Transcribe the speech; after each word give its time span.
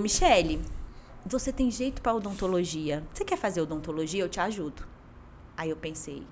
Michele, 0.00 0.60
você 1.24 1.52
tem 1.52 1.70
jeito 1.70 2.02
para 2.02 2.12
odontologia. 2.12 3.04
Você 3.14 3.24
quer 3.24 3.38
fazer 3.38 3.60
odontologia? 3.60 4.24
Eu 4.24 4.28
te 4.28 4.40
ajudo. 4.40 4.84
Aí 5.56 5.70
eu 5.70 5.76
pensei, 5.76 6.26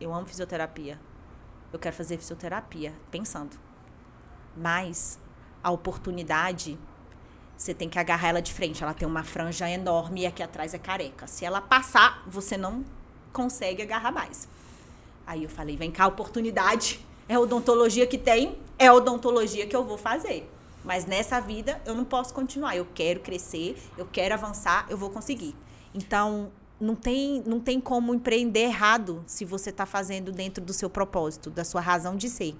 eu 0.00 0.12
amo 0.12 0.26
fisioterapia. 0.26 0.98
Eu 1.72 1.78
quero 1.78 1.94
fazer 1.94 2.18
fisioterapia, 2.18 2.92
pensando. 3.08 3.56
Mas 4.56 5.16
a 5.62 5.70
oportunidade, 5.70 6.76
você 7.56 7.72
tem 7.72 7.88
que 7.88 8.00
agarrar 8.00 8.30
ela 8.30 8.42
de 8.42 8.52
frente. 8.52 8.82
Ela 8.82 8.92
tem 8.92 9.06
uma 9.06 9.22
franja 9.22 9.70
enorme 9.70 10.22
e 10.22 10.26
aqui 10.26 10.42
atrás 10.42 10.74
é 10.74 10.78
careca. 10.78 11.28
Se 11.28 11.44
ela 11.44 11.60
passar, 11.60 12.24
você 12.26 12.56
não 12.56 12.84
consegue 13.32 13.80
agarrar 13.80 14.10
mais. 14.10 14.48
Aí 15.24 15.44
eu 15.44 15.48
falei, 15.48 15.76
vem 15.76 15.92
cá, 15.92 16.04
oportunidade. 16.08 16.98
É 17.28 17.38
odontologia 17.38 18.08
que 18.08 18.18
tem, 18.18 18.58
é 18.76 18.90
odontologia 18.90 19.68
que 19.68 19.76
eu 19.76 19.84
vou 19.84 19.96
fazer. 19.96 20.50
Mas 20.88 21.04
nessa 21.04 21.38
vida 21.38 21.82
eu 21.84 21.94
não 21.94 22.02
posso 22.02 22.32
continuar. 22.32 22.74
Eu 22.74 22.86
quero 22.94 23.20
crescer, 23.20 23.76
eu 23.98 24.06
quero 24.10 24.32
avançar, 24.32 24.86
eu 24.88 24.96
vou 24.96 25.10
conseguir. 25.10 25.54
Então, 25.94 26.50
não 26.80 26.94
tem, 26.94 27.42
não 27.44 27.60
tem 27.60 27.78
como 27.78 28.14
empreender 28.14 28.60
errado 28.60 29.22
se 29.26 29.44
você 29.44 29.68
está 29.68 29.84
fazendo 29.84 30.32
dentro 30.32 30.64
do 30.64 30.72
seu 30.72 30.88
propósito, 30.88 31.50
da 31.50 31.62
sua 31.62 31.82
razão 31.82 32.16
de 32.16 32.30
ser. 32.30 32.56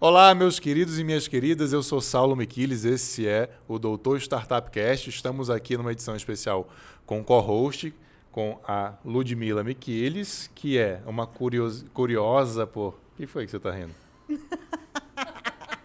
Olá, 0.00 0.32
meus 0.32 0.60
queridos 0.60 0.96
e 1.00 1.02
minhas 1.02 1.26
queridas, 1.26 1.72
eu 1.72 1.82
sou 1.82 2.00
Saulo 2.00 2.36
Miquiles, 2.36 2.84
esse 2.84 3.26
é 3.26 3.50
o 3.66 3.80
Doutor 3.80 4.16
Startup 4.18 4.70
Cast. 4.70 5.10
Estamos 5.10 5.50
aqui 5.50 5.76
numa 5.76 5.90
edição 5.90 6.14
especial 6.14 6.68
com 7.04 7.18
o 7.18 7.24
co-host, 7.24 7.92
com 8.30 8.60
a 8.62 8.94
Ludmila 9.04 9.64
Miquiles, 9.64 10.48
que 10.54 10.78
é 10.78 11.02
uma 11.04 11.26
curiosa, 11.26 11.84
curiosa 11.92 12.64
por... 12.64 12.90
O 12.90 13.16
que 13.16 13.26
foi 13.26 13.44
que 13.44 13.50
você 13.50 13.56
está 13.56 13.72
rindo? 13.72 13.92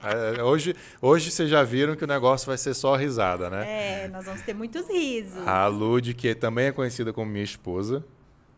É, 0.06 0.44
hoje, 0.44 0.76
hoje 1.02 1.32
vocês 1.32 1.50
já 1.50 1.64
viram 1.64 1.96
que 1.96 2.04
o 2.04 2.08
negócio 2.08 2.46
vai 2.46 2.58
ser 2.58 2.74
só 2.74 2.94
risada, 2.98 3.50
né? 3.50 4.04
É, 4.04 4.08
nós 4.10 4.26
vamos 4.26 4.42
ter 4.42 4.54
muitos 4.54 4.86
risos. 4.90 5.48
A 5.48 5.66
Lud, 5.68 6.14
que 6.14 6.36
também 6.36 6.66
é 6.66 6.72
conhecida 6.74 7.14
como 7.14 7.32
minha 7.32 7.42
esposa, 7.46 8.04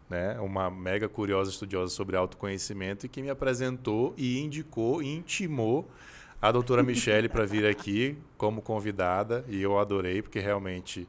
né? 0.09 0.39
uma 0.39 0.69
mega 0.69 1.09
curiosa 1.09 1.49
estudiosa 1.51 1.91
sobre 1.93 2.15
autoconhecimento 2.15 3.05
e 3.05 3.09
que 3.09 3.21
me 3.21 3.29
apresentou 3.29 4.13
e 4.17 4.39
indicou 4.39 5.01
e 5.01 5.07
intimou 5.07 5.89
a 6.41 6.51
doutora 6.51 6.81
Michele 6.83 7.29
para 7.29 7.45
vir 7.45 7.65
aqui 7.65 8.17
como 8.37 8.61
convidada 8.61 9.43
e 9.47 9.61
eu 9.61 9.77
adorei 9.79 10.21
porque 10.21 10.39
realmente 10.39 11.07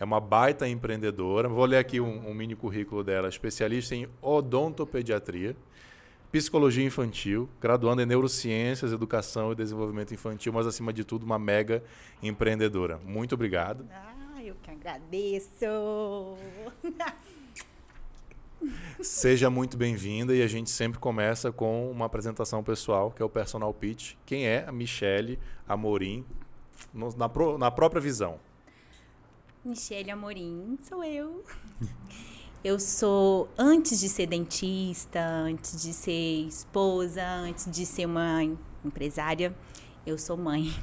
é 0.00 0.04
uma 0.04 0.20
baita 0.20 0.68
empreendedora. 0.68 1.48
Vou 1.48 1.64
ler 1.64 1.78
aqui 1.78 2.00
um, 2.00 2.28
um 2.28 2.32
mini 2.32 2.54
currículo 2.54 3.02
dela, 3.02 3.28
especialista 3.28 3.94
em 3.94 4.08
odontopediatria, 4.22 5.56
psicologia 6.30 6.84
infantil, 6.84 7.48
graduando 7.60 8.00
em 8.00 8.06
neurociências, 8.06 8.92
educação 8.92 9.52
e 9.52 9.56
desenvolvimento 9.56 10.14
infantil, 10.14 10.52
mas 10.52 10.66
acima 10.66 10.92
de 10.92 11.02
tudo 11.02 11.24
uma 11.24 11.38
mega 11.38 11.82
empreendedora. 12.22 12.98
Muito 13.04 13.34
obrigado. 13.34 13.86
Ah, 13.90 14.42
eu 14.42 14.54
que 14.62 14.70
agradeço. 14.70 16.36
Seja 19.00 19.48
muito 19.48 19.76
bem-vinda 19.76 20.34
e 20.34 20.42
a 20.42 20.46
gente 20.46 20.70
sempre 20.70 20.98
começa 20.98 21.52
com 21.52 21.90
uma 21.90 22.06
apresentação 22.06 22.62
pessoal, 22.62 23.10
que 23.10 23.22
é 23.22 23.24
o 23.24 23.28
personal 23.28 23.72
pitch. 23.72 24.14
Quem 24.26 24.46
é 24.46 24.64
a 24.66 24.72
Michele 24.72 25.38
Amorim 25.68 26.24
na, 27.16 27.28
pro, 27.28 27.56
na 27.56 27.70
própria 27.70 28.00
visão? 28.00 28.40
Michele 29.64 30.10
Amorim, 30.10 30.78
sou 30.82 31.04
eu. 31.04 31.44
Eu 32.64 32.80
sou, 32.80 33.48
antes 33.56 34.00
de 34.00 34.08
ser 34.08 34.26
dentista, 34.26 35.20
antes 35.20 35.80
de 35.80 35.92
ser 35.92 36.46
esposa, 36.48 37.24
antes 37.24 37.70
de 37.70 37.86
ser 37.86 38.06
uma 38.06 38.42
empresária, 38.84 39.54
eu 40.04 40.18
sou 40.18 40.36
mãe. 40.36 40.74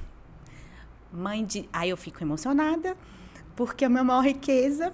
Mãe 1.11 1.43
de. 1.43 1.67
Aí 1.73 1.89
eu 1.89 1.97
fico 1.97 2.23
emocionada, 2.23 2.95
porque 3.57 3.83
a 3.83 3.89
minha 3.89 4.03
maior 4.03 4.23
riqueza. 4.23 4.93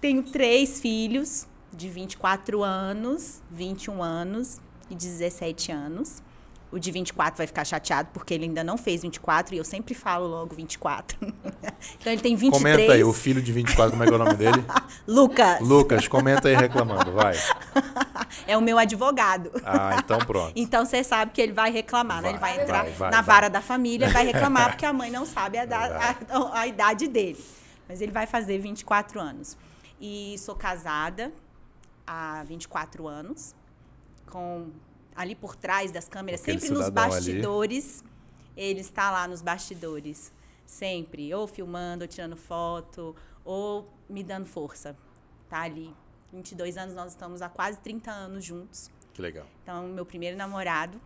Tenho 0.00 0.22
três 0.22 0.80
filhos, 0.80 1.46
de 1.72 1.88
24 1.88 2.62
anos, 2.62 3.42
21 3.50 4.02
anos 4.02 4.60
e 4.90 4.94
17 4.94 5.72
anos. 5.72 6.22
O 6.70 6.78
de 6.78 6.90
24 6.90 7.36
vai 7.36 7.46
ficar 7.46 7.66
chateado 7.66 8.08
porque 8.14 8.32
ele 8.32 8.44
ainda 8.44 8.64
não 8.64 8.78
fez 8.78 9.02
24 9.02 9.54
e 9.54 9.58
eu 9.58 9.64
sempre 9.64 9.92
falo 9.92 10.26
logo 10.26 10.54
24. 10.54 11.18
então 12.00 12.12
ele 12.12 12.22
tem 12.22 12.34
23. 12.34 12.50
Comenta 12.50 12.92
aí, 12.94 13.04
o 13.04 13.12
filho 13.12 13.42
de 13.42 13.52
24, 13.52 13.90
como 13.90 14.02
é 14.02 14.06
que 14.06 14.12
é 14.12 14.16
o 14.16 14.18
nome 14.18 14.34
dele? 14.34 14.64
Lucas. 15.06 15.60
Lucas, 15.60 16.08
comenta 16.08 16.48
aí 16.48 16.54
reclamando, 16.54 17.12
vai. 17.12 17.36
é 18.48 18.56
o 18.56 18.62
meu 18.62 18.78
advogado. 18.78 19.50
Ah, 19.62 19.96
então 19.98 20.18
pronto. 20.20 20.52
então 20.56 20.86
você 20.86 21.04
sabe 21.04 21.32
que 21.32 21.42
ele 21.42 21.52
vai 21.52 21.70
reclamar, 21.70 22.22
vai, 22.22 22.22
né? 22.22 22.30
Ele 22.30 22.38
vai 22.38 22.62
entrar 22.62 22.82
vai, 22.84 22.92
vai, 22.92 23.10
na 23.10 23.20
vara 23.20 23.50
da 23.50 23.60
família 23.60 24.06
e 24.06 24.10
vai 24.10 24.24
reclamar 24.24 24.70
porque 24.70 24.86
a 24.86 24.94
mãe 24.94 25.10
não 25.10 25.26
sabe 25.26 25.58
a, 25.58 25.66
da, 25.66 26.16
a, 26.30 26.60
a 26.60 26.66
idade 26.66 27.06
dele. 27.06 27.44
Mas 27.86 28.00
ele 28.00 28.12
vai 28.12 28.26
fazer 28.26 28.56
24 28.58 29.20
anos. 29.20 29.58
E 30.00 30.36
sou 30.38 30.54
casada, 30.54 31.30
há 32.06 32.42
24 32.44 33.06
anos, 33.06 33.54
com 34.26 34.70
ali 35.14 35.34
por 35.34 35.56
trás 35.56 35.92
das 35.92 36.08
câmeras, 36.08 36.42
Aquele 36.42 36.60
sempre 36.60 36.76
nos 36.76 36.88
bastidores. 36.88 38.00
Ali. 38.00 38.12
Ele 38.54 38.80
está 38.80 39.10
lá 39.10 39.26
nos 39.26 39.40
bastidores, 39.40 40.32
sempre, 40.66 41.32
ou 41.32 41.46
filmando, 41.46 42.04
ou 42.04 42.08
tirando 42.08 42.36
foto, 42.36 43.16
ou 43.44 43.88
me 44.08 44.22
dando 44.22 44.46
força. 44.46 44.96
Tá 45.48 45.62
ali. 45.62 45.94
22 46.32 46.76
anos, 46.76 46.94
nós 46.94 47.12
estamos 47.12 47.40
há 47.40 47.48
quase 47.48 47.78
30 47.80 48.10
anos 48.10 48.44
juntos. 48.44 48.90
Que 49.14 49.22
legal. 49.22 49.46
Então, 49.62 49.88
meu 49.88 50.04
primeiro 50.04 50.36
namorado. 50.36 51.00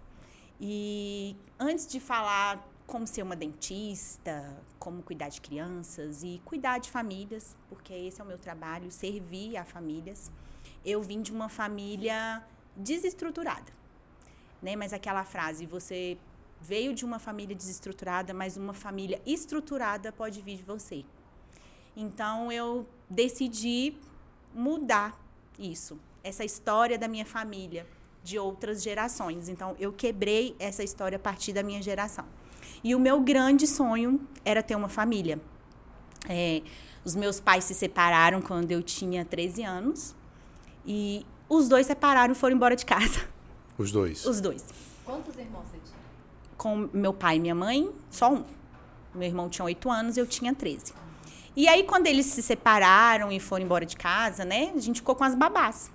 E 0.61 1.37
antes 1.59 1.87
de 1.87 2.01
falar 2.01 2.67
como 2.87 3.07
ser 3.07 3.23
uma 3.23 3.35
dentista, 3.35 4.57
como 4.79 5.03
cuidar 5.03 5.29
de 5.29 5.41
crianças 5.41 6.23
e 6.23 6.41
cuidar 6.45 6.79
de 6.79 6.91
famílias, 6.91 7.57
porque 7.69 7.93
esse 7.93 8.21
é 8.21 8.25
o 8.25 8.27
meu 8.27 8.39
trabalho, 8.39 8.91
servir 8.91 9.57
a 9.57 9.65
famílias 9.65 10.31
eu 10.87 11.03
vim 11.03 11.21
de 11.21 11.33
uma 11.33 11.49
família 11.49 12.43
desestruturada. 12.77 13.73
Né? 14.63 14.77
Mas 14.77 14.93
aquela 14.93 15.25
frase, 15.25 15.67
você 15.67 16.17
veio 16.61 16.95
de 16.95 17.05
uma 17.05 17.19
família 17.19 17.55
desestruturada, 17.55 18.33
mas 18.33 18.57
uma 18.57 18.73
família 18.73 19.21
estruturada 19.27 20.13
pode 20.13 20.41
vir 20.41 20.57
de 20.57 20.63
você. 20.63 21.05
Então 21.97 22.53
eu 22.53 22.87
decidi 23.11 23.95
mudar 24.55 25.21
isso, 25.59 25.99
essa 26.23 26.45
história 26.45 26.99
da 26.99 27.09
minha 27.09 27.27
família, 27.27 27.87
de 28.23 28.39
outras 28.39 28.83
gerações. 28.83 29.49
Então 29.49 29.75
eu 29.79 29.93
quebrei 29.93 30.55
essa 30.59 30.83
história 30.83 31.17
a 31.17 31.19
partir 31.19 31.53
da 31.53 31.63
minha 31.63 31.83
geração. 31.83 32.25
E 32.83 32.95
o 32.95 33.01
meu 33.01 33.21
grande 33.21 33.67
sonho 33.67 34.21
era 34.45 34.63
ter 34.63 34.77
uma 34.77 34.89
família. 34.89 35.41
É, 36.29 36.63
os 37.05 37.15
meus 37.15 37.39
pais 37.39 37.65
se 37.65 37.75
separaram 37.75 38.43
quando 38.43 38.73
eu 38.73 38.83
tinha 38.83 39.25
13 39.25 39.63
anos. 39.63 40.15
E 40.87 41.27
os 41.49 41.69
dois 41.69 41.87
separaram 41.87 42.33
e 42.33 42.37
foram 42.37 42.55
embora 42.55 42.77
de 42.77 42.87
casa. 42.87 43.21
Os 43.77 43.91
dois? 43.91 44.25
Os 44.25 44.41
dois. 44.41 44.65
Quantos 45.05 45.37
irmãos 45.37 45.65
você 45.71 45.79
tinha? 45.85 45.99
Com 46.57 46.89
meu 46.93 47.13
pai 47.13 47.37
e 47.37 47.41
minha 47.41 47.55
mãe, 47.55 47.91
só 48.11 48.33
um. 48.33 48.45
Meu 49.15 49.29
irmão 49.29 49.49
tinha 49.49 49.65
oito 49.65 49.91
anos, 49.91 50.17
eu 50.17 50.27
tinha 50.27 50.55
13. 50.55 50.93
E 51.57 51.69
aí, 51.69 51.85
quando 51.85 52.07
eles 52.07 52.27
se 52.27 52.43
separaram 52.43 53.33
e 53.33 53.41
foram 53.41 53.65
embora 53.65 53.87
de 53.87 53.97
casa, 53.97 54.45
né? 54.45 54.73
A 54.75 54.81
gente 54.81 55.01
ficou 55.01 55.15
com 55.15 55.25
as 55.25 55.35
babás. 55.35 55.91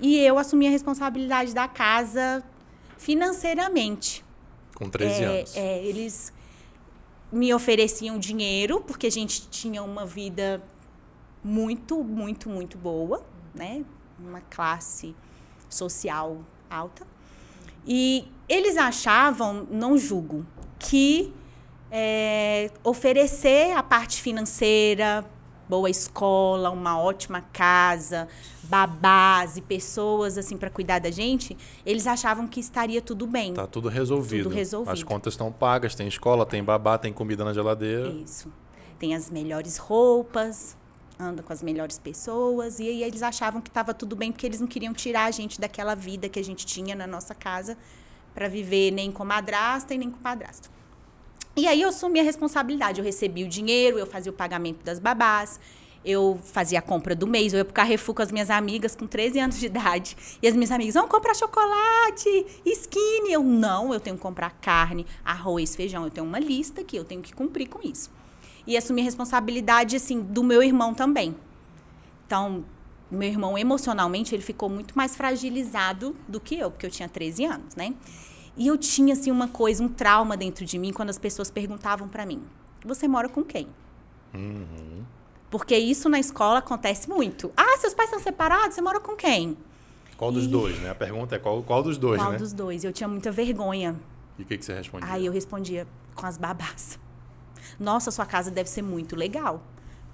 E 0.00 0.18
eu 0.18 0.38
assumi 0.38 0.68
a 0.68 0.70
responsabilidade 0.70 1.52
da 1.52 1.66
casa 1.66 2.44
financeiramente. 2.96 4.24
Com 4.74 4.88
13 4.88 5.22
é, 5.22 5.26
anos. 5.26 5.56
É, 5.56 5.84
eles 5.84 6.32
me 7.32 7.52
ofereciam 7.52 8.18
dinheiro, 8.18 8.80
porque 8.80 9.06
a 9.08 9.10
gente 9.10 9.48
tinha 9.48 9.82
uma 9.82 10.06
vida 10.06 10.62
muito, 11.42 12.02
muito, 12.02 12.48
muito 12.48 12.78
boa, 12.78 13.24
né? 13.54 13.84
Uma 14.18 14.40
classe 14.42 15.14
social 15.68 16.38
alta. 16.70 17.06
E 17.86 18.26
eles 18.48 18.76
achavam, 18.76 19.66
não 19.70 19.96
julgo, 19.96 20.44
que 20.78 21.32
é, 21.90 22.70
oferecer 22.84 23.72
a 23.76 23.82
parte 23.82 24.20
financeira, 24.20 25.24
boa 25.68 25.90
escola, 25.90 26.70
uma 26.70 26.98
ótima 26.98 27.42
casa, 27.52 28.26
babás 28.64 29.56
e 29.56 29.60
pessoas 29.60 30.38
assim 30.38 30.56
para 30.56 30.70
cuidar 30.70 30.98
da 30.98 31.10
gente, 31.10 31.56
eles 31.84 32.06
achavam 32.06 32.46
que 32.46 32.58
estaria 32.58 33.02
tudo 33.02 33.26
bem. 33.26 33.52
Tá 33.54 33.66
tudo 33.66 33.88
resolvido. 33.88 34.44
Tudo 34.44 34.54
resolvido. 34.54 34.92
As 34.92 35.02
contas 35.02 35.34
estão 35.34 35.52
pagas, 35.52 35.94
tem 35.94 36.08
escola, 36.08 36.46
tem 36.46 36.64
babá, 36.64 36.96
tem 36.96 37.12
comida 37.12 37.44
na 37.44 37.52
geladeira. 37.52 38.08
Isso. 38.08 38.50
Tem 38.98 39.14
as 39.14 39.30
melhores 39.30 39.76
roupas, 39.76 40.76
anda 41.18 41.42
com 41.42 41.52
as 41.52 41.62
melhores 41.62 41.98
pessoas. 41.98 42.78
E 42.78 42.88
aí 42.88 43.02
eles 43.02 43.22
achavam 43.22 43.60
que 43.60 43.68
estava 43.68 43.92
tudo 43.92 44.14
bem, 44.14 44.30
porque 44.30 44.46
eles 44.46 44.60
não 44.60 44.66
queriam 44.66 44.94
tirar 44.94 45.24
a 45.24 45.30
gente 45.30 45.60
daquela 45.60 45.94
vida 45.94 46.28
que 46.28 46.38
a 46.38 46.44
gente 46.44 46.64
tinha 46.64 46.94
na 46.94 47.06
nossa 47.06 47.34
casa 47.34 47.76
para 48.34 48.48
viver 48.48 48.92
nem 48.92 49.10
com 49.10 49.24
madrasta 49.24 49.94
e 49.94 49.98
nem 49.98 50.10
com 50.10 50.18
padrasto. 50.18 50.70
E 51.56 51.66
aí 51.66 51.82
eu 51.82 51.88
assumi 51.88 52.20
a 52.20 52.22
responsabilidade. 52.22 53.00
Eu 53.00 53.04
recebi 53.04 53.42
o 53.42 53.48
dinheiro, 53.48 53.98
eu 53.98 54.06
fazia 54.06 54.30
o 54.30 54.34
pagamento 54.34 54.84
das 54.84 55.00
babás, 55.00 55.58
Eu 56.04 56.38
fazia 56.44 56.78
a 56.78 56.82
compra 56.82 57.14
do 57.16 57.26
mês, 57.26 57.52
eu 57.52 57.58
ia 57.58 57.64
pro 57.64 57.74
Carrefour 57.74 58.14
com 58.14 58.22
as 58.22 58.30
minhas 58.30 58.48
amigas 58.48 58.94
com 58.94 59.04
13 59.04 59.40
anos 59.40 59.58
de 59.58 59.66
idade. 59.66 60.16
E 60.40 60.46
as 60.46 60.54
minhas 60.54 60.70
amigas, 60.70 60.94
vamos 60.94 61.10
comprar 61.10 61.34
chocolate, 61.34 62.46
skinny. 62.64 63.32
Eu, 63.32 63.42
não, 63.42 63.92
eu 63.92 63.98
tenho 63.98 64.14
que 64.14 64.22
comprar 64.22 64.50
carne, 64.60 65.04
arroz, 65.24 65.74
feijão. 65.74 66.04
Eu 66.04 66.10
tenho 66.10 66.24
uma 66.24 66.38
lista 66.38 66.84
que 66.84 66.96
eu 66.96 67.04
tenho 67.04 67.20
que 67.20 67.34
cumprir 67.34 67.68
com 67.68 67.80
isso. 67.86 68.08
E 68.68 68.76
assumir 68.76 69.00
a 69.00 69.04
responsabilidade, 69.04 69.96
assim, 69.96 70.20
do 70.20 70.44
meu 70.44 70.62
irmão 70.62 70.92
também. 70.92 71.34
Então, 72.26 72.64
meu 73.10 73.28
irmão, 73.28 73.56
emocionalmente, 73.56 74.34
ele 74.34 74.42
ficou 74.42 74.68
muito 74.68 74.94
mais 74.94 75.16
fragilizado 75.16 76.14
do 76.28 76.38
que 76.38 76.56
eu, 76.56 76.70
porque 76.70 76.84
eu 76.84 76.90
tinha 76.90 77.08
13 77.08 77.46
anos, 77.46 77.74
né? 77.74 77.94
E 78.54 78.66
eu 78.66 78.76
tinha, 78.76 79.14
assim, 79.14 79.30
uma 79.30 79.48
coisa, 79.48 79.82
um 79.82 79.88
trauma 79.88 80.36
dentro 80.36 80.66
de 80.66 80.78
mim, 80.78 80.92
quando 80.92 81.08
as 81.08 81.18
pessoas 81.18 81.50
perguntavam 81.50 82.08
para 82.08 82.26
mim, 82.26 82.42
você 82.84 83.08
mora 83.08 83.28
com 83.28 83.42
quem? 83.42 83.68
Uhum. 84.34 85.04
Porque 85.50 85.76
isso 85.76 86.08
na 86.10 86.20
escola 86.20 86.58
acontece 86.58 87.08
muito. 87.08 87.50
Ah, 87.56 87.78
seus 87.78 87.94
pais 87.94 88.10
são 88.10 88.18
separados, 88.18 88.74
você 88.74 88.82
mora 88.82 89.00
com 89.00 89.16
quem? 89.16 89.56
Qual 90.18 90.30
dos 90.30 90.44
e... 90.44 90.48
dois, 90.48 90.78
né? 90.80 90.90
A 90.90 90.94
pergunta 90.94 91.36
é 91.36 91.38
qual, 91.38 91.62
qual 91.62 91.82
dos 91.82 91.96
dois, 91.96 92.18
qual 92.18 92.32
né? 92.32 92.36
Qual 92.36 92.44
dos 92.44 92.52
dois? 92.52 92.84
Eu 92.84 92.92
tinha 92.92 93.08
muita 93.08 93.32
vergonha. 93.32 93.96
E 94.38 94.42
o 94.42 94.44
que, 94.44 94.58
que 94.58 94.64
você 94.64 94.74
respondia? 94.74 95.10
Aí 95.10 95.24
eu 95.24 95.32
respondia 95.32 95.86
com 96.14 96.26
as 96.26 96.36
babás. 96.36 96.98
Nossa, 97.78 98.10
sua 98.10 98.26
casa 98.26 98.50
deve 98.50 98.68
ser 98.68 98.82
muito 98.82 99.16
legal. 99.16 99.62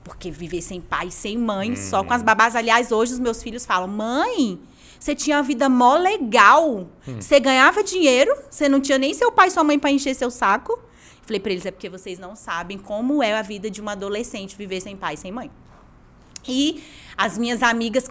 Porque 0.02 0.31
viver 0.31 0.61
sem 0.61 0.81
pai, 0.81 1.11
sem 1.11 1.38
mãe, 1.38 1.73
hum. 1.73 1.76
só 1.76 2.05
com 2.05 2.12
as 2.12 2.23
babás. 2.23 2.55
Aliás, 2.55 2.93
hoje 2.93 3.14
os 3.14 3.19
meus 3.19 3.43
filhos 3.43 3.64
falam: 3.64 3.88
mãe, 3.88 4.61
você 5.00 5.14
tinha 5.14 5.37
uma 5.38 5.43
vida 5.43 5.69
mó 5.69 5.96
legal. 5.96 6.87
Hum. 7.06 7.20
Você 7.20 7.41
ganhava 7.41 7.82
dinheiro, 7.82 8.35
você 8.50 8.69
não 8.69 8.81
tinha 8.81 8.99
nem 8.99 9.14
seu 9.14 9.32
pai 9.32 9.49
e 9.49 9.50
sua 9.50 9.64
mãe 9.64 9.79
para 9.79 9.91
encher 9.91 10.14
seu 10.14 10.31
saco. 10.31 10.79
Falei 11.23 11.41
para 11.41 11.52
eles: 11.52 11.64
é 11.67 11.70
porque 11.70 11.88
vocês 11.88 12.19
não 12.19 12.37
sabem 12.37 12.79
como 12.79 13.23
é 13.23 13.35
a 13.35 13.43
vida 13.43 13.70
de 13.70 13.81
uma 13.81 13.93
adolescente 13.93 14.56
viver 14.56 14.81
sem 14.81 14.96
pai 14.96 15.17
sem 15.17 15.32
mãe. 15.32 15.50
E 16.46 16.82
as 17.17 17.38
minhas 17.38 17.62
amigas, 17.62 18.11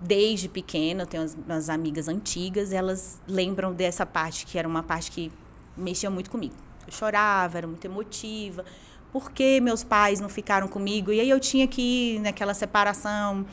desde 0.00 0.48
pequena, 0.48 1.02
eu 1.02 1.06
tenho 1.06 1.22
umas, 1.22 1.34
umas 1.34 1.68
amigas 1.68 2.08
antigas, 2.08 2.72
elas 2.72 3.20
lembram 3.28 3.74
dessa 3.74 4.06
parte, 4.06 4.46
que 4.46 4.58
era 4.58 4.66
uma 4.66 4.82
parte 4.82 5.10
que 5.10 5.30
mexia 5.76 6.10
muito 6.10 6.30
comigo. 6.30 6.54
Eu 6.86 6.92
chorava, 6.92 7.58
era 7.58 7.66
muito 7.66 7.84
emotiva 7.84 8.64
por 9.12 9.32
que 9.32 9.62
meus 9.62 9.82
pais 9.82 10.20
não 10.20 10.28
ficaram 10.28 10.68
comigo? 10.68 11.10
E 11.10 11.18
aí 11.18 11.30
eu 11.30 11.40
tinha 11.40 11.66
que 11.66 11.80
ir 12.16 12.20
naquela 12.20 12.52
separação, 12.52 13.46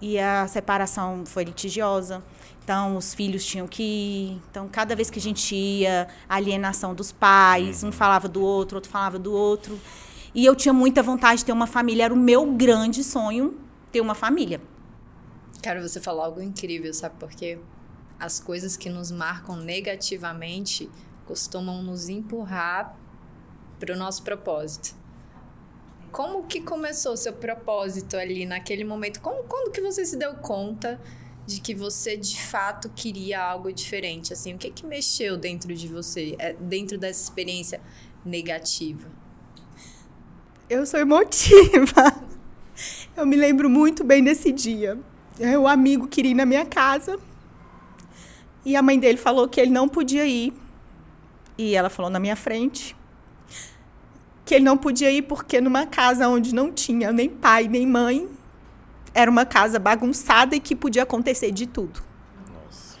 e 0.00 0.18
a 0.18 0.46
separação 0.48 1.24
foi 1.24 1.44
litigiosa. 1.44 2.20
Então, 2.64 2.96
os 2.96 3.14
filhos 3.14 3.44
tinham 3.44 3.68
que 3.68 3.82
ir. 3.82 4.42
Então, 4.50 4.68
cada 4.68 4.96
vez 4.96 5.10
que 5.10 5.18
a 5.18 5.22
gente 5.22 5.54
ia, 5.54 6.08
a 6.28 6.34
alienação 6.34 6.94
dos 6.94 7.12
pais, 7.12 7.84
um 7.84 7.86
uhum. 7.86 7.92
falava 7.92 8.26
do 8.26 8.42
outro, 8.42 8.76
outro 8.76 8.90
falava 8.90 9.18
do 9.18 9.32
outro. 9.32 9.78
E 10.34 10.44
eu 10.44 10.56
tinha 10.56 10.72
muita 10.72 11.00
vontade 11.00 11.38
de 11.38 11.44
ter 11.44 11.52
uma 11.52 11.66
família, 11.66 12.06
era 12.06 12.14
o 12.14 12.16
meu 12.16 12.52
grande 12.52 13.04
sonho 13.04 13.56
ter 13.92 14.00
uma 14.00 14.16
família. 14.16 14.60
Cara, 15.62 15.80
você 15.80 16.00
falou 16.00 16.24
algo 16.24 16.42
incrível, 16.42 16.92
sabe 16.92 17.14
por 17.20 17.30
quê? 17.30 17.58
As 18.18 18.40
coisas 18.40 18.76
que 18.76 18.90
nos 18.90 19.12
marcam 19.12 19.56
negativamente 19.56 20.90
costumam 21.26 21.82
nos 21.82 22.08
empurrar 22.08 22.96
para 23.78 23.94
o 23.94 23.96
nosso 23.96 24.22
propósito 24.22 25.04
como 26.14 26.44
que 26.44 26.60
começou 26.60 27.16
seu 27.16 27.32
propósito 27.32 28.16
ali 28.16 28.46
naquele 28.46 28.84
momento? 28.84 29.20
Como, 29.20 29.42
quando 29.42 29.72
que 29.72 29.80
você 29.80 30.06
se 30.06 30.16
deu 30.16 30.32
conta 30.34 31.00
de 31.44 31.60
que 31.60 31.74
você 31.74 32.16
de 32.16 32.40
fato 32.40 32.88
queria 32.94 33.42
algo 33.42 33.72
diferente? 33.72 34.32
Assim, 34.32 34.54
o 34.54 34.58
que 34.58 34.70
que 34.70 34.86
mexeu 34.86 35.36
dentro 35.36 35.74
de 35.74 35.88
você, 35.88 36.36
é, 36.38 36.52
dentro 36.52 36.96
dessa 36.96 37.20
experiência 37.20 37.80
negativa? 38.24 39.08
Eu 40.70 40.86
sou 40.86 41.00
emotiva. 41.00 42.14
Eu 43.16 43.26
me 43.26 43.34
lembro 43.34 43.68
muito 43.68 44.04
bem 44.04 44.22
desse 44.22 44.52
dia. 44.52 44.96
O 45.60 45.66
amigo 45.66 46.06
queria 46.06 46.30
ir 46.30 46.34
na 46.34 46.46
minha 46.46 46.64
casa 46.64 47.18
e 48.64 48.76
a 48.76 48.82
mãe 48.82 49.00
dele 49.00 49.18
falou 49.18 49.48
que 49.48 49.60
ele 49.60 49.72
não 49.72 49.88
podia 49.88 50.24
ir. 50.24 50.52
E 51.56 51.74
ela 51.74 51.88
falou 51.88 52.10
na 52.10 52.18
minha 52.18 52.36
frente 52.36 52.96
que 54.44 54.54
ele 54.54 54.64
não 54.64 54.76
podia 54.76 55.10
ir 55.10 55.22
porque 55.22 55.60
numa 55.60 55.86
casa 55.86 56.28
onde 56.28 56.54
não 56.54 56.70
tinha 56.70 57.10
nem 57.12 57.28
pai 57.28 57.66
nem 57.66 57.86
mãe, 57.86 58.28
era 59.14 59.30
uma 59.30 59.46
casa 59.46 59.78
bagunçada 59.78 60.54
e 60.54 60.60
que 60.60 60.74
podia 60.74 61.04
acontecer 61.04 61.50
de 61.50 61.66
tudo. 61.66 62.02
Nossa. 62.48 62.98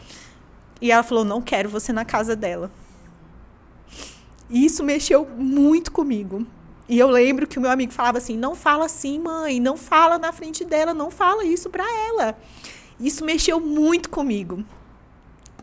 E 0.80 0.90
ela 0.90 1.02
falou: 1.02 1.24
"Não 1.24 1.42
quero 1.42 1.68
você 1.68 1.92
na 1.92 2.04
casa 2.04 2.34
dela". 2.34 2.70
E 4.48 4.64
isso 4.64 4.82
mexeu 4.84 5.26
muito 5.26 5.90
comigo. 5.90 6.46
E 6.88 6.98
eu 6.98 7.08
lembro 7.08 7.46
que 7.46 7.58
o 7.58 7.60
meu 7.60 7.70
amigo 7.70 7.92
falava 7.92 8.18
assim: 8.18 8.36
"Não 8.36 8.54
fala 8.54 8.86
assim, 8.86 9.18
mãe, 9.18 9.58
não 9.58 9.76
fala 9.76 10.18
na 10.18 10.32
frente 10.32 10.64
dela, 10.64 10.94
não 10.94 11.10
fala 11.10 11.44
isso 11.44 11.68
para 11.68 11.84
ela". 12.08 12.38
Isso 12.98 13.24
mexeu 13.24 13.58
muito 13.58 14.08
comigo. 14.08 14.64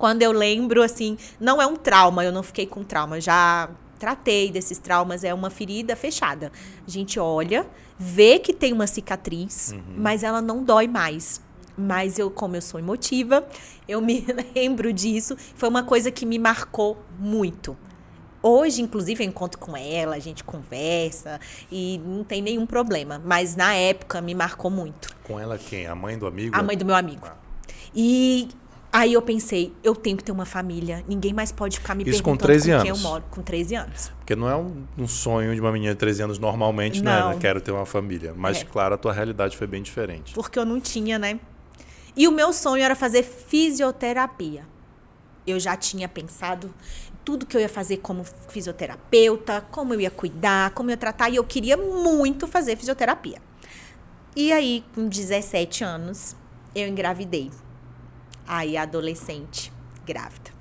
Quando 0.02 0.24
eu 0.24 0.32
lembro 0.32 0.82
assim, 0.82 1.16
não 1.40 1.62
é 1.62 1.68
um 1.68 1.76
trauma, 1.76 2.26
eu 2.26 2.32
não 2.32 2.42
fiquei 2.42 2.66
com 2.66 2.84
trauma, 2.84 3.22
já 3.22 3.70
tratei 4.00 4.50
desses 4.50 4.80
traumas, 4.80 5.24
é 5.24 5.32
uma 5.32 5.52
ferida 5.52 5.96
fechada. 5.96 6.52
A 6.88 6.90
gente 6.90 7.20
olha, 7.20 7.68
vê 8.00 8.40
que 8.40 8.52
tem 8.52 8.74
uma 8.74 8.88
cicatriz, 8.88 9.74
uhum. 9.74 9.94
mas 9.98 10.24
ela 10.24 10.42
não 10.42 10.64
dói 10.64 10.88
mais. 10.88 11.40
Mas 11.78 12.18
eu, 12.18 12.32
como 12.32 12.56
eu 12.56 12.64
sou 12.64 12.80
emotiva, 12.80 13.48
eu 13.88 14.02
me 14.02 14.26
lembro 14.56 14.92
disso. 14.92 15.38
Foi 15.54 15.70
uma 15.70 15.84
coisa 15.84 16.10
que 16.10 16.26
me 16.26 16.40
marcou 16.40 16.98
muito. 17.20 17.78
Hoje, 18.42 18.82
inclusive, 18.82 19.24
eu 19.24 19.28
encontro 19.28 19.60
com 19.60 19.78
ela, 19.78 20.16
a 20.16 20.20
gente 20.20 20.44
conversa 20.44 21.40
e 21.72 22.02
não 22.04 22.24
tem 22.24 22.42
nenhum 22.42 22.66
problema. 22.66 23.22
Mas 23.24 23.56
na 23.56 23.76
época 23.76 24.20
me 24.20 24.34
marcou 24.34 24.72
muito. 24.72 25.16
Com 25.24 25.40
ela 25.40 25.60
quem? 25.60 25.86
A 25.86 25.94
mãe 25.94 26.18
do 26.18 26.26
amigo? 26.26 26.56
A 26.58 26.64
mãe 26.64 26.76
do 26.76 26.86
meu 26.86 26.96
amigo. 26.96 27.28
Ah. 27.28 27.36
E 27.94 28.50
Aí 28.94 29.14
eu 29.14 29.22
pensei, 29.22 29.74
eu 29.82 29.96
tenho 29.96 30.18
que 30.18 30.24
ter 30.24 30.34
uma 30.34 30.46
família. 30.46 31.04
Ninguém 31.08 31.34
mais 31.34 31.50
pode 31.50 31.80
ficar 31.80 31.96
me 31.96 32.04
Isso 32.04 32.22
com, 32.22 32.36
13 32.36 32.72
com 32.72 32.76
anos. 32.76 32.90
eu 32.90 32.98
moro. 32.98 33.24
Com 33.32 33.42
13 33.42 33.76
anos. 33.76 34.12
Porque 34.18 34.36
não 34.36 34.50
é 34.50 34.56
um, 34.56 34.84
um 34.98 35.08
sonho 35.08 35.56
de 35.56 35.62
uma 35.62 35.72
menina 35.72 35.94
de 35.94 36.00
13 36.00 36.24
anos 36.24 36.40
normalmente, 36.40 37.02
né? 37.02 37.20
não. 37.20 37.30
né? 37.30 37.38
Quero 37.40 37.62
ter 37.62 37.72
uma 37.72 37.86
família. 37.86 38.34
Mas, 38.36 38.62
é. 38.62 38.66
claro, 38.66 38.96
a 38.96 38.98
tua 38.98 39.14
realidade 39.14 39.56
foi 39.56 39.66
bem 39.66 39.82
diferente. 39.82 40.34
Porque 40.34 40.60
eu 40.60 40.66
não 40.66 40.82
tinha, 40.82 41.18
né? 41.18 41.40
E 42.18 42.28
o 42.28 42.32
meu 42.32 42.52
sonho 42.52 42.84
era 42.84 42.94
fazer 42.94 43.24
fisioterapia. 43.24 44.68
Eu 45.48 45.58
já 45.58 45.78
tinha 45.78 46.10
pensado 46.10 46.74
tudo 47.24 47.46
que 47.46 47.56
eu 47.56 47.62
ia 47.62 47.70
fazer 47.70 47.98
como 47.98 48.26
fisioterapeuta, 48.50 49.62
como 49.72 49.94
eu 49.94 50.02
ia 50.02 50.12
cuidar, 50.12 50.72
como 50.72 50.90
eu 50.90 50.94
ia 50.94 50.98
tratar. 50.98 51.30
E 51.30 51.38
eu 51.38 51.46
queria 51.46 51.78
muito 51.78 52.46
fazer 52.46 52.76
fisioterapia. 52.76 53.42
E 54.36 54.52
aí, 54.52 54.84
com 54.94 55.08
17 55.08 55.82
anos, 55.82 56.36
eu 56.76 56.90
engravidei 56.90 57.50
aí 58.52 58.76
adolescente 58.76 59.72
grávida. 60.06 60.52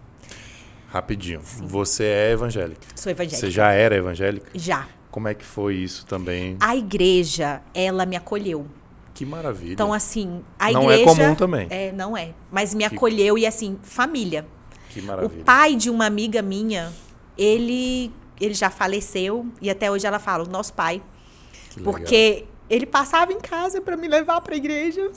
Rapidinho. 0.89 1.41
Sim. 1.45 1.67
Você 1.67 2.05
é 2.05 2.31
evangélica? 2.31 2.87
Sou 2.95 3.11
evangélica. 3.11 3.41
Você 3.41 3.51
já 3.51 3.73
era 3.73 3.97
evangélica? 3.97 4.49
Já. 4.55 4.87
Como 5.11 5.27
é 5.27 5.35
que 5.35 5.45
foi 5.45 5.75
isso 5.75 6.07
também? 6.07 6.57
A 6.61 6.77
igreja, 6.77 7.61
ela 7.75 8.07
me 8.07 8.15
acolheu. 8.15 8.67
Que 9.13 9.27
maravilha. 9.27 9.73
Então, 9.73 9.93
assim, 9.93 10.43
a 10.57 10.71
não 10.71 10.85
igreja. 10.85 11.05
Não 11.05 11.13
é 11.13 11.17
comum 11.17 11.35
também. 11.35 11.67
É, 11.69 11.93
não 11.93 12.17
é. 12.17 12.33
Mas 12.51 12.73
me 12.73 12.89
que... 12.89 12.95
acolheu 12.95 13.37
e, 13.37 13.45
assim, 13.45 13.77
família. 13.83 14.47
Que 14.91 15.03
maravilha. 15.03 15.43
O 15.43 15.45
pai 15.45 15.75
de 15.75 15.91
uma 15.91 16.07
amiga 16.07 16.41
minha, 16.43 16.93
ele, 17.37 18.13
ele 18.41 18.55
já 18.55 18.71
faleceu 18.71 19.47
e 19.61 19.69
até 19.69 19.91
hoje 19.91 20.07
ela 20.07 20.21
fala, 20.21 20.45
o 20.45 20.49
nosso 20.49 20.73
pai. 20.75 21.03
Que 21.71 21.81
porque 21.81 22.47
ele 22.69 22.87
passava 22.87 23.33
em 23.33 23.41
casa 23.41 23.81
para 23.81 23.97
me 23.97 24.07
levar 24.07 24.41
para 24.41 24.55
a 24.55 24.57
igreja. 24.57 25.11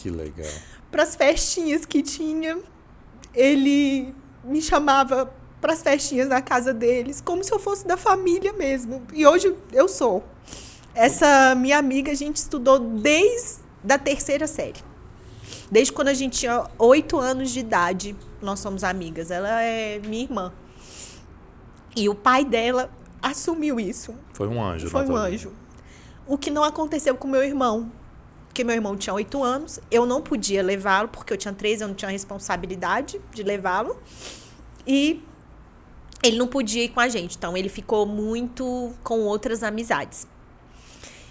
Que 0.00 0.10
legal 0.10 0.46
para 0.90 1.02
as 1.02 1.14
festinhas 1.14 1.86
que 1.86 2.02
tinha. 2.02 2.58
Ele 3.32 4.12
me 4.42 4.60
chamava 4.60 5.32
para 5.60 5.72
as 5.72 5.82
festinhas 5.82 6.28
na 6.28 6.42
casa 6.42 6.74
deles, 6.74 7.20
como 7.20 7.44
se 7.44 7.52
eu 7.52 7.58
fosse 7.58 7.86
da 7.86 7.96
família 7.96 8.52
mesmo. 8.52 9.02
E 9.12 9.26
hoje 9.26 9.54
eu 9.72 9.88
sou. 9.88 10.24
Essa 10.94 11.54
minha 11.54 11.78
amiga 11.78 12.10
a 12.10 12.14
gente 12.14 12.36
estudou 12.36 12.78
desde 12.78 13.60
a 13.88 13.98
terceira 13.98 14.46
série. 14.46 14.80
Desde 15.70 15.92
quando 15.92 16.08
a 16.08 16.14
gente 16.14 16.40
tinha 16.40 16.66
oito 16.78 17.16
anos 17.16 17.50
de 17.50 17.60
idade, 17.60 18.16
nós 18.42 18.58
somos 18.58 18.82
amigas. 18.82 19.30
Ela 19.30 19.62
é 19.62 20.00
minha 20.00 20.24
irmã. 20.24 20.52
E 21.94 22.08
o 22.08 22.14
pai 22.14 22.44
dela 22.44 22.90
assumiu 23.22 23.78
isso. 23.78 24.14
Foi 24.32 24.48
um 24.48 24.60
anjo. 24.60 24.90
Foi 24.90 25.06
um 25.06 25.14
anjo. 25.14 25.52
O 26.26 26.36
que 26.36 26.50
não 26.50 26.64
aconteceu 26.64 27.14
com 27.14 27.28
meu 27.28 27.44
irmão 27.44 27.92
porque 28.50 28.64
meu 28.64 28.74
irmão 28.74 28.96
tinha 28.96 29.14
oito 29.14 29.44
anos, 29.44 29.78
eu 29.92 30.04
não 30.04 30.20
podia 30.20 30.60
levá-lo, 30.60 31.06
porque 31.06 31.32
eu 31.32 31.36
tinha 31.36 31.54
13, 31.54 31.82
eu 31.82 31.88
não 31.88 31.94
tinha 31.94 32.10
responsabilidade 32.10 33.20
de 33.32 33.44
levá-lo. 33.44 33.96
E 34.84 35.22
ele 36.20 36.36
não 36.36 36.48
podia 36.48 36.82
ir 36.82 36.88
com 36.88 36.98
a 36.98 37.08
gente, 37.08 37.36
então 37.36 37.56
ele 37.56 37.68
ficou 37.68 38.04
muito 38.04 38.92
com 39.04 39.20
outras 39.20 39.62
amizades. 39.62 40.26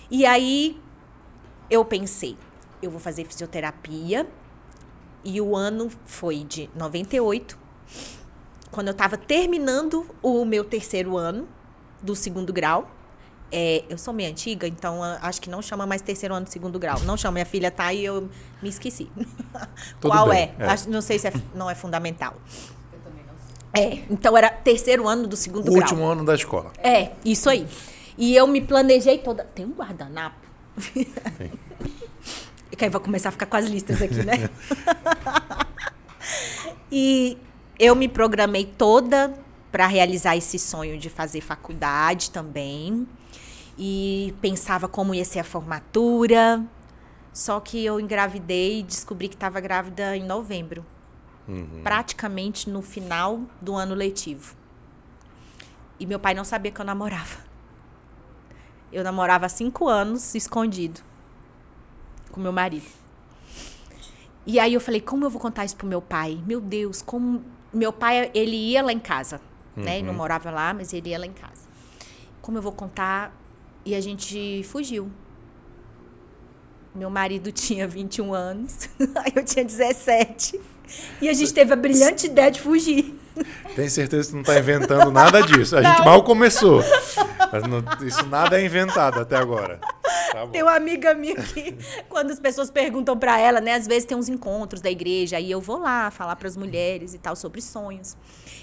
E 0.09 0.25
aí 0.25 0.79
eu 1.69 1.83
pensei, 1.83 2.37
eu 2.81 2.89
vou 2.89 3.01
fazer 3.01 3.25
fisioterapia. 3.25 4.25
E 5.21 5.41
o 5.41 5.57
ano 5.57 5.91
foi 6.05 6.45
de 6.45 6.69
98, 6.73 7.59
quando 8.71 8.87
eu 8.87 8.93
estava 8.93 9.17
terminando 9.17 10.09
o 10.23 10.45
meu 10.45 10.63
terceiro 10.63 11.17
ano 11.17 11.49
do 12.01 12.15
segundo 12.15 12.53
grau. 12.53 12.89
É, 13.51 13.83
eu 13.89 13.97
sou 13.97 14.13
meio 14.13 14.29
antiga, 14.29 14.67
então 14.67 15.03
ah, 15.03 15.17
acho 15.23 15.41
que 15.41 15.49
não 15.49 15.61
chama 15.61 15.85
mais 15.87 16.01
terceiro 16.01 16.35
ano 16.35 16.45
de 16.45 16.51
segundo 16.51 16.77
grau. 16.77 16.99
Não 17.01 17.17
chama, 17.17 17.33
minha 17.33 17.45
filha 17.45 17.71
tá 17.71 17.91
e 17.93 18.05
eu 18.05 18.29
me 18.61 18.69
esqueci. 18.69 19.09
Tudo 19.99 20.11
Qual 20.13 20.29
bem, 20.29 20.51
é? 20.59 20.63
é. 20.63 20.65
Acho- 20.67 20.89
não 20.89 21.01
sei 21.01 21.17
se 21.17 21.27
é, 21.27 21.33
não 21.55 21.69
é 21.69 21.75
fundamental. 21.75 22.35
É, 23.73 24.03
então 24.09 24.35
era 24.37 24.49
terceiro 24.49 25.07
ano 25.07 25.27
do 25.27 25.35
segundo 25.35 25.61
O 25.67 25.71
grau. 25.71 25.81
último 25.81 26.03
ano 26.05 26.25
da 26.25 26.33
escola. 26.35 26.71
É, 26.79 27.11
isso 27.23 27.49
aí. 27.49 27.67
E 28.17 28.35
eu 28.35 28.45
me 28.47 28.61
planejei 28.61 29.17
toda. 29.19 29.43
Tem 29.43 29.65
um 29.65 29.71
guardanapo? 29.71 30.37
que 32.77 32.85
aí 32.85 32.89
vai 32.89 33.01
começar 33.01 33.29
a 33.29 33.31
ficar 33.31 33.45
com 33.45 33.57
as 33.57 33.65
listas 33.65 34.01
aqui, 34.01 34.23
né? 34.23 34.49
e 36.91 37.37
eu 37.77 37.95
me 37.95 38.07
programei 38.07 38.65
toda 38.65 39.33
para 39.71 39.85
realizar 39.85 40.35
esse 40.35 40.57
sonho 40.57 40.97
de 40.97 41.09
fazer 41.09 41.41
faculdade 41.41 42.31
também. 42.31 43.07
E 43.81 44.35
pensava 44.41 44.89
como 44.89 45.15
ia 45.15 45.23
ser 45.23 45.39
a 45.39 45.43
formatura. 45.43 46.61
Só 47.31 47.61
que 47.61 47.85
eu 47.85 47.97
engravidei 47.97 48.79
e 48.79 48.83
descobri 48.83 49.29
que 49.29 49.35
estava 49.35 49.61
grávida 49.61 50.17
em 50.17 50.25
novembro. 50.25 50.85
Praticamente 51.81 52.69
no 52.69 52.81
final 52.81 53.41
do 53.61 53.75
ano 53.75 53.95
letivo. 53.95 54.53
E 55.97 56.05
meu 56.05 56.19
pai 56.19 56.33
não 56.33 56.43
sabia 56.43 56.71
que 56.71 56.81
eu 56.81 56.85
namorava. 56.85 57.37
Eu 58.91 59.03
namorava 59.03 59.45
há 59.45 59.49
cinco 59.49 59.87
anos, 59.87 60.35
escondido. 60.35 60.99
Com 62.31 62.41
meu 62.41 62.51
marido. 62.51 62.87
E 64.45 64.59
aí 64.59 64.73
eu 64.73 64.81
falei, 64.81 64.99
como 64.99 65.25
eu 65.25 65.29
vou 65.29 65.39
contar 65.39 65.63
isso 65.63 65.75
pro 65.75 65.87
meu 65.87 66.01
pai? 66.01 66.41
Meu 66.45 66.59
Deus, 66.59 67.01
como... 67.01 67.43
Meu 67.71 67.93
pai, 67.93 68.31
ele 68.33 68.55
ia 68.55 68.81
lá 68.81 68.91
em 68.91 68.99
casa, 68.99 69.39
né? 69.75 69.99
Ele 69.99 70.07
não 70.07 70.13
morava 70.13 70.49
lá, 70.51 70.73
mas 70.73 70.91
ele 70.91 71.09
ia 71.09 71.19
lá 71.19 71.25
em 71.25 71.33
casa. 71.33 71.69
Como 72.41 72.57
eu 72.57 72.61
vou 72.61 72.71
contar? 72.71 73.31
E 73.89 73.95
a 73.95 74.01
gente 74.01 74.61
fugiu. 74.65 75.09
Meu 76.93 77.09
marido 77.09 77.49
tinha 77.51 77.87
21 77.87 78.31
anos, 78.35 78.87
aí 79.15 79.31
eu 79.35 79.43
tinha 79.43 79.65
17. 79.65 80.61
E 81.19 81.27
a 81.27 81.33
gente 81.33 81.51
teve 81.51 81.73
a 81.73 81.75
brilhante 81.75 82.27
ideia 82.27 82.51
de 82.51 82.61
fugir. 82.61 83.19
Tem 83.75 83.89
certeza 83.89 84.23
que 84.23 84.29
você 84.29 84.33
não 84.35 84.41
está 84.41 84.59
inventando 84.59 85.11
nada 85.11 85.41
disso. 85.41 85.75
A 85.75 85.81
gente 85.81 86.05
mal 86.05 86.21
começou. 86.23 86.83
Não- 87.67 88.07
isso 88.07 88.25
nada 88.27 88.61
é 88.61 88.65
inventado 88.65 89.19
até 89.19 89.37
agora. 89.37 89.79
Tá. 90.31 90.45
Tem 90.47 90.61
uma 90.61 90.75
amiga 90.75 91.15
minha 91.15 91.35
que, 91.35 91.75
quando 92.07 92.29
as 92.29 92.39
pessoas 92.39 92.69
perguntam 92.69 93.17
pra 93.17 93.39
ela, 93.39 93.59
né? 93.59 93.73
Às 93.73 93.87
vezes 93.87 94.05
tem 94.05 94.15
uns 94.15 94.29
encontros 94.29 94.81
da 94.81 94.89
igreja, 94.91 95.37
aí 95.37 95.49
eu 95.49 95.61
vou 95.61 95.79
lá 95.79 96.11
falar 96.11 96.35
pras 96.35 96.55
mulheres 96.55 97.15
e 97.15 97.17
tal 97.17 97.35
sobre 97.35 97.59
sonhos. 97.61 98.15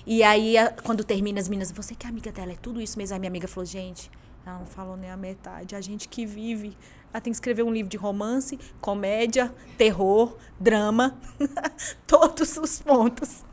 E 0.07 0.23
aí, 0.23 0.55
quando 0.85 1.03
termina 1.03 1.41
as 1.41 1.49
meninas, 1.49 1.73
você 1.73 1.97
que 1.97 2.07
é 2.07 2.11
amiga 2.11 2.31
dela, 2.31 2.53
é 2.53 2.57
tudo 2.61 2.81
isso 2.81 2.97
mesmo. 2.97 3.15
Aí 3.15 3.19
minha 3.21 3.31
amiga 3.31 3.49
falou, 3.49 3.65
gente, 3.65 4.09
ela 4.47 4.61
não 4.61 4.67
falou 4.67 4.97
nem 4.97 5.11
a 5.11 5.17
metade. 5.17 5.75
A 5.75 5.81
gente 5.81 6.09
que 6.09 6.25
vive, 6.25 6.79
ela 7.13 7.21
tem 7.21 7.33
que 7.33 7.37
escrever 7.37 7.65
um 7.65 7.73
livro 7.73 7.91
de 7.91 7.97
romance, 7.97 8.57
comédia, 8.81 9.53
terror, 9.77 10.37
drama, 10.59 11.19
todos 12.07 12.57
os 12.57 12.81
pontos. 12.81 13.45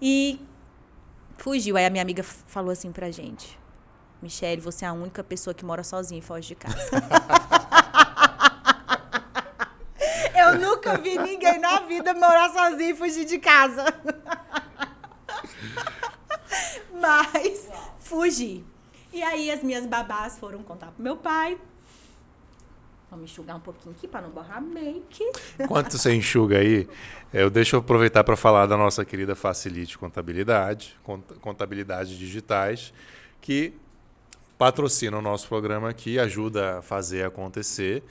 E 0.00 0.38
fugiu. 1.38 1.78
Aí 1.78 1.86
a 1.86 1.90
minha 1.90 2.02
amiga 2.02 2.22
falou 2.22 2.70
assim 2.70 2.92
pra 2.92 3.10
gente. 3.10 3.58
Michelle, 4.20 4.60
você 4.60 4.84
é 4.84 4.88
a 4.88 4.92
única 4.92 5.24
pessoa 5.24 5.54
que 5.54 5.64
mora 5.64 5.82
sozinha 5.82 6.18
e 6.18 6.22
foge 6.22 6.48
de 6.48 6.54
casa. 6.54 6.76
Eu 10.38 10.58
nunca 10.58 10.98
vi 10.98 11.18
ninguém 11.18 11.58
na 11.58 11.80
vida 11.80 12.12
morar 12.12 12.50
sozinho 12.50 12.90
e 12.90 12.94
fugir 12.94 13.24
de 13.24 13.38
casa. 13.38 13.86
Mas 16.92 17.70
fugi. 17.98 18.75
E 19.16 19.22
aí 19.22 19.50
as 19.50 19.62
minhas 19.62 19.86
babás 19.86 20.36
foram 20.38 20.62
contar 20.62 20.88
pro 20.88 21.02
meu 21.02 21.16
pai. 21.16 21.56
Vamos 23.10 23.30
enxugar 23.30 23.56
um 23.56 23.60
pouquinho 23.60 23.94
aqui 23.96 24.06
para 24.06 24.20
não 24.20 24.28
borrar 24.28 24.60
make. 24.60 25.24
Enquanto 25.58 25.96
você 25.96 26.14
enxuga 26.14 26.58
aí, 26.58 26.86
eu 27.32 27.48
deixo 27.48 27.76
eu 27.76 27.80
aproveitar 27.80 28.22
para 28.24 28.36
falar 28.36 28.66
da 28.66 28.76
nossa 28.76 29.06
querida 29.06 29.34
Facilite 29.34 29.96
Contabilidade, 29.96 30.98
cont- 31.02 31.32
Contabilidade 31.40 32.18
Digitais, 32.18 32.92
que 33.40 33.72
patrocina 34.58 35.16
o 35.16 35.22
nosso 35.22 35.48
programa 35.48 35.88
aqui, 35.88 36.18
ajuda 36.18 36.80
a 36.80 36.82
fazer 36.82 37.24
acontecer 37.24 38.02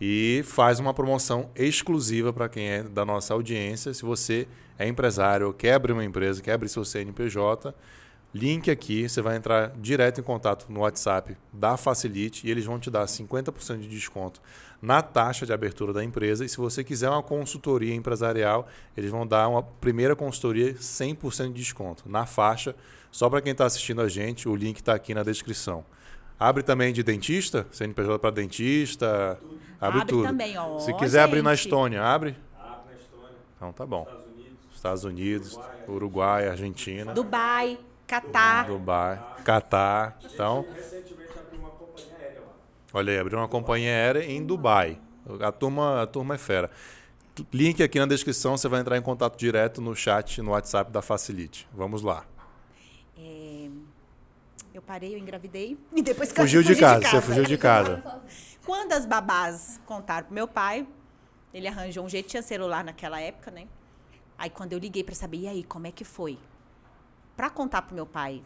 e 0.00 0.44
faz 0.46 0.78
uma 0.78 0.94
promoção 0.94 1.50
exclusiva 1.56 2.32
para 2.32 2.48
quem 2.48 2.68
é 2.68 2.82
da 2.84 3.04
nossa 3.04 3.34
audiência. 3.34 3.92
Se 3.92 4.04
você 4.04 4.46
é 4.78 4.86
empresário 4.86 5.52
quer 5.52 5.74
abrir 5.74 5.92
uma 5.94 6.04
empresa, 6.04 6.40
quer 6.40 6.52
abrir 6.52 6.68
seu 6.68 6.84
CNPJ, 6.84 7.74
link 8.34 8.70
aqui, 8.70 9.08
você 9.08 9.22
vai 9.22 9.36
entrar 9.36 9.70
direto 9.76 10.20
em 10.20 10.24
contato 10.24 10.66
no 10.68 10.80
WhatsApp 10.80 11.36
da 11.52 11.76
Facilite 11.76 12.46
e 12.46 12.50
eles 12.50 12.64
vão 12.64 12.78
te 12.80 12.90
dar 12.90 13.04
50% 13.06 13.78
de 13.78 13.88
desconto 13.88 14.40
na 14.82 15.00
taxa 15.00 15.46
de 15.46 15.52
abertura 15.52 15.92
da 15.92 16.02
empresa. 16.02 16.44
E 16.44 16.48
se 16.48 16.56
você 16.58 16.82
quiser 16.82 17.08
uma 17.08 17.22
consultoria 17.22 17.94
empresarial, 17.94 18.68
eles 18.96 19.10
vão 19.10 19.26
dar 19.26 19.48
uma 19.48 19.62
primeira 19.62 20.16
consultoria 20.16 20.74
100% 20.74 21.46
de 21.48 21.52
desconto 21.62 22.08
na 22.08 22.26
faixa. 22.26 22.74
Só 23.10 23.30
para 23.30 23.40
quem 23.40 23.52
está 23.52 23.64
assistindo 23.64 24.00
a 24.00 24.08
gente, 24.08 24.48
o 24.48 24.56
link 24.56 24.78
está 24.78 24.94
aqui 24.94 25.14
na 25.14 25.22
descrição. 25.22 25.84
Abre 26.38 26.64
também 26.64 26.92
de 26.92 27.02
dentista, 27.04 27.64
CNPJ 27.70 28.18
para 28.18 28.30
dentista, 28.30 29.38
abre, 29.80 30.00
Abre 30.00 30.04
tudo. 30.06 30.24
também, 30.24 30.58
ó, 30.58 30.80
Se 30.80 30.92
quiser 30.94 31.22
abrir 31.22 31.40
na 31.40 31.54
gente. 31.54 31.66
Estônia, 31.66 32.02
abre? 32.02 32.36
Abre 32.58 32.92
na 32.92 33.00
Estônia, 33.00 33.36
Então 33.56 33.72
tá 33.72 33.86
bom. 33.86 34.02
Estados 34.02 34.24
Unidos, 34.34 34.72
Estados 34.74 35.04
Unidos, 35.04 35.60
Uruguai, 35.88 36.48
Argentina, 36.48 37.14
Dubai, 37.14 37.78
Catar. 38.06 38.66
Dubai, 38.66 39.20
Catar. 39.44 40.18
Então, 40.24 40.66
recentemente 40.74 41.32
abriu 41.38 41.60
uma 41.60 41.70
companhia 41.70 42.16
aérea 42.18 42.40
lá. 42.40 42.52
olha 42.92 43.12
aí, 43.12 43.18
abriu 43.18 43.38
uma 43.38 43.48
companhia 43.48 43.90
aérea 43.90 44.24
em 44.24 44.44
Dubai. 44.44 45.00
A 45.40 45.50
turma, 45.50 46.02
a 46.02 46.06
turma 46.06 46.34
é 46.34 46.38
fera. 46.38 46.70
Link 47.52 47.82
aqui 47.82 47.98
na 47.98 48.06
descrição, 48.06 48.56
você 48.56 48.68
vai 48.68 48.80
entrar 48.80 48.96
em 48.96 49.02
contato 49.02 49.36
direto 49.36 49.80
no 49.80 49.94
chat, 49.96 50.40
no 50.40 50.52
WhatsApp 50.52 50.92
da 50.92 51.02
Facilite. 51.02 51.66
Vamos 51.72 52.02
lá. 52.02 52.24
É, 53.18 53.68
eu 54.72 54.82
parei, 54.82 55.14
eu 55.14 55.18
engravidei. 55.18 55.76
E 55.94 56.02
depois 56.02 56.30
Fugiu 56.30 56.62
de 56.62 56.68
fugi 56.68 56.80
casa, 56.80 57.08
você 57.08 57.20
fugiu 57.20 57.44
de 57.44 57.56
casa. 57.56 58.02
Quando 58.64 58.92
as 58.92 59.04
babás 59.04 59.80
contaram 59.84 60.26
pro 60.26 60.34
meu 60.34 60.46
pai, 60.46 60.86
ele 61.52 61.66
arranjou 61.66 62.04
um 62.04 62.08
jeito, 62.08 62.28
tinha 62.28 62.42
celular 62.42 62.84
naquela 62.84 63.20
época, 63.20 63.50
né? 63.50 63.66
Aí 64.38 64.50
quando 64.50 64.72
eu 64.72 64.78
liguei 64.78 65.02
pra 65.02 65.14
saber, 65.14 65.38
e 65.38 65.48
aí, 65.48 65.64
como 65.64 65.86
é 65.86 65.92
que 65.92 66.04
foi? 66.04 66.38
Pra 67.36 67.50
contar 67.50 67.82
pro 67.82 67.94
meu 67.94 68.06
pai 68.06 68.42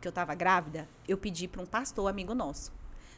que 0.00 0.06
eu 0.06 0.12
tava 0.12 0.34
grávida, 0.34 0.88
eu 1.08 1.16
pedi 1.18 1.48
pra 1.48 1.60
um 1.62 1.66
pastor 1.66 2.08
amigo 2.08 2.34
nosso. 2.34 2.72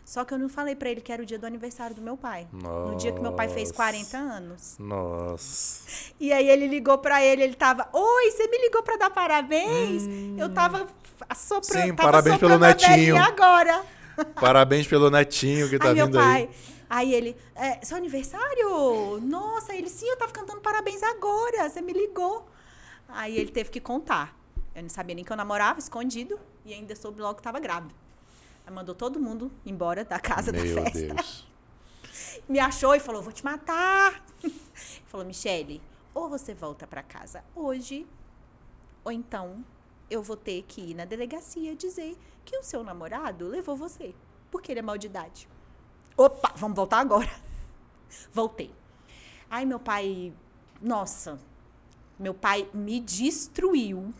Só 0.05 0.25
que 0.25 0.33
eu 0.33 0.39
não 0.39 0.49
falei 0.49 0.75
pra 0.75 0.89
ele 0.91 1.01
que 1.01 1.13
era 1.13 1.23
o 1.23 1.27
dia 1.27 1.39
do 1.39 1.47
aniversário 1.47 1.95
do 1.95 2.03
meu 2.03 2.17
pai. 2.17 2.49
No 2.53 2.97
dia 2.97 3.13
que 3.13 3.21
meu 3.21 3.33
pai 3.33 3.49
fez 3.49 3.69
Nossa. 3.69 3.75
40 3.77 4.17
anos. 4.17 4.77
Nossa. 4.79 6.13
E 6.19 6.33
aí 6.33 6.49
ele 6.49 6.67
ligou 6.67 6.99
pra 6.99 7.23
ele, 7.25 7.43
ele 7.43 7.55
tava, 7.55 7.87
oi, 7.93 8.31
você 8.31 8.49
me 8.49 8.59
ligou 8.59 8.83
pra 8.83 8.97
dar 8.97 9.11
parabéns? 9.11 10.05
Eu 10.39 10.49
tava 10.53 10.89
assoprando, 11.29 11.85
Hum. 11.85 11.89
Sim, 11.89 11.95
tava 11.95 12.09
parabéns 12.13 12.39
pelo 12.39 12.53
soprando 12.55 12.81
netinho. 12.81 13.17
agora. 13.23 13.85
Parabéns 14.41 14.87
pelo 14.87 15.11
netinho 15.11 15.69
que 15.69 15.79
tá 15.79 15.89
aí 15.91 15.95
meu 15.95 16.07
vindo 16.07 16.19
pai, 16.19 16.43
aí. 16.43 16.51
aí 16.91 17.15
ele, 17.15 17.37
é, 17.55 17.79
seu 17.85 17.97
aniversário? 17.97 19.19
Nossa, 19.23 19.75
ele, 19.75 19.89
sim, 19.89 20.07
eu 20.07 20.17
tava 20.17 20.33
cantando 20.33 20.61
parabéns 20.61 21.03
agora, 21.03 21.69
você 21.71 21.81
me 21.81 21.93
ligou. 21.93 22.47
Aí 23.09 23.37
ele 23.39 23.51
teve 23.51 23.71
que 23.71 23.81
contar. 23.81 24.37
Eu 24.81 24.85
não 24.85 24.89
sabia 24.89 25.15
nem 25.15 25.23
que 25.23 25.31
eu 25.31 25.37
namorava, 25.37 25.79
escondido, 25.79 26.41
e 26.65 26.73
ainda 26.73 26.97
soube 26.97 27.21
logo 27.21 27.35
que 27.35 27.43
tava 27.43 27.61
grávida. 27.61 27.95
Aí 28.67 28.73
mandou 28.73 28.95
todo 28.95 29.21
mundo 29.21 29.53
embora 29.65 30.07
da 30.07 30.19
casa 30.19 30.51
Meu 30.51 30.75
da 30.75 30.83
festa. 30.83 31.15
Deus. 31.15 31.47
Me 32.49 32.59
achou 32.59 32.95
e 32.95 33.01
falou, 33.01 33.21
vou 33.21 33.31
te 33.31 33.45
matar. 33.45 34.25
falou, 35.05 35.27
Michele, 35.27 35.83
ou 36.15 36.31
você 36.31 36.55
volta 36.55 36.87
pra 36.87 37.03
casa 37.03 37.45
hoje, 37.55 38.07
ou 39.05 39.13
então 39.13 39.63
eu 40.09 40.23
vou 40.23 40.37
ter 40.37 40.63
que 40.63 40.81
ir 40.81 40.95
na 40.95 41.05
delegacia 41.05 41.77
dizer 41.77 42.17
que 42.43 42.57
o 42.57 42.63
seu 42.63 42.83
namorado 42.83 43.47
levou 43.49 43.77
você, 43.77 44.15
porque 44.51 44.73
ele 44.73 44.81
é 44.81 44.83
mal 44.83 44.97
de 44.97 45.09
idade. 45.09 45.47
Opa, 46.17 46.55
vamos 46.57 46.75
voltar 46.75 47.01
agora. 47.01 47.31
Voltei. 48.33 48.73
Aí 49.51 49.67
meu 49.67 49.79
pai, 49.79 50.33
nossa, 50.81 51.39
meu 52.19 52.33
pai 52.33 52.67
me 52.73 52.99
destruiu 52.99 54.15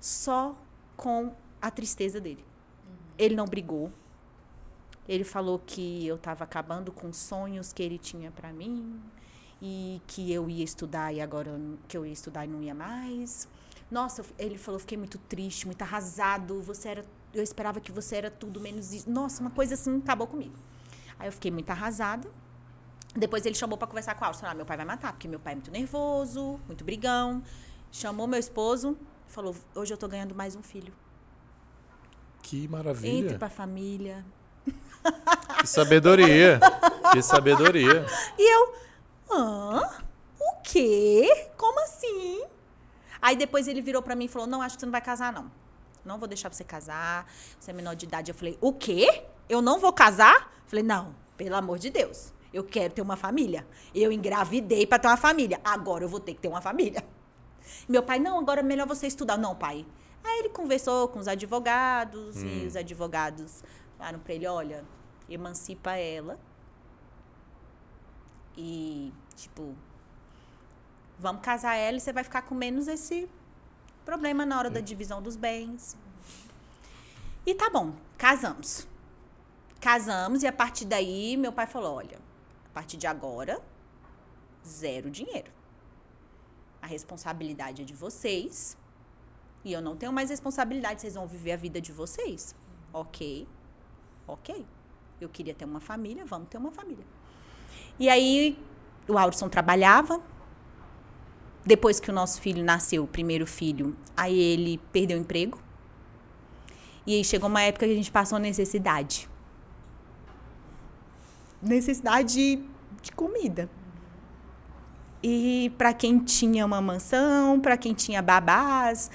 só 0.00 0.56
com 0.96 1.34
a 1.60 1.70
tristeza 1.70 2.20
dele. 2.20 2.44
Ele 3.18 3.34
não 3.34 3.46
brigou. 3.46 3.92
Ele 5.08 5.24
falou 5.24 5.60
que 5.64 6.06
eu 6.06 6.16
estava 6.16 6.44
acabando 6.44 6.90
com 6.90 7.12
sonhos 7.12 7.72
que 7.72 7.82
ele 7.82 7.98
tinha 7.98 8.30
para 8.30 8.52
mim 8.52 9.00
e 9.62 10.00
que 10.06 10.32
eu 10.32 10.50
ia 10.50 10.64
estudar 10.64 11.12
e 11.12 11.20
agora 11.20 11.58
que 11.88 11.96
eu 11.96 12.04
ia 12.04 12.12
estudar 12.12 12.44
e 12.44 12.48
não 12.48 12.62
ia 12.62 12.74
mais. 12.74 13.48
Nossa, 13.90 14.24
ele 14.38 14.58
falou, 14.58 14.80
fiquei 14.80 14.98
muito 14.98 15.18
triste, 15.18 15.66
muito 15.66 15.80
arrasado. 15.82 16.60
Você 16.62 16.88
era, 16.88 17.06
eu 17.32 17.42
esperava 17.42 17.80
que 17.80 17.92
você 17.92 18.16
era 18.16 18.30
tudo 18.30 18.60
menos 18.60 18.92
isso. 18.92 19.08
Nossa, 19.08 19.40
uma 19.40 19.50
coisa 19.50 19.74
assim 19.74 19.98
acabou 19.98 20.26
comigo. 20.26 20.56
Aí 21.18 21.28
eu 21.28 21.32
fiquei 21.32 21.50
muito 21.50 21.70
arrasada. 21.70 22.28
Depois 23.14 23.46
ele 23.46 23.54
chamou 23.54 23.78
para 23.78 23.86
conversar 23.86 24.14
com 24.14 24.24
a 24.24 24.28
Alcio. 24.28 24.46
Ah, 24.46 24.54
meu 24.54 24.66
pai 24.66 24.76
vai 24.76 24.84
matar, 24.84 25.12
porque 25.12 25.28
meu 25.28 25.40
pai 25.40 25.52
é 25.52 25.56
muito 25.56 25.70
nervoso, 25.70 26.60
muito 26.66 26.84
brigão. 26.84 27.42
Chamou 27.90 28.26
meu 28.26 28.38
esposo, 28.38 28.96
falou, 29.28 29.54
hoje 29.74 29.92
eu 29.92 29.96
tô 29.98 30.08
ganhando 30.08 30.34
mais 30.34 30.54
um 30.56 30.62
filho. 30.62 30.92
Que 32.42 32.56
Entre 32.58 32.68
maravilha. 32.68 33.38
pra 33.38 33.48
família. 33.50 34.24
Que 35.60 35.66
sabedoria. 35.66 36.60
que 37.12 37.22
sabedoria. 37.22 38.04
E 38.38 38.54
eu, 38.54 38.74
hã? 39.30 39.82
O 40.38 40.56
quê? 40.62 41.48
Como 41.56 41.80
assim? 41.82 42.44
Aí 43.20 43.36
depois 43.36 43.66
ele 43.66 43.80
virou 43.80 44.02
pra 44.02 44.14
mim 44.14 44.26
e 44.26 44.28
falou: 44.28 44.46
Não, 44.46 44.62
acho 44.62 44.76
que 44.76 44.80
você 44.80 44.86
não 44.86 44.92
vai 44.92 45.00
casar, 45.00 45.32
não. 45.32 45.50
Não 46.04 46.18
vou 46.18 46.28
deixar 46.28 46.52
você 46.52 46.62
casar. 46.62 47.26
Você 47.58 47.70
é 47.70 47.74
menor 47.74 47.94
de 47.94 48.06
idade. 48.06 48.30
Eu 48.30 48.34
falei: 48.34 48.56
O 48.60 48.72
quê? 48.72 49.24
Eu 49.48 49.60
não 49.60 49.78
vou 49.80 49.92
casar? 49.92 50.52
Eu 50.64 50.68
falei: 50.68 50.84
Não, 50.84 51.14
pelo 51.36 51.56
amor 51.56 51.78
de 51.78 51.90
Deus. 51.90 52.32
Eu 52.52 52.64
quero 52.64 52.94
ter 52.94 53.02
uma 53.02 53.16
família. 53.16 53.66
Eu 53.94 54.10
engravidei 54.12 54.86
pra 54.86 54.98
ter 54.98 55.08
uma 55.08 55.16
família. 55.16 55.60
Agora 55.64 56.04
eu 56.04 56.08
vou 56.08 56.20
ter 56.20 56.34
que 56.34 56.40
ter 56.40 56.48
uma 56.48 56.60
família. 56.60 57.04
Meu 57.88 58.02
pai: 58.02 58.18
Não, 58.18 58.38
agora 58.38 58.60
é 58.60 58.62
melhor 58.62 58.86
você 58.86 59.06
estudar. 59.06 59.36
Não, 59.36 59.54
pai. 59.54 59.86
Aí 60.24 60.40
ele 60.40 60.48
conversou 60.48 61.08
com 61.08 61.18
os 61.18 61.28
advogados 61.28 62.42
e 62.42 62.66
os 62.66 62.76
advogados 62.76 63.62
falaram 63.96 64.18
pra 64.18 64.34
ele: 64.34 64.46
Olha, 64.46 64.84
emancipa 65.28 65.92
ela. 65.92 66.38
E, 68.56 69.12
tipo, 69.34 69.74
vamos 71.18 71.42
casar 71.42 71.76
ela 71.76 71.96
e 71.96 72.00
você 72.00 72.12
vai 72.12 72.24
ficar 72.24 72.42
com 72.42 72.54
menos 72.54 72.88
esse 72.88 73.28
problema 74.04 74.46
na 74.46 74.58
hora 74.58 74.70
da 74.70 74.80
divisão 74.80 75.20
dos 75.20 75.36
bens. 75.36 75.96
E 77.44 77.54
tá 77.54 77.68
bom, 77.70 77.92
casamos. 78.16 78.88
Casamos 79.80 80.42
e 80.42 80.46
a 80.46 80.52
partir 80.52 80.84
daí 80.84 81.36
meu 81.36 81.52
pai 81.52 81.66
falou: 81.66 81.96
olha, 81.96 82.18
a 82.70 82.74
partir 82.74 82.96
de 82.96 83.06
agora, 83.06 83.60
zero 84.66 85.10
dinheiro. 85.10 85.55
A 86.86 86.88
responsabilidade 86.88 87.82
é 87.82 87.84
de 87.84 87.92
vocês. 87.92 88.78
E 89.64 89.72
eu 89.72 89.82
não 89.82 89.96
tenho 89.96 90.12
mais 90.12 90.30
responsabilidade, 90.30 91.00
vocês 91.00 91.14
vão 91.14 91.26
viver 91.26 91.50
a 91.50 91.56
vida 91.56 91.80
de 91.80 91.90
vocês. 91.90 92.54
Ok, 92.92 93.48
ok. 94.28 94.64
Eu 95.20 95.28
queria 95.28 95.52
ter 95.52 95.64
uma 95.64 95.80
família, 95.80 96.24
vamos 96.24 96.48
ter 96.48 96.58
uma 96.58 96.70
família. 96.70 97.04
E 97.98 98.08
aí, 98.08 98.56
o 99.08 99.18
Aurson 99.18 99.48
trabalhava. 99.48 100.22
Depois 101.64 101.98
que 101.98 102.08
o 102.08 102.14
nosso 102.14 102.40
filho 102.40 102.62
nasceu, 102.62 103.02
o 103.02 103.08
primeiro 103.08 103.48
filho, 103.48 103.96
aí 104.16 104.38
ele 104.38 104.78
perdeu 104.92 105.18
o 105.18 105.20
emprego. 105.20 105.58
E 107.04 107.16
aí 107.16 107.24
chegou 107.24 107.48
uma 107.48 107.62
época 107.62 107.84
que 107.84 107.92
a 107.92 107.96
gente 107.96 108.12
passou 108.12 108.38
necessidade. 108.38 109.28
Necessidade 111.60 112.62
de 113.02 113.10
comida. 113.10 113.68
E 115.22 115.72
para 115.76 115.92
quem 115.92 116.18
tinha 116.18 116.64
uma 116.64 116.80
mansão, 116.80 117.58
para 117.60 117.76
quem 117.76 117.94
tinha 117.94 118.22
babás, 118.22 119.10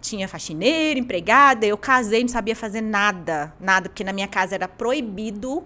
tinha 0.00 0.26
faxineira, 0.28 0.98
empregada, 0.98 1.66
eu 1.66 1.76
casei, 1.76 2.22
não 2.22 2.28
sabia 2.28 2.56
fazer 2.56 2.80
nada, 2.80 3.52
nada, 3.60 3.88
porque 3.88 4.04
na 4.04 4.12
minha 4.12 4.28
casa 4.28 4.54
era 4.54 4.66
proibido 4.68 5.64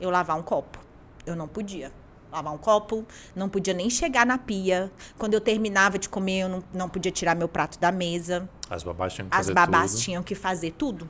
eu 0.00 0.10
lavar 0.10 0.36
um 0.38 0.42
copo. 0.42 0.78
Eu 1.24 1.34
não 1.34 1.48
podia 1.48 1.92
lavar 2.30 2.52
um 2.52 2.58
copo, 2.58 3.04
não 3.34 3.48
podia 3.48 3.72
nem 3.74 3.88
chegar 3.88 4.26
na 4.26 4.38
pia. 4.38 4.90
Quando 5.18 5.34
eu 5.34 5.40
terminava 5.40 5.98
de 5.98 6.08
comer, 6.08 6.40
eu 6.40 6.48
não, 6.48 6.64
não 6.72 6.88
podia 6.88 7.10
tirar 7.10 7.34
meu 7.34 7.48
prato 7.48 7.78
da 7.78 7.90
mesa. 7.90 8.48
As 8.68 8.82
babás 8.82 9.14
tinham 9.14 9.28
que 9.28 9.34
As 9.34 9.38
fazer 9.46 9.54
babás 9.54 9.90
tudo. 9.92 10.00
tinham 10.02 10.22
que 10.22 10.34
fazer 10.34 10.70
tudo. 10.72 11.08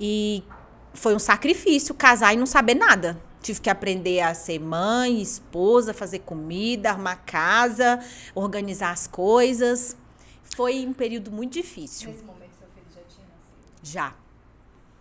E 0.00 0.42
foi 0.94 1.14
um 1.14 1.18
sacrifício 1.18 1.94
casar 1.94 2.34
e 2.34 2.36
não 2.36 2.46
saber 2.46 2.74
nada. 2.74 3.20
Tive 3.42 3.60
que 3.60 3.68
aprender 3.68 4.20
a 4.20 4.32
ser 4.34 4.58
mãe, 4.60 5.20
esposa, 5.20 5.92
fazer 5.92 6.20
comida, 6.20 6.90
arrumar 6.90 7.16
casa, 7.16 7.98
organizar 8.34 8.92
as 8.92 9.06
coisas. 9.08 9.96
Foi 10.56 10.86
um 10.86 10.92
período 10.92 11.30
muito 11.32 11.52
difícil. 11.54 12.10
Nesse 12.10 12.22
momento, 12.24 12.52
seu 12.58 12.68
filho 12.68 12.86
já 12.94 13.00
tinha 13.08 13.26
nascido. 13.26 13.82
Já. 13.82 14.14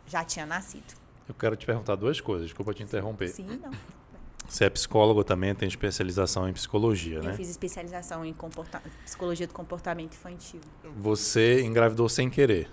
Já 0.08 0.24
tinha 0.26 0.46
nascido. 0.46 0.94
Eu 1.30 1.36
quero 1.36 1.56
te 1.56 1.66
perguntar 1.66 1.96
duas 1.96 2.20
coisas, 2.20 2.48
desculpa 2.48 2.74
te 2.74 2.82
interromper. 2.84 3.30
Sim, 3.30 3.60
não. 3.64 3.72
Você 4.50 4.66
é 4.66 4.70
psicólogo 4.70 5.24
também, 5.24 5.56
tem 5.56 5.68
especialização 5.68 6.50
em 6.50 6.52
psicologia, 6.52 7.22
né? 7.22 7.32
Eu 7.32 7.36
fiz 7.36 7.48
especialização 7.50 8.26
em 8.26 8.34
comporta- 8.34 8.82
psicologia 9.06 9.48
do 9.48 9.54
comportamento 9.54 10.14
infantil. 10.14 10.60
Você 10.98 11.62
engravidou 11.62 12.10
sem 12.10 12.30
querer. 12.30 12.70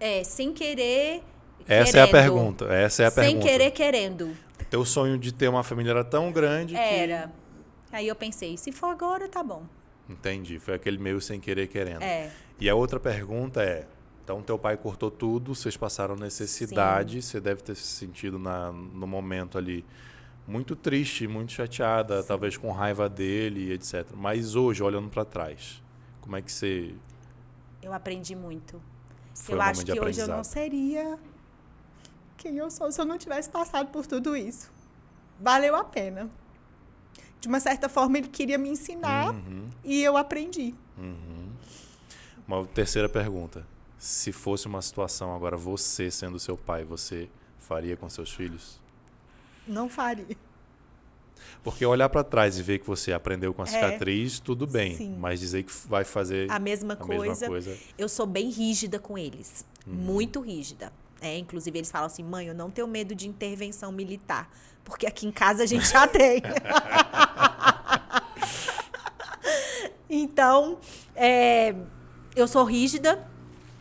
É, 0.00 0.24
sem 0.24 0.54
querer. 0.54 1.22
Essa 1.66 1.98
é 1.98 2.02
a 2.02 2.06
querendo. 2.06 2.22
pergunta. 2.22 2.64
Essa 2.66 3.02
é 3.02 3.06
a 3.06 3.10
sem 3.10 3.24
pergunta. 3.24 3.46
querer, 3.46 3.70
querendo. 3.70 4.36
Teu 4.70 4.84
sonho 4.84 5.18
de 5.18 5.32
ter 5.32 5.48
uma 5.48 5.62
família 5.62 5.90
era 5.90 6.04
tão 6.04 6.32
grande 6.32 6.74
que... 6.74 6.80
Era. 6.80 7.32
Aí 7.92 8.08
eu 8.08 8.14
pensei, 8.14 8.56
se 8.56 8.72
for 8.72 8.88
agora, 8.88 9.28
tá 9.28 9.42
bom. 9.42 9.62
Entendi. 10.08 10.58
Foi 10.58 10.74
aquele 10.74 10.98
meio 10.98 11.20
sem 11.20 11.40
querer 11.40 11.66
querendo. 11.66 12.02
É. 12.02 12.30
E 12.60 12.68
a 12.68 12.74
outra 12.74 12.98
pergunta 12.98 13.62
é: 13.62 13.86
então 14.24 14.42
teu 14.42 14.58
pai 14.58 14.76
cortou 14.76 15.10
tudo, 15.10 15.54
vocês 15.54 15.76
passaram 15.76 16.16
necessidade, 16.16 17.22
você 17.22 17.40
deve 17.40 17.62
ter 17.62 17.74
se 17.74 17.82
sentido 17.82 18.38
na, 18.38 18.72
no 18.72 19.06
momento 19.06 19.58
ali 19.58 19.84
muito 20.46 20.76
triste, 20.76 21.26
muito 21.26 21.52
chateada, 21.52 22.22
talvez 22.22 22.56
com 22.56 22.70
raiva 22.70 23.08
dele, 23.08 23.72
etc. 23.72 24.06
Mas 24.14 24.54
hoje, 24.54 24.82
olhando 24.82 25.08
para 25.08 25.24
trás, 25.24 25.82
como 26.20 26.36
é 26.36 26.42
que 26.42 26.52
você 26.52 26.94
Eu 27.82 27.92
aprendi 27.92 28.34
muito. 28.36 28.80
foi 29.34 29.54
eu 29.54 29.58
o 29.58 29.62
acho 29.62 29.84
que 29.84 30.00
hoje 30.00 30.20
eu 30.20 30.28
não 30.28 30.44
Seria 30.44 31.18
quem 32.36 32.56
eu 32.58 32.70
sou 32.70 32.90
se 32.92 33.00
eu 33.00 33.04
não 33.04 33.18
tivesse 33.18 33.48
passado 33.50 33.88
por 33.90 34.06
tudo 34.06 34.36
isso. 34.36 34.70
Valeu 35.40 35.74
a 35.76 35.84
pena. 35.84 36.30
De 37.40 37.48
uma 37.48 37.60
certa 37.60 37.88
forma, 37.88 38.18
ele 38.18 38.28
queria 38.28 38.58
me 38.58 38.68
ensinar 38.70 39.32
Uhum, 39.34 39.68
e 39.84 40.02
eu 40.02 40.16
aprendi. 40.16 40.74
uhum. 40.98 41.50
Uma 42.48 42.64
terceira 42.66 43.08
pergunta: 43.08 43.66
se 43.98 44.32
fosse 44.32 44.66
uma 44.66 44.80
situação 44.80 45.34
agora 45.34 45.56
você 45.56 46.10
sendo 46.10 46.38
seu 46.38 46.56
pai, 46.56 46.84
você 46.84 47.28
faria 47.58 47.96
com 47.96 48.08
seus 48.08 48.32
filhos? 48.32 48.80
Não 49.66 49.88
faria. 49.88 50.36
Porque 51.62 51.84
olhar 51.84 52.08
para 52.08 52.22
trás 52.24 52.58
e 52.58 52.62
ver 52.62 52.78
que 52.78 52.86
você 52.86 53.12
aprendeu 53.12 53.52
com 53.52 53.62
a 53.62 53.64
É. 53.64 53.68
cicatriz, 53.68 54.38
tudo 54.38 54.66
bem. 54.66 54.96
Sim. 54.96 55.16
Mas 55.18 55.40
dizer 55.40 55.64
que 55.64 55.72
vai 55.88 56.04
fazer 56.04 56.50
A 56.50 56.58
mesma 56.58 56.94
a 56.94 56.96
coisa. 56.96 57.24
mesma 57.24 57.48
coisa. 57.48 57.76
Eu 57.98 58.08
sou 58.08 58.24
bem 58.26 58.48
rígida 58.50 58.98
com 58.98 59.18
eles. 59.18 59.64
Uhum. 59.86 59.92
Muito 59.94 60.40
rígida. 60.40 60.92
É, 61.20 61.38
inclusive, 61.38 61.78
eles 61.78 61.90
falam 61.90 62.06
assim: 62.06 62.22
mãe, 62.22 62.46
eu 62.46 62.54
não 62.54 62.70
tenho 62.70 62.86
medo 62.86 63.14
de 63.14 63.28
intervenção 63.28 63.90
militar. 63.92 64.50
Porque 64.84 65.06
aqui 65.06 65.26
em 65.26 65.32
casa 65.32 65.64
a 65.64 65.66
gente 65.66 65.88
já 65.88 66.06
tem. 66.08 66.42
então, 70.08 70.78
é, 71.14 71.74
eu 72.36 72.46
sou 72.46 72.64
rígida 72.64 73.28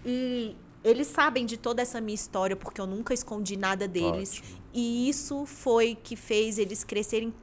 e 0.03 0.55
eles 0.83 1.07
sabem 1.07 1.45
de 1.45 1.57
toda 1.57 1.81
essa 1.81 1.99
minha 1.99 2.15
história, 2.15 2.55
porque 2.55 2.79
eu 2.79 2.87
nunca 2.87 3.13
escondi 3.13 3.57
nada 3.57 3.87
deles. 3.87 4.39
Ótimo. 4.39 4.59
E 4.73 5.09
isso 5.09 5.45
foi 5.45 5.95
que 5.95 6.15
fez 6.15 6.57
eles 6.57 6.83
crescerem 6.83 7.33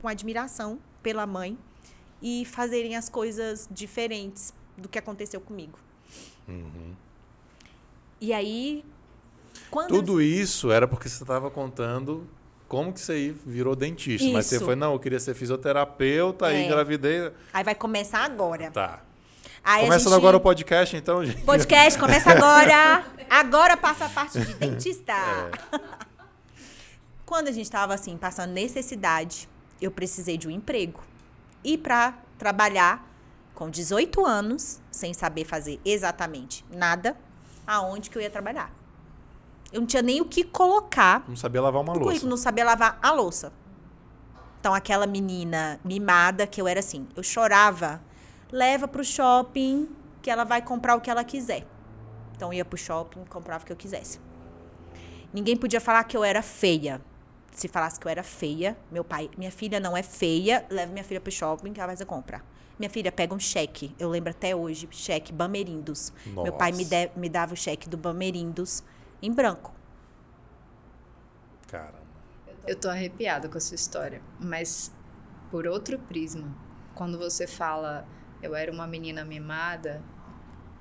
com 0.00 0.08
admiração 0.08 0.78
pela 1.02 1.26
mãe 1.26 1.58
e 2.20 2.44
fazerem 2.44 2.96
as 2.96 3.08
coisas 3.08 3.68
diferentes 3.70 4.52
do 4.76 4.88
que 4.88 4.98
aconteceu 4.98 5.40
comigo. 5.40 5.78
Uhum. 6.48 6.94
E 8.20 8.32
aí, 8.32 8.84
quando 9.70 9.88
Tudo 9.88 10.20
isso 10.20 10.70
era 10.70 10.86
porque 10.88 11.08
você 11.08 11.22
estava 11.22 11.50
contando 11.50 12.26
como 12.66 12.92
que 12.92 13.00
você 13.00 13.12
aí 13.12 13.36
virou 13.46 13.74
dentista. 13.74 14.28
Mas 14.30 14.46
você 14.46 14.56
Isso. 14.56 14.64
foi, 14.64 14.74
não, 14.76 14.92
eu 14.92 14.98
queria 14.98 15.18
ser 15.18 15.34
fisioterapeuta, 15.34 16.46
aí 16.46 16.56
É. 16.62 16.66
engravidei. 16.66 17.32
aí 17.52 17.64
vai 17.64 17.74
começar 17.74 18.24
agora. 18.24 18.70
Tá. 18.70 19.02
Aí 19.64 19.84
Começando 19.84 20.08
gente- 20.12 20.18
agora 20.18 20.36
o 20.36 20.40
podcast, 20.40 20.96
então, 20.96 21.24
gente. 21.24 21.42
podcast 21.42 21.98
começa 21.98 22.30
agora. 22.32 23.04
Agora 23.28 23.76
passa 23.76 24.04
a 24.06 24.08
parte 24.08 24.38
de 24.40 24.54
dentista. 24.54 25.12
É. 25.12 25.80
Quando 27.26 27.48
a 27.48 27.52
gente 27.52 27.70
tava 27.70 27.92
assim 27.94 28.16
passando 28.16 28.52
necessidade, 28.52 29.48
eu 29.80 29.90
precisei 29.90 30.38
de 30.38 30.48
um 30.48 30.50
emprego. 30.50 31.02
E 31.62 31.76
para 31.76 32.14
trabalhar 32.38 33.06
com 33.54 33.68
18 33.68 34.24
anos, 34.24 34.80
sem 34.90 35.12
saber 35.12 35.44
fazer 35.44 35.80
exatamente 35.84 36.64
nada, 36.70 37.16
aonde 37.66 38.08
que 38.08 38.16
eu 38.16 38.22
ia 38.22 38.30
trabalhar? 38.30 38.72
Eu 39.72 39.80
não 39.80 39.86
tinha 39.86 40.02
nem 40.02 40.20
o 40.20 40.24
que 40.24 40.44
colocar 40.44 41.24
Não 41.28 41.36
sabia 41.36 41.60
lavar 41.60 41.82
uma 41.82 41.92
no 41.94 42.00
louça. 42.00 42.26
não 42.26 42.36
sabia 42.36 42.64
lavar 42.64 42.98
a 43.02 43.12
louça. 43.12 43.52
Então, 44.60 44.74
aquela 44.74 45.06
menina 45.06 45.78
mimada 45.84 46.46
que 46.46 46.60
eu 46.60 46.66
era 46.66 46.80
assim, 46.80 47.06
eu 47.14 47.22
chorava, 47.22 48.00
leva 48.50 48.88
pro 48.88 49.04
shopping 49.04 49.88
que 50.20 50.30
ela 50.30 50.44
vai 50.44 50.60
comprar 50.62 50.96
o 50.96 51.00
que 51.00 51.10
ela 51.10 51.22
quiser. 51.22 51.66
Então, 52.34 52.52
ia 52.52 52.64
pro 52.64 52.76
shopping, 52.78 53.24
comprava 53.28 53.62
o 53.62 53.66
que 53.66 53.72
eu 53.72 53.76
quisesse. 53.76 54.18
Ninguém 55.32 55.56
podia 55.56 55.80
falar 55.80 56.02
que 56.04 56.16
eu 56.16 56.24
era 56.24 56.42
feia. 56.42 57.00
Se 57.52 57.68
falasse 57.68 57.98
que 58.00 58.06
eu 58.06 58.10
era 58.10 58.22
feia, 58.22 58.76
meu 58.90 59.04
pai, 59.04 59.28
minha 59.36 59.50
filha 59.50 59.78
não 59.80 59.96
é 59.96 60.02
feia, 60.02 60.64
leva 60.70 60.92
minha 60.92 61.04
filha 61.04 61.20
pro 61.20 61.30
shopping 61.32 61.72
que 61.72 61.80
ela 61.80 61.88
vai 61.88 61.96
fazer 61.96 62.04
compra. 62.06 62.42
Minha 62.78 62.88
filha 62.90 63.10
pega 63.10 63.34
um 63.34 63.38
cheque, 63.40 63.94
eu 63.98 64.08
lembro 64.08 64.30
até 64.30 64.54
hoje, 64.54 64.88
cheque 64.92 65.32
Bamerindos. 65.32 66.12
Meu 66.26 66.52
pai 66.52 66.70
me, 66.72 66.84
Nossa. 66.84 66.90
de- 66.90 67.10
me 67.16 67.28
dava 67.28 67.54
o 67.54 67.56
cheque 67.56 67.88
do 67.88 67.96
Bamerindos 67.96 68.82
em 69.22 69.32
branco. 69.32 69.72
Caramba. 71.66 71.98
Eu 72.66 72.76
tô 72.76 72.88
arrepiada 72.88 73.48
com 73.48 73.56
a 73.56 73.60
sua 73.60 73.74
história, 73.74 74.22
mas 74.38 74.92
por 75.50 75.66
outro 75.66 75.98
prisma. 75.98 76.54
Quando 76.94 77.18
você 77.18 77.46
fala, 77.46 78.06
eu 78.42 78.54
era 78.54 78.70
uma 78.72 78.86
menina 78.86 79.24
mimada, 79.24 80.02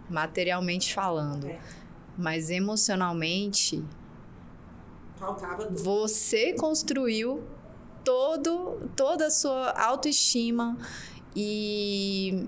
materialmente 0.09 0.93
falando, 0.93 1.47
mas 2.17 2.49
emocionalmente 2.49 3.85
Faltava 5.17 5.67
você 5.71 6.53
construiu 6.53 7.43
todo, 8.03 8.89
toda 8.95 9.27
a 9.27 9.31
sua 9.31 9.71
autoestima 9.71 10.77
e 11.35 12.47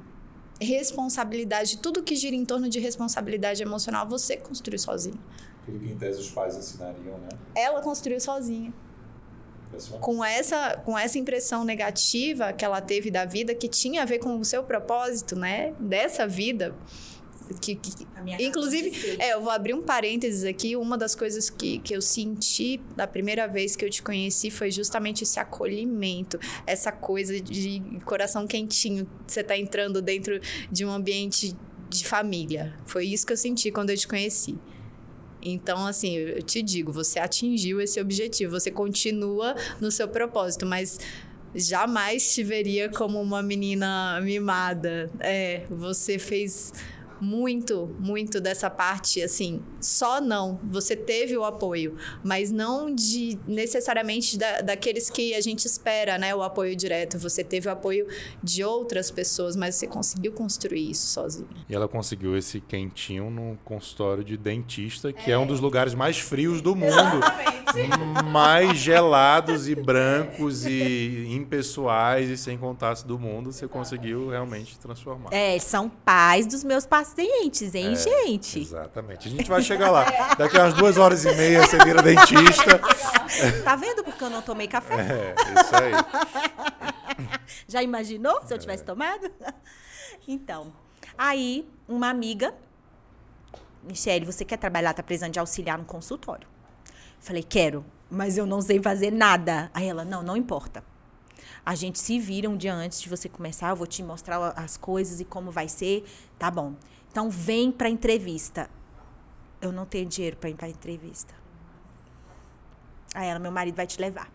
responsabilidade, 0.61 1.79
tudo 1.79 2.03
que 2.03 2.15
gira 2.15 2.35
em 2.35 2.45
torno 2.45 2.69
de 2.69 2.79
responsabilidade 2.79 3.63
emocional, 3.63 4.07
você 4.07 4.37
construiu 4.37 4.77
sozinho. 4.77 5.19
Aquilo 5.69 5.79
que 5.79 5.91
em 5.93 5.97
tese 5.97 6.19
os 6.19 6.29
pais 6.29 6.55
ensinariam, 6.57 7.17
né? 7.19 7.29
Ela 7.55 7.81
construiu 7.81 8.19
sozinha. 8.19 8.73
Pessoal? 9.71 9.99
Com 10.01 10.23
essa, 10.25 10.77
com 10.77 10.97
essa 10.97 11.17
impressão 11.19 11.63
negativa 11.63 12.51
que 12.53 12.65
ela 12.65 12.81
teve 12.81 13.11
da 13.11 13.23
vida, 13.25 13.53
que 13.53 13.67
tinha 13.67 14.01
a 14.01 14.05
ver 14.05 14.17
com 14.19 14.39
o 14.39 14.43
seu 14.45 14.63
propósito, 14.63 15.35
né? 15.35 15.73
Dessa 15.79 16.27
vida. 16.27 16.75
Que, 17.61 17.73
que- 17.75 18.07
Inclusive, 18.39 19.17
é, 19.19 19.33
eu 19.33 19.41
vou 19.41 19.49
abrir 19.51 19.73
um 19.73 19.81
parênteses 19.81 20.43
aqui. 20.43 20.75
Uma 20.75 20.95
das 20.97 21.15
coisas 21.15 21.49
que, 21.49 21.79
que 21.79 21.95
eu 21.95 22.01
senti 22.01 22.79
da 22.95 23.07
primeira 23.07 23.47
vez 23.47 23.75
que 23.75 23.83
eu 23.83 23.89
te 23.89 24.03
conheci 24.03 24.51
foi 24.51 24.69
justamente 24.69 25.23
esse 25.23 25.39
acolhimento, 25.39 26.39
essa 26.67 26.91
coisa 26.91 27.39
de 27.41 27.81
coração 28.05 28.45
quentinho. 28.45 29.07
Você 29.25 29.43
tá 29.43 29.57
entrando 29.57 29.99
dentro 30.01 30.39
de 30.71 30.85
um 30.85 30.91
ambiente 30.91 31.55
de 31.89 32.05
família. 32.05 32.75
Foi 32.85 33.05
isso 33.05 33.25
que 33.25 33.33
eu 33.33 33.37
senti 33.37 33.71
quando 33.71 33.89
eu 33.89 33.97
te 33.97 34.07
conheci. 34.07 34.55
Então, 35.41 35.85
assim, 35.85 36.15
eu 36.15 36.41
te 36.41 36.61
digo, 36.61 36.91
você 36.91 37.19
atingiu 37.19 37.79
esse 37.79 37.99
objetivo, 37.99 38.59
você 38.59 38.69
continua 38.69 39.55
no 39.79 39.91
seu 39.91 40.07
propósito, 40.07 40.65
mas 40.65 40.99
jamais 41.55 42.33
te 42.33 42.43
veria 42.43 42.89
como 42.89 43.21
uma 43.21 43.41
menina 43.41 44.19
mimada. 44.21 45.09
É, 45.19 45.63
você 45.69 46.19
fez 46.19 46.73
muito, 47.21 47.95
muito 47.99 48.39
dessa 48.39 48.69
parte, 48.69 49.21
assim, 49.21 49.61
só 49.79 50.21
não. 50.21 50.59
Você 50.63 50.95
teve 50.95 51.37
o 51.37 51.43
apoio, 51.43 51.95
mas 52.23 52.51
não 52.51 52.93
de 52.93 53.37
necessariamente 53.47 54.37
da, 54.37 54.61
daqueles 54.61 55.09
que 55.09 55.33
a 55.33 55.41
gente 55.41 55.65
espera, 55.65 56.17
né? 56.17 56.33
O 56.33 56.41
apoio 56.41 56.75
direto. 56.75 57.17
Você 57.19 57.43
teve 57.43 57.67
o 57.67 57.71
apoio 57.71 58.07
de 58.43 58.63
outras 58.63 59.11
pessoas, 59.11 59.55
mas 59.55 59.75
você 59.75 59.87
conseguiu 59.87 60.31
construir 60.31 60.91
isso 60.91 61.07
sozinho. 61.07 61.49
E 61.67 61.75
ela 61.75 61.87
conseguiu 61.87 62.37
esse 62.37 62.59
quentinho 62.61 63.29
no 63.29 63.57
consultório 63.63 64.23
de 64.23 64.37
dentista, 64.37 65.11
que 65.11 65.31
é, 65.31 65.37
um 65.37 65.47
dos 65.47 65.59
lugares 65.59 65.93
mais 65.93 66.19
frios 66.19 66.61
do 66.61 66.75
mundo. 66.75 67.19
mais 68.31 68.77
gelados 68.77 69.67
e 69.67 69.75
brancos 69.75 70.65
e 70.65 71.27
impessoais 71.29 72.29
e 72.29 72.37
sem 72.37 72.57
contato 72.57 73.05
do 73.05 73.19
mundo. 73.19 73.51
Você 73.51 73.67
conseguiu 73.67 74.29
realmente 74.29 74.77
transformar. 74.79 75.29
É, 75.31 75.57
são 75.59 75.89
pais 75.89 76.47
dos 76.47 76.63
meus 76.63 76.85
pacientes, 76.85 77.08
hein, 77.17 77.95
gente? 77.95 78.59
Exatamente. 78.59 79.27
A 79.27 79.31
gente 79.31 79.49
vai 79.49 79.61
chegar 79.61 79.91
lá. 79.91 80.35
Daqui 80.37 80.57
a 80.57 80.63
umas 80.63 80.73
duas 80.73 80.97
horas 80.97 81.25
e 81.25 81.33
meia 81.35 81.65
você 81.65 81.77
vira 81.83 82.01
dentista. 82.01 82.79
Tá 83.63 83.75
vendo 83.75 84.03
porque 84.03 84.23
eu 84.23 84.29
não 84.29 84.41
tomei 84.41 84.67
café? 84.67 84.95
É, 84.95 85.35
isso 85.61 85.75
aí. 85.75 85.91
Já 87.67 87.83
imaginou 87.83 88.41
se 88.43 88.53
eu 88.53 88.57
tivesse 88.57 88.83
tomado? 88.83 89.31
Então, 90.27 90.71
aí 91.17 91.67
uma 91.87 92.07
amiga, 92.09 92.53
Michele, 93.83 94.25
você 94.25 94.45
quer 94.45 94.57
trabalhar, 94.57 94.93
tá 94.93 95.01
precisando 95.01 95.31
de 95.33 95.39
auxiliar 95.39 95.75
no 95.75 95.85
consultório? 95.85 96.47
Falei, 97.19 97.41
quero, 97.41 97.83
mas 98.11 98.37
eu 98.37 98.45
não 98.45 98.61
sei 98.61 98.79
fazer 98.79 99.11
nada. 99.11 99.71
Aí 99.73 99.87
ela, 99.87 100.05
não, 100.05 100.21
não 100.21 100.37
importa. 100.37 100.83
A 101.65 101.75
gente 101.75 101.99
se 101.99 102.19
vira 102.19 102.49
um 102.49 102.57
dia 102.57 102.73
antes 102.73 103.01
de 103.01 103.09
você 103.09 103.27
começar, 103.27 103.69
eu 103.69 103.75
vou 103.75 103.87
te 103.87 104.01
mostrar 104.03 104.53
as 104.55 104.77
coisas 104.77 105.19
e 105.19 105.25
como 105.25 105.51
vai 105.51 105.67
ser. 105.67 106.03
Tá 106.37 106.49
bom. 106.49 106.73
Então 107.11 107.29
vem 107.29 107.71
pra 107.71 107.89
entrevista. 107.89 108.69
Eu 109.61 109.71
não 109.71 109.85
tenho 109.85 110.05
dinheiro 110.05 110.37
pra 110.37 110.49
ir 110.49 110.55
pra 110.55 110.69
entrevista. 110.69 111.33
Aí 113.13 113.27
ela, 113.27 113.39
meu 113.39 113.51
marido 113.51 113.75
vai 113.75 113.87
te 113.87 113.99
levar. 113.99 114.31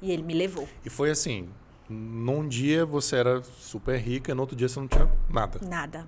E 0.00 0.12
ele 0.12 0.22
me 0.22 0.34
levou. 0.34 0.68
E 0.84 0.90
foi 0.90 1.10
assim: 1.10 1.48
num 1.88 2.46
dia 2.46 2.84
você 2.84 3.16
era 3.16 3.42
super 3.42 3.98
rica, 3.98 4.34
no 4.34 4.42
outro 4.42 4.54
dia 4.54 4.68
você 4.68 4.78
não 4.78 4.86
tinha 4.86 5.10
nada. 5.28 5.60
Nada. 5.66 6.06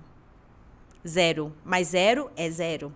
Zero. 1.05 1.51
Mas 1.65 1.89
zero 1.89 2.31
é 2.35 2.49
zero. 2.49 2.93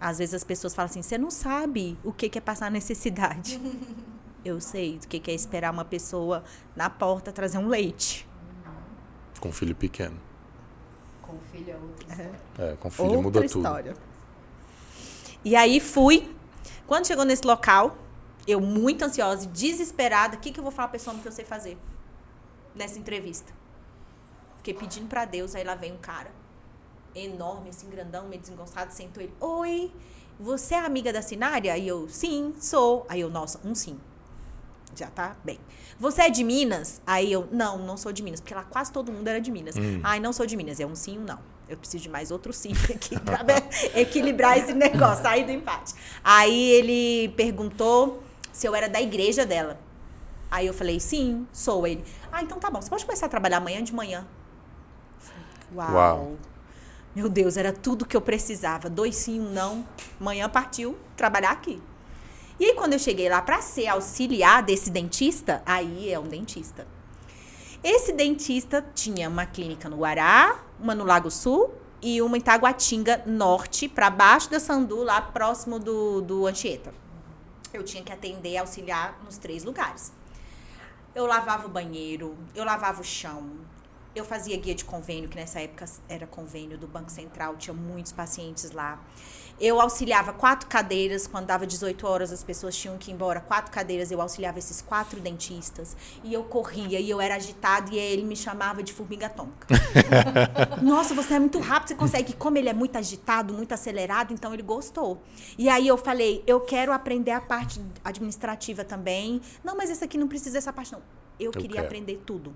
Às 0.00 0.18
vezes 0.18 0.34
as 0.34 0.44
pessoas 0.44 0.74
falam 0.74 0.90
assim: 0.90 1.02
você 1.02 1.18
não 1.18 1.30
sabe 1.30 1.98
o 2.02 2.12
que 2.12 2.28
que 2.28 2.38
é 2.38 2.40
passar 2.40 2.70
necessidade. 2.70 3.60
Eu 4.44 4.60
sei 4.60 4.96
o 4.96 5.08
que 5.08 5.28
é 5.28 5.34
esperar 5.34 5.72
uma 5.72 5.84
pessoa 5.84 6.44
na 6.76 6.88
porta 6.88 7.32
trazer 7.32 7.58
um 7.58 7.66
leite. 7.66 8.28
Com 9.40 9.50
filho 9.50 9.74
pequeno. 9.74 10.25
Com 11.26 11.38
filha 11.50 11.76
outros. 11.76 12.18
É, 12.58 12.76
com 12.78 12.90
filho 12.90 13.08
Outra 13.08 13.22
muda 13.22 13.40
tudo. 13.40 13.58
história. 13.58 13.96
E 15.44 15.54
aí 15.56 15.80
fui. 15.80 16.34
Quando 16.86 17.06
chegou 17.06 17.24
nesse 17.24 17.46
local, 17.46 17.96
eu 18.46 18.60
muito 18.60 19.04
ansiosa 19.04 19.44
e 19.44 19.48
desesperada, 19.48 20.36
o 20.36 20.40
que, 20.40 20.52
que 20.52 20.60
eu 20.60 20.62
vou 20.62 20.72
falar 20.72 20.88
pra 20.88 20.98
pessoa 20.98 21.16
que 21.16 21.26
eu 21.26 21.32
sei 21.32 21.44
fazer? 21.44 21.76
Nessa 22.74 22.98
entrevista. 22.98 23.52
Fiquei 24.58 24.74
pedindo 24.74 25.08
pra 25.08 25.24
Deus, 25.24 25.54
aí 25.54 25.64
lá 25.64 25.74
vem 25.74 25.92
um 25.92 25.98
cara. 25.98 26.30
Enorme, 27.14 27.70
assim, 27.70 27.88
grandão, 27.88 28.28
meio 28.28 28.40
desengonçado, 28.40 28.92
sentou 28.92 29.22
ele. 29.22 29.32
Oi, 29.40 29.90
você 30.38 30.74
é 30.74 30.78
amiga 30.78 31.12
da 31.12 31.22
Sinária? 31.22 31.72
Aí 31.72 31.88
eu, 31.88 32.08
sim, 32.08 32.54
sou. 32.60 33.06
Aí 33.08 33.20
eu, 33.20 33.30
nossa, 33.30 33.60
um 33.64 33.74
sim. 33.74 33.98
Já 34.96 35.08
tá 35.08 35.36
bem. 35.44 35.60
Você 36.00 36.22
é 36.22 36.30
de 36.30 36.42
Minas? 36.42 37.02
Aí 37.06 37.30
eu, 37.30 37.46
não, 37.52 37.78
não 37.78 37.96
sou 37.96 38.12
de 38.12 38.22
Minas, 38.22 38.40
porque 38.40 38.54
lá 38.54 38.64
quase 38.64 38.90
todo 38.90 39.12
mundo 39.12 39.28
era 39.28 39.40
de 39.40 39.50
Minas. 39.50 39.74
Ai, 40.02 40.18
não 40.18 40.32
sou 40.32 40.46
de 40.46 40.56
Minas, 40.56 40.80
é 40.80 40.86
um 40.86 40.94
sim, 40.94 41.18
um 41.18 41.22
não. 41.22 41.38
Eu 41.68 41.76
preciso 41.76 42.04
de 42.04 42.08
mais 42.08 42.30
outro 42.30 42.52
sim 42.52 42.72
aqui 42.94 43.18
pra 43.20 43.40
equilibrar 43.94 44.56
esse 44.56 44.72
negócio, 44.72 45.22
sair 45.22 45.44
do 45.44 45.52
empate. 45.52 45.94
Aí 46.24 46.70
ele 46.70 47.28
perguntou 47.36 48.22
se 48.52 48.66
eu 48.66 48.74
era 48.74 48.88
da 48.88 49.00
igreja 49.00 49.44
dela. 49.44 49.78
Aí 50.50 50.66
eu 50.66 50.72
falei, 50.72 50.98
sim, 50.98 51.46
sou 51.52 51.86
ele. 51.86 52.04
Ah, 52.32 52.42
então 52.42 52.58
tá 52.58 52.70
bom, 52.70 52.80
você 52.80 52.88
pode 52.88 53.04
começar 53.04 53.26
a 53.26 53.28
trabalhar 53.28 53.58
amanhã 53.58 53.82
de 53.82 53.94
manhã. 53.94 54.26
Uau. 55.74 55.92
Uau. 55.92 56.36
Meu 57.14 57.28
Deus, 57.28 57.56
era 57.56 57.72
tudo 57.72 58.06
que 58.06 58.16
eu 58.16 58.20
precisava. 58.20 58.88
Dois 58.88 59.16
sim, 59.16 59.40
um 59.40 59.50
não. 59.50 59.86
Manhã 60.20 60.48
partiu 60.48 60.96
trabalhar 61.16 61.50
aqui. 61.50 61.82
E 62.58 62.64
aí, 62.64 62.74
quando 62.74 62.94
eu 62.94 62.98
cheguei 62.98 63.28
lá 63.28 63.42
para 63.42 63.60
ser 63.60 63.86
auxiliar 63.88 64.62
desse 64.62 64.90
dentista, 64.90 65.62
aí 65.66 66.10
é 66.10 66.18
um 66.18 66.26
dentista. 66.26 66.86
Esse 67.84 68.12
dentista 68.12 68.84
tinha 68.94 69.28
uma 69.28 69.44
clínica 69.44 69.88
no 69.88 69.98
Guará, 69.98 70.64
uma 70.80 70.94
no 70.94 71.04
Lago 71.04 71.30
Sul 71.30 71.72
e 72.00 72.20
uma 72.22 72.36
em 72.38 72.40
Taguatinga 72.40 73.22
Norte, 73.26 73.88
para 73.88 74.08
baixo 74.08 74.50
da 74.50 74.58
Sandu, 74.58 75.02
lá 75.02 75.20
próximo 75.20 75.78
do, 75.78 76.22
do 76.22 76.46
Anchieta. 76.46 76.94
Eu 77.72 77.84
tinha 77.84 78.02
que 78.02 78.12
atender 78.12 78.56
auxiliar 78.56 79.20
nos 79.22 79.36
três 79.36 79.62
lugares. 79.62 80.12
Eu 81.14 81.26
lavava 81.26 81.66
o 81.66 81.70
banheiro, 81.70 82.36
eu 82.54 82.64
lavava 82.64 83.02
o 83.02 83.04
chão, 83.04 83.50
eu 84.14 84.24
fazia 84.24 84.56
guia 84.56 84.74
de 84.74 84.84
convênio, 84.84 85.28
que 85.28 85.36
nessa 85.36 85.60
época 85.60 85.84
era 86.08 86.26
convênio 86.26 86.78
do 86.78 86.86
Banco 86.86 87.10
Central, 87.10 87.56
tinha 87.56 87.74
muitos 87.74 88.12
pacientes 88.12 88.70
lá. 88.70 88.98
Eu 89.58 89.80
auxiliava 89.80 90.34
quatro 90.34 90.68
cadeiras, 90.68 91.26
quando 91.26 91.46
dava 91.46 91.66
18 91.66 92.06
horas 92.06 92.30
as 92.30 92.44
pessoas 92.44 92.76
tinham 92.76 92.98
que 92.98 93.10
ir 93.10 93.14
embora, 93.14 93.40
quatro 93.40 93.72
cadeiras, 93.72 94.10
eu 94.10 94.20
auxiliava 94.20 94.58
esses 94.58 94.82
quatro 94.82 95.18
dentistas. 95.18 95.96
E 96.22 96.34
eu 96.34 96.44
corria, 96.44 97.00
e 97.00 97.08
eu 97.08 97.20
era 97.20 97.36
agitado, 97.36 97.92
e 97.92 97.98
ele 97.98 98.22
me 98.22 98.36
chamava 98.36 98.82
de 98.82 98.92
formiga 98.92 99.26
atômica. 99.26 99.66
Nossa, 100.82 101.14
você 101.14 101.34
é 101.34 101.38
muito 101.38 101.58
rápido, 101.58 101.88
você 101.88 101.94
consegue. 101.94 102.34
Como 102.34 102.58
ele 102.58 102.68
é 102.68 102.74
muito 102.74 102.96
agitado, 102.96 103.54
muito 103.54 103.72
acelerado, 103.72 104.34
então 104.34 104.52
ele 104.52 104.62
gostou. 104.62 105.22
E 105.56 105.70
aí 105.70 105.88
eu 105.88 105.96
falei, 105.96 106.44
eu 106.46 106.60
quero 106.60 106.92
aprender 106.92 107.30
a 107.30 107.40
parte 107.40 107.80
administrativa 108.04 108.84
também. 108.84 109.40
Não, 109.64 109.74
mas 109.74 109.88
esse 109.88 110.04
aqui 110.04 110.18
não 110.18 110.28
precisa 110.28 110.52
dessa 110.52 110.72
parte, 110.72 110.92
não. 110.92 111.02
Eu, 111.40 111.50
queria 111.50 111.76
quero. 111.76 111.86
aprender 111.86 112.22
tudo. 112.26 112.54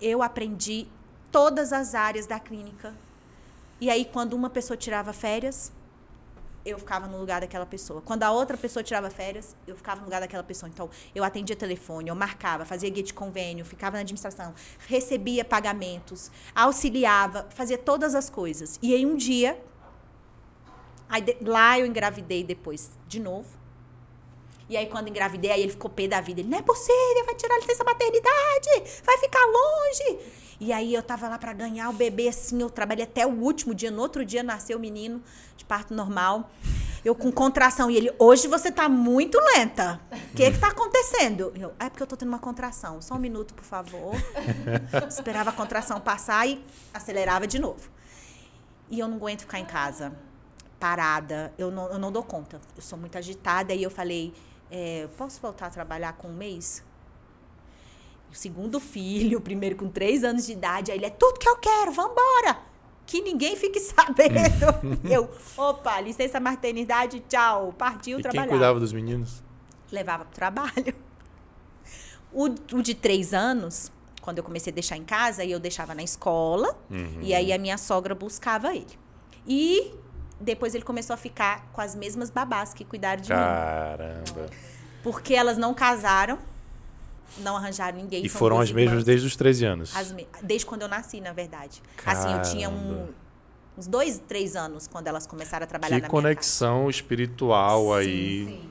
Eu 0.00 0.22
aprendi 0.22 0.86
todas 1.32 1.72
as 1.72 1.94
áreas 1.94 2.26
da 2.26 2.38
clínica. 2.38 2.94
E 3.80 3.88
aí, 3.90 4.04
quando 4.04 4.34
uma 4.34 4.50
pessoa 4.50 4.76
tirava 4.76 5.12
férias, 5.12 5.72
eu 6.64 6.78
ficava 6.78 7.06
no 7.06 7.18
lugar 7.18 7.40
daquela 7.40 7.66
pessoa. 7.66 8.02
Quando 8.02 8.22
a 8.22 8.30
outra 8.30 8.56
pessoa 8.56 8.82
tirava 8.82 9.10
férias, 9.10 9.56
eu 9.66 9.76
ficava 9.76 10.00
no 10.00 10.06
lugar 10.06 10.20
daquela 10.20 10.42
pessoa. 10.42 10.68
Então, 10.68 10.90
eu 11.14 11.24
atendia 11.24 11.56
telefone, 11.56 12.08
eu 12.08 12.14
marcava, 12.14 12.64
fazia 12.64 12.90
guia 12.90 13.02
de 13.02 13.14
convênio, 13.14 13.64
ficava 13.64 13.96
na 13.96 14.00
administração, 14.00 14.54
recebia 14.86 15.44
pagamentos, 15.44 16.30
auxiliava, 16.54 17.46
fazia 17.50 17.78
todas 17.78 18.14
as 18.14 18.28
coisas. 18.28 18.78
E 18.82 18.94
aí, 18.94 19.06
um 19.06 19.16
dia, 19.16 19.62
aí 21.08 21.24
lá 21.40 21.78
eu 21.78 21.86
engravidei 21.86 22.44
depois 22.44 22.90
de 23.06 23.20
novo. 23.20 23.60
E 24.68 24.76
aí, 24.76 24.86
quando 24.86 25.08
engravidei, 25.08 25.50
aí 25.50 25.62
ele 25.62 25.72
ficou 25.72 25.90
pé 25.90 26.06
da 26.06 26.20
vida. 26.20 26.40
Ele, 26.40 26.48
não 26.48 26.58
é 26.58 26.62
possível, 26.62 27.24
vai 27.26 27.34
tirar 27.34 27.56
licença 27.56 27.82
maternidade, 27.82 29.02
vai 29.04 29.18
ficar 29.18 29.44
longe. 29.46 30.40
E 30.60 30.74
aí, 30.74 30.92
eu 30.92 31.02
tava 31.02 31.26
lá 31.26 31.38
pra 31.38 31.54
ganhar 31.54 31.88
o 31.88 31.92
bebê, 31.94 32.28
assim, 32.28 32.60
eu 32.60 32.68
trabalhei 32.68 33.04
até 33.04 33.26
o 33.26 33.30
último 33.30 33.74
dia. 33.74 33.90
No 33.90 34.02
outro 34.02 34.24
dia, 34.26 34.42
nasceu 34.42 34.76
o 34.76 34.80
menino 34.80 35.22
de 35.56 35.64
parto 35.64 35.94
normal. 35.94 36.50
Eu 37.02 37.14
com 37.14 37.32
contração. 37.32 37.90
E 37.90 37.96
ele, 37.96 38.12
hoje 38.18 38.46
você 38.46 38.70
tá 38.70 38.86
muito 38.86 39.38
lenta. 39.56 39.98
O 40.12 40.36
que 40.36 40.50
que 40.50 40.58
tá 40.58 40.68
acontecendo? 40.68 41.50
Eu, 41.56 41.72
é 41.80 41.88
porque 41.88 42.02
eu 42.02 42.06
tô 42.06 42.14
tendo 42.14 42.28
uma 42.28 42.38
contração. 42.38 43.00
Só 43.00 43.14
um 43.14 43.18
minuto, 43.18 43.54
por 43.54 43.64
favor. 43.64 44.14
Esperava 45.08 45.48
a 45.48 45.52
contração 45.52 45.98
passar 45.98 46.46
e 46.46 46.62
acelerava 46.92 47.46
de 47.46 47.58
novo. 47.58 47.88
E 48.90 48.98
eu 48.98 49.08
não 49.08 49.16
aguento 49.16 49.40
ficar 49.40 49.60
em 49.60 49.64
casa, 49.64 50.12
parada. 50.78 51.54
Eu 51.56 51.70
não, 51.70 51.90
eu 51.90 51.98
não 51.98 52.12
dou 52.12 52.22
conta. 52.22 52.60
Eu 52.76 52.82
sou 52.82 52.98
muito 52.98 53.16
agitada. 53.16 53.72
E 53.72 53.82
eu 53.82 53.90
falei, 53.90 54.34
é, 54.70 55.08
posso 55.16 55.40
voltar 55.40 55.68
a 55.68 55.70
trabalhar 55.70 56.12
com 56.12 56.28
um 56.28 56.34
mês? 56.34 56.84
O 58.30 58.34
segundo 58.34 58.78
filho, 58.78 59.38
o 59.38 59.40
primeiro 59.40 59.76
com 59.76 59.88
três 59.88 60.22
anos 60.24 60.46
de 60.46 60.52
idade, 60.52 60.90
aí 60.92 60.98
ele 60.98 61.06
é 61.06 61.10
tudo 61.10 61.38
que 61.38 61.48
eu 61.48 61.56
quero, 61.56 61.90
vambora! 61.92 62.58
Que 63.06 63.20
ninguém 63.20 63.56
fique 63.56 63.80
sabendo. 63.80 65.08
eu, 65.10 65.28
opa, 65.56 66.00
licença 66.00 66.38
maternidade, 66.38 67.20
tchau, 67.28 67.74
partiu 67.76 68.20
E 68.20 68.22
trabalhar. 68.22 68.42
quem 68.42 68.50
cuidava 68.50 68.78
dos 68.78 68.92
meninos? 68.92 69.42
Levava 69.90 70.24
pro 70.24 70.34
trabalho. 70.34 70.94
O, 72.32 72.44
o 72.44 72.82
de 72.82 72.94
três 72.94 73.34
anos, 73.34 73.90
quando 74.22 74.38
eu 74.38 74.44
comecei 74.44 74.70
a 74.72 74.74
deixar 74.74 74.96
em 74.96 75.02
casa, 75.04 75.44
eu 75.44 75.58
deixava 75.58 75.92
na 75.96 76.02
escola, 76.04 76.78
e 77.20 77.34
aí 77.34 77.52
a 77.52 77.58
minha 77.58 77.76
sogra 77.76 78.14
buscava 78.14 78.72
ele. 78.72 78.86
E 79.44 79.92
depois 80.40 80.76
ele 80.76 80.84
começou 80.84 81.14
a 81.14 81.16
ficar 81.16 81.68
com 81.72 81.80
as 81.80 81.96
mesmas 81.96 82.30
babás 82.30 82.72
que 82.72 82.84
cuidaram 82.84 83.20
de 83.20 83.30
mim. 83.30 83.36
Caramba. 83.36 84.46
Porque 85.02 85.34
elas 85.34 85.58
não 85.58 85.74
casaram, 85.74 86.38
não 87.38 87.56
arranjaram 87.56 87.96
ninguém. 87.98 88.24
E 88.24 88.28
foram 88.28 88.60
as 88.60 88.70
mesmas 88.72 89.04
desde 89.04 89.26
os 89.26 89.36
13 89.36 89.64
anos. 89.64 89.96
As 89.96 90.14
desde 90.42 90.66
quando 90.66 90.82
eu 90.82 90.88
nasci, 90.88 91.20
na 91.20 91.32
verdade. 91.32 91.82
Assim, 92.04 92.32
eu 92.32 92.42
tinha 92.42 92.68
um- 92.68 92.88
Caramba. 92.94 93.14
uns 93.78 93.86
dois, 93.86 94.18
três 94.18 94.56
anos 94.56 94.86
quando 94.86 95.06
elas 95.06 95.26
começaram 95.26 95.64
a 95.64 95.66
trabalhar 95.66 95.96
Que 95.96 96.02
na 96.02 96.08
conexão 96.08 96.90
espiritual 96.90 97.92
aí. 97.94 98.68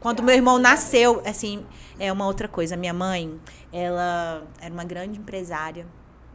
Quando 0.00 0.22
meu 0.22 0.34
irmão 0.34 0.58
nasceu, 0.58 1.22
assim, 1.26 1.64
é 1.98 2.12
uma 2.12 2.26
outra 2.26 2.46
coisa. 2.48 2.76
Minha 2.76 2.94
mãe, 2.94 3.40
ela 3.72 4.46
era 4.60 4.72
uma 4.72 4.84
grande 4.84 5.18
empresária 5.18 5.86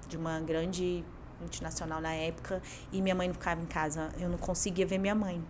de 0.07 0.17
uma 0.17 0.39
grande 0.39 1.03
multinacional 1.39 2.01
na 2.01 2.13
época 2.13 2.61
e 2.91 3.01
minha 3.01 3.15
mãe 3.15 3.27
não 3.27 3.33
ficava 3.33 3.61
em 3.61 3.65
casa. 3.65 4.09
Eu 4.19 4.27
não 4.27 4.37
conseguia 4.37 4.85
ver 4.85 4.97
minha 4.97 5.15
mãe. 5.15 5.41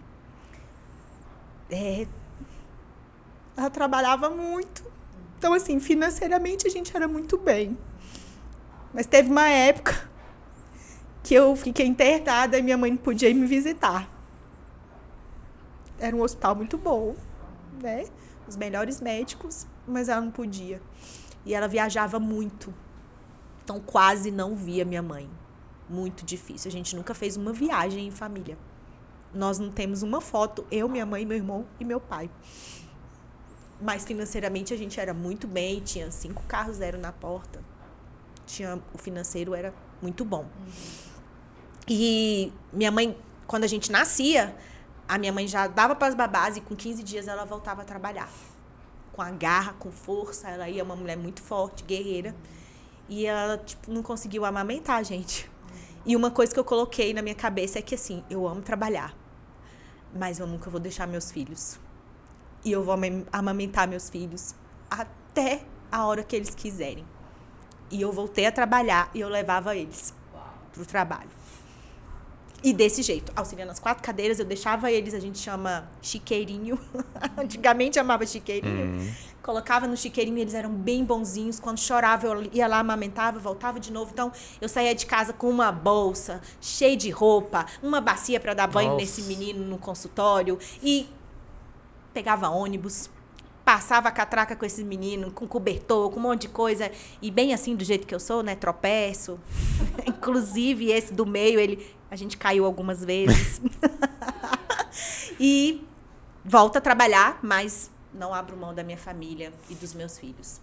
É, 1.72 2.08
Ela 3.56 3.70
trabalhava 3.70 4.30
muito. 4.30 4.84
Então, 5.40 5.54
assim, 5.54 5.80
financeiramente 5.80 6.68
a 6.68 6.70
gente 6.70 6.94
era 6.94 7.08
muito 7.08 7.38
bem. 7.38 7.78
Mas 8.94 9.06
teve 9.06 9.32
uma 9.32 9.48
época 9.48 10.10
que 11.24 11.34
eu 11.34 11.56
fiquei 11.56 11.86
internada 11.86 12.58
e 12.58 12.62
minha 12.62 12.78
mãe 12.78 12.92
não 12.92 12.98
podia 12.98 13.34
me 13.34 13.46
visitar. 13.46 14.10
Era 15.98 16.14
um 16.14 16.22
hospital 16.22 16.56
muito 16.56 16.78
bom, 16.78 17.16
né? 17.82 18.06
Os 18.46 18.58
melhores 18.58 19.00
médicos, 19.00 19.66
mas 19.88 20.10
ela 20.10 20.20
não 20.20 20.32
podia. 20.32 20.82
E 21.46 21.54
ela 21.54 21.70
viajava 21.70 22.20
muito. 22.20 22.74
Então 23.64 23.80
quase 23.80 24.32
não 24.32 24.56
via 24.56 24.84
minha 24.84 25.02
mãe. 25.02 25.30
Muito 25.90 26.26
difícil. 26.26 26.68
A 26.68 26.72
gente 26.72 26.98
nunca 26.98 27.14
fez 27.14 27.38
uma 27.38 27.54
viagem 27.54 28.08
em 28.08 28.12
família. 28.12 28.58
Nós 29.34 29.58
não 29.58 29.72
temos 29.72 30.04
uma 30.04 30.20
foto, 30.20 30.66
eu, 30.70 30.90
minha 30.90 31.06
mãe, 31.06 31.26
meu 31.26 31.38
irmão 31.38 31.66
e 31.80 31.86
meu 31.86 32.02
pai. 32.02 32.30
Mas 33.82 34.04
financeiramente 34.04 34.74
a 34.74 34.78
gente 34.78 35.00
era 35.00 35.14
muito 35.14 35.48
bem, 35.48 35.80
tinha 35.80 36.12
cinco 36.12 36.44
carros 36.44 36.78
zero 36.78 36.98
na 36.98 37.12
porta. 37.12 37.62
Tinha, 38.46 38.82
o 38.94 38.98
financeiro 38.98 39.54
era 39.54 39.74
muito 40.02 40.26
bom. 40.26 40.46
E 41.88 42.52
minha 42.74 42.92
mãe, 42.92 43.18
quando 43.48 43.64
a 43.64 43.68
gente 43.68 43.92
nascia, 43.92 44.56
a 45.08 45.18
minha 45.18 45.32
mãe 45.32 45.48
já 45.48 45.68
dava 45.68 45.96
para 45.96 46.08
as 46.08 46.16
babás 46.16 46.58
e 46.58 46.62
com 46.62 46.76
15 46.76 47.02
dias 47.04 47.28
ela 47.28 47.46
voltava 47.46 47.82
a 47.82 47.86
trabalhar 47.86 48.30
com 49.20 49.24
a 49.24 49.32
garra, 49.32 49.74
com 49.78 49.92
força. 49.92 50.50
Ela 50.50 50.70
ia 50.70 50.82
uma 50.82 50.96
mulher 50.96 51.18
muito 51.18 51.42
forte, 51.42 51.84
guerreira. 51.84 52.34
E 53.10 53.26
ela, 53.26 53.58
tipo, 53.58 53.92
não 53.92 54.02
conseguiu 54.02 54.46
amamentar 54.46 54.98
a 54.98 55.04
gente. 55.04 55.52
E 56.06 56.16
uma 56.16 56.32
coisa 56.32 56.54
que 56.54 56.60
eu 56.60 56.64
coloquei 56.64 57.14
na 57.14 57.22
minha 57.22 57.36
cabeça 57.36 57.80
é 57.80 57.82
que, 57.82 57.96
assim, 57.96 58.24
eu 58.30 58.48
amo 58.48 58.62
trabalhar. 58.62 59.14
Mas 60.16 60.40
eu 60.40 60.48
nunca 60.48 60.70
vou 60.70 60.80
deixar 60.80 61.06
meus 61.06 61.32
filhos. 61.32 61.78
E 62.64 62.72
eu 62.72 62.84
vou 62.84 62.94
amam- 62.94 63.26
amamentar 63.32 63.88
meus 63.88 64.10
filhos 64.10 64.54
até 64.90 65.62
a 65.92 66.06
hora 66.06 66.24
que 66.24 66.36
eles 66.36 66.54
quiserem. 66.54 67.06
E 67.92 68.02
eu 68.02 68.12
voltei 68.12 68.46
a 68.46 68.52
trabalhar 68.52 69.10
e 69.14 69.20
eu 69.22 69.30
levava 69.30 69.76
eles 69.76 70.14
pro 70.74 70.86
trabalho. 70.86 71.30
E 72.62 72.74
desse 72.74 73.02
jeito, 73.02 73.32
auxiliando 73.38 73.72
as 73.72 73.80
quatro 73.80 74.04
cadeiras, 74.04 74.38
eu 74.38 74.46
deixava 74.46 74.92
eles, 74.92 75.14
a 75.14 75.20
gente 75.20 75.40
chama 75.40 75.90
chiqueirinho. 76.02 76.78
Antigamente 77.38 77.96
chamava 77.96 78.26
chiqueirinho. 78.26 79.16
Colocava 79.42 79.88
no 79.88 79.96
chiqueirinho, 79.96 80.38
eles 80.38 80.54
eram 80.54 80.70
bem 80.70 81.06
bonzinhos. 81.06 81.58
Quando 81.58 81.80
chorava, 81.80 82.28
eu 82.28 82.50
ia 82.52 82.68
lá, 82.68 82.80
amamentava, 82.80 83.40
voltava 83.40 83.80
de 83.80 83.94
novo. 83.94 84.12
Então, 84.12 84.30
eu 84.60 84.68
saía 84.68 84.94
de 84.94 85.06
casa 85.06 85.32
com 85.32 85.50
uma 85.50 85.72
bolsa 85.72 86.42
cheia 86.60 86.98
de 86.98 87.10
roupa, 87.10 87.66
uma 87.82 88.02
bacia 88.02 88.42
para 88.42 88.54
dar 88.54 88.68
banho 88.68 88.90
Nossa. 88.90 89.02
nesse 89.02 89.22
menino 89.22 89.64
no 89.64 89.78
consultório 89.78 90.60
e 90.84 91.08
pegava 92.14 92.50
ônibus. 92.50 93.10
Passava 93.66 94.10
a 94.10 94.12
catraca 94.12 94.56
com 94.56 94.66
esse 94.66 94.84
menino, 94.84 95.32
com 95.32 95.48
cobertor, 95.48 96.10
com 96.10 96.20
um 96.20 96.24
monte 96.24 96.42
de 96.44 96.50
coisa. 96.50 96.92
E 97.22 97.30
bem 97.30 97.54
assim, 97.54 97.76
do 97.76 97.84
jeito 97.84 98.08
que 98.08 98.16
eu 98.16 98.20
sou, 98.20 98.42
né? 98.42 98.56
Tropeço. 98.56 99.40
Inclusive, 100.08 100.92
esse 100.92 101.14
do 101.14 101.26
meio, 101.26 101.60
ele, 101.60 101.86
a 102.10 102.16
gente 102.16 102.36
caiu 102.36 102.66
algumas 102.66 103.06
vezes. 103.06 103.62
e 105.40 105.86
volto 106.44 106.78
a 106.78 106.82
trabalhar, 106.82 107.40
mas 107.44 107.92
não 108.14 108.34
abro 108.34 108.58
mão 108.58 108.74
da 108.74 108.84
minha 108.84 108.98
família 108.98 109.54
e 109.70 109.76
dos 109.76 109.94
meus 109.94 110.18
filhos. 110.18 110.60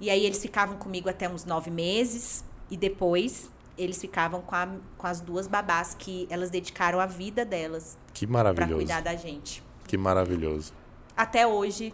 E 0.00 0.10
aí 0.10 0.24
eles 0.26 0.42
ficavam 0.42 0.76
comigo 0.78 1.08
até 1.08 1.28
uns 1.28 1.44
nove 1.44 1.70
meses 1.70 2.44
e 2.68 2.76
depois 2.76 3.48
eles 3.78 4.00
ficavam 4.00 4.40
com, 4.42 4.54
a- 4.56 4.68
com 4.98 5.06
as 5.06 5.20
duas 5.20 5.46
babás 5.46 5.94
que 5.96 6.26
elas 6.28 6.50
dedicaram 6.50 6.98
a 7.00 7.06
vida 7.06 7.44
delas 7.44 7.96
Que 8.12 8.26
maravilhoso. 8.26 8.74
cuidar 8.74 9.00
da 9.00 9.14
gente. 9.14 9.62
Que 9.92 9.98
maravilhoso. 9.98 10.72
Até 11.14 11.46
hoje 11.46 11.92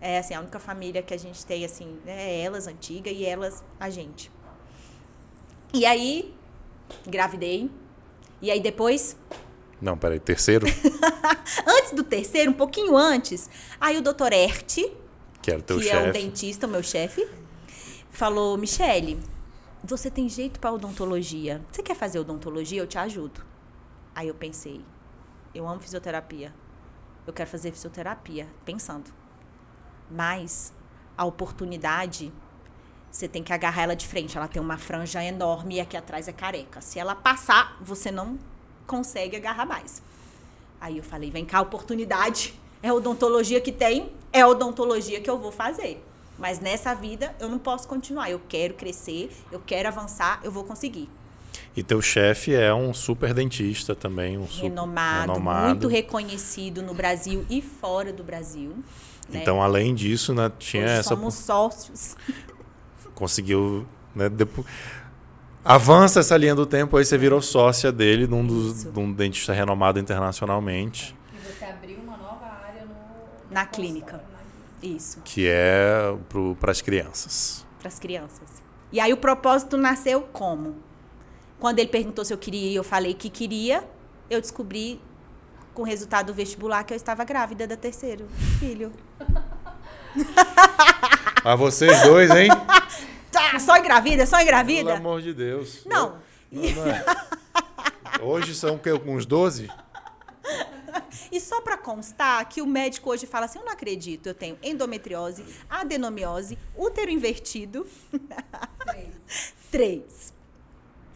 é 0.00 0.18
assim 0.18 0.32
a 0.32 0.38
única 0.38 0.60
família 0.60 1.02
que 1.02 1.12
a 1.12 1.16
gente 1.16 1.44
tem 1.44 1.64
assim 1.64 1.98
é 2.06 2.40
elas 2.40 2.68
antiga 2.68 3.10
e 3.10 3.24
elas 3.24 3.64
a 3.80 3.90
gente. 3.90 4.30
E 5.74 5.84
aí 5.84 6.32
engravidei 7.04 7.68
e 8.40 8.48
aí 8.48 8.60
depois 8.60 9.16
Não, 9.82 9.98
peraí. 9.98 10.20
Terceiro, 10.20 10.68
antes 11.66 11.90
do 11.94 12.04
terceiro 12.04 12.52
um 12.52 12.54
pouquinho 12.54 12.96
antes 12.96 13.50
aí 13.80 13.98
o 13.98 14.02
doutor 14.02 14.32
Erte 14.32 14.88
que 15.42 15.50
era 15.50 15.60
teu 15.60 15.80
que 15.80 15.90
é 15.90 16.08
o 16.08 16.12
dentista, 16.12 16.68
o 16.68 16.70
meu 16.70 16.84
chefe, 16.84 17.28
falou: 18.08 18.56
Michele, 18.56 19.18
você 19.82 20.08
tem 20.08 20.28
jeito 20.28 20.60
para 20.60 20.70
odontologia. 20.70 21.60
Você 21.72 21.82
quer 21.82 21.96
fazer 21.96 22.20
odontologia? 22.20 22.80
Eu 22.80 22.86
te 22.86 22.98
ajudo. 22.98 23.44
Aí 24.14 24.28
eu 24.28 24.34
pensei: 24.36 24.80
eu 25.52 25.66
amo 25.66 25.80
fisioterapia. 25.80 26.54
Eu 27.26 27.32
quero 27.32 27.50
fazer 27.50 27.72
fisioterapia, 27.72 28.46
pensando. 28.64 29.12
Mas 30.10 30.72
a 31.16 31.24
oportunidade, 31.24 32.32
você 33.10 33.26
tem 33.26 33.42
que 33.42 33.52
agarrar 33.52 33.82
ela 33.82 33.96
de 33.96 34.06
frente. 34.06 34.36
Ela 34.36 34.46
tem 34.46 34.62
uma 34.62 34.78
franja 34.78 35.22
enorme 35.24 35.76
e 35.76 35.80
aqui 35.80 35.96
atrás 35.96 36.28
é 36.28 36.32
careca. 36.32 36.80
Se 36.80 36.98
ela 36.98 37.14
passar, 37.14 37.76
você 37.80 38.10
não 38.10 38.38
consegue 38.86 39.36
agarrar 39.36 39.66
mais. 39.66 40.02
Aí 40.80 40.98
eu 40.98 41.02
falei, 41.02 41.30
vem 41.30 41.44
cá, 41.44 41.60
oportunidade. 41.60 42.54
É 42.82 42.92
odontologia 42.92 43.60
que 43.60 43.72
tem, 43.72 44.12
é 44.32 44.46
odontologia 44.46 45.20
que 45.20 45.28
eu 45.28 45.38
vou 45.38 45.50
fazer. 45.50 46.04
Mas 46.38 46.60
nessa 46.60 46.94
vida 46.94 47.34
eu 47.40 47.48
não 47.48 47.58
posso 47.58 47.88
continuar. 47.88 48.30
Eu 48.30 48.40
quero 48.48 48.74
crescer, 48.74 49.34
eu 49.50 49.60
quero 49.60 49.88
avançar, 49.88 50.40
eu 50.44 50.52
vou 50.52 50.62
conseguir. 50.62 51.08
E 51.76 51.82
teu 51.82 52.00
chefe 52.00 52.54
é 52.54 52.72
um 52.72 52.92
super 52.94 53.32
dentista 53.34 53.94
também, 53.94 54.38
um 54.38 54.46
super 54.46 54.64
Renomado, 54.68 55.32
renomado. 55.32 55.68
muito 55.68 55.88
reconhecido 55.88 56.82
no 56.82 56.94
Brasil 56.94 57.44
e 57.50 57.60
fora 57.62 58.12
do 58.12 58.24
Brasil. 58.24 58.70
né? 59.28 59.40
Então, 59.42 59.62
além 59.62 59.94
disso, 59.94 60.32
né, 60.34 60.50
tinha 60.58 60.84
Hoje 60.84 60.92
essa 60.94 61.08
somos 61.10 61.34
sócios. 61.34 62.16
conseguiu, 63.14 63.86
né, 64.14 64.28
depo- 64.28 64.64
avança 65.64 66.20
essa 66.20 66.36
linha 66.36 66.54
do 66.54 66.66
tempo, 66.66 66.96
aí 66.96 67.04
você 67.04 67.18
virou 67.18 67.40
sócia 67.42 67.90
dele, 67.90 68.26
num 68.26 68.46
dos, 68.46 68.78
Isso. 68.78 68.90
de 68.92 68.98
um 68.98 69.12
dentista 69.12 69.52
renomado 69.52 69.98
internacionalmente, 69.98 71.14
E 71.34 71.38
você 71.38 71.64
abriu 71.64 71.98
uma 71.98 72.16
nova 72.16 72.46
área 72.66 72.82
no, 72.84 72.92
Na 73.54 73.66
clínica. 73.66 74.22
Isso, 74.82 75.20
que 75.24 75.46
é 75.48 76.14
para 76.60 76.70
as 76.70 76.80
crianças. 76.80 77.66
para 77.78 77.88
as 77.88 77.98
crianças. 77.98 78.62
E 78.92 79.00
aí 79.00 79.12
o 79.12 79.16
propósito 79.16 79.76
nasceu 79.76 80.20
como? 80.22 80.76
Quando 81.58 81.78
ele 81.78 81.88
perguntou 81.88 82.24
se 82.24 82.32
eu 82.32 82.38
queria 82.38 82.70
e 82.70 82.74
eu 82.74 82.84
falei 82.84 83.14
que 83.14 83.30
queria, 83.30 83.82
eu 84.28 84.40
descobri 84.40 85.00
com 85.74 85.82
o 85.82 85.84
resultado 85.84 86.26
do 86.28 86.34
vestibular 86.34 86.84
que 86.84 86.92
eu 86.92 86.96
estava 86.96 87.24
grávida 87.24 87.66
da 87.66 87.76
terceiro 87.76 88.26
filho. 88.58 88.92
A 91.44 91.54
vocês 91.54 92.02
dois, 92.02 92.30
hein? 92.30 92.48
Tá, 93.30 93.58
só 93.58 93.76
engravida, 93.76 94.24
só 94.24 94.36
Pelo 94.36 94.48
engravida? 94.48 94.94
amor 94.94 95.20
de 95.20 95.34
Deus. 95.34 95.84
Não. 95.84 96.18
Não, 96.50 96.62
não 96.62 96.86
é. 96.86 97.04
Hoje 98.22 98.54
são 98.54 98.76
o 98.76 98.78
quê? 98.78 98.90
uns 98.92 99.26
12? 99.26 99.68
E 101.30 101.38
só 101.38 101.60
para 101.60 101.76
constar 101.76 102.48
que 102.48 102.62
o 102.62 102.66
médico 102.66 103.10
hoje 103.10 103.26
fala 103.26 103.44
assim: 103.44 103.58
eu 103.58 103.64
não 103.64 103.72
acredito, 103.72 104.28
eu 104.28 104.34
tenho 104.34 104.56
endometriose, 104.62 105.44
adenomiose, 105.68 106.56
útero 106.74 107.10
invertido. 107.10 107.86
Três. 109.70 110.32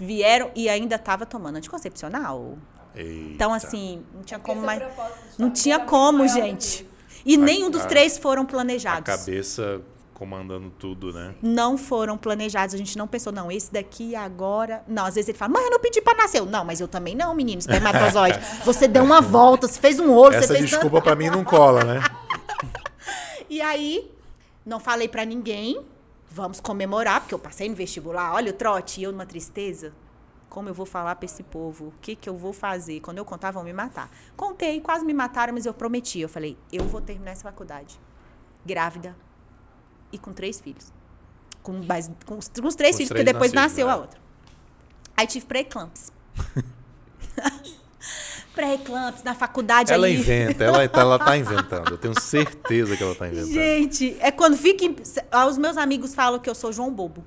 Vieram 0.01 0.51
e 0.55 0.67
ainda 0.69 0.99
tava 0.99 1.27
tomando 1.27 1.57
anticoncepcional. 1.57 2.57
Eita. 2.95 3.13
Então, 3.35 3.53
assim, 3.53 4.03
não 4.15 4.23
tinha 4.23 4.41
como 4.41 4.63
mais. 4.63 4.83
Não 5.39 5.51
tinha 5.51 5.79
como, 5.79 6.27
gente. 6.27 6.89
E 7.25 7.35
A- 7.37 7.39
nenhum 7.39 7.71
dos 7.71 7.83
a- 7.83 7.87
três 7.87 8.17
foram 8.17 8.43
A 8.43 8.47
planejados. 8.47 9.05
cabeça 9.05 9.83
comandando 10.15 10.71
tudo, 10.71 11.13
né? 11.13 11.35
Não 11.43 11.77
foram 11.79 12.17
planejados. 12.19 12.75
A 12.75 12.79
gente 12.79 12.97
não 12.99 13.07
pensou, 13.07 13.33
não, 13.33 13.51
esse 13.53 13.73
daqui 13.73 14.17
agora. 14.17 14.83
Não, 14.89 15.05
às 15.05 15.15
vezes 15.15 15.29
ele 15.29 15.39
fala, 15.39 15.53
mãe, 15.53 15.65
eu 15.65 15.71
não 15.71 15.79
pedi 15.81 16.01
pra 16.01 16.15
nascer. 16.15 16.39
Eu, 16.41 16.47
não, 16.47 16.65
mas 16.65 16.81
eu 16.81 16.89
também 16.89 17.15
não, 17.15 17.35
menino, 17.35 17.59
espermatozoide. 17.59 18.39
Você 18.65 18.89
deu 18.89 19.03
uma 19.05 19.21
volta, 19.21 19.69
você 19.69 19.79
fez 19.81 20.01
um 20.01 20.13
você 20.39 20.45
Essa 20.45 20.55
fez. 20.55 20.69
desculpa 20.71 21.01
pra 21.03 21.15
mim 21.15 21.29
não 21.31 21.45
cola, 21.45 21.85
né? 21.85 22.01
E 23.49 23.61
aí, 23.61 24.11
não 24.65 24.79
falei 24.79 25.09
pra 25.09 25.25
ninguém. 25.25 25.81
Vamos 26.33 26.61
comemorar, 26.61 27.21
porque 27.21 27.35
eu 27.35 27.39
passei 27.39 27.69
no 27.69 27.75
vestibular. 27.75 28.33
Olha 28.35 28.51
o 28.51 28.55
trote, 28.55 29.01
e 29.01 29.05
eu 29.05 29.11
numa 29.11 29.27
tristeza. 29.27 29.93
Como 30.49 30.69
eu 30.69 30.75
vou 30.75 30.87
falar 30.87 31.17
pra 31.17 31.27
esse 31.27 31.43
povo? 31.43 31.89
O 31.89 31.93
que 32.01 32.15
que 32.15 32.29
eu 32.29 32.37
vou 32.37 32.53
fazer? 32.53 33.01
Quando 33.01 33.19
eu 33.19 33.25
contar, 33.25 33.51
vão 33.51 33.65
me 33.65 33.73
matar. 33.73 34.09
Contei, 34.37 34.81
quase 34.81 35.05
me 35.05 35.13
mataram, 35.13 35.53
mas 35.53 35.67
eu 35.67 35.75
prometi. 35.75 36.21
Eu 36.21 36.29
falei, 36.29 36.57
eu 36.73 36.85
vou 36.85 37.01
terminar 37.01 37.33
essa 37.33 37.43
faculdade. 37.43 37.99
Grávida 38.65 39.17
e 40.13 40.19
com 40.19 40.33
três 40.33 40.61
filhos. 40.61 40.93
Com, 41.63 41.73
mais, 41.85 42.11
com, 42.25 42.39
os, 42.39 42.49
com 42.49 42.67
os 42.67 42.75
três 42.75 42.97
Com 42.97 43.03
os 43.03 43.09
filhos, 43.09 43.09
três 43.09 43.09
porque 43.09 43.25
depois 43.25 43.53
nasceu 43.53 43.87
né? 43.87 43.93
a 43.93 43.97
outra. 43.97 44.21
Aí 45.17 45.27
tive 45.27 45.47
pré-eclampsia. 45.47 46.15
pré-eclampsia 48.55 49.25
na 49.25 49.35
faculdade. 49.35 49.93
Ela 49.93 50.07
aí... 50.07 50.17
inventa, 50.17 50.65
ela, 50.65 50.89
tá- 50.89 51.01
ela 51.01 51.19
tá 51.19 51.37
inventando. 51.37 51.91
Eu 51.93 51.99
tenho 51.99 52.15
certeza 52.21 52.97
que 52.97 53.03
ela 53.03 53.15
tá 53.15 53.29
inventando. 53.29 53.53
Gente, 53.53 54.17
é 54.21 54.31
quando 54.31 54.57
fica. 54.57 54.85
em- 54.85 54.97
ah, 55.31 55.47
Os 55.47 55.57
meus 55.59 55.77
amigos 55.77 56.15
falam 56.15 56.39
que 56.39 56.49
eu 56.51 56.55
sou 56.55 56.73
João 56.73 56.93
Bobo. 56.93 57.25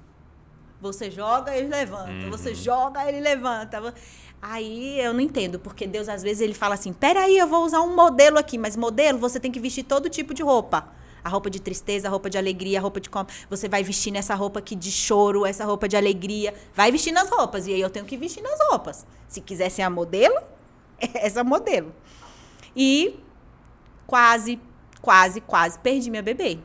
Você 0.82 1.10
joga, 1.10 1.56
ele 1.56 1.70
levanta. 1.70 2.12
Uhum. 2.12 2.30
Você 2.32 2.54
joga, 2.54 3.08
ele 3.08 3.22
levanta. 3.22 3.94
Aí 4.42 5.00
eu 5.00 5.14
não 5.14 5.22
entendo, 5.22 5.58
porque 5.58 5.88
Deus 5.88 6.10
às 6.10 6.22
vezes 6.22 6.42
ele 6.42 6.54
fala 6.54 6.76
assim: 6.76 6.92
peraí, 6.92 7.38
eu 7.38 7.48
vou 7.48 7.64
usar 7.66 7.80
um 7.82 7.96
modelo 7.96 8.38
aqui, 8.38 8.58
mas 8.58 8.76
modelo 8.76 9.18
você 9.18 9.40
tem 9.40 9.50
que 9.52 9.60
vestir 9.62 9.84
todo 9.84 10.10
tipo 10.10 10.34
de 10.34 10.44
roupa. 10.44 10.90
A 11.24 11.30
roupa 11.30 11.50
de 11.50 11.62
tristeza, 11.62 12.10
a 12.10 12.12
roupa 12.12 12.30
de 12.30 12.38
alegria, 12.38 12.80
a 12.80 12.82
roupa 12.82 13.00
de 13.00 13.10
como. 13.10 13.26
Você 13.50 13.70
vai 13.70 13.82
vestir 13.82 14.12
nessa 14.12 14.36
roupa 14.36 14.60
aqui 14.60 14.76
de 14.76 14.92
choro, 14.92 15.46
essa 15.46 15.64
roupa 15.64 15.88
de 15.88 15.96
alegria. 15.96 16.54
Vai 16.76 16.92
vestir 16.92 17.14
nas 17.14 17.30
roupas. 17.30 17.66
E 17.66 17.74
aí 17.74 17.80
eu 17.80 17.90
tenho 17.90 18.06
que 18.06 18.18
vestir 18.18 18.44
nas 18.44 18.60
roupas. 18.70 19.06
Se 19.30 19.40
quiser 19.40 19.70
ser 19.70 19.84
a 19.84 19.90
modelo, 19.90 20.36
essa 21.16 21.44
modelo. 21.44 21.94
E 22.76 23.20
quase, 24.06 24.60
quase, 25.02 25.42
quase 25.42 25.80
perdi 25.80 26.10
minha 26.10 26.24
bebê. 26.24 26.60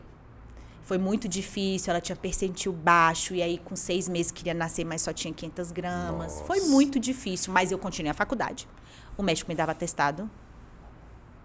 Foi 0.82 0.96
muito 0.96 1.28
difícil, 1.28 1.90
ela 1.90 2.00
tinha 2.00 2.16
percentil 2.16 2.72
baixo, 2.72 3.34
e 3.34 3.42
aí 3.42 3.58
com 3.58 3.76
seis 3.76 4.08
meses 4.08 4.32
queria 4.32 4.54
nascer, 4.54 4.86
mas 4.86 5.02
só 5.02 5.12
tinha 5.12 5.34
500 5.34 5.70
gramas. 5.70 6.32
Nossa. 6.32 6.44
Foi 6.44 6.60
muito 6.60 6.98
difícil, 6.98 7.52
mas 7.52 7.70
eu 7.70 7.78
continuei 7.78 8.10
a 8.10 8.14
faculdade. 8.14 8.66
O 9.14 9.22
médico 9.22 9.50
me 9.50 9.54
dava 9.54 9.72
atestado. 9.72 10.30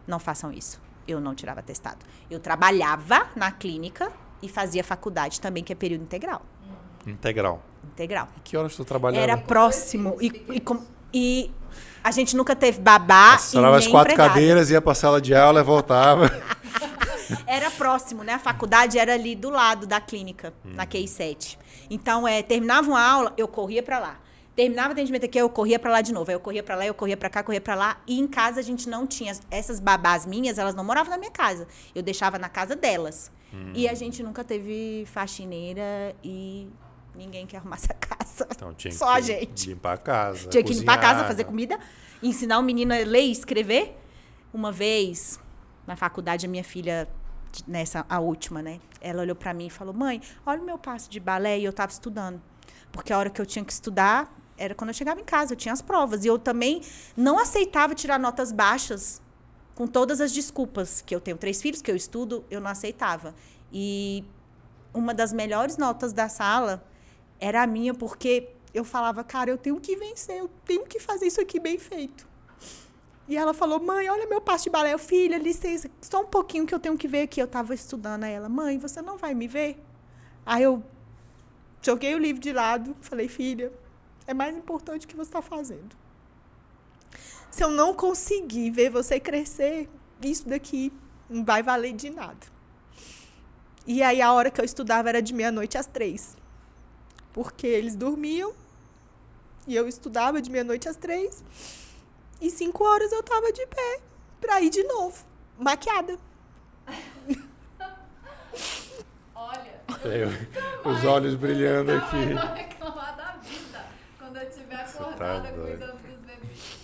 Não 0.08 0.17
façam 0.17 0.50
isso. 0.50 0.82
Eu 1.06 1.19
não 1.19 1.36
tirava 1.36 1.60
atestado. 1.60 2.06
Eu 2.32 2.39
trabalhava 2.39 3.30
na 3.36 3.52
clínica 3.52 4.13
e 4.41 4.48
fazia 4.48 4.82
faculdade 4.82 5.41
também, 5.41 5.62
que 5.62 5.74
é 5.74 5.76
período 5.76 6.04
integral. 6.04 6.41
Integral. 7.06 7.62
Integral. 7.84 8.30
E 8.38 8.39
que 8.39 8.56
horas 8.56 8.76
tu 8.76 8.86
trabalhava? 8.86 9.24
Era 9.24 9.38
próximo. 9.38 10.17
E, 10.22 10.28
e, 10.50 10.63
e 11.13 11.52
a 12.04 12.12
gente 12.12 12.36
nunca 12.36 12.56
teve 12.56 12.80
babá 12.80 13.38
Sarava 13.38 13.78
as 13.78 13.88
quatro 13.88 14.12
empregada. 14.13 14.34
cadeiras, 14.34 14.70
ia 14.70 14.82
pra 14.82 14.94
sala 14.94 15.22
de 15.22 15.34
aula 15.34 15.62
e 15.62 15.63
voltava. 15.63 16.30
Era 17.48 17.72
próximo, 17.72 18.24
né? 18.24 18.34
A 18.34 18.39
faculdade 18.39 19.00
era 19.00 19.13
ali 19.13 19.34
do 19.36 19.50
lado 19.50 19.88
da 19.88 20.00
clínica, 20.00 20.54
na 20.63 20.86
QI 20.86 21.08
7. 21.08 21.58
Então, 21.89 22.28
é, 22.28 22.44
terminava 22.44 22.88
uma 22.88 23.02
aula, 23.02 23.34
eu 23.38 23.48
corria 23.48 23.82
pra 23.82 23.98
lá. 23.98 24.20
Terminava 24.56 24.89
o 24.89 24.92
atendimento 24.92 25.26
aqui, 25.26 25.38
eu 25.39 25.50
corria 25.50 25.80
pra 25.80 25.92
lá 25.92 26.02
de 26.02 26.13
novo. 26.13 26.30
Aí 26.30 26.36
eu 26.36 26.39
corria 26.39 26.62
pra 26.62 26.76
lá, 26.76 26.86
eu 26.86 26.94
corria 26.94 27.18
pra 27.18 27.30
cá, 27.30 27.42
corria 27.42 27.62
pra 27.62 27.74
lá. 27.74 27.98
E 28.06 28.20
em 28.20 28.28
casa 28.28 28.60
a 28.60 28.63
gente 28.63 28.88
não 28.88 29.08
tinha. 29.08 29.34
Essas 29.50 29.80
babás 29.80 30.26
minhas, 30.28 30.60
elas 30.60 30.76
não 30.76 30.84
moravam 30.84 31.10
na 31.12 31.18
minha 31.18 31.32
casa. 31.32 31.68
Eu 31.96 32.04
deixava 32.04 32.38
na 32.38 32.50
casa 32.50 32.76
delas. 32.76 33.32
E 33.76 33.88
a 33.88 33.94
gente 33.94 34.24
nunca 34.24 34.44
teve 34.44 35.06
faxineira 35.06 36.16
e 36.24 36.68
ninguém 37.15 37.45
que 37.45 37.56
arrumasse 37.56 37.88
a 37.91 37.93
casa. 37.93 38.47
Então 38.52 38.73
tinha 38.73 38.91
Só 38.93 39.10
a 39.13 39.15
que 39.17 39.21
gente. 39.28 39.69
limpar 39.69 39.93
a 39.93 39.97
casa. 39.97 40.49
Tinha 40.49 40.63
que 40.63 40.73
limpar 40.73 40.93
a 40.93 40.97
casa, 40.97 41.08
cozinhar. 41.13 41.28
fazer 41.28 41.43
comida, 41.45 41.80
ensinar 42.21 42.60
o 42.60 42.63
menino 42.63 42.93
a 42.93 42.97
ler 42.97 43.21
e 43.23 43.32
escrever. 43.32 43.97
Uma 44.54 44.71
vez, 44.71 45.39
na 45.88 45.95
faculdade, 45.95 46.45
a 46.45 46.49
minha 46.49 46.63
filha, 46.63 47.08
nessa, 47.67 48.06
a 48.08 48.19
última, 48.19 48.62
né? 48.62 48.80
Ela 49.02 49.21
olhou 49.23 49.36
pra 49.36 49.54
mim 49.54 49.67
e 49.67 49.69
falou: 49.69 49.93
Mãe, 49.93 50.21
olha 50.45 50.62
o 50.62 50.65
meu 50.65 50.78
passo 50.78 51.10
de 51.10 51.19
balé. 51.19 51.60
E 51.60 51.63
eu 51.63 51.73
tava 51.73 51.91
estudando. 51.91 52.41
Porque 52.91 53.12
a 53.12 53.17
hora 53.17 53.30
que 53.30 53.41
eu 53.41 53.45
tinha 53.45 53.65
que 53.65 53.73
estudar 53.73 54.32
era 54.56 54.76
quando 54.76 54.89
eu 54.89 54.93
chegava 54.93 55.19
em 55.19 55.23
casa, 55.23 55.54
eu 55.54 55.58
tinha 55.58 55.73
as 55.73 55.82
provas. 55.82 56.23
E 56.23 56.28
eu 56.28 56.38
também 56.38 56.82
não 57.17 57.39
aceitava 57.39 57.95
tirar 57.95 58.19
notas 58.19 58.52
baixas 58.52 59.21
com 59.73 59.88
todas 59.88 60.21
as 60.21 60.32
desculpas. 60.32 61.02
Que 61.02 61.15
eu 61.15 61.19
tenho 61.19 61.38
três 61.38 61.62
filhos, 61.62 61.82
que 61.82 61.89
eu 61.89 61.95
estudo, 61.95 62.45
eu 62.52 62.62
não 62.62 62.69
aceitava. 62.69 63.34
E 63.71 64.23
uma 64.93 65.13
das 65.13 65.34
melhores 65.34 65.76
notas 65.78 66.13
da 66.13 66.30
sala 66.30 66.86
era 67.43 67.62
a 67.62 67.67
minha, 67.67 67.93
porque 67.93 68.49
eu 68.73 68.86
falava, 68.86 69.21
cara, 69.21 69.49
eu 69.49 69.58
tenho 69.58 69.77
que 69.79 69.97
vencer, 69.97 70.38
eu 70.38 70.49
tenho 70.63 70.86
que 70.86 70.97
fazer 70.97 71.25
isso 71.27 71.41
aqui 71.41 71.60
bem 71.60 71.77
feito. 71.77 72.25
E 73.27 73.36
ela 73.36 73.53
falou, 73.53 73.82
mãe, 73.82 74.10
olha 74.10 74.25
meu 74.27 74.39
passo 74.39 74.63
de 74.65 74.69
balé. 74.69 74.93
Eu, 74.93 74.99
filha, 74.99 75.38
licença, 75.38 75.89
só 76.01 76.21
um 76.21 76.25
pouquinho 76.25 76.65
que 76.65 76.73
eu 76.73 76.79
tenho 76.79 76.97
que 76.97 77.08
ver 77.08 77.23
aqui. 77.23 77.41
Eu 77.41 77.47
tava 77.47 77.73
estudando. 77.73 78.23
Aí 78.23 78.34
ela, 78.34 78.47
mãe, 78.47 78.77
você 78.77 79.01
não 79.01 79.17
vai 79.17 79.34
me 79.34 79.47
ver? 79.47 79.77
Aí 80.45 80.63
eu 80.63 80.82
joguei 81.82 82.15
o 82.15 82.17
livro 82.17 82.41
de 82.41 82.53
lado, 82.53 82.95
falei, 83.01 83.27
filha, 83.27 83.71
é 84.25 84.34
mais 84.34 84.56
importante 84.56 85.06
o 85.06 85.10
que 85.10 85.15
você 85.15 85.29
está 85.29 85.41
fazendo. 85.41 85.95
Se 87.51 87.62
eu 87.63 87.69
não 87.69 87.93
conseguir 87.93 88.71
ver 88.71 88.89
você 88.89 89.19
crescer, 89.19 89.89
isso 90.21 90.47
daqui 90.47 90.91
não 91.29 91.43
vai 91.43 91.62
valer 91.62 91.93
de 91.93 92.10
nada. 92.10 92.47
E 93.86 94.01
aí 94.01 94.21
a 94.21 94.32
hora 94.32 94.49
que 94.49 94.62
eu 94.62 94.65
estudava 94.65 95.10
era 95.10 95.21
de 95.21 95.34
meia-noite 95.34 95.77
às 95.77 95.86
três. 95.86 96.38
Porque 97.34 97.65
eles 97.67 97.96
dormiam 97.96 98.54
e 99.67 99.76
eu 99.76 99.88
estudava 99.88 100.41
de 100.41 100.50
meia-noite 100.52 100.88
às 100.88 100.96
três. 100.96 101.43
E 102.39 102.50
cinco 102.52 102.84
horas 102.84 103.12
eu 103.12 103.24
tava 103.24 103.52
de 103.52 103.65
pé 103.65 104.00
pra 104.39 104.62
ir 104.62 104.69
de 104.69 104.84
novo, 104.84 105.24
maquiada. 105.58 106.17
Olha, 109.36 109.74
Eu- 110.06 110.91
os 110.91 111.04
olhos 111.06 111.36
brilhando 111.36 111.91
eu 111.91 111.98
aqui. 112.00 112.34
vou 112.34 112.54
reclamar 112.54 113.15
da 113.15 113.32
vida 113.38 113.86
quando 114.19 114.38
eu 114.38 114.48
estiver 114.50 114.76
acordada 114.76 115.52
doido. 115.52 115.78
cuidando 115.80 115.98
dos 116.08 116.22
bebês. 116.22 116.82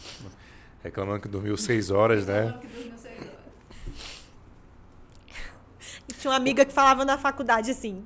Reclamando 0.84 1.20
que 1.22 1.28
dormiu 1.28 1.58
seis 1.58 1.90
horas, 1.92 2.26
né? 2.26 2.44
Falando 2.44 2.60
que 2.62 2.68
dormiu 2.68 2.98
seis 2.98 3.20
horas. 3.20 3.30
E 6.08 6.14
tinha 6.14 6.32
uma 6.32 6.38
amiga 6.38 6.66
que 6.66 6.74
falava 6.74 7.04
na 7.06 7.18
faculdade 7.18 7.72
assim: 7.72 8.06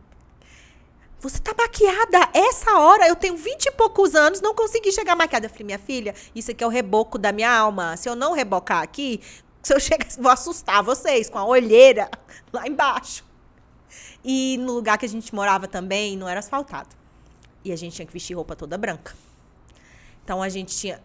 Você 1.24 1.40
tá 1.40 1.56
maquiada 1.58 2.30
essa 2.34 2.78
hora? 2.78 3.08
Eu 3.08 3.16
tenho 3.16 3.38
vinte 3.38 3.68
e 3.68 3.72
poucos 3.72 4.14
anos, 4.14 4.42
não 4.42 4.54
consegui 4.54 4.92
chegar 4.92 5.16
maquiada. 5.16 5.46
Eu 5.46 5.50
falei, 5.50 5.64
minha 5.68 5.80
filha, 5.80 6.14
isso 6.36 6.52
aqui 6.52 6.62
é 6.62 6.68
o 6.68 6.70
reboco 6.70 7.18
da 7.18 7.32
minha 7.32 7.50
alma. 7.50 7.96
Se 7.96 8.10
eu 8.10 8.16
não 8.16 8.34
rebocar 8.34 8.84
aqui, 8.84 9.22
se 9.64 9.74
eu 9.74 9.80
chegar, 9.80 10.06
vou 10.20 10.30
assustar 10.30 10.84
vocês 10.84 11.30
com 11.30 11.40
a 11.40 11.46
olheira 11.46 12.12
lá 12.52 12.68
embaixo. 12.68 13.24
E 14.22 14.58
no 14.58 14.74
lugar 14.74 14.98
que 14.98 15.06
a 15.06 15.10
gente 15.10 15.34
morava 15.34 15.66
também, 15.66 16.18
não 16.18 16.28
era 16.28 16.42
asfaltado. 16.42 16.94
E 17.64 17.72
a 17.72 17.76
gente 17.78 17.96
tinha 17.96 18.06
que 18.06 18.12
vestir 18.12 18.34
roupa 18.34 18.54
toda 18.54 18.78
branca. 18.78 19.16
Então 20.26 20.44
a 20.44 20.50
gente 20.50 20.76
tinha. 20.76 21.02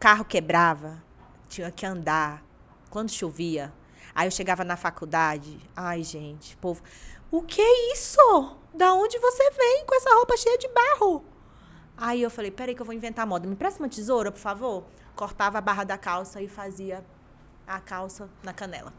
Carro 0.00 0.24
quebrava, 0.24 1.02
tinha 1.46 1.70
que 1.70 1.84
andar. 1.84 2.42
Quando 2.88 3.10
chovia. 3.10 3.70
Aí 4.14 4.26
eu 4.26 4.30
chegava 4.30 4.64
na 4.64 4.78
faculdade. 4.78 5.60
Ai, 5.76 6.02
gente, 6.02 6.56
povo. 6.56 6.82
O 7.30 7.42
que 7.42 7.60
é 7.60 7.92
isso? 7.92 8.56
Da 8.72 8.94
onde 8.94 9.18
você 9.18 9.50
vem 9.50 9.84
com 9.86 9.94
essa 9.94 10.14
roupa 10.14 10.36
cheia 10.36 10.56
de 10.56 10.68
barro? 10.68 11.24
Aí 11.96 12.22
eu 12.22 12.30
falei, 12.30 12.50
peraí 12.50 12.74
que 12.74 12.80
eu 12.80 12.86
vou 12.86 12.94
inventar 12.94 13.26
moda. 13.26 13.46
Me 13.46 13.56
presta 13.56 13.82
uma 13.82 13.88
tesoura, 13.88 14.32
por 14.32 14.38
favor? 14.38 14.84
Cortava 15.14 15.58
a 15.58 15.60
barra 15.60 15.84
da 15.84 15.98
calça 15.98 16.40
e 16.40 16.48
fazia 16.48 17.04
a 17.66 17.80
calça 17.80 18.30
na 18.42 18.52
canela. 18.52 18.94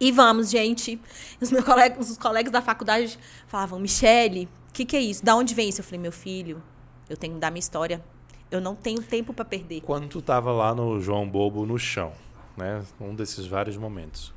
E 0.00 0.10
vamos, 0.10 0.50
gente. 0.50 1.00
Os 1.40 1.52
meus 1.52 1.64
colegas, 1.64 2.10
os 2.10 2.18
colegas 2.18 2.50
da 2.50 2.60
faculdade 2.60 3.16
falavam, 3.46 3.78
Michele, 3.78 4.48
o 4.68 4.72
que, 4.72 4.84
que 4.84 4.96
é 4.96 5.00
isso? 5.00 5.24
Da 5.24 5.36
onde 5.36 5.54
vem 5.54 5.68
isso? 5.68 5.80
Eu 5.80 5.84
falei, 5.84 6.00
meu 6.00 6.10
filho, 6.10 6.60
eu 7.08 7.16
tenho 7.16 7.34
que 7.34 7.38
dar 7.38 7.52
minha 7.52 7.60
história. 7.60 8.02
Eu 8.50 8.60
não 8.60 8.74
tenho 8.74 9.00
tempo 9.00 9.32
para 9.32 9.44
perder. 9.44 9.82
Quando 9.82 10.08
tu 10.08 10.20
tava 10.20 10.50
lá 10.50 10.74
no 10.74 11.00
João 11.00 11.28
Bobo 11.28 11.64
no 11.64 11.78
chão, 11.78 12.12
né? 12.56 12.84
Um 13.00 13.14
desses 13.14 13.46
vários 13.46 13.76
momentos. 13.76 14.34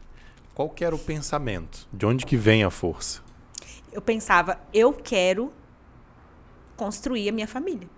Qual 0.56 0.70
que 0.70 0.86
era 0.86 0.96
o 0.96 1.00
pensamento? 1.00 1.86
De 1.92 2.06
onde 2.06 2.26
que 2.26 2.38
vem 2.38 2.64
a 2.64 2.70
força? 2.70 3.22
Eu 3.92 4.02
pensava, 4.02 4.58
eu 4.74 4.94
quero 4.94 5.52
construir 6.78 7.28
a 7.28 7.32
minha 7.34 7.48
família. 7.48 7.90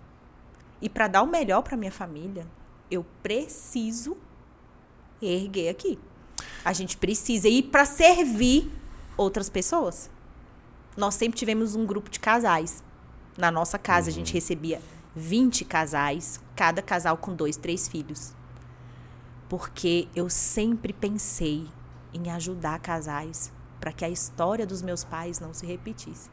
E 0.82 0.88
para 0.88 1.06
dar 1.06 1.22
o 1.22 1.26
melhor 1.26 1.62
para 1.62 1.76
minha 1.76 1.92
família, 1.92 2.44
eu 2.90 3.06
preciso 3.22 4.16
erguer 5.22 5.68
aqui. 5.68 6.00
A 6.64 6.72
gente 6.72 6.96
precisa 6.96 7.48
ir 7.48 7.62
para 7.64 7.84
servir 7.84 8.68
outras 9.16 9.48
pessoas. 9.48 10.10
Nós 10.96 11.14
sempre 11.14 11.38
tivemos 11.38 11.76
um 11.76 11.86
grupo 11.86 12.10
de 12.10 12.18
casais. 12.18 12.82
Na 13.36 13.52
nossa 13.52 13.78
casa, 13.78 14.10
a 14.10 14.12
gente 14.12 14.34
recebia 14.34 14.82
20 15.14 15.64
casais, 15.64 16.40
cada 16.56 16.82
casal 16.82 17.16
com 17.18 17.32
dois, 17.36 17.56
três 17.56 17.86
filhos. 17.86 18.34
Porque 19.48 20.08
eu 20.14 20.28
sempre 20.28 20.92
pensei 20.92 21.68
em 22.12 22.30
ajudar 22.30 22.78
casais 22.80 23.52
para 23.80 23.92
que 23.92 24.04
a 24.04 24.08
história 24.08 24.66
dos 24.66 24.82
meus 24.82 25.04
pais 25.04 25.38
não 25.40 25.52
se 25.54 25.64
repetisse. 25.66 26.30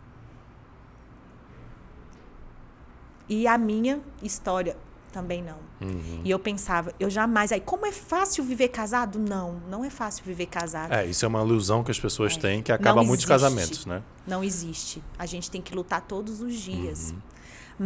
E 3.28 3.48
a 3.48 3.58
minha 3.58 4.02
história 4.22 4.78
também 5.12 5.42
não. 5.42 5.58
Uhum. 5.82 6.22
E 6.24 6.30
eu 6.30 6.38
pensava, 6.38 6.94
eu 7.00 7.10
jamais. 7.10 7.52
Aí, 7.52 7.62
como 7.62 7.86
é 7.86 7.92
fácil 7.92 8.44
viver 8.44 8.68
casado? 8.68 9.18
Não, 9.18 9.54
não 9.70 9.84
é 9.84 9.90
fácil 9.90 10.24
viver 10.26 10.46
casado. 10.48 10.94
É, 10.94 11.06
isso 11.06 11.24
é 11.26 11.28
uma 11.28 11.42
ilusão 11.42 11.84
que 11.84 11.90
as 11.92 12.00
pessoas 12.00 12.36
É. 12.36 12.40
têm 12.40 12.62
que 12.62 12.72
acaba 12.72 12.98
Não 13.02 13.08
muitos 13.08 13.26
existe. 13.26 13.28
casamentos, 13.28 13.86
né? 13.86 14.04
Não 14.28 14.44
existe. 14.44 15.02
A 15.18 15.26
gente 15.26 15.50
tem 15.50 15.62
que 15.62 15.74
lutar 15.74 16.02
todos 16.02 16.42
os 16.42 16.54
dias. 16.54 17.12
Uhum. 17.12 17.20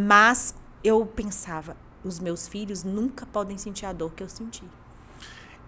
Mas 0.08 0.56
eu 0.84 1.06
pensava, 1.06 1.78
os 2.04 2.20
meus 2.20 2.48
filhos 2.48 2.84
nunca 2.84 3.26
podem 3.26 3.58
sentir 3.58 3.86
a 3.86 3.94
dor 3.94 4.12
que 4.14 4.24
eu 4.24 4.30
senti. 4.30 4.64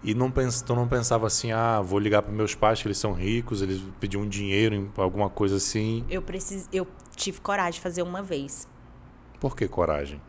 E 0.04 0.14
não 0.14 0.30
pens, 0.30 0.60
tu 0.60 0.74
não 0.74 0.88
pensava 0.88 1.28
assim, 1.28 1.52
ah, 1.52 1.80
vou 1.80 1.98
ligar 1.98 2.22
para 2.22 2.32
meus 2.32 2.56
pais 2.56 2.82
que 2.82 2.88
eles 2.88 2.98
são 2.98 3.12
ricos, 3.12 3.62
eles 3.62 3.80
pediam 4.00 4.22
um 4.22 4.28
dinheiro, 4.28 4.74
em 4.74 4.90
alguma 4.96 5.30
coisa 5.30 5.56
assim. 5.56 6.04
Eu 6.10 6.20
precis, 6.20 6.68
eu 6.72 6.88
tive 7.14 7.40
coragem 7.40 7.74
de 7.74 7.80
fazer 7.80 8.02
uma 8.02 8.20
vez. 8.20 8.66
Por 9.38 9.56
que 9.56 9.68
coragem? 9.68 10.20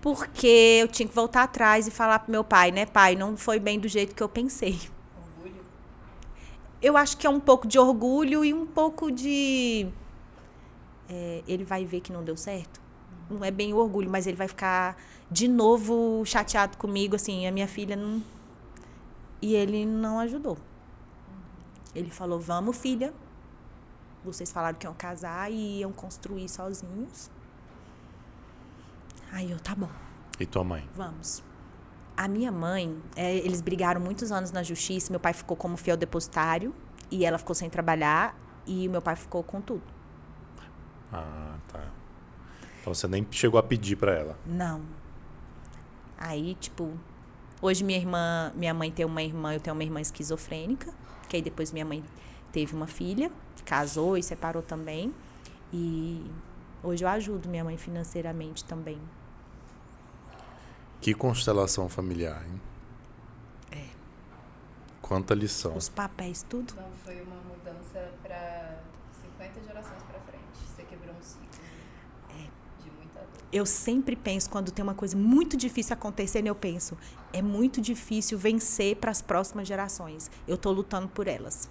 Porque 0.00 0.78
eu 0.80 0.88
tinha 0.88 1.06
que 1.08 1.14
voltar 1.14 1.42
atrás 1.42 1.86
e 1.86 1.90
falar 1.90 2.20
pro 2.20 2.30
meu 2.30 2.44
pai, 2.44 2.70
né, 2.70 2.86
pai, 2.86 3.16
não 3.16 3.36
foi 3.36 3.58
bem 3.58 3.78
do 3.78 3.88
jeito 3.88 4.14
que 4.14 4.22
eu 4.22 4.28
pensei. 4.28 4.78
Orgulho. 5.36 5.62
Eu 6.80 6.96
acho 6.96 7.16
que 7.16 7.26
é 7.26 7.30
um 7.30 7.40
pouco 7.40 7.66
de 7.66 7.78
orgulho 7.78 8.44
e 8.44 8.54
um 8.54 8.66
pouco 8.66 9.10
de. 9.10 9.88
é, 11.08 11.42
ele 11.46 11.64
vai 11.64 11.84
ver 11.84 12.00
que 12.00 12.12
não 12.12 12.22
deu 12.22 12.36
certo. 12.36 12.80
Não 13.28 13.44
é 13.44 13.50
bem 13.50 13.74
o 13.74 13.76
orgulho, 13.76 14.08
mas 14.08 14.26
ele 14.26 14.36
vai 14.36 14.48
ficar 14.48 14.96
de 15.30 15.46
novo 15.46 16.24
chateado 16.24 16.76
comigo, 16.78 17.16
assim, 17.16 17.46
a 17.46 17.52
minha 17.52 17.68
filha 17.68 17.94
não. 17.94 18.22
E 19.42 19.54
ele 19.54 19.86
não 19.86 20.18
ajudou. 20.18 20.58
Ele 21.94 22.10
falou: 22.10 22.38
vamos, 22.38 22.76
filha. 22.76 23.12
Vocês 24.24 24.52
falaram 24.52 24.78
que 24.78 24.86
iam 24.86 24.94
casar 24.94 25.50
e 25.50 25.80
iam 25.80 25.92
construir 25.92 26.48
sozinhos. 26.48 27.30
Aí 29.32 29.50
eu, 29.50 29.58
tá 29.58 29.74
bom. 29.74 29.88
E 30.38 30.44
tua 30.44 30.62
mãe? 30.62 30.88
Vamos. 30.94 31.42
A 32.16 32.28
minha 32.28 32.52
mãe, 32.52 33.00
é, 33.16 33.36
eles 33.36 33.62
brigaram 33.62 34.00
muitos 34.00 34.30
anos 34.30 34.52
na 34.52 34.62
justiça. 34.62 35.10
Meu 35.10 35.20
pai 35.20 35.32
ficou 35.32 35.56
como 35.56 35.76
fiel 35.76 35.96
depositário 35.96 36.74
e 37.10 37.24
ela 37.24 37.38
ficou 37.38 37.54
sem 37.54 37.70
trabalhar 37.70 38.36
e 38.66 38.86
o 38.86 38.90
meu 38.90 39.00
pai 39.00 39.16
ficou 39.16 39.42
com 39.42 39.60
tudo. 39.60 39.82
Ah, 41.12 41.56
tá. 41.68 41.82
Então 42.80 42.94
você 42.94 43.08
nem 43.08 43.26
chegou 43.30 43.58
a 43.58 43.62
pedir 43.62 43.96
para 43.96 44.12
ela. 44.12 44.38
Não. 44.46 44.82
Aí, 46.18 46.54
tipo, 46.56 46.92
hoje 47.60 47.84
minha 47.84 47.98
irmã, 47.98 48.52
minha 48.54 48.74
mãe 48.74 48.90
tem 48.90 49.04
uma 49.04 49.22
irmã, 49.22 49.54
eu 49.54 49.60
tenho 49.60 49.74
uma 49.74 49.84
irmã 49.84 50.00
esquizofrênica, 50.00 50.92
que 51.28 51.36
aí 51.36 51.42
depois 51.42 51.72
minha 51.72 51.84
mãe 51.84 52.02
teve 52.52 52.74
uma 52.74 52.86
filha, 52.86 53.30
casou 53.64 54.16
e 54.16 54.22
separou 54.22 54.62
também. 54.62 55.14
E 55.72 56.24
hoje 56.82 57.04
eu 57.04 57.08
ajudo 57.08 57.48
minha 57.48 57.62
mãe 57.62 57.76
financeiramente 57.76 58.64
também. 58.64 58.98
Que 61.00 61.14
constelação 61.14 61.88
familiar, 61.88 62.44
hein? 62.44 62.60
É. 63.70 63.88
Quanta 65.00 65.34
lição. 65.34 65.76
Os 65.76 65.88
papéis, 65.88 66.44
tudo. 66.48 66.72
Então 66.72 66.90
foi 67.04 67.22
uma 67.22 67.36
mudança 67.36 68.12
para 68.22 68.80
50 69.22 69.60
gerações 69.66 70.02
para 70.02 70.20
frente. 70.20 70.44
Você 70.66 70.82
quebrou 70.82 71.14
um 71.14 71.22
ciclo 71.22 71.48
de 72.82 72.90
muita 72.90 73.20
dor. 73.20 73.42
eu 73.52 73.64
sempre 73.64 74.14
penso, 74.14 74.50
quando 74.50 74.70
tem 74.70 74.82
uma 74.82 74.94
coisa 74.94 75.16
muito 75.16 75.56
difícil 75.56 75.94
acontecendo, 75.94 76.48
eu 76.48 76.54
penso, 76.54 76.98
é 77.32 77.40
muito 77.42 77.80
difícil 77.80 78.38
vencer 78.38 78.96
para 78.96 79.10
as 79.10 79.22
próximas 79.22 79.66
gerações. 79.68 80.30
Eu 80.46 80.54
estou 80.56 80.72
lutando 80.72 81.08
por 81.08 81.26
elas. 81.28 81.70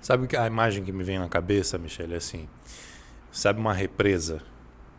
Sabe 0.00 0.36
a 0.36 0.46
imagem 0.46 0.84
que 0.84 0.92
me 0.92 1.02
vem 1.04 1.18
na 1.18 1.28
cabeça, 1.28 1.78
Michelle, 1.78 2.14
é 2.14 2.16
assim. 2.18 2.48
Sabe 3.32 3.58
uma 3.60 3.72
represa? 3.72 4.42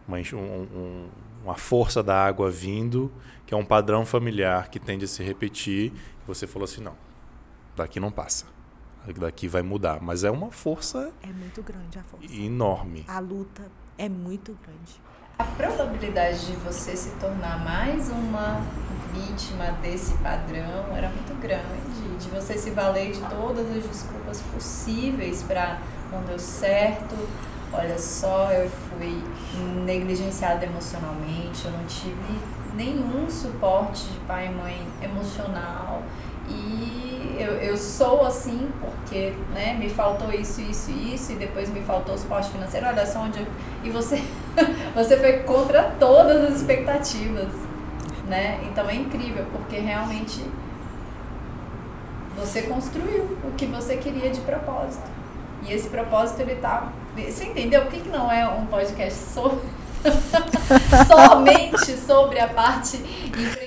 Uma, 0.07 0.17
um- 0.17 0.37
um- 0.37 1.09
uma 1.43 1.55
força 1.55 2.01
da 2.01 2.25
água 2.25 2.49
vindo, 2.49 3.11
que 3.45 3.53
é 3.53 3.57
um 3.57 3.65
padrão 3.65 4.05
familiar 4.05 4.69
que 4.69 4.79
tende 4.79 5.05
a 5.05 5.07
se 5.07 5.23
repetir. 5.23 5.91
E 5.93 6.27
você 6.27 6.47
falou 6.47 6.65
assim, 6.65 6.81
não, 6.81 6.95
daqui 7.75 7.99
não 7.99 8.11
passa. 8.11 8.45
Daqui 9.19 9.47
vai 9.47 9.61
mudar. 9.61 10.01
Mas 10.01 10.23
é 10.23 10.31
uma 10.31 10.51
força 10.51 11.13
É 11.21 11.27
muito 11.27 11.61
grande 11.61 11.99
a 11.99 12.03
força. 12.03 12.25
enorme. 12.33 13.05
A 13.07 13.19
luta 13.19 13.69
é 13.97 14.09
muito 14.09 14.57
grande. 14.63 14.99
A 15.37 15.43
probabilidade 15.43 16.45
de 16.45 16.53
você 16.53 16.95
se 16.95 17.09
tornar 17.19 17.61
mais 17.61 18.09
uma 18.09 18.61
vítima 19.13 19.65
desse 19.81 20.13
padrão 20.19 20.95
era 20.95 21.09
muito 21.09 21.37
grande, 21.41 22.17
de 22.17 22.29
você 22.29 22.57
se 22.57 22.69
valer 22.69 23.11
de 23.11 23.19
todas 23.19 23.69
as 23.69 23.83
desculpas 23.83 24.41
possíveis 24.53 25.43
para 25.43 25.81
não 26.09 26.23
deu 26.23 26.39
certo. 26.39 27.15
Olha 27.73 27.99
só, 27.99 28.49
eu 28.53 28.69
fui 28.69 29.21
negligenciada 29.83 30.65
emocionalmente, 30.65 31.65
eu 31.65 31.71
não 31.71 31.83
tive 31.85 32.39
nenhum 32.73 33.29
suporte 33.29 34.05
de 34.05 34.19
pai 34.19 34.47
e 34.47 34.49
mãe 34.51 34.87
emocional. 35.03 36.01
E 36.47 37.35
eu, 37.37 37.53
eu 37.55 37.75
sou 37.75 38.25
assim 38.25 38.71
porque 38.79 39.33
né, 39.53 39.73
me 39.73 39.89
faltou 39.89 40.31
isso, 40.31 40.61
isso 40.61 40.91
e 40.91 41.15
isso, 41.15 41.33
e 41.33 41.35
depois 41.35 41.69
me 41.69 41.81
faltou 41.81 42.17
suporte 42.17 42.49
financeiro. 42.51 42.87
Olha 42.87 43.05
só 43.05 43.19
onde 43.19 43.39
eu... 43.39 43.47
E 43.83 43.89
você, 43.89 44.23
você 44.95 45.17
foi 45.17 45.33
contra 45.43 45.83
todas 45.99 46.49
as 46.51 46.57
expectativas, 46.61 47.47
né? 48.27 48.59
Então 48.63 48.89
é 48.89 48.95
incrível, 48.95 49.45
porque 49.51 49.77
realmente 49.77 50.43
você 52.37 52.63
construiu 52.63 53.37
o 53.43 53.51
que 53.57 53.65
você 53.65 53.97
queria 53.97 54.29
de 54.29 54.41
propósito. 54.41 55.03
E 55.67 55.73
esse 55.73 55.89
propósito, 55.89 56.41
ele 56.41 56.55
tá... 56.55 56.91
Você 57.15 57.45
entendeu? 57.45 57.81
Por 57.83 57.91
que, 57.91 58.01
que 58.01 58.09
não 58.09 58.31
é 58.31 58.47
um 58.47 58.65
podcast 58.65 59.17
so... 59.19 59.59
somente 61.07 61.97
sobre 61.97 62.39
a 62.39 62.47
parte? 62.47 62.97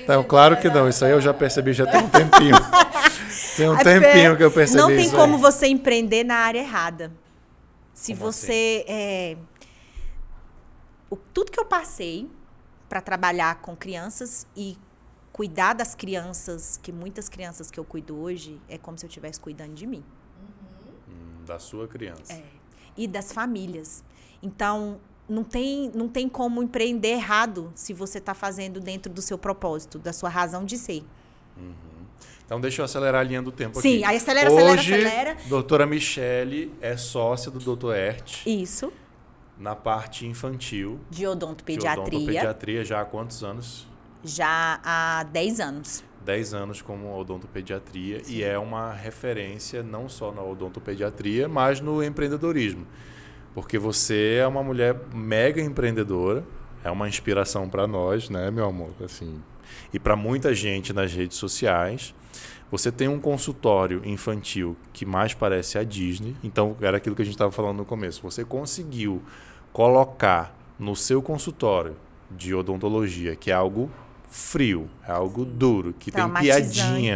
Então, 0.03 0.23
claro 0.23 0.55
que 0.57 0.69
não. 0.69 0.87
Isso 0.87 1.03
aí 1.03 1.11
eu 1.11 1.19
já 1.19 1.33
percebi 1.33 1.73
já 1.73 1.85
tem 1.85 2.01
um 2.01 2.07
tempinho. 2.09 2.55
tem 3.57 3.69
um 3.69 3.77
É 3.77 3.83
tempinho 3.83 4.37
que 4.37 4.43
eu 4.43 4.51
percebi 4.51 4.79
Não 4.79 4.87
tem 4.87 5.01
isso 5.01 5.15
como 5.15 5.35
aí. 5.35 5.41
você 5.41 5.67
empreender 5.67 6.23
na 6.23 6.35
área 6.35 6.59
errada. 6.59 7.11
Se 7.93 8.13
Como 8.15 8.31
você. 8.31 8.85
é, 8.87 9.35
o- 11.09 11.15
tudo 11.15 11.51
que 11.51 11.59
eu 11.59 11.65
passei 11.65 12.29
para 12.87 13.01
trabalhar 13.01 13.61
com 13.61 13.75
crianças 13.75 14.47
e 14.55 14.77
cuidar 15.31 15.73
das 15.73 15.95
crianças, 15.95 16.79
que 16.81 16.91
muitas 16.91 17.29
crianças 17.29 17.69
que 17.71 17.79
eu 17.79 17.83
cuido 17.85 18.17
hoje, 18.19 18.59
é 18.67 18.77
como 18.77 18.97
se 18.97 19.05
eu 19.05 19.07
estivesse 19.07 19.39
cuidando 19.39 19.73
de 19.73 19.85
mim. 19.87 20.03
Hum, 21.07 21.45
Da 21.45 21.59
sua 21.59 21.87
criança. 21.87 22.33
É. 22.33 22.43
E 22.97 23.07
das 23.07 23.31
famílias. 23.31 24.03
Então, 24.41 24.99
não 25.27 25.43
tem, 25.43 25.91
não 25.93 26.07
tem 26.09 26.27
como 26.27 26.61
empreender 26.63 27.09
errado 27.09 27.71
se 27.75 27.93
você 27.93 28.17
está 28.17 28.33
fazendo 28.33 28.79
dentro 28.79 29.13
do 29.13 29.21
seu 29.21 29.37
propósito, 29.37 29.99
da 29.99 30.11
sua 30.11 30.29
razão 30.29 30.65
de 30.65 30.77
ser. 30.77 31.03
Então 32.45 32.59
deixa 32.59 32.81
eu 32.81 32.85
acelerar 32.85 33.21
a 33.21 33.23
linha 33.23 33.41
do 33.43 33.51
tempo 33.51 33.79
Sim, 33.79 33.97
aqui. 33.97 34.05
aí 34.05 34.17
acelera, 34.17 34.49
acelera, 34.49 34.71
Hoje, 34.79 34.93
acelera. 34.93 35.37
doutora 35.47 35.85
Michele 35.85 36.73
é 36.81 36.97
sócia 36.97 37.51
do 37.51 37.59
Dr. 37.59 37.93
Ert 37.93 38.41
Isso. 38.47 38.91
Na 39.59 39.75
parte 39.75 40.25
infantil. 40.25 40.99
De 41.09 41.19
de 41.19 41.27
odontopediatria. 41.27 42.01
odontopediatria 42.01 42.85
já 42.85 43.01
há 43.01 43.05
quantos 43.05 43.43
anos? 43.43 43.87
Já 44.23 44.79
há 44.83 45.23
10 45.23 45.59
anos. 45.59 46.03
10 46.23 46.53
anos 46.53 46.81
como 46.81 47.17
odontopediatria 47.17 48.21
e 48.27 48.43
é 48.43 48.57
uma 48.57 48.93
referência 48.93 49.81
não 49.81 50.07
só 50.07 50.31
na 50.31 50.41
odontopediatria, 50.41 51.47
mas 51.47 51.79
no 51.79 52.03
empreendedorismo. 52.03 52.85
Porque 53.53 53.77
você 53.77 54.37
é 54.41 54.47
uma 54.47 54.63
mulher 54.63 54.95
mega 55.13 55.61
empreendedora, 55.61 56.45
é 56.83 56.91
uma 56.91 57.09
inspiração 57.09 57.67
para 57.67 57.87
nós, 57.87 58.29
né, 58.29 58.51
meu 58.51 58.65
amor? 58.65 58.91
Assim, 59.03 59.41
e 59.93 59.99
para 59.99 60.15
muita 60.15 60.53
gente 60.53 60.93
nas 60.93 61.13
redes 61.13 61.37
sociais. 61.37 62.13
Você 62.71 62.91
tem 62.91 63.07
um 63.07 63.19
consultório 63.19 63.99
infantil 64.05 64.77
que 64.93 65.03
mais 65.03 65.33
parece 65.33 65.79
a 65.79 65.83
Disney. 65.83 66.35
Então, 66.43 66.77
era 66.79 66.97
aquilo 66.97 67.15
que 67.15 67.23
a 67.23 67.25
gente 67.25 67.33
estava 67.33 67.51
falando 67.51 67.77
no 67.77 67.85
começo. 67.85 68.21
Você 68.21 68.45
conseguiu 68.45 69.23
colocar 69.73 70.55
no 70.77 70.95
seu 70.95 71.21
consultório 71.21 71.95
de 72.31 72.53
odontologia, 72.53 73.35
que 73.35 73.51
é 73.51 73.53
algo 73.53 73.89
frio, 74.29 74.89
é 75.07 75.11
algo 75.11 75.43
duro, 75.45 75.93
que 75.97 76.11
tem 76.11 76.21
piadinha, 76.29 77.15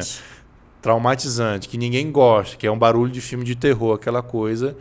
traumatizante, 0.82 1.70
que 1.70 1.78
ninguém 1.78 2.12
gosta, 2.12 2.58
que 2.58 2.68
é 2.68 2.72
um 2.72 2.78
barulho 2.78 3.12
de 3.12 3.22
filme 3.22 3.44
de 3.46 3.56
terror, 3.56 3.96
aquela 3.96 4.22
coisa 4.22 4.76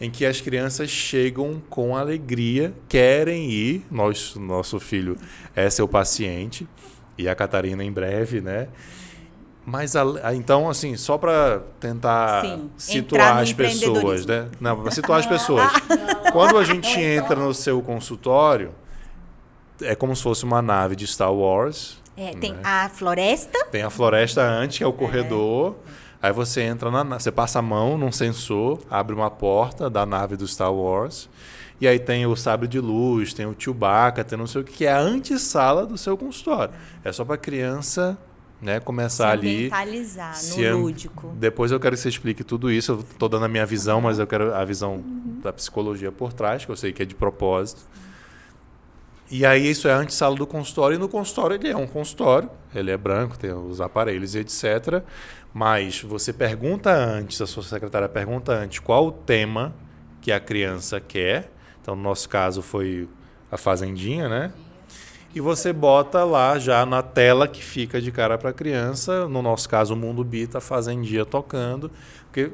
em 0.00 0.10
que 0.10 0.24
as 0.24 0.40
crianças 0.40 0.88
chegam 0.90 1.60
com 1.68 1.96
alegria, 1.96 2.72
querem 2.88 3.50
ir. 3.50 3.84
Nós, 3.90 4.36
nosso 4.36 4.78
filho 4.78 5.16
é 5.56 5.68
seu 5.68 5.88
paciente 5.88 6.68
e 7.16 7.28
a 7.28 7.34
Catarina 7.34 7.82
em 7.82 7.90
breve, 7.90 8.40
né? 8.40 8.68
Mas 9.66 9.96
a- 9.96 10.34
então, 10.34 10.70
assim, 10.70 10.96
só 10.96 11.18
para 11.18 11.60
tentar 11.80 12.42
Sim, 12.42 12.70
situar 12.78 13.38
as 13.38 13.52
pessoas, 13.52 14.24
né? 14.24 14.48
Não, 14.60 14.80
para 14.80 14.90
situar 14.92 15.18
as 15.18 15.26
pessoas. 15.26 15.70
Quando 16.38 16.58
a 16.58 16.64
gente 16.64 17.00
entra 17.00 17.34
no 17.36 17.52
seu 17.52 17.82
consultório, 17.82 18.72
é 19.82 19.94
como 19.94 20.14
se 20.14 20.22
fosse 20.22 20.44
uma 20.44 20.62
nave 20.62 20.94
de 20.94 21.06
Star 21.06 21.32
Wars. 21.32 21.98
É, 22.16 22.30
tem 22.34 22.52
Né? 22.52 22.60
a 22.64 22.88
floresta, 22.88 23.64
Tem 23.70 23.82
a 23.82 23.90
floresta 23.90 24.42
antes, 24.42 24.78
que 24.78 24.84
é 24.84 24.86
o 24.86 24.92
corredor. 24.92 25.76
Aí 26.22 26.32
você 26.32 26.62
entra 26.62 26.90
na 26.90 27.02
na- 27.04 27.18
você 27.18 27.30
passa 27.30 27.58
a 27.60 27.62
mão 27.62 27.96
num 27.98 28.10
sensor, 28.10 28.80
abre 28.90 29.14
uma 29.14 29.30
porta 29.30 29.88
da 29.90 30.04
nave 30.04 30.36
do 30.36 30.46
Star 30.46 30.72
Wars. 30.72 31.28
E 31.80 31.86
aí 31.86 31.98
tem 31.98 32.26
o 32.26 32.34
sabre 32.34 32.66
de 32.66 32.80
luz, 32.80 33.32
tem 33.32 33.46
o 33.46 33.54
Chewbacca, 33.56 34.24
tem 34.24 34.36
não 34.36 34.46
sei 34.48 34.60
o 34.62 34.64
que, 34.64 34.72
que 34.72 34.84
é 34.86 34.92
a 34.92 34.98
antessala 34.98 35.86
do 35.86 35.96
seu 35.98 36.16
consultório. 36.16 36.74
É 37.04 37.12
só 37.12 37.24
para 37.24 37.36
criança, 37.36 38.18
né, 38.60 38.78
se 38.78 38.80
começar 38.80 39.30
ali. 39.30 39.66
ambientalizar 39.66 40.34
se 40.34 40.68
no 40.68 40.78
lúdico. 40.78 41.32
Depois 41.36 41.70
eu 41.70 41.78
quero 41.78 41.96
que 41.96 42.02
você 42.02 42.08
explique 42.08 42.42
tudo 42.42 42.70
isso. 42.70 42.92
Eu 42.92 43.04
tô 43.18 43.28
dando 43.28 43.44
a 43.44 43.48
minha 43.48 43.64
visão, 43.64 44.00
mas 44.00 44.18
eu 44.18 44.26
quero 44.26 44.54
a 44.54 44.64
visão 44.64 45.02
da 45.42 45.52
psicologia 45.52 46.10
por 46.10 46.32
trás, 46.32 46.64
que 46.64 46.70
eu 46.70 46.76
sei 46.76 46.92
que 46.92 47.02
é 47.02 47.06
de 47.06 47.14
propósito. 47.14 47.82
E 49.30 49.44
aí 49.44 49.70
isso 49.70 49.86
é 49.86 49.92
a 49.92 49.98
antessala 49.98 50.34
do 50.34 50.46
consultório. 50.46 50.96
E 50.96 50.98
no 50.98 51.08
consultório 51.08 51.54
ele 51.54 51.68
é 51.68 51.76
um 51.76 51.86
consultório, 51.86 52.50
ele 52.74 52.90
é 52.90 52.96
branco, 52.96 53.38
tem 53.38 53.52
os 53.52 53.80
aparelhos 53.80 54.34
e 54.34 54.38
etc. 54.38 55.02
Mas 55.52 56.02
você 56.02 56.32
pergunta 56.32 56.90
antes, 56.90 57.40
a 57.40 57.46
sua 57.46 57.62
secretária 57.62 58.08
pergunta 58.08 58.52
antes 58.52 58.78
qual 58.78 59.06
o 59.06 59.12
tema 59.12 59.74
que 60.20 60.32
a 60.32 60.40
criança 60.40 61.00
quer. 61.00 61.50
Então, 61.80 61.94
no 61.94 62.02
nosso 62.02 62.28
caso 62.28 62.60
foi 62.62 63.08
a 63.50 63.56
fazendinha, 63.56 64.28
né? 64.28 64.52
E 65.38 65.40
você 65.40 65.72
bota 65.72 66.24
lá 66.24 66.58
já 66.58 66.84
na 66.84 67.00
tela 67.00 67.46
que 67.46 67.62
fica 67.62 68.00
de 68.00 68.10
cara 68.10 68.36
para 68.36 68.50
a 68.50 68.52
criança, 68.52 69.28
no 69.28 69.40
nosso 69.40 69.68
caso 69.68 69.94
o 69.94 69.96
Mundo 69.96 70.24
Bita, 70.24 70.58
a 70.58 70.60
Fazendinha 70.60 71.24
tocando, 71.24 71.92
porque 72.24 72.50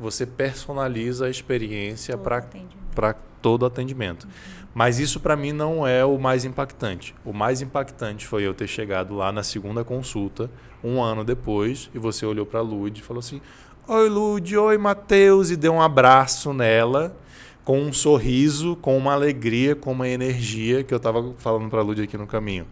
você 0.00 0.26
personaliza 0.26 1.26
a 1.26 1.30
experiência 1.30 2.18
para 2.18 3.14
todo 3.40 3.64
atendimento. 3.64 4.26
Mas 4.74 4.98
isso 4.98 5.20
para 5.20 5.36
mim 5.36 5.52
não 5.52 5.86
é 5.86 6.04
o 6.04 6.18
mais 6.18 6.44
impactante. 6.44 7.14
O 7.24 7.32
mais 7.32 7.62
impactante 7.62 8.26
foi 8.26 8.42
eu 8.42 8.52
ter 8.52 8.66
chegado 8.66 9.14
lá 9.14 9.30
na 9.30 9.44
segunda 9.44 9.84
consulta, 9.84 10.50
um 10.82 11.00
ano 11.00 11.22
depois, 11.22 11.88
e 11.94 12.00
você 12.00 12.26
olhou 12.26 12.44
para 12.44 12.58
a 12.58 12.64
Lud 12.64 12.98
e 12.98 13.04
falou 13.04 13.20
assim: 13.20 13.40
Oi, 13.86 14.08
Lud, 14.08 14.56
oi, 14.56 14.76
Matheus, 14.76 15.50
e 15.52 15.56
deu 15.56 15.74
um 15.74 15.80
abraço 15.80 16.52
nela, 16.52 17.16
com 17.64 17.80
um 17.80 17.92
sorriso, 17.92 18.76
com 18.76 18.96
uma 18.96 19.14
alegria, 19.14 19.74
com 19.74 19.92
uma 19.92 20.06
energia, 20.06 20.84
que 20.84 20.92
eu 20.92 20.98
estava 20.98 21.32
falando 21.38 21.70
para 21.70 21.80
a 21.80 21.82
Lud 21.82 22.02
aqui 22.02 22.16
no 22.16 22.26
caminho. 22.26 22.66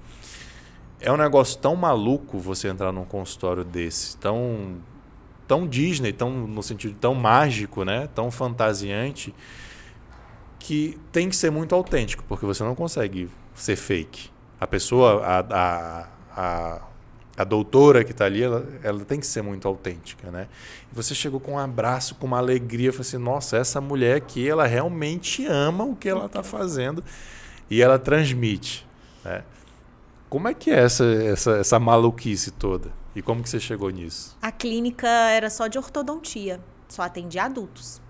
É 1.00 1.10
um 1.10 1.16
negócio 1.16 1.58
tão 1.58 1.74
maluco 1.74 2.38
você 2.38 2.68
entrar 2.68 2.92
num 2.92 3.04
consultório 3.04 3.64
desse, 3.64 4.16
tão, 4.18 4.76
tão 5.48 5.66
Disney, 5.66 6.12
tão, 6.12 6.30
no 6.30 6.62
sentido 6.62 6.94
tão 7.00 7.14
mágico, 7.14 7.84
né? 7.84 8.08
tão 8.14 8.30
fantasiante, 8.30 9.34
que 10.58 10.98
tem 11.10 11.28
que 11.28 11.34
ser 11.34 11.50
muito 11.50 11.74
autêntico, 11.74 12.22
porque 12.28 12.46
você 12.46 12.62
não 12.62 12.74
consegue 12.74 13.28
ser 13.54 13.76
fake. 13.76 14.30
A 14.60 14.66
pessoa, 14.66 15.24
a, 15.24 15.40
a, 15.40 16.08
a, 16.36 16.82
a 17.36 17.44
doutora 17.44 18.04
que 18.04 18.12
está 18.12 18.26
ali, 18.26 18.42
ela, 18.42 18.66
ela 18.82 19.04
tem 19.04 19.18
que 19.18 19.26
ser 19.26 19.42
muito 19.42 19.66
autêntica, 19.66 20.30
né? 20.30 20.48
E 20.90 20.94
você 20.94 21.14
chegou 21.14 21.40
com 21.40 21.52
um 21.52 21.58
abraço, 21.58 22.14
com 22.16 22.26
uma 22.26 22.38
alegria, 22.38 22.92
falou 22.92 23.02
assim, 23.02 23.18
nossa, 23.18 23.56
essa 23.56 23.80
mulher 23.80 24.16
aqui, 24.16 24.48
ela 24.48 24.66
realmente 24.66 25.46
ama 25.46 25.84
o 25.84 25.96
que 25.96 26.08
ela 26.08 26.26
está 26.26 26.42
fazendo 26.42 27.02
e 27.70 27.80
ela 27.80 27.98
transmite, 27.98 28.86
né? 29.24 29.44
Como 30.28 30.48
é 30.48 30.54
que 30.54 30.70
é 30.70 30.78
essa, 30.80 31.04
essa, 31.04 31.56
essa 31.58 31.78
maluquice 31.78 32.50
toda? 32.50 32.90
E 33.14 33.20
como 33.20 33.42
que 33.42 33.48
você 33.50 33.60
chegou 33.60 33.90
nisso? 33.90 34.36
A 34.40 34.50
clínica 34.50 35.06
era 35.06 35.50
só 35.50 35.66
de 35.66 35.76
ortodontia, 35.76 36.58
só 36.88 37.02
atendia 37.02 37.44
adultos. 37.44 38.00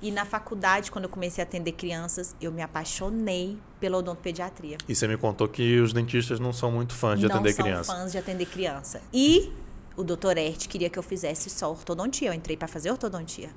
E 0.00 0.10
na 0.10 0.24
faculdade, 0.24 0.90
quando 0.90 1.04
eu 1.04 1.10
comecei 1.10 1.42
a 1.42 1.46
atender 1.46 1.72
crianças, 1.72 2.36
eu 2.40 2.52
me 2.52 2.62
apaixonei 2.62 3.58
pela 3.82 3.98
odontopediatria. 3.98 4.78
E 4.88 4.94
você 4.94 5.08
me 5.08 5.16
contou 5.16 5.48
que 5.48 5.80
os 5.80 5.92
dentistas 5.92 6.38
não 6.38 6.52
são 6.52 6.70
muito 6.70 6.94
fãs 6.94 7.18
de 7.18 7.26
não 7.26 7.34
atender 7.34 7.52
são 7.52 7.64
criança. 7.64 7.92
fãs 7.92 8.12
de 8.12 8.18
atender 8.18 8.46
criança. 8.46 9.02
E 9.12 9.52
o 9.96 10.04
doutor 10.04 10.38
Ert 10.38 10.68
queria 10.68 10.88
que 10.88 10.96
eu 10.96 11.02
fizesse 11.02 11.50
só 11.50 11.68
ortodontia. 11.68 12.28
Eu 12.28 12.32
entrei 12.32 12.56
para 12.56 12.68
fazer 12.68 12.92
ortodontia. 12.92 13.50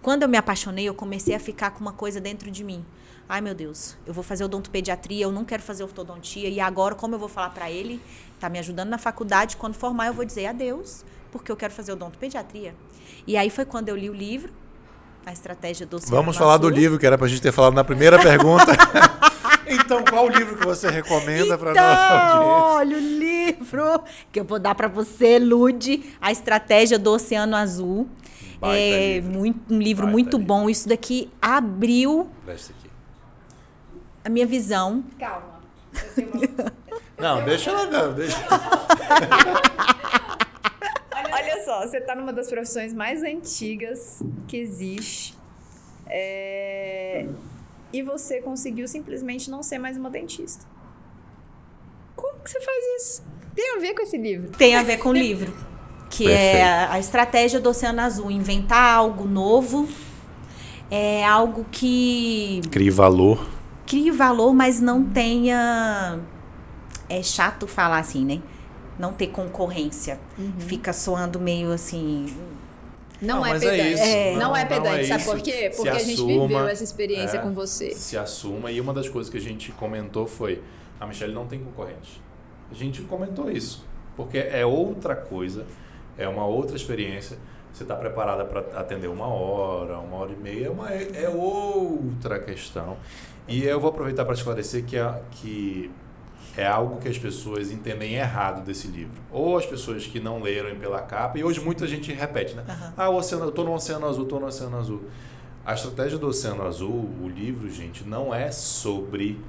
Quando 0.00 0.22
eu 0.22 0.28
me 0.28 0.36
apaixonei, 0.36 0.84
eu 0.84 0.94
comecei 0.94 1.34
a 1.34 1.40
ficar 1.40 1.72
com 1.72 1.80
uma 1.80 1.92
coisa 1.92 2.20
dentro 2.20 2.48
de 2.48 2.62
mim. 2.62 2.84
Ai, 3.28 3.40
meu 3.40 3.56
Deus, 3.56 3.96
eu 4.06 4.14
vou 4.14 4.22
fazer 4.22 4.44
odontopediatria, 4.44 5.24
eu 5.24 5.32
não 5.32 5.44
quero 5.44 5.64
fazer 5.64 5.82
ortodontia. 5.82 6.48
E 6.48 6.60
agora, 6.60 6.94
como 6.94 7.16
eu 7.16 7.18
vou 7.18 7.28
falar 7.28 7.50
para 7.50 7.68
ele? 7.68 8.00
Tá 8.38 8.48
me 8.48 8.60
ajudando 8.60 8.88
na 8.88 8.98
faculdade. 8.98 9.56
Quando 9.56 9.74
formar, 9.74 10.06
eu 10.06 10.14
vou 10.14 10.24
dizer 10.24 10.46
adeus, 10.46 11.04
porque 11.32 11.50
eu 11.50 11.56
quero 11.56 11.72
fazer 11.72 11.90
odontopediatria. 11.90 12.72
E 13.26 13.36
aí 13.36 13.50
foi 13.50 13.64
quando 13.64 13.88
eu 13.88 13.96
li 13.96 14.08
o 14.08 14.14
livro, 14.14 14.52
A 15.26 15.32
Estratégia 15.32 15.84
do 15.84 15.96
Oceano 15.96 16.14
Vamos 16.14 16.36
falar 16.36 16.58
do 16.58 16.68
livro, 16.68 17.00
que 17.00 17.06
era 17.06 17.18
pra 17.18 17.26
gente 17.26 17.42
ter 17.42 17.50
falado 17.50 17.74
na 17.74 17.82
primeira 17.82 18.16
pergunta. 18.22 18.66
então, 19.66 20.04
qual 20.04 20.26
o 20.26 20.28
livro 20.28 20.56
que 20.56 20.64
você 20.64 20.88
recomenda 20.90 21.56
para 21.56 21.72
nossa 21.74 21.80
Então, 21.80 22.42
audiência? 22.42 22.76
olha 22.76 22.96
o 22.96 23.00
livro 23.00 24.04
que 24.30 24.40
eu 24.40 24.44
vou 24.44 24.58
dar 24.58 24.74
para 24.74 24.88
você, 24.88 25.38
Lude, 25.38 26.14
A 26.20 26.30
Estratégia 26.32 26.98
do 26.98 27.10
Oceano 27.12 27.56
Azul. 27.56 28.08
Baita 28.60 28.76
é 28.78 29.14
livro. 29.16 29.32
muito- 29.32 29.74
um 29.74 29.78
livro 29.78 30.02
Baita 30.04 30.12
muito 30.12 30.36
livro. 30.38 30.46
bom. 30.46 30.70
Isso 30.70 30.88
daqui 30.88 31.30
abriu 31.40 32.30
Presta 32.44 32.72
aqui. 32.78 32.90
a 34.24 34.28
minha 34.28 34.46
visão. 34.46 35.02
Calma. 35.18 35.60
Eu 35.94 36.14
tenho 36.14 36.30
uma- 36.32 36.72
Não, 37.18 37.44
deixa 37.44 37.70
ela 37.70 37.86
não, 37.86 38.12
deixa. 38.14 38.36
Olha 41.32 41.64
só, 41.64 41.80
você 41.86 42.00
tá 42.00 42.14
numa 42.14 42.32
das 42.32 42.48
profissões 42.48 42.92
mais 42.92 43.22
antigas 43.22 44.22
que 44.48 44.56
existe. 44.56 45.36
É, 46.06 47.26
E 47.92 48.02
você 48.02 48.40
conseguiu 48.40 48.88
simplesmente 48.88 49.50
não 49.50 49.62
ser 49.62 49.78
mais 49.78 49.96
uma 49.96 50.08
dentista. 50.10 50.64
Como 52.16 52.38
que 52.42 52.50
você 52.50 52.60
faz 52.60 52.84
isso? 53.02 53.22
Tem 53.54 53.76
a 53.76 53.80
ver 53.80 53.94
com 53.94 54.02
esse 54.02 54.16
livro. 54.16 54.50
Tem 54.56 54.74
a 54.76 54.82
ver 54.82 54.98
com 54.98 55.10
o 55.10 55.12
livro. 55.12 55.52
Que 56.08 56.24
Perfeito. 56.24 56.56
é 56.56 56.62
a, 56.62 56.92
a 56.92 56.98
estratégia 56.98 57.60
do 57.60 57.68
Oceano 57.70 58.00
Azul. 58.00 58.30
Inventar 58.30 58.96
algo 58.96 59.24
novo. 59.26 59.88
É 60.90 61.24
algo 61.24 61.64
que 61.70 62.60
Crie 62.70 62.90
valor. 62.90 63.48
crie 63.86 64.10
valor, 64.10 64.52
mas 64.54 64.80
não 64.80 65.02
tenha. 65.04 66.18
É 67.08 67.22
chato 67.22 67.66
falar 67.66 67.98
assim, 67.98 68.24
né? 68.24 68.42
Não 68.98 69.12
ter 69.12 69.28
concorrência. 69.28 70.20
Fica 70.58 70.92
soando 70.92 71.40
meio 71.40 71.72
assim. 71.72 72.26
Não, 73.22 73.36
Não, 73.36 73.46
é 73.46 73.50
é 73.56 73.60
pedante. 73.60 73.92
isso. 73.92 74.32
Não, 74.32 74.38
Não, 74.40 74.56
é 74.56 74.64
pedante. 74.64 75.00
é 75.00 75.04
Sabe 75.04 75.24
por 75.24 75.40
quê? 75.40 75.72
Porque 75.74 75.88
a 75.88 75.98
gente 75.98 76.24
viveu 76.24 76.66
essa 76.68 76.82
experiência 76.82 77.38
é, 77.38 77.40
com 77.40 77.52
você. 77.54 77.92
Se 77.92 78.18
assuma. 78.18 78.70
E 78.72 78.80
uma 78.80 78.92
das 78.92 79.08
coisas 79.08 79.30
que 79.30 79.38
a 79.38 79.40
gente 79.40 79.70
comentou 79.72 80.26
foi: 80.26 80.60
a 80.98 81.06
Michelle 81.06 81.32
não 81.32 81.46
tem 81.46 81.60
concorrente. 81.60 82.20
A 82.70 82.74
gente 82.74 83.00
comentou 83.02 83.50
isso. 83.50 83.86
Porque 84.16 84.38
é 84.38 84.66
outra 84.66 85.14
coisa, 85.14 85.64
é 86.18 86.28
uma 86.28 86.44
outra 86.44 86.76
experiência. 86.76 87.38
Você 87.72 87.84
está 87.84 87.94
preparada 87.94 88.44
para 88.44 88.60
atender 88.78 89.06
uma 89.06 89.26
hora, 89.26 89.98
uma 89.98 90.16
hora 90.18 90.32
e 90.32 90.36
meia, 90.36 90.70
é, 90.90 91.24
é 91.24 91.28
outra 91.28 92.38
questão. 92.38 92.98
E 93.48 93.64
eu 93.64 93.80
vou 93.80 93.90
aproveitar 93.90 94.24
para 94.24 94.34
esclarecer 94.34 94.84
que, 94.84 94.98
a, 94.98 95.20
que 95.30 95.90
é 96.56 96.66
algo 96.66 97.00
que 97.00 97.08
as 97.08 97.18
pessoas 97.18 97.70
entendem 97.70 98.14
errado 98.14 98.64
desse 98.64 98.86
livro. 98.88 99.20
Ou 99.30 99.56
as 99.56 99.64
pessoas 99.66 100.06
que 100.06 100.20
não 100.20 100.40
leram 100.42 100.76
pela 100.78 101.00
capa, 101.02 101.38
e 101.38 101.44
hoje 101.44 101.60
muita 101.60 101.86
gente 101.86 102.12
repete, 102.12 102.54
né? 102.54 102.64
Aham. 102.68 102.94
Ah, 102.96 103.08
o 103.08 103.16
oceano, 103.16 103.44
eu 103.46 103.52
tô 103.52 103.64
no 103.64 103.72
Oceano 103.74 104.06
Azul, 104.06 104.26
tô 104.26 104.38
no 104.38 104.46
Oceano 104.46 104.78
Azul. 104.78 105.02
A 105.64 105.74
estratégia 105.74 106.18
do 106.18 106.26
Oceano 106.26 106.64
Azul, 106.66 107.08
o 107.22 107.28
livro, 107.28 107.70
gente, 107.70 108.04
não 108.04 108.34
é 108.34 108.50
sobre 108.50 109.40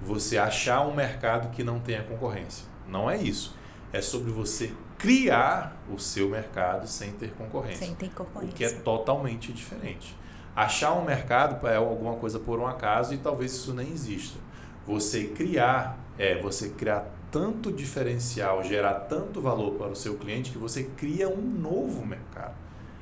você 0.00 0.38
achar 0.38 0.80
um 0.86 0.94
mercado 0.94 1.50
que 1.50 1.62
não 1.62 1.78
tenha 1.78 2.02
concorrência. 2.02 2.64
Não 2.88 3.10
é 3.10 3.16
isso. 3.16 3.54
É 3.92 4.00
sobre 4.00 4.30
você 4.30 4.72
criar 4.96 5.76
o 5.92 5.98
seu 5.98 6.28
mercado 6.28 6.86
sem 6.86 7.12
ter 7.12 7.30
concorrência. 7.32 7.86
Sem 7.86 7.94
ter 7.94 8.06
O 8.06 8.08
que 8.08 8.14
é 8.14 8.24
concorrência. 8.24 8.80
totalmente 8.80 9.52
diferente. 9.52 10.16
Achar 10.56 10.92
um 10.94 11.04
mercado 11.04 11.64
é 11.68 11.76
alguma 11.76 12.14
coisa 12.16 12.38
por 12.38 12.58
um 12.58 12.66
acaso 12.66 13.14
e 13.14 13.18
talvez 13.18 13.52
isso 13.52 13.72
nem 13.72 13.92
exista. 13.92 14.38
Você 14.86 15.24
criar 15.26 15.98
é 16.18 16.40
você 16.40 16.70
criar 16.70 17.14
tanto 17.30 17.70
diferencial, 17.70 18.64
gerar 18.64 18.94
tanto 18.94 19.40
valor 19.40 19.74
para 19.74 19.88
o 19.88 19.96
seu 19.96 20.16
cliente 20.16 20.50
que 20.50 20.58
você 20.58 20.84
cria 20.84 21.28
um 21.28 21.40
novo 21.40 22.04
mercado. 22.04 22.54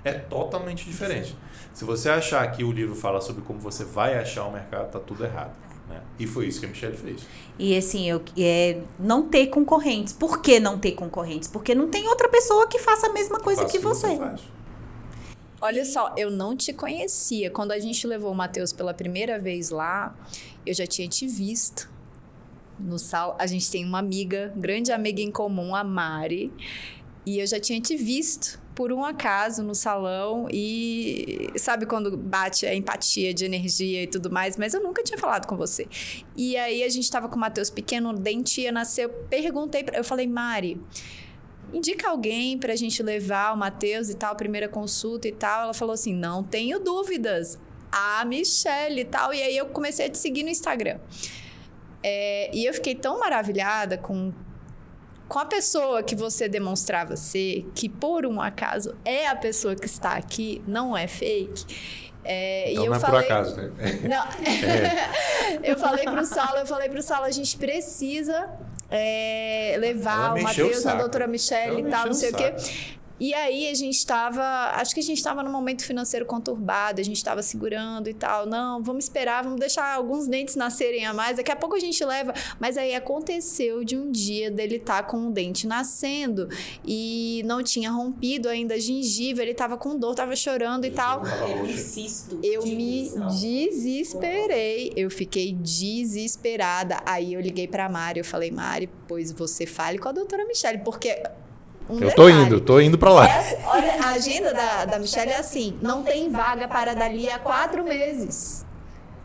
É 0.05 0.13
totalmente 0.13 0.85
diferente. 0.85 1.37
Se 1.73 1.85
você 1.85 2.09
achar 2.09 2.47
que 2.53 2.63
o 2.63 2.71
livro 2.71 2.95
fala 2.95 3.21
sobre 3.21 3.43
como 3.43 3.59
você 3.59 3.85
vai 3.85 4.17
achar 4.19 4.45
o 4.45 4.53
mercado, 4.53 4.91
tá 4.91 5.01
tudo 5.01 5.25
errado. 5.25 5.57
Né? 5.89 6.01
E 6.19 6.27
foi 6.27 6.47
isso 6.47 6.61
que 6.61 6.67
a 6.67 6.69
Michelle 6.69 6.97
fez. 6.97 7.27
E 7.59 7.77
assim, 7.77 8.09
eu, 8.09 8.23
é, 8.39 8.83
não 8.99 9.29
ter 9.29 9.47
concorrentes. 9.49 10.13
Por 10.13 10.41
que 10.41 10.61
não 10.61 10.79
ter 10.79 10.93
concorrentes? 10.93 11.49
Porque 11.49 11.75
não 11.75 11.89
tem 11.89 12.09
outra 12.09 12.29
pessoa 12.29 12.67
que 12.69 12.79
faça 12.79 13.09
a 13.09 13.13
mesma 13.13 13.41
coisa 13.41 13.63
Faça 13.63 13.73
que 13.73 13.79
o 13.79 13.83
você. 13.89 14.17
faz. 14.17 14.43
Olha 15.61 15.85
só, 15.85 16.13
eu 16.17 16.31
não 16.31 16.57
te 16.57 16.73
conhecia. 16.73 17.51
Quando 17.51 17.73
a 17.73 17.79
gente 17.79 18.07
levou 18.07 18.31
o 18.31 18.35
Matheus 18.35 18.73
pela 18.73 18.93
primeira 18.93 19.39
vez 19.39 19.71
lá, 19.71 20.15
eu 20.65 20.75
já 20.75 20.87
tinha 20.87 21.09
te 21.09 21.27
visto. 21.27 21.89
No 22.79 22.99
sal, 22.99 23.37
a 23.39 23.47
gente 23.47 23.71
tem 23.71 23.85
uma 23.85 23.99
amiga, 23.99 24.53
grande 24.57 24.93
amiga 24.93 25.21
em 25.21 25.31
comum, 25.31 25.75
a 25.75 25.83
Mari. 25.83 26.53
E 27.25 27.39
eu 27.41 27.47
já 27.47 27.59
tinha 27.59 27.81
te 27.81 27.97
visto 27.97 28.61
por 28.75 28.93
um 28.93 29.05
acaso 29.05 29.63
no 29.63 29.75
salão 29.75 30.47
e 30.53 31.51
sabe 31.57 31.87
quando 31.87 32.15
bate 32.17 32.67
a 32.67 32.75
empatia 32.75 33.33
de 33.33 33.45
energia 33.45 34.03
e 34.03 34.07
tudo 34.07 34.31
mais, 34.31 34.59
mas 34.59 34.75
eu 34.75 34.83
nunca 34.83 35.03
tinha 35.03 35.19
falado 35.19 35.47
com 35.47 35.57
você. 35.57 35.89
E 36.37 36.57
aí 36.59 36.85
a 36.85 36.89
gente 36.89 37.11
tava 37.11 37.27
com 37.29 37.37
o 37.37 37.39
Matheus 37.39 37.71
pequeno, 37.71 38.11
o 38.11 38.13
dente 38.13 38.61
ia 38.61 38.71
nascer, 38.71 39.07
eu 39.07 39.09
perguntei, 39.31 39.83
pra, 39.83 39.97
eu 39.97 40.05
falei, 40.05 40.27
Mari, 40.27 40.79
indica 41.73 42.11
alguém 42.11 42.59
pra 42.59 42.77
gente 42.77 43.03
levar 43.03 43.55
o 43.55 43.57
Matheus 43.57 44.09
e 44.09 44.15
tal, 44.15 44.37
primeira 44.37 44.69
consulta 44.69 45.27
e 45.27 45.33
tal. 45.33 45.65
Ela 45.65 45.75
falou 45.75 45.95
assim: 45.95 46.15
"Não 46.15 46.43
tenho 46.43 46.79
dúvidas. 46.79 47.59
A 47.91 48.25
Michelle 48.25 49.01
e 49.01 49.05
tal". 49.05 49.33
E 49.33 49.43
aí 49.43 49.57
eu 49.57 49.67
comecei 49.67 50.07
a 50.07 50.11
te 50.11 50.19
seguir 50.19 50.43
no 50.43 50.51
Instagram. 50.51 50.99
É, 52.09 52.51
e 52.55 52.65
eu 52.65 52.73
fiquei 52.73 52.95
tão 52.95 53.19
maravilhada 53.19 53.99
com 53.99 54.33
com 55.29 55.41
a 55.41 55.45
pessoa 55.45 56.05
que 56.05 56.15
você 56.15 56.49
demonstrava 56.49 57.17
ser, 57.17 57.69
que 57.75 57.89
por 57.89 58.25
um 58.25 58.41
acaso 58.41 58.95
é 59.05 59.27
a 59.27 59.35
pessoa 59.35 59.75
que 59.75 59.87
está 59.87 60.13
aqui, 60.13 60.63
não 60.69 60.97
é 60.97 61.09
fake. 61.09 61.67
É, 62.25 62.71
Então 62.71 62.85
e 62.85 62.87
eu 62.87 62.91
não 62.91 62.97
é 62.97 63.01
falei, 63.01 63.23
por 63.23 63.33
acaso, 63.33 63.57
né? 63.57 63.73
não. 64.09 65.65
eu 65.65 65.77
falei 65.77 66.05
pro 66.05 66.25
Saulo, 66.25 66.59
eu 66.59 66.67
falei 66.67 66.89
pro 66.89 67.03
Saulo, 67.03 67.25
a 67.25 67.31
gente 67.33 67.57
precisa 67.57 68.51
é, 68.89 69.75
levar 69.81 70.27
Ela 70.27 70.35
o 70.35 70.39
o 70.39 70.43
Matheus, 70.45 70.87
a 70.87 70.95
doutora 70.95 71.27
Michelle 71.27 71.81
Ela 71.81 71.89
e 71.89 71.91
tal, 71.91 72.07
não 72.07 72.15
sei 72.15 72.31
o 72.31 72.35
o 72.35 72.37
quê. 72.37 72.55
E 73.19 73.33
aí 73.33 73.69
a 73.69 73.75
gente 73.75 73.97
estava, 73.97 74.43
acho 74.75 74.93
que 74.95 75.01
a 75.01 75.03
gente 75.03 75.17
estava 75.17 75.43
num 75.43 75.51
momento 75.51 75.85
financeiro 75.85 76.27
conturbado, 76.27 77.01
a 77.01 77.05
gente 77.05 77.17
estava 77.17 77.43
segurando 77.43 78.09
e 78.09 78.15
tal. 78.15 78.47
Não, 78.47 78.83
vamos 78.83 79.05
esperar, 79.05 79.43
vamos 79.43 79.59
deixar 79.59 79.95
alguns 79.95 80.27
dentes 80.27 80.55
nascerem 80.55 81.07
a 81.07 81.15
mais, 81.15 81.39
daqui 81.39 81.51
a 81.51 81.57
pouco 81.57 81.75
a 81.77 81.79
gente 81.79 82.05
leva. 82.05 82.35
Mas 82.61 82.77
aí 82.77 82.95
aconteceu 82.95 83.85
de 83.85 83.97
um 83.97 84.11
dia 84.11 84.51
dele 84.51 84.77
estar 84.77 85.05
com 85.05 85.17
um 85.17 85.31
dente 85.31 85.67
nascendo 85.67 86.49
e 86.85 87.43
não 87.47 87.63
tinha 87.63 87.91
rompido 87.91 88.49
ainda 88.49 88.75
a 88.75 88.79
gengiva, 88.79 89.43
ele 89.43 89.53
estava 89.53 89.77
com 89.77 89.99
dor, 89.99 90.11
estava 90.11 90.37
chorando 90.37 90.85
e 90.85 90.91
tal. 90.91 91.23
Eu 91.49 91.67
insisto. 91.67 92.39
Eu 92.43 92.63
me 92.65 93.11
desesperei, 93.41 94.93
eu 94.95 95.11
fiquei 95.11 95.53
desesperada. 95.53 97.01
Aí 97.07 97.33
eu 97.33 97.41
liguei 97.41 97.67
pra 97.67 97.89
Mari, 97.89 98.21
eu 98.21 98.25
falei, 98.25 98.51
Mari, 98.51 98.91
pois 99.09 99.33
você 99.33 99.65
fale 99.65 99.99
com 99.99 100.09
a 100.09 100.13
doutora 100.13 100.45
Michelle, 100.47 100.79
porque. 100.85 101.23
Um 101.89 101.95
Eu 102.01 102.15
tô 102.15 102.27
detalhe, 102.27 102.33
indo, 102.47 102.61
tô 102.61 102.81
indo 102.81 102.99
pra 102.99 103.11
lá. 103.13 103.27
essa- 103.29 103.57
olha, 103.69 103.93
a 104.05 104.09
agenda 104.11 104.53
da, 104.53 104.85
da 104.85 104.99
Michelle 104.99 105.31
é 105.33 105.39
assim: 105.39 105.79
não 105.81 106.03
tem 106.03 106.31
vaga 106.31 106.67
para 106.69 106.95
dali 106.95 107.31
a 107.31 107.39
quatro 107.39 107.85
meses. 107.85 108.65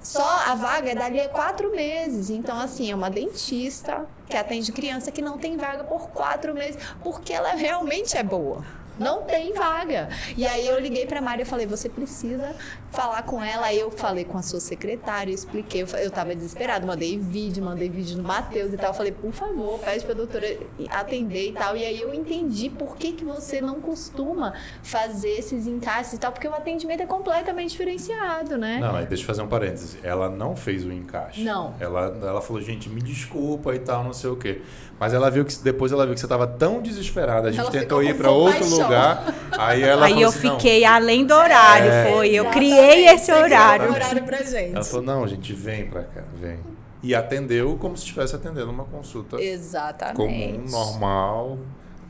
Só 0.04 0.28
a 0.48 0.56
vaga 0.56 0.92
é 0.92 0.96
dali 0.96 1.20
a 1.22 1.30
quatro 1.30 1.70
meses. 1.76 2.30
Então, 2.32 2.60
assim, 2.60 2.90
é 2.92 2.96
uma 2.96 3.10
dentista 3.10 4.06
que 4.28 4.36
atende 4.36 4.72
criança 4.72 5.12
que 5.12 5.22
não 5.22 5.38
tem 5.38 5.58
vaga 5.58 5.84
por 5.84 6.10
quatro 6.10 6.54
meses, 6.56 6.78
porque 7.04 7.32
ela 7.32 7.52
realmente 7.52 8.18
é 8.18 8.24
boa. 8.24 8.64
Não 9.02 9.24
tem 9.24 9.54
vaga. 9.54 10.10
E 10.38 10.46
aí 10.46 10.68
eu 10.68 10.80
liguei 10.80 11.06
pra 11.06 11.22
Mari 11.22 11.42
e 11.42 11.46
falei, 11.46 11.66
você 11.66 11.90
precisa 11.90 12.54
falar 12.92 13.24
com 13.24 13.44
ela. 13.44 13.68
Aí 13.68 13.80
eu 13.80 13.90
falei 13.92 14.24
com 14.26 14.38
a 14.38 14.42
sua 14.42 14.60
secretária, 14.60 15.32
eu 15.32 15.36
expliquei, 15.36 15.82
eu, 15.84 15.88
fa- 15.88 16.00
eu 16.02 16.12
tava 16.12 16.34
desesperada, 16.36 16.86
mandei 16.86 17.18
vídeo, 17.18 17.64
mandei 17.64 17.90
vídeo 17.90 18.18
no 18.18 18.24
Matheus 18.24 18.74
e 18.74 18.78
tal. 18.78 18.90
Eu 18.92 18.94
falei, 18.94 19.12
por 19.12 19.32
favor, 19.32 19.80
pede 19.80 20.06
pra 20.06 20.14
doutora 20.14 20.58
atender 20.90 21.50
e 21.50 21.52
tal. 21.54 21.76
E 21.76 21.86
aí 21.86 22.00
eu 22.02 22.14
entendi 22.14 22.70
por 22.70 22.96
que, 22.98 23.12
que 23.14 23.24
você 23.26 23.62
não 23.62 23.82
costuma 23.82 24.54
fazer 24.84 25.30
esses 25.38 25.68
encaixes 25.68 26.14
e 26.14 26.18
tal, 26.18 26.32
porque 26.32 26.48
o 26.48 26.54
atendimento 26.54 27.02
é 27.02 27.06
completamente 27.06 27.72
diferenciado, 27.72 28.58
né? 28.58 28.78
Não, 28.82 28.96
aí 28.96 29.06
deixa 29.06 29.24
eu 29.24 29.28
fazer 29.28 29.42
um 29.42 29.48
parêntese. 29.48 29.98
Ela 30.04 30.30
não 30.30 30.56
fez 30.56 30.86
o 30.86 30.92
encaixe. 30.92 31.44
Não. 31.44 31.74
Ela, 31.80 32.16
ela 32.22 32.42
falou, 32.42 32.62
gente, 32.62 32.90
me 32.90 33.02
desculpa 33.02 33.74
e 33.76 33.80
tal, 33.80 34.04
não 34.04 34.14
sei 34.14 34.30
o 34.30 34.36
quê. 34.36 34.62
Mas 35.00 35.14
ela 35.16 35.32
viu 35.32 35.44
que 35.44 35.56
depois 35.64 35.92
ela 35.92 36.06
viu 36.06 36.14
que 36.14 36.20
você 36.22 36.28
tava 36.28 36.46
tão 36.46 36.80
desesperada, 36.80 37.48
a 37.48 37.52
gente 37.52 37.60
Ela 37.62 37.72
tentou 37.72 38.04
ir 38.04 38.16
pra 38.16 38.30
outro 38.30 38.60
compaixão. 38.60 38.91
Lugar. 38.96 39.34
Aí 39.58 39.82
ela 39.84 40.06
Aí 40.06 40.12
falou 40.12 40.24
eu 40.24 40.30
assim, 40.30 40.48
não. 40.48 40.56
fiquei 40.60 40.86
além 40.86 41.26
do 41.26 41.34
horário, 41.34 41.92
É. 41.92 42.12
foi. 42.12 42.30
Eu 42.30 42.46
criei 42.46 43.08
esse 43.08 43.26
criou 43.32 43.44
horário. 43.44 43.90
um 43.90 43.94
horário 43.94 44.24
pra 44.24 44.38
gente. 44.44 44.76
Ela 44.76 44.84
falou, 44.84 45.06
não, 45.06 45.28
gente, 45.28 45.54
vem 45.54 45.88
pra 45.90 46.04
cá, 46.04 46.24
vem. 46.40 46.60
E 47.04 47.16
atendeu 47.16 47.78
como 47.80 47.98
se 47.98 48.04
estivesse 48.04 48.36
atendendo 48.36 48.70
uma 48.70 48.84
consulta 48.86 49.42
Exatamente. 49.42 50.16
comum, 50.18 50.66
normal. 50.70 51.58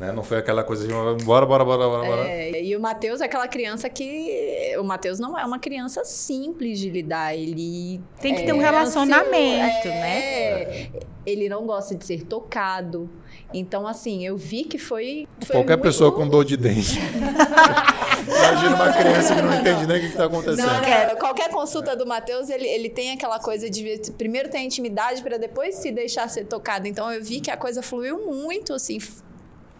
Né? 0.01 0.11
Não 0.11 0.23
foi 0.23 0.39
aquela 0.39 0.63
coisa 0.63 0.87
de 0.87 0.91
bora, 0.91 1.45
bora, 1.45 1.45
bora, 1.45 1.63
bora, 1.63 2.03
bora. 2.07 2.27
É, 2.27 2.63
e 2.63 2.75
o 2.75 2.79
Matheus 2.81 3.21
é 3.21 3.25
aquela 3.25 3.47
criança 3.47 3.87
que. 3.87 4.75
O 4.79 4.83
Matheus 4.83 5.19
não 5.19 5.37
é 5.37 5.45
uma 5.45 5.59
criança 5.59 6.03
simples 6.03 6.79
de 6.79 6.89
lidar. 6.89 7.35
Ele. 7.35 8.01
Tem 8.19 8.33
que 8.33 8.41
é 8.41 8.45
ter 8.45 8.51
um 8.51 8.57
relacionamento, 8.57 9.77
ansioso, 9.77 9.87
né? 9.89 10.19
é, 10.19 10.89
Ele 11.23 11.47
não 11.47 11.67
gosta 11.67 11.93
de 11.93 12.03
ser 12.03 12.23
tocado. 12.23 13.07
Então, 13.53 13.85
assim, 13.85 14.25
eu 14.25 14.35
vi 14.35 14.63
que 14.63 14.79
foi. 14.79 15.27
foi 15.45 15.57
Qualquer 15.57 15.77
muito- 15.77 15.83
pessoa 15.83 16.11
com 16.11 16.27
dor 16.27 16.45
de 16.45 16.57
dente. 16.57 16.97
Imagina 18.25 18.75
uma 18.75 18.93
criança 18.93 19.35
que 19.35 19.41
não 19.43 19.53
entende 19.53 19.85
nem 19.85 19.97
o 19.97 19.99
que 20.01 20.07
está 20.07 20.25
acontecendo. 20.25 20.65
Não, 20.65 21.09
não, 21.09 21.15
qualquer 21.19 21.51
consulta 21.51 21.95
do 21.95 22.07
Matheus, 22.07 22.49
ele, 22.49 22.67
ele 22.67 22.89
tem 22.89 23.11
aquela 23.11 23.37
coisa 23.37 23.69
de 23.69 24.01
primeiro 24.17 24.49
ter 24.49 24.61
intimidade 24.61 25.21
para 25.21 25.37
depois 25.37 25.75
se 25.75 25.91
deixar 25.91 26.27
ser 26.27 26.45
tocado. 26.45 26.87
Então 26.87 27.11
eu 27.11 27.23
vi 27.23 27.39
que 27.39 27.51
a 27.51 27.57
coisa 27.57 27.83
fluiu 27.83 28.25
muito, 28.25 28.73
assim. 28.73 28.97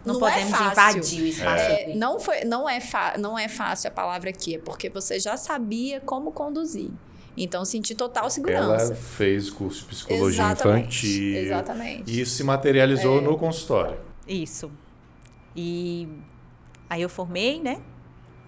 Não, 0.04 0.16
é 0.16 0.18
podemos 0.18 0.50
fácil. 0.58 0.98
invadir 0.98 1.22
o 1.22 1.26
espaço. 1.26 1.62
É, 1.64 1.84
dele. 1.86 1.98
não, 1.98 2.18
foi, 2.20 2.44
não, 2.44 2.68
é 2.68 2.80
fa- 2.80 3.14
não 3.18 3.38
é 3.38 3.48
fácil 3.48 3.88
a 3.88 3.90
palavra 3.90 4.30
aqui, 4.30 4.56
é 4.56 4.58
porque 4.58 4.88
você 4.90 5.18
já 5.20 5.36
sabia 5.36 6.00
como 6.00 6.32
conduzir. 6.32 6.90
Então, 7.36 7.64
senti 7.64 7.94
total 7.94 8.24
Ela 8.24 8.30
segurança. 8.30 8.94
fez 8.94 9.48
curso 9.48 9.80
de 9.82 9.86
psicologia 9.86 10.42
Exatamente, 10.44 11.06
infantil. 11.06 11.36
exatamente. 11.38 12.12
E 12.12 12.20
isso 12.20 12.34
se 12.36 12.44
materializou 12.44 13.22
no 13.22 13.38
consultório. 13.38 13.96
Isso. 14.28 14.70
E 15.56 16.08
aí 16.90 17.00
eu 17.02 17.08
formei, 17.08 17.60
né? 17.60 17.78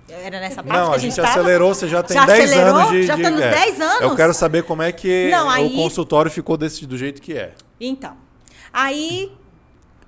Era 0.08 0.38
nessa 0.38 0.62
parte 0.62 0.78
Não, 0.78 0.90
que 0.90 0.96
a 0.96 0.98
gente 0.98 1.16
tava. 1.16 1.28
acelerou, 1.28 1.74
você 1.74 1.88
já 1.88 2.02
tem 2.02 2.14
Já 2.14 2.26
10 2.26 2.44
acelerou? 2.50 2.76
anos 2.76 2.90
de. 2.90 3.02
Já 3.04 3.16
tá 3.18 3.30
nos 3.30 3.40
é. 3.40 3.50
10 3.50 3.80
anos? 3.80 4.00
Eu 4.02 4.14
quero 4.16 4.34
saber 4.34 4.62
como 4.64 4.82
é 4.82 4.92
que 4.92 5.30
Não, 5.30 5.46
o 5.46 5.50
aí- 5.50 5.74
consultório 5.74 6.30
ficou 6.30 6.58
desse, 6.58 6.84
do 6.84 6.98
jeito 6.98 7.22
que 7.22 7.32
é. 7.32 7.54
Então, 7.80 8.14
aí 8.70 9.32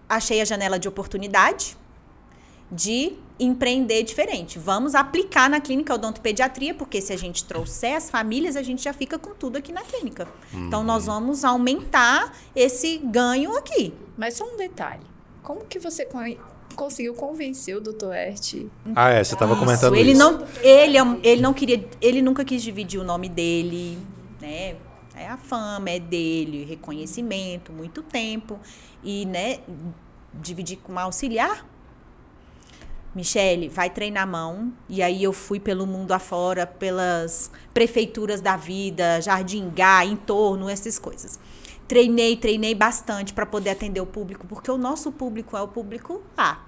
achei 0.09 0.41
a 0.41 0.45
janela 0.45 0.79
de 0.79 0.89
oportunidade 0.89 1.77
de 2.71 3.13
empreender 3.39 4.03
diferente. 4.03 4.59
Vamos 4.59 4.95
aplicar 4.95 5.49
na 5.49 5.61
clínica 5.61 5.95
odontopediatria, 5.95 6.75
porque 6.75 7.01
se 7.01 7.13
a 7.13 7.17
gente 7.19 7.45
trouxer 7.45 7.95
as 7.97 8.09
famílias, 8.11 8.57
a 8.57 8.63
gente 8.63 8.83
já 8.83 8.93
fica 8.93 9.19
com 9.19 9.35
tudo 9.35 9.57
aqui 9.59 9.73
na 9.73 9.83
clínica. 9.83 10.27
Então, 10.53 10.83
nós 10.83 11.07
vamos 11.07 11.45
aumentar 11.45 12.33
esse 12.55 12.99
ganho 12.99 13.57
aqui. 13.57 13.93
Mas 14.17 14.35
só 14.35 14.45
um 14.45 14.57
detalhe. 14.57 15.03
Como 15.43 15.61
que 15.67 15.79
você 15.79 16.07
con- 16.07 16.35
conseguiu 16.75 17.15
convencer 17.15 17.77
o 17.77 17.81
Dr. 17.81 18.13
Ert? 18.13 18.55
Ah, 18.95 19.11
é, 19.11 19.23
você 19.23 19.35
estava 19.35 19.55
comentando 19.55 19.95
ele 19.95 20.13
isso. 20.13 20.19
não 20.19 20.45
ele 20.63 20.99
é 20.99 21.03
ele 21.23 21.41
não 21.43 21.53
queria 21.55 21.89
ele 22.01 22.21
nunca 22.21 22.45
quis 22.45 22.63
dividir 22.63 22.99
o 23.01 23.05
nome 23.05 23.29
dele 23.29 23.97
né 24.41 24.75
é 25.15 25.27
a 25.29 25.37
fama 25.39 25.89
é 25.89 25.99
dele 25.99 26.65
reconhecimento 26.65 27.73
muito 27.73 28.03
tempo 28.03 28.59
e 29.07 29.25
né 29.25 29.61
dividir 30.35 30.77
com 30.79 30.93
uma 30.93 31.03
auxiliar 31.03 31.65
Michele, 33.17 33.71
vai 33.71 33.89
treinar 33.89 34.25
a 34.25 34.27
mão. 34.27 34.73
E 34.89 35.03
aí 35.03 35.25
eu 35.25 35.33
fui 35.33 35.59
pelo 35.59 35.87
mundo 35.87 36.13
afora, 36.13 36.67
pelas 36.67 37.51
prefeituras 37.73 38.43
da 38.43 38.59
vida, 38.59 39.23
Jardim 39.23 39.71
Gá, 39.71 40.05
entorno, 40.05 40.69
essas 40.69 40.99
coisas. 40.99 41.41
Treinei, 41.89 42.37
treinei 42.37 42.75
bastante 42.75 43.33
para 43.33 43.47
poder 43.47 43.71
atender 43.71 44.01
o 44.01 44.07
público, 44.07 44.47
porque 44.47 44.71
o 44.71 44.77
nosso 44.77 45.11
público 45.11 45.57
é 45.57 45.63
o 45.63 45.69
público 45.69 46.23
A. 46.37 46.61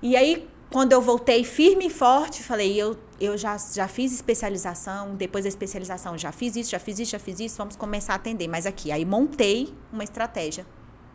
E 0.00 0.16
aí, 0.16 0.48
quando 0.70 0.92
eu 0.92 1.02
voltei 1.02 1.42
firme 1.42 1.86
e 1.88 1.90
forte, 1.90 2.42
falei, 2.42 2.80
eu, 2.80 2.96
eu 3.20 3.36
já, 3.36 3.56
já 3.58 3.88
fiz 3.88 4.12
especialização, 4.12 5.16
depois 5.16 5.44
da 5.44 5.48
especialização 5.48 6.16
já 6.16 6.30
fiz 6.30 6.54
isso, 6.54 6.70
já 6.70 6.78
fiz 6.78 7.00
isso, 7.00 7.10
já 7.10 7.18
fiz 7.18 7.40
isso, 7.40 7.56
vamos 7.56 7.74
começar 7.74 8.12
a 8.12 8.16
atender. 8.16 8.46
Mas 8.46 8.64
aqui, 8.64 8.92
aí 8.92 9.04
montei 9.04 9.74
uma 9.92 10.04
estratégia, 10.04 10.64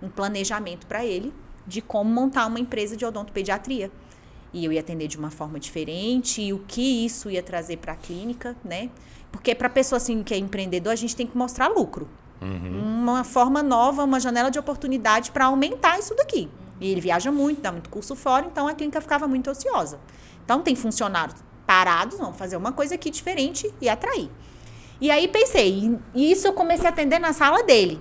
um 0.02 0.10
planejamento 0.10 0.86
para 0.86 1.06
ele 1.06 1.34
de 1.66 1.82
como 1.82 2.10
montar 2.10 2.46
uma 2.46 2.60
empresa 2.60 2.96
de 2.96 3.06
odontopediatria. 3.06 3.92
E 4.54 4.64
eu 4.64 4.72
ia 4.72 4.80
atender 4.80 5.08
de 5.08 5.18
uma 5.18 5.30
forma 5.30 5.60
diferente, 5.60 6.42
e 6.42 6.54
o 6.54 6.60
que 6.60 7.06
isso 7.06 7.30
ia 7.30 7.44
trazer 7.44 7.78
para 7.78 7.94
a 7.94 7.96
clínica, 7.96 8.56
né? 8.64 8.90
Porque 9.32 9.54
para 9.54 9.68
pessoa 9.68 9.98
assim 9.98 10.24
que 10.24 10.34
é 10.34 10.38
empreendedor, 10.38 10.94
a 10.94 10.96
gente 10.96 11.16
tem 11.16 11.28
que 11.28 11.38
mostrar 11.38 11.68
lucro. 11.68 12.08
Uma 12.42 13.24
forma 13.24 13.64
nova, 13.64 14.04
uma 14.04 14.20
janela 14.20 14.52
de 14.52 14.60
oportunidade 14.60 15.32
para 15.32 15.46
aumentar 15.46 16.00
isso 16.00 16.16
daqui. 16.16 16.50
E 16.80 16.92
ele 16.92 17.02
viaja 17.02 17.32
muito, 17.32 17.62
dá 17.62 17.72
muito 17.72 17.90
curso 17.90 18.16
fora, 18.16 18.46
então 18.46 18.68
a 18.68 18.74
clínica 18.74 19.02
ficava 19.02 19.28
muito 19.28 19.50
ociosa. 19.50 20.00
Então 20.44 20.62
tem 20.62 20.76
funcionários 20.76 21.36
parados, 21.66 22.18
vamos 22.18 22.38
fazer 22.38 22.56
uma 22.56 22.72
coisa 22.72 22.96
aqui 22.96 23.10
diferente 23.10 23.74
e 23.82 23.90
atrair. 23.90 24.30
E 25.02 25.10
aí 25.10 25.28
pensei, 25.28 26.00
e 26.14 26.32
isso 26.32 26.48
eu 26.48 26.54
comecei 26.54 26.86
a 26.86 26.90
atender 26.90 27.20
na 27.20 27.34
sala 27.34 27.64
dele. 27.64 28.00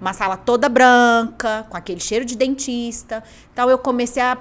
Uma 0.00 0.12
sala 0.12 0.36
toda 0.36 0.68
branca, 0.68 1.66
com 1.68 1.76
aquele 1.76 2.00
cheiro 2.00 2.24
de 2.24 2.36
dentista. 2.36 3.22
Então 3.52 3.70
eu 3.70 3.78
comecei 3.78 4.22
a 4.22 4.36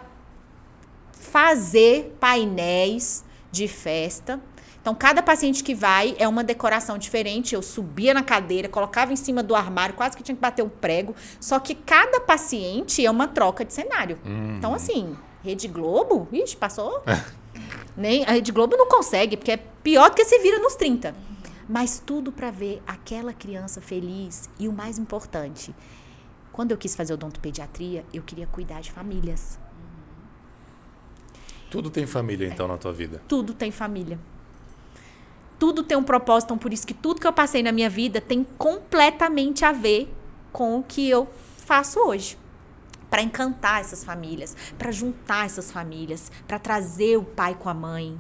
fazer 1.12 2.16
painéis 2.20 3.24
de 3.52 3.68
festa. 3.68 4.40
Então, 4.84 4.94
cada 4.94 5.24
paciente 5.24 5.64
que 5.64 5.74
vai 5.74 6.14
é 6.20 6.28
uma 6.28 6.44
decoração 6.44 6.98
diferente. 6.98 7.56
Eu 7.56 7.62
subia 7.62 8.14
na 8.14 8.22
cadeira, 8.22 8.68
colocava 8.68 9.14
em 9.14 9.16
cima 9.16 9.42
do 9.42 9.56
armário, 9.56 9.96
quase 9.96 10.18
que 10.18 10.22
tinha 10.22 10.36
que 10.36 10.42
bater 10.42 10.62
um 10.62 10.68
prego. 10.68 11.16
Só 11.40 11.58
que 11.58 11.74
cada 11.74 12.20
paciente 12.20 13.06
é 13.06 13.10
uma 13.10 13.26
troca 13.26 13.64
de 13.64 13.72
cenário. 13.72 14.20
Então, 14.58 14.74
assim, 14.74 15.16
Rede 15.42 15.70
Globo, 15.70 16.28
ixi, 16.34 16.58
passou. 16.58 17.02
Nem, 17.96 18.26
a 18.26 18.32
Rede 18.32 18.52
Globo 18.52 18.76
não 18.76 18.88
consegue, 18.90 19.38
porque 19.38 19.52
é 19.52 19.58
pior 19.58 20.10
do 20.10 20.16
que 20.18 20.26
se 20.26 20.38
vira 20.40 20.60
nos 20.60 20.76
30. 20.76 21.16
Mas 21.74 21.98
tudo 21.98 22.32
para 22.32 22.52
ver 22.52 22.84
aquela 22.86 23.34
criança 23.34 23.82
feliz. 23.82 24.48
E 24.60 24.68
o 24.68 24.72
mais 24.72 25.00
importante, 25.00 25.74
quando 26.52 26.70
eu 26.70 26.78
quis 26.78 26.96
fazer 26.96 27.16
odontopediatria, 27.16 28.06
eu 28.14 28.22
queria 28.22 28.46
cuidar 28.46 28.80
de 28.80 28.92
famílias. 28.92 29.58
Tudo 31.72 31.90
tem 31.90 32.06
família, 32.06 32.48
então, 32.48 32.68
na 32.68 32.78
tua 32.78 32.94
vida. 32.94 33.24
Tudo 33.28 33.56
tem 33.56 33.72
família. 33.72 34.20
Tudo 35.58 35.82
tem 35.82 35.98
um 35.98 36.04
propósito, 36.04 36.50
então 36.50 36.60
por 36.60 36.72
isso 36.72 36.86
que 36.86 36.94
tudo 36.94 37.20
que 37.20 37.26
eu 37.26 37.34
passei 37.34 37.64
na 37.64 37.72
minha 37.72 37.90
vida 37.90 38.22
tem 38.22 38.44
completamente 38.44 39.66
a 39.66 39.72
ver 39.72 40.14
com 40.52 40.78
o 40.78 40.84
que 40.84 41.10
eu 41.10 41.28
faço 41.58 42.00
hoje. 42.02 42.38
Para 43.10 43.24
encantar 43.24 43.82
essas 43.82 44.04
famílias, 44.04 44.56
para 44.78 44.92
juntar 44.92 45.48
essas 45.48 45.72
famílias, 45.72 46.32
para 46.48 46.60
trazer 46.60 47.18
o 47.18 47.24
pai 47.24 47.56
com 47.56 47.68
a 47.68 47.74
mãe, 47.74 48.16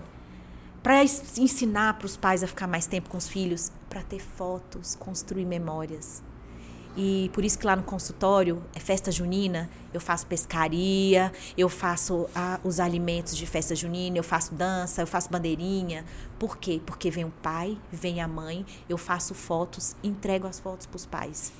para 0.83 1.01
ensinar 1.01 1.97
para 1.97 2.05
os 2.05 2.17
pais 2.17 2.43
a 2.43 2.47
ficar 2.47 2.67
mais 2.67 2.85
tempo 2.85 3.09
com 3.09 3.17
os 3.17 3.27
filhos, 3.29 3.71
para 3.89 4.03
ter 4.03 4.19
fotos, 4.19 4.95
construir 4.95 5.45
memórias. 5.45 6.21
E 6.95 7.31
por 7.33 7.43
isso 7.43 7.57
que 7.57 7.65
lá 7.65 7.75
no 7.75 7.81
consultório, 7.81 8.61
é 8.75 8.79
festa 8.79 9.11
junina, 9.11 9.67
eu 9.91 9.99
faço 9.99 10.27
pescaria, 10.27 11.31
eu 11.57 11.67
faço 11.67 12.27
os 12.63 12.79
alimentos 12.79 13.35
de 13.35 13.47
festa 13.47 13.73
junina, 13.73 14.17
eu 14.17 14.23
faço 14.23 14.53
dança, 14.53 15.01
eu 15.01 15.07
faço 15.07 15.29
bandeirinha. 15.31 16.05
Por 16.37 16.57
quê? 16.57 16.79
Porque 16.85 17.09
vem 17.09 17.25
o 17.25 17.33
pai, 17.41 17.77
vem 17.91 18.21
a 18.21 18.27
mãe, 18.27 18.63
eu 18.87 18.97
faço 18.97 19.33
fotos, 19.33 19.95
entrego 20.03 20.45
as 20.45 20.59
fotos 20.59 20.85
para 20.85 20.97
os 20.97 21.05
pais. 21.05 21.51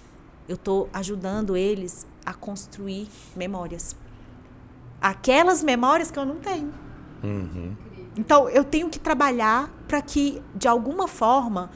Eu 0.47 0.55
estou 0.55 0.89
ajudando 0.93 1.57
eles 1.57 2.05
a 2.25 2.33
construir 2.33 3.07
memórias. 3.35 3.95
Aquelas 5.01 5.63
memórias 5.63 6.11
que 6.11 6.19
eu 6.19 6.25
não 6.25 6.35
tenho. 6.35 6.71
Uhum. 7.23 7.75
Então, 8.17 8.47
eu 8.49 8.63
tenho 8.63 8.89
que 8.89 8.99
trabalhar 8.99 9.71
para 9.87 10.01
que, 10.01 10.41
de 10.55 10.67
alguma 10.67 11.07
forma, 11.07 11.71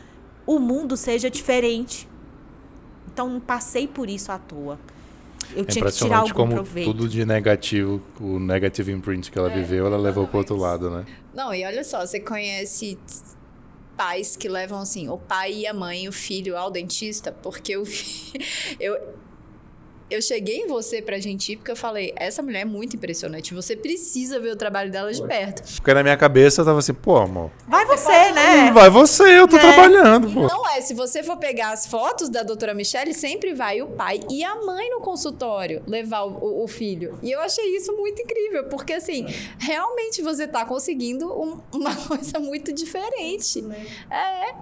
o 0.46 0.60
mundo 0.60 0.96
seja 0.96 1.30
diferente. 1.30 2.08
Então, 3.12 3.28
não 3.30 3.40
passei 3.40 3.88
por 3.88 4.10
isso 4.10 4.32
à 4.32 4.38
toa. 4.38 4.78
Eu 5.56 5.64
É 5.64 5.66
tinha 5.66 5.86
que 5.86 5.92
tirar 5.94 6.20
algum 6.20 6.34
como 6.34 6.54
proveito. 6.54 6.86
tudo 6.92 7.08
de 7.10 7.26
negativo, 7.26 8.02
o 8.20 8.38
negative 8.38 8.92
imprint 8.92 9.32
que 9.32 9.40
ela 9.40 9.50
viveu, 9.50 9.86
ela 9.88 9.98
levou 9.98 10.28
pro 10.28 10.40
outro 10.40 10.56
lado, 10.58 10.90
né? 10.90 11.06
Não, 11.34 11.54
e 11.54 11.66
olha 11.66 11.84
só, 11.84 12.06
você 12.06 12.20
conhece 12.20 12.98
pais 13.96 14.36
que 14.36 14.48
levam 14.48 14.80
assim, 14.80 15.10
o 15.10 15.18
pai 15.18 15.54
e 15.54 15.68
a 15.68 15.74
mãe 15.74 16.04
e 16.04 16.08
o 16.10 16.12
filho 16.12 16.56
ao 16.56 16.70
dentista, 16.70 17.32
porque 17.32 17.72
eu 17.78 17.84
vi- 17.84 18.34
eu 18.80 18.96
eu 20.10 20.22
cheguei 20.22 20.60
em 20.62 20.68
você 20.68 21.02
pra 21.02 21.20
gente 21.20 21.52
ir 21.52 21.58
porque 21.58 21.72
eu 21.72 21.76
falei, 21.76 22.14
essa 22.16 22.42
mulher 22.42 22.62
é 22.62 22.66
muito 22.66 22.96
impressionante, 22.96 23.54
você 23.54 23.76
precisa 23.76 24.40
ver 24.40 24.52
o 24.52 24.56
trabalho 24.56 24.90
dela 24.92 25.12
de 25.12 25.22
perto. 25.26 25.64
Porque 25.76 25.94
na 25.94 26.02
minha 26.02 26.16
cabeça 26.16 26.62
eu 26.62 26.66
tava 26.66 26.80
assim, 26.80 26.94
pô, 26.94 27.18
amor, 27.18 27.52
Vai 27.68 27.86
você, 27.86 28.32
né? 28.32 28.72
vai 28.72 28.90
você, 28.90 29.24
eu 29.40 29.48
tô 29.48 29.58
É. 29.58 29.60
trabalhando, 29.60 30.32
pô. 30.34 30.42
não 30.48 30.68
é, 30.70 30.80
se 30.82 30.94
você 30.94 31.22
for 31.24 31.36
pegar 31.38 31.72
as 31.72 31.86
fotos 31.88 32.30
da 32.30 32.42
doutora 32.44 32.74
Michelle, 32.74 33.14
sempre 33.14 33.54
vai 33.54 33.82
o 33.82 33.88
pai 33.88 34.22
e 34.30 34.44
a 34.44 34.56
mãe 34.56 34.90
no 34.90 35.02
consultório 35.02 35.84
levar 35.86 36.22
o, 36.24 36.38
o- 36.38 36.64
o 36.64 36.68
filho. 36.68 37.20
E 37.22 37.32
eu 37.32 37.42
achei 37.42 37.76
isso 37.76 37.92
muito 37.96 38.22
incrível, 38.22 38.66
porque 38.70 38.94
assim, 38.94 39.26
realmente 39.60 40.22
você 40.22 40.48
tá 40.48 40.66
conseguindo 40.66 41.28
um- 41.32 41.60
uma 41.74 41.94
coisa 41.96 42.40
muito 42.40 42.72
diferente. 42.72 43.64
É, 44.10 44.56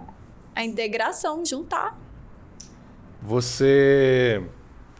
a 0.56 0.64
integração, 0.64 1.46
juntar. 1.46 2.00
Você. 3.22 4.41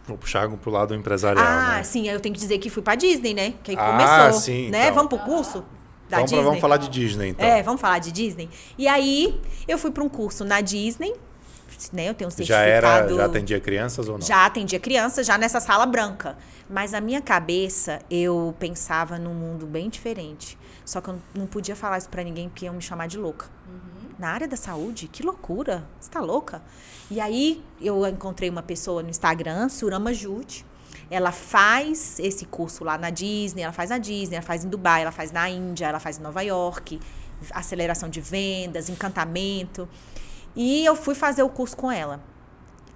Vou 0.06 0.16
puxar 0.16 0.48
pro 0.48 0.70
lado 0.70 0.94
empresarial, 0.94 1.44
Ah, 1.44 1.76
né? 1.78 1.82
sim, 1.82 2.08
eu 2.08 2.20
tenho 2.20 2.34
que 2.34 2.40
dizer 2.40 2.58
que 2.58 2.70
fui 2.70 2.82
pra 2.82 2.94
Disney, 2.94 3.34
né? 3.34 3.54
Que 3.62 3.72
aí 3.72 3.76
Ah, 3.78 3.90
começou, 4.22 4.40
sim, 4.40 4.70
né? 4.70 4.84
então. 4.84 4.94
Vamos 4.94 5.08
pro 5.08 5.18
curso 5.18 5.64
da 6.08 6.18
Vamos, 6.18 6.30
pra- 6.32 6.42
vamos 6.42 6.60
falar 6.60 6.76
de 6.76 6.88
Disney, 6.88 7.30
então. 7.30 7.44
É, 7.44 7.60
vamos 7.62 7.80
falar 7.80 7.98
de 7.98 8.12
Disney. 8.12 8.48
E 8.78 8.86
aí, 8.86 9.40
eu 9.66 9.76
fui 9.76 9.90
para 9.90 10.04
um 10.04 10.08
curso 10.08 10.44
na 10.44 10.60
Disney, 10.60 11.12
né? 11.92 12.08
Eu 12.08 12.14
tenho 12.14 12.28
um 12.28 12.30
já 12.30 12.36
certificado... 12.36 12.68
era, 12.68 13.14
já 13.14 13.24
atendia 13.24 13.60
crianças 13.60 14.08
ou 14.08 14.18
não? 14.18 14.26
Já 14.26 14.46
atendia 14.46 14.80
criança, 14.80 15.22
já 15.22 15.36
nessa 15.36 15.60
sala 15.60 15.86
branca. 15.86 16.36
Mas 16.68 16.94
a 16.94 17.00
minha 17.00 17.20
cabeça, 17.20 18.00
eu 18.10 18.54
pensava 18.58 19.18
num 19.18 19.34
mundo 19.34 19.66
bem 19.66 19.88
diferente. 19.88 20.58
Só 20.84 21.00
que 21.00 21.10
eu 21.10 21.18
não 21.34 21.46
podia 21.46 21.76
falar 21.76 21.98
isso 21.98 22.08
pra 22.08 22.22
ninguém, 22.22 22.48
porque 22.48 22.64
iam 22.64 22.74
me 22.74 22.82
chamar 22.82 23.08
de 23.08 23.18
louca. 23.18 23.46
Na 24.18 24.30
área 24.30 24.48
da 24.48 24.56
saúde? 24.56 25.08
Que 25.08 25.22
loucura! 25.22 25.84
Você 26.00 26.10
tá 26.10 26.20
louca? 26.20 26.62
E 27.10 27.20
aí, 27.20 27.62
eu 27.80 28.06
encontrei 28.06 28.48
uma 28.48 28.62
pessoa 28.62 29.02
no 29.02 29.10
Instagram, 29.10 29.68
Surama 29.68 30.14
Jute. 30.14 30.64
Ela 31.10 31.30
faz 31.30 32.18
esse 32.18 32.46
curso 32.46 32.82
lá 32.82 32.98
na 32.98 33.10
Disney, 33.10 33.62
ela 33.62 33.72
faz 33.72 33.90
na 33.90 33.98
Disney, 33.98 34.36
ela 34.36 34.44
faz 34.44 34.64
em 34.64 34.68
Dubai, 34.68 35.02
ela 35.02 35.12
faz 35.12 35.30
na 35.30 35.48
Índia, 35.48 35.86
ela 35.86 36.00
faz 36.00 36.18
em 36.18 36.22
Nova 36.22 36.40
York. 36.40 36.98
Aceleração 37.50 38.08
de 38.08 38.20
vendas, 38.20 38.88
encantamento. 38.88 39.88
E 40.56 40.86
eu 40.86 40.96
fui 40.96 41.14
fazer 41.14 41.42
o 41.42 41.50
curso 41.50 41.76
com 41.76 41.92
ela 41.92 42.18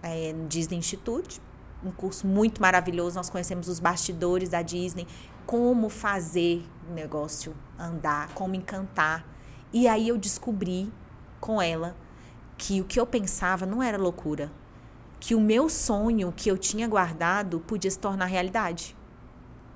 é, 0.03 0.33
no 0.33 0.49
Disney 0.49 0.79
Institute, 0.79 1.43
um 1.85 1.91
curso 1.91 2.27
muito 2.27 2.61
maravilhoso. 2.61 3.17
Nós 3.17 3.29
conhecemos 3.29 3.69
os 3.69 3.79
bastidores 3.79 4.49
da 4.49 4.63
Disney, 4.63 5.07
como 5.45 5.91
fazer 5.91 6.65
o 6.89 6.95
negócio 6.95 7.55
andar, 7.79 8.33
como 8.33 8.55
encantar. 8.55 9.27
E 9.73 9.87
aí 9.87 10.09
eu 10.09 10.17
descobri 10.17 10.91
com 11.39 11.61
ela 11.61 11.95
que 12.57 12.81
o 12.81 12.85
que 12.85 12.99
eu 12.99 13.07
pensava 13.07 13.67
não 13.67 13.83
era 13.83 13.99
loucura, 13.99 14.51
que 15.19 15.35
o 15.35 15.41
meu 15.41 15.69
sonho 15.69 16.33
que 16.35 16.51
eu 16.51 16.57
tinha 16.57 16.89
guardado 16.89 17.61
podia 17.61 17.91
se 17.91 17.99
tornar 17.99 18.25
realidade. 18.27 18.97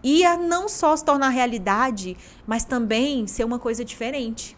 Ia 0.02 0.36
não 0.36 0.68
só 0.68 0.96
se 0.96 1.04
tornar 1.04 1.30
realidade, 1.30 2.16
mas 2.46 2.64
também 2.64 3.26
ser 3.26 3.44
uma 3.44 3.58
coisa 3.58 3.84
diferente. 3.84 4.56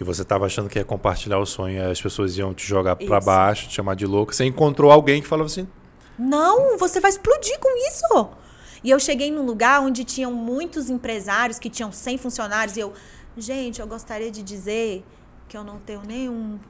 E 0.00 0.04
você 0.04 0.24
tava 0.24 0.46
achando 0.46 0.68
que 0.68 0.78
ia 0.78 0.84
compartilhar 0.84 1.38
o 1.38 1.46
sonho 1.46 1.90
as 1.90 2.00
pessoas 2.00 2.36
iam 2.36 2.54
te 2.54 2.66
jogar 2.66 2.94
pra 2.94 3.18
Isso. 3.18 3.26
baixo, 3.26 3.68
te 3.68 3.74
chamar 3.74 3.96
de 3.96 4.06
louca. 4.06 4.32
Você 4.32 4.44
encontrou 4.44 4.92
alguém 4.92 5.20
que 5.20 5.26
falava 5.26 5.46
assim, 5.46 5.66
Não, 6.18 6.78
você 6.78 7.00
vai 7.00 7.10
explodir 7.10 7.58
com 7.58 7.68
isso. 7.88 8.28
E 8.82 8.90
eu 8.90 9.00
cheguei 9.00 9.30
num 9.30 9.44
lugar 9.44 9.80
onde 9.80 10.04
tinham 10.04 10.32
muitos 10.32 10.88
empresários 10.88 11.58
que 11.58 11.68
tinham 11.68 11.90
100 11.90 12.18
funcionários 12.18 12.76
e 12.76 12.80
eu, 12.80 12.92
gente, 13.36 13.80
eu 13.80 13.86
gostaria 13.86 14.30
de 14.30 14.42
dizer 14.42 15.04
que 15.48 15.56
eu 15.56 15.64
não 15.64 15.78
tenho 15.78 16.02
nenhum 16.06 16.60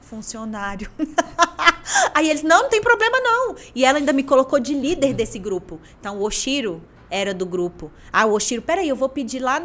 funcionário. 0.00 0.90
Aí 2.14 2.28
eles, 2.28 2.42
não, 2.42 2.62
não 2.62 2.68
tem 2.68 2.80
problema 2.80 3.20
não. 3.20 3.54
E 3.74 3.84
ela 3.84 3.98
ainda 3.98 4.12
me 4.12 4.24
colocou 4.24 4.58
de 4.58 4.74
líder 4.74 5.14
desse 5.14 5.38
grupo. 5.38 5.80
Então 6.00 6.18
o 6.18 6.24
Oshiro 6.24 6.82
era 7.10 7.32
do 7.34 7.46
grupo. 7.46 7.90
Ah, 8.12 8.26
o 8.26 8.32
Oshiro, 8.32 8.62
peraí, 8.62 8.88
eu 8.88 8.96
vou 8.96 9.08
pedir 9.08 9.38
lá 9.40 9.60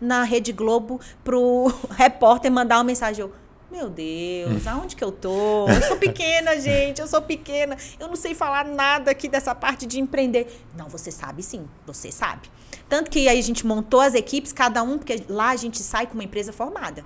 na 0.00 0.22
Rede 0.22 0.52
Globo 0.52 1.00
pro 1.22 1.72
repórter 1.90 2.50
mandar 2.50 2.76
uma 2.78 2.84
mensagem. 2.84 3.22
Eu, 3.22 3.32
meu 3.70 3.90
Deus, 3.90 4.66
aonde 4.66 4.94
que 4.94 5.02
eu 5.02 5.10
tô? 5.10 5.68
Eu 5.68 5.82
sou 5.82 5.96
pequena, 5.96 6.56
gente, 6.60 7.00
eu 7.00 7.06
sou 7.08 7.20
pequena. 7.20 7.76
Eu 7.98 8.06
não 8.08 8.16
sei 8.16 8.34
falar 8.34 8.64
nada 8.64 9.10
aqui 9.10 9.28
dessa 9.28 9.54
parte 9.54 9.86
de 9.86 9.98
empreender. 10.00 10.64
Não, 10.76 10.88
você 10.88 11.10
sabe 11.10 11.42
sim, 11.42 11.66
você 11.86 12.12
sabe. 12.12 12.48
Tanto 12.88 13.10
que 13.10 13.28
aí 13.28 13.38
a 13.38 13.42
gente 13.42 13.66
montou 13.66 14.00
as 14.00 14.14
equipes, 14.14 14.52
cada 14.52 14.82
um, 14.82 14.98
porque 14.98 15.24
lá 15.28 15.50
a 15.50 15.56
gente 15.56 15.82
sai 15.82 16.06
com 16.06 16.14
uma 16.14 16.22
empresa 16.24 16.52
formada. 16.52 17.04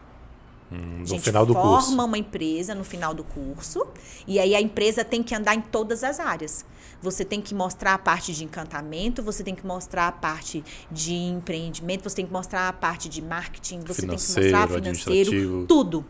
hum, 0.70 0.76
A 0.96 0.98
no 1.00 1.06
gente 1.06 1.22
final 1.22 1.46
do 1.46 1.54
forma 1.54 1.70
curso. 1.78 1.94
uma 1.94 2.18
empresa 2.18 2.74
no 2.74 2.84
final 2.84 3.14
do 3.14 3.24
curso 3.24 3.86
e 4.26 4.38
aí 4.38 4.54
a 4.54 4.60
empresa 4.60 5.04
tem 5.04 5.22
que 5.22 5.34
andar 5.34 5.54
em 5.54 5.60
todas 5.62 6.04
as 6.04 6.20
áreas. 6.20 6.66
Você 7.00 7.24
tem 7.24 7.40
que 7.40 7.54
mostrar 7.54 7.94
a 7.94 7.98
parte 7.98 8.32
de 8.32 8.44
encantamento, 8.44 9.22
você 9.22 9.44
tem 9.44 9.54
que 9.54 9.66
mostrar 9.66 10.08
a 10.08 10.12
parte 10.12 10.64
de 10.90 11.14
empreendimento, 11.14 12.02
você 12.02 12.16
tem 12.16 12.26
que 12.26 12.32
mostrar 12.32 12.68
a 12.68 12.72
parte 12.72 13.08
de 13.08 13.22
marketing, 13.22 13.80
você 13.80 14.06
tem 14.06 14.16
que 14.16 14.22
Financeiro, 14.22 14.58
mostrar 14.58 14.80
financeiro, 14.82 15.66
tudo. 15.66 16.04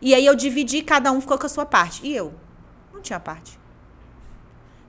E 0.00 0.14
aí 0.14 0.24
eu 0.24 0.34
dividi, 0.34 0.82
cada 0.82 1.12
um 1.12 1.20
ficou 1.20 1.38
com 1.38 1.46
a 1.46 1.48
sua 1.48 1.66
parte. 1.66 2.06
E 2.06 2.14
eu? 2.14 2.32
Não 2.92 3.02
tinha 3.02 3.20
parte. 3.20 3.60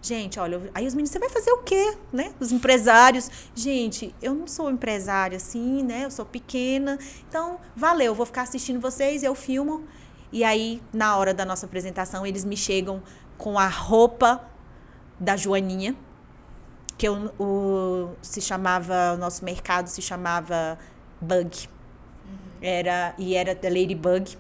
Gente, 0.02 0.38
olha, 0.38 0.70
aí 0.74 0.86
os 0.86 0.94
meninos, 0.94 1.12
você 1.12 1.20
vai 1.20 1.30
fazer 1.30 1.52
o 1.52 1.60
quê, 1.60 1.98
né? 2.12 2.34
Os 2.38 2.52
empresários. 2.52 3.32
Gente, 3.56 4.14
eu 4.22 4.34
não 4.34 4.48
sou 4.48 4.70
empresária 4.70 5.38
assim, 5.38 5.82
né? 5.82 6.04
Eu 6.04 6.12
sou 6.12 6.26
pequena. 6.26 7.00
Então, 7.30 7.58
valeu, 7.74 8.08
eu 8.08 8.16
vou 8.16 8.26
ficar 8.26 8.42
assistindo 8.42 8.82
vocês, 8.82 9.24
eu 9.24 9.34
filmo. 9.34 9.84
E 10.30 10.44
aí, 10.44 10.82
na 10.92 11.16
hora 11.16 11.34
da 11.34 11.46
nossa 11.46 11.66
apresentação, 11.66 12.26
eles 12.26 12.44
me 12.44 12.58
chegam 12.58 13.02
com 13.38 13.58
a 13.58 13.68
roupa 13.68 14.44
da 15.20 15.36
Joaninha, 15.36 15.96
que 16.98 17.08
eu, 17.08 17.34
o, 17.40 18.16
se 18.22 18.42
chamava, 18.42 19.14
o 19.14 19.18
nosso 19.18 19.44
mercado 19.44 19.88
se 19.88 20.02
chamava 20.02 20.78
Bug. 21.20 21.70
Era, 22.62 23.14
e 23.18 23.36
era 23.36 23.54
da 23.54 23.68
Ladybug. 23.68 24.38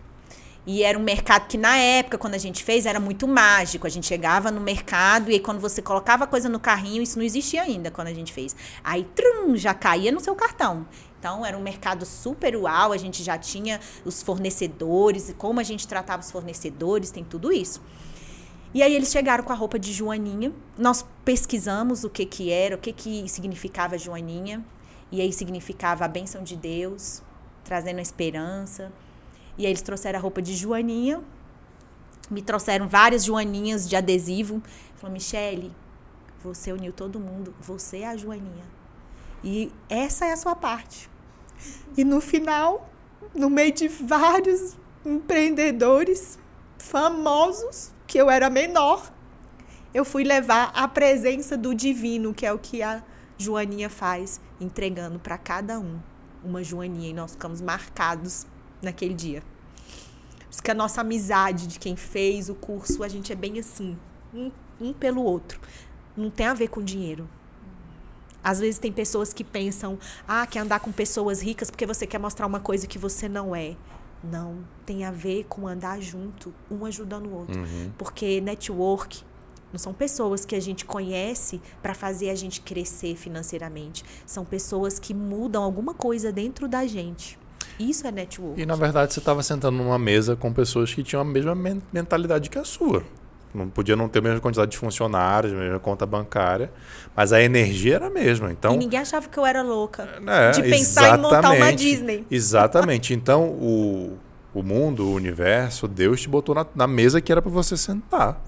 E 0.65 0.81
era 0.81 0.97
um 0.97 1.03
mercado 1.03 1.47
que, 1.47 1.57
na 1.57 1.75
época, 1.75 2.17
quando 2.17 2.35
a 2.35 2.37
gente 2.37 2.63
fez, 2.63 2.85
era 2.85 2.99
muito 2.99 3.27
mágico. 3.27 3.85
A 3.85 3.89
gente 3.89 4.07
chegava 4.07 4.49
no 4.49 4.61
mercado 4.61 5.29
e 5.29 5.33
aí, 5.33 5.39
quando 5.39 5.59
você 5.59 5.81
colocava 5.81 6.23
a 6.23 6.27
coisa 6.27 6.47
no 6.47 6.59
carrinho, 6.59 7.03
isso 7.03 7.17
não 7.17 7.25
existia 7.25 7.61
ainda 7.61 7.91
quando 7.91 8.07
a 8.07 8.13
gente 8.13 8.31
fez. 8.31 8.55
Aí, 8.81 9.03
trum, 9.13 9.57
já 9.57 9.73
caía 9.73 10.09
no 10.09 10.21
seu 10.21 10.33
cartão. 10.35 10.87
Então, 11.19 11.45
era 11.45 11.57
um 11.57 11.61
mercado 11.61 12.05
super 12.05 12.55
uau, 12.55 12.93
a 12.93 12.97
gente 12.97 13.23
já 13.23 13.37
tinha 13.37 13.79
os 14.05 14.21
fornecedores, 14.21 15.29
e 15.29 15.33
como 15.33 15.59
a 15.59 15.63
gente 15.63 15.85
tratava 15.85 16.21
os 16.21 16.31
fornecedores, 16.31 17.11
tem 17.11 17.25
tudo 17.25 17.51
isso. 17.51 17.81
E 18.73 18.81
aí 18.81 18.95
eles 18.95 19.11
chegaram 19.11 19.43
com 19.43 19.51
a 19.53 19.55
roupa 19.55 19.77
de 19.77 19.93
Joaninha. 19.93 20.51
Nós 20.77 21.05
pesquisamos 21.23 22.03
o 22.03 22.09
que 22.09 22.25
que 22.25 22.51
era, 22.51 22.75
o 22.75 22.79
que 22.79 22.91
que 22.91 23.29
significava 23.29 23.97
Joaninha. 23.97 24.65
E 25.11 25.21
aí 25.21 25.31
significava 25.31 26.05
a 26.05 26.07
bênção 26.07 26.43
de 26.43 26.55
Deus, 26.55 27.21
trazendo 27.63 27.99
a 27.99 28.01
esperança. 28.01 28.91
E 29.57 29.65
aí 29.65 29.71
eles 29.71 29.83
trouxeram 29.83 30.17
a 30.17 30.21
roupa 30.21 30.41
de 30.41 30.55
Joaninha. 30.55 31.21
Me 32.31 32.41
trouxeram 32.41 32.87
várias 32.87 33.23
Joaninhas 33.23 33.87
de 33.87 33.95
adesivo. 33.95 34.59
Falou, 34.95 35.13
Michele, 35.13 35.71
você 36.43 36.73
uniu 36.73 36.91
todo 36.91 37.19
mundo. 37.19 37.53
Você 37.61 37.99
é 37.99 38.07
a 38.07 38.17
Joaninha. 38.17 38.65
E 39.43 39.71
essa 39.87 40.25
é 40.25 40.33
a 40.33 40.37
sua 40.37 40.55
parte. 40.55 41.07
E 41.95 42.03
no 42.03 42.19
final, 42.19 42.89
no 43.35 43.51
meio 43.51 43.71
de 43.71 43.87
vários 43.87 44.75
empreendedores 45.05 46.39
famosos, 46.79 47.92
que 48.07 48.17
eu 48.17 48.29
era 48.29 48.49
menor, 48.49 49.11
eu 49.93 50.03
fui 50.03 50.23
levar 50.23 50.71
a 50.73 50.87
presença 50.87 51.57
do 51.57 51.73
divino, 51.73 52.33
que 52.33 52.45
é 52.45 52.51
o 52.51 52.57
que 52.57 52.81
a 52.81 53.03
Joaninha 53.37 53.89
faz, 53.89 54.41
entregando 54.59 55.19
para 55.19 55.37
cada 55.37 55.79
um 55.79 55.99
uma 56.43 56.63
Joaninha. 56.63 57.09
E 57.09 57.13
nós 57.13 57.31
ficamos 57.31 57.61
marcados 57.61 58.45
naquele 58.81 59.13
dia. 59.13 59.41
Por 60.39 60.51
isso 60.51 60.63
que 60.63 60.71
a 60.71 60.75
nossa 60.75 61.01
amizade 61.01 61.67
de 61.67 61.79
quem 61.79 61.95
fez 61.95 62.49
o 62.49 62.55
curso, 62.55 63.03
a 63.03 63.07
gente 63.07 63.31
é 63.31 63.35
bem 63.35 63.59
assim, 63.59 63.97
um, 64.33 64.51
um 64.79 64.93
pelo 64.93 65.23
outro. 65.23 65.59
Não 66.15 66.29
tem 66.29 66.45
a 66.45 66.53
ver 66.53 66.67
com 66.67 66.81
dinheiro. 66.81 67.27
Às 68.43 68.59
vezes 68.59 68.77
tem 68.77 68.91
pessoas 68.91 69.33
que 69.33 69.43
pensam, 69.43 69.97
ah, 70.27 70.45
quer 70.45 70.59
andar 70.59 70.79
com 70.81 70.91
pessoas 70.91 71.41
ricas 71.41 71.71
porque 71.71 71.85
você 71.85 72.05
quer 72.05 72.19
mostrar 72.19 72.45
uma 72.45 72.59
coisa 72.59 72.85
que 72.85 72.99
você 72.99 73.29
não 73.29 73.55
é. 73.55 73.75
Não, 74.23 74.55
tem 74.85 75.03
a 75.03 75.11
ver 75.11 75.45
com 75.49 75.67
andar 75.67 76.01
junto, 76.01 76.53
um 76.71 76.85
ajudando 76.85 77.27
o 77.27 77.33
outro. 77.39 77.59
Uhum. 77.59 77.91
Porque 77.97 78.39
network 78.39 79.21
não 79.71 79.79
são 79.79 79.93
pessoas 79.93 80.45
que 80.45 80.55
a 80.55 80.59
gente 80.61 80.85
conhece 80.85 81.59
para 81.81 81.93
fazer 81.93 82.29
a 82.29 82.35
gente 82.35 82.61
crescer 82.61 83.15
financeiramente. 83.15 84.03
São 84.25 84.45
pessoas 84.45 84.99
que 84.99 85.13
mudam 85.13 85.63
alguma 85.63 85.93
coisa 85.93 86.31
dentro 86.31 86.67
da 86.67 86.85
gente. 86.85 87.37
Isso 87.79 88.05
é 88.05 88.11
network. 88.11 88.61
E 88.61 88.65
na 88.65 88.75
verdade 88.75 89.13
você 89.13 89.19
estava 89.19 89.41
sentando 89.41 89.77
numa 89.77 89.97
mesa 89.97 90.35
com 90.35 90.53
pessoas 90.53 90.93
que 90.93 91.03
tinham 91.03 91.21
a 91.21 91.25
mesma 91.25 91.55
men- 91.55 91.81
mentalidade 91.91 92.49
que 92.49 92.57
a 92.59 92.63
sua. 92.63 93.03
Não 93.53 93.69
podia 93.69 93.95
não 93.95 94.09
ter 94.09 94.19
a 94.19 94.21
mesma 94.23 94.39
quantidade 94.39 94.71
de 94.71 94.77
funcionários, 94.77 95.53
a 95.53 95.55
mesma 95.55 95.79
conta 95.79 96.05
bancária, 96.05 96.71
mas 97.15 97.31
a 97.31 97.41
energia 97.41 97.95
era 97.95 98.07
a 98.07 98.09
mesma. 98.09 98.51
Então, 98.51 98.73
e 98.73 98.77
ninguém 98.77 98.99
achava 98.99 99.27
que 99.29 99.37
eu 99.37 99.45
era 99.45 99.61
louca. 99.61 100.09
É, 100.25 100.51
de 100.51 100.63
pensar 100.63 101.17
em 101.17 101.21
montar 101.21 101.39
uma 101.41 101.55
exatamente. 101.55 101.77
Disney. 101.77 102.25
Exatamente. 102.31 103.13
Então, 103.13 103.43
o, 103.49 104.17
o 104.53 104.63
mundo, 104.63 105.05
o 105.07 105.13
universo, 105.13 105.87
Deus 105.87 106.21
te 106.21 106.27
botou 106.29 106.55
na, 106.55 106.65
na 106.73 106.87
mesa 106.87 107.21
que 107.21 107.31
era 107.31 107.41
para 107.41 107.51
você 107.51 107.77
sentar. 107.77 108.41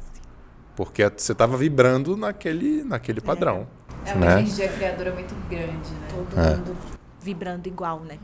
Porque 0.76 1.04
você 1.16 1.32
estava 1.34 1.56
vibrando 1.56 2.18
naquele, 2.18 2.84
naquele 2.84 3.22
padrão. 3.22 3.68
É 4.06 4.14
uma 4.14 4.26
Né? 4.26 4.32
energia 4.40 4.68
criadora 4.70 5.12
muito 5.14 5.34
grande, 5.50 5.68
né? 5.92 6.08
Todo 6.10 6.40
É. 6.40 6.56
mundo 6.58 6.76
vibrando 7.22 7.68
igual, 7.68 8.00
né? 8.02 8.18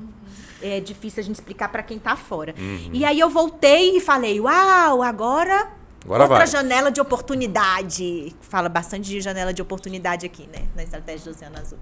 É 0.61 0.79
difícil 0.79 1.21
a 1.21 1.23
gente 1.23 1.35
explicar 1.35 1.69
para 1.69 1.81
quem 1.81 1.97
tá 1.97 2.15
fora. 2.15 2.53
Uhum. 2.57 2.89
E 2.93 3.03
aí 3.05 3.19
eu 3.19 3.29
voltei 3.29 3.97
e 3.97 3.99
falei: 3.99 4.39
"Uau, 4.39 5.01
agora 5.01 5.69
Agora 6.03 6.23
outra 6.23 6.37
vai. 6.39 6.47
janela 6.47 6.91
de 6.91 6.99
oportunidade". 6.99 8.35
Fala 8.41 8.69
bastante 8.69 9.09
de 9.09 9.21
janela 9.21 9.53
de 9.53 9.61
oportunidade 9.61 10.25
aqui, 10.25 10.47
né, 10.47 10.67
na 10.75 10.83
estratégia 10.83 11.25
do 11.25 11.35
Oceano 11.35 11.59
Azul. 11.59 11.79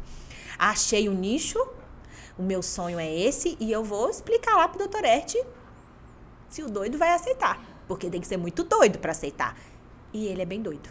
Achei 0.57 1.07
o 1.07 1.13
nicho. 1.13 1.59
O 2.37 2.43
meu 2.43 2.61
sonho 2.61 2.97
é 2.99 3.13
esse 3.13 3.57
e 3.59 3.69
eu 3.71 3.83
vou 3.83 4.09
explicar 4.09 4.55
lá 4.55 4.67
pro 4.67 4.87
Dr. 4.87 5.03
Ert 5.03 5.35
se 6.47 6.63
o 6.63 6.69
doido 6.69 6.97
vai 6.97 7.13
aceitar, 7.13 7.61
porque 7.87 8.09
tem 8.09 8.21
que 8.21 8.27
ser 8.27 8.37
muito 8.37 8.63
doido 8.63 8.97
para 8.97 9.11
aceitar. 9.11 9.57
E 10.13 10.25
ele 10.27 10.41
é 10.41 10.45
bem 10.45 10.61
doido. 10.61 10.89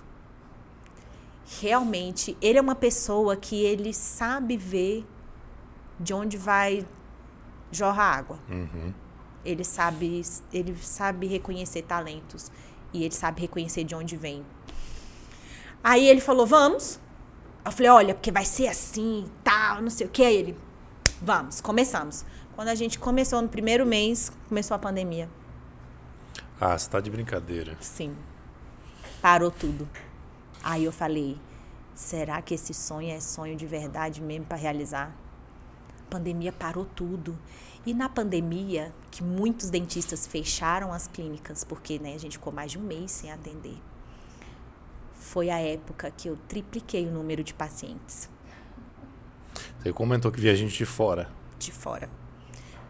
Realmente, 1.61 2.37
ele 2.43 2.59
é 2.59 2.61
uma 2.61 2.75
pessoa 2.75 3.35
que 3.35 3.65
ele 3.65 3.95
sabe 3.95 4.57
ver 4.57 5.07
de 5.99 6.13
onde 6.13 6.37
vai 6.37 6.87
jorrar 7.73 8.19
água. 8.19 8.39
Uhum. 8.49 8.93
Ele 9.45 9.65
sabe, 9.65 10.23
ele 10.53 10.77
sabe 10.77 11.27
reconhecer 11.27 11.83
talentos 11.83 12.51
e 12.93 13.05
ele 13.05 13.15
sabe 13.15 13.41
reconhecer 13.41 13.85
de 13.85 13.95
onde 13.95 14.17
vem. 14.17 14.45
Aí 15.83 16.07
ele 16.07 16.21
falou: 16.21 16.47
"Vamos". 16.47 16.99
Eu 17.65 17.73
falei: 17.73 17.91
"Olha, 17.91 18.15
porque 18.15 18.31
vai 18.33 18.45
ser 18.45 18.69
assim, 18.69 19.27
tal, 19.45 19.83
não 19.83 19.91
sei 19.91 20.07
o 20.07 20.11
quê". 20.11 20.25
Aí 20.25 20.37
ele: 20.37 20.57
"Vamos, 21.21 21.61
começamos". 21.61 22.25
Quando 22.55 22.69
a 22.69 22.75
gente 22.75 22.99
começou 22.99 23.41
no 23.41 23.49
primeiro 23.49 23.87
mês, 23.87 24.33
começou 24.49 24.75
a 24.75 24.79
pandemia. 24.79 25.29
Ah, 26.61 26.77
você 26.77 26.91
tá 26.91 26.99
de 27.01 27.09
brincadeira. 27.09 27.77
Sim. 27.81 28.17
Parou 29.23 29.49
tudo. 29.49 29.89
Aí 30.63 30.85
eu 30.85 30.91
falei: 30.91 31.39
será 31.95 32.43
que 32.43 32.55
esse 32.55 32.75
sonho 32.75 33.13
é 33.13 33.21
sonho 33.21 33.55
de 33.55 33.65
verdade 33.65 34.21
mesmo 34.21 34.45
para 34.45 34.57
realizar? 34.57 35.13
A 36.07 36.11
pandemia 36.11 36.53
parou 36.53 36.85
tudo. 36.85 37.39
E 37.89 37.95
na 37.95 38.07
pandemia, 38.07 38.93
que 39.11 39.23
muitos 39.25 39.71
dentistas 39.71 40.27
fecharam 40.27 40.93
as 40.93 41.07
clínicas, 41.07 41.65
porque 41.65 41.99
né, 41.99 42.13
a 42.15 42.19
gente 42.19 42.33
ficou 42.33 42.53
mais 42.53 42.71
de 42.73 42.77
um 42.79 42.83
mês 42.83 43.11
sem 43.11 43.33
atender, 43.33 43.79
foi 45.15 45.49
a 45.49 45.59
época 45.59 46.13
que 46.15 46.29
eu 46.29 46.37
tripliquei 46.47 47.07
o 47.07 47.11
número 47.11 47.43
de 47.43 47.55
pacientes 47.55 48.29
Você 49.81 49.91
comentou 49.91 50.31
que 50.31 50.39
via 50.39 50.55
gente 50.55 50.77
de 50.77 50.85
fora. 50.85 51.31
de 51.59 51.73
fora. 51.73 52.11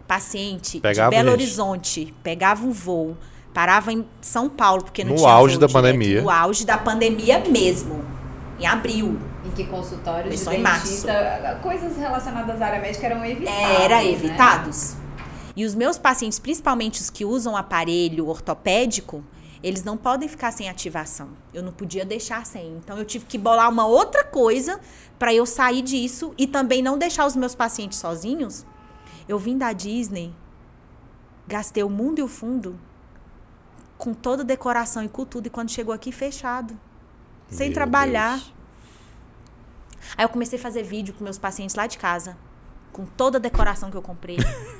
Paciente 0.08 0.80
Pegava 0.80 1.10
de 1.10 1.16
Belo 1.16 1.30
gente. 1.30 1.42
Horizonte, 1.42 2.14
pegava 2.24 2.64
um 2.66 2.72
voo, 2.72 3.16
parava 3.54 3.92
em 3.92 4.04
São 4.20 4.48
Paulo, 4.48 4.82
porque 4.82 5.04
não 5.04 5.12
No 5.12 5.16
tinha 5.18 5.30
auge 5.30 5.54
voo 5.54 5.60
da 5.60 5.66
direto. 5.68 5.80
pandemia. 5.80 6.22
No 6.22 6.30
auge 6.30 6.64
da 6.66 6.76
pandemia 6.76 7.38
mesmo, 7.48 8.04
em 8.58 8.66
abril. 8.66 9.16
Que 9.58 9.64
consultórios 9.64 10.26
Começou 10.26 10.52
de 10.52 10.58
em 10.60 10.62
março. 10.62 10.84
dentista, 10.84 11.58
coisas 11.60 11.96
relacionadas 11.96 12.62
à 12.62 12.66
área 12.66 12.80
médica 12.80 13.06
eram 13.06 13.24
evitadas. 13.24 13.80
Era 13.80 13.96
né? 13.96 14.12
evitados. 14.12 14.94
E 15.56 15.64
os 15.64 15.74
meus 15.74 15.98
pacientes, 15.98 16.38
principalmente 16.38 17.00
os 17.00 17.10
que 17.10 17.24
usam 17.24 17.56
aparelho 17.56 18.28
ortopédico, 18.28 19.24
eles 19.60 19.82
não 19.82 19.96
podem 19.96 20.28
ficar 20.28 20.52
sem 20.52 20.68
ativação. 20.68 21.30
Eu 21.52 21.64
não 21.64 21.72
podia 21.72 22.04
deixar 22.04 22.46
sem. 22.46 22.76
Então 22.76 22.96
eu 22.98 23.04
tive 23.04 23.24
que 23.24 23.36
bolar 23.36 23.68
uma 23.68 23.84
outra 23.84 24.22
coisa 24.22 24.78
para 25.18 25.34
eu 25.34 25.44
sair 25.44 25.82
disso 25.82 26.32
e 26.38 26.46
também 26.46 26.80
não 26.80 26.96
deixar 26.96 27.26
os 27.26 27.34
meus 27.34 27.56
pacientes 27.56 27.98
sozinhos. 27.98 28.64
Eu 29.28 29.40
vim 29.40 29.58
da 29.58 29.72
Disney, 29.72 30.32
gastei 31.48 31.82
o 31.82 31.90
mundo 31.90 32.20
e 32.20 32.22
o 32.22 32.28
fundo 32.28 32.78
com 33.96 34.14
toda 34.14 34.44
a 34.44 34.46
decoração 34.46 35.02
e 35.02 35.08
com 35.08 35.24
tudo 35.24 35.48
e 35.48 35.50
quando 35.50 35.72
chegou 35.72 35.92
aqui 35.92 36.12
fechado, 36.12 36.78
sem 37.48 37.70
Meu 37.70 37.74
trabalhar. 37.74 38.36
Deus. 38.36 38.57
Aí 40.16 40.24
eu 40.24 40.28
comecei 40.28 40.58
a 40.58 40.62
fazer 40.62 40.82
vídeo 40.82 41.14
com 41.16 41.24
meus 41.24 41.38
pacientes 41.38 41.74
lá 41.76 41.86
de 41.86 41.98
casa, 41.98 42.36
com 42.92 43.04
toda 43.04 43.38
a 43.38 43.40
decoração 43.40 43.90
que 43.90 43.96
eu 43.96 44.02
comprei. 44.02 44.38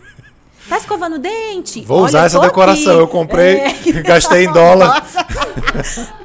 Tá 0.69 0.77
escovando 0.77 1.15
o 1.15 1.19
dente? 1.19 1.81
Vou 1.83 1.99
Olha, 1.99 2.07
usar 2.07 2.25
essa 2.27 2.41
decoração. 2.41 2.93
aqui. 2.93 3.01
Eu 3.03 3.09
comprei, 3.09 3.59
É. 3.89 4.03
gastei 4.03 4.45
em 4.45 4.53
dólar. 4.53 5.03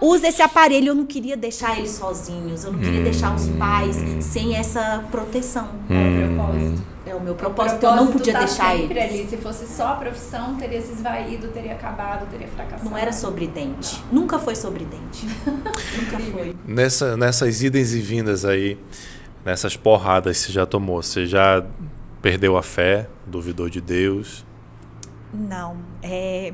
Usa 0.01 0.27
esse 0.27 0.41
aparelho. 0.41 0.87
Eu 0.89 0.95
não 0.95 1.05
queria 1.05 1.37
deixar 1.37 1.77
eles 1.77 1.91
sozinhos. 1.91 2.63
Eu 2.65 2.73
não 2.73 2.79
queria 2.79 3.03
deixar 3.03 3.31
Hum. 3.31 3.35
os 3.35 3.47
pais 3.51 3.95
sem 4.21 4.55
essa 4.55 5.03
proteção. 5.11 5.69
É 5.89 6.25
o 6.25 6.35
propósito. 6.35 6.83
É 7.13 7.15
o 7.15 7.21
meu 7.21 7.33
O 7.33 7.35
propósito. 7.35 7.85
Eu 7.85 7.95
não 7.95 8.11
podia 8.11 8.33
tá 8.33 8.39
deixar 8.39 8.75
sempre 8.75 8.99
eles. 8.99 9.19
ali. 9.19 9.29
Se 9.29 9.37
fosse 9.37 9.67
só 9.67 9.89
a 9.89 9.95
profissão, 9.95 10.55
teria 10.55 10.81
se 10.81 10.93
esvaído, 10.93 11.47
teria 11.49 11.73
acabado, 11.73 12.27
teria 12.27 12.47
fracassado. 12.47 12.89
Não 12.89 12.97
era 12.97 13.13
sobre 13.13 13.45
dente. 13.45 14.03
Nunca 14.11 14.39
foi 14.39 14.55
sobre 14.55 14.83
dente. 14.83 15.27
Nunca 15.45 16.19
foi. 16.31 16.55
Nessa, 16.65 17.15
nessas 17.15 17.61
idas 17.61 17.93
e 17.93 17.99
vindas 18.01 18.43
aí, 18.45 18.79
nessas 19.45 19.77
porradas 19.77 20.39
que 20.39 20.47
você 20.47 20.51
já 20.53 20.65
tomou, 20.65 21.03
você 21.03 21.27
já 21.27 21.63
perdeu 22.19 22.57
a 22.57 22.63
fé, 22.63 23.07
duvidou 23.27 23.69
de 23.69 23.79
Deus? 23.79 24.43
Não. 25.31 25.77
É. 26.01 26.51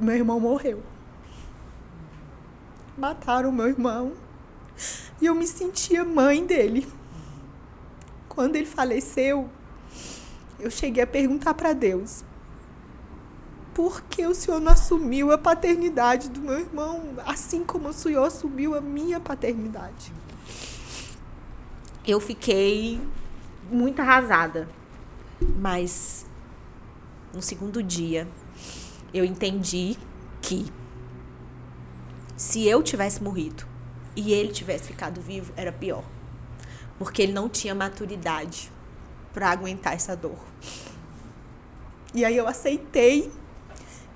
Meu 0.00 0.14
irmão 0.14 0.40
morreu. 0.40 0.82
Mataram 2.96 3.52
meu 3.52 3.68
irmão. 3.68 4.12
E 5.20 5.26
eu 5.26 5.34
me 5.34 5.46
sentia 5.46 6.02
mãe 6.02 6.46
dele. 6.46 6.86
Quando 8.38 8.54
ele 8.54 8.66
faleceu, 8.66 9.50
eu 10.60 10.70
cheguei 10.70 11.02
a 11.02 11.06
perguntar 11.08 11.54
para 11.54 11.72
Deus: 11.72 12.22
por 13.74 14.00
que 14.02 14.24
o 14.24 14.32
Senhor 14.32 14.60
não 14.60 14.70
assumiu 14.70 15.32
a 15.32 15.36
paternidade 15.36 16.28
do 16.28 16.40
meu 16.40 16.60
irmão, 16.60 17.16
assim 17.26 17.64
como 17.64 17.88
o 17.88 17.92
Senhor 17.92 18.22
assumiu 18.22 18.76
a 18.76 18.80
minha 18.80 19.18
paternidade? 19.18 20.12
Eu 22.06 22.20
fiquei 22.20 23.00
muito 23.68 24.00
arrasada. 24.00 24.68
Mas 25.58 26.24
no 27.34 27.42
segundo 27.42 27.82
dia 27.82 28.28
eu 29.12 29.24
entendi 29.24 29.96
que 30.40 30.64
se 32.36 32.68
eu 32.68 32.84
tivesse 32.84 33.20
morrido 33.20 33.66
e 34.14 34.32
ele 34.32 34.52
tivesse 34.52 34.86
ficado 34.86 35.20
vivo, 35.20 35.52
era 35.56 35.72
pior. 35.72 36.04
Porque 36.98 37.22
ele 37.22 37.32
não 37.32 37.48
tinha 37.48 37.74
maturidade 37.74 38.70
para 39.32 39.50
aguentar 39.50 39.94
essa 39.94 40.16
dor. 40.16 40.38
E 42.14 42.24
aí 42.24 42.36
eu 42.36 42.48
aceitei 42.48 43.30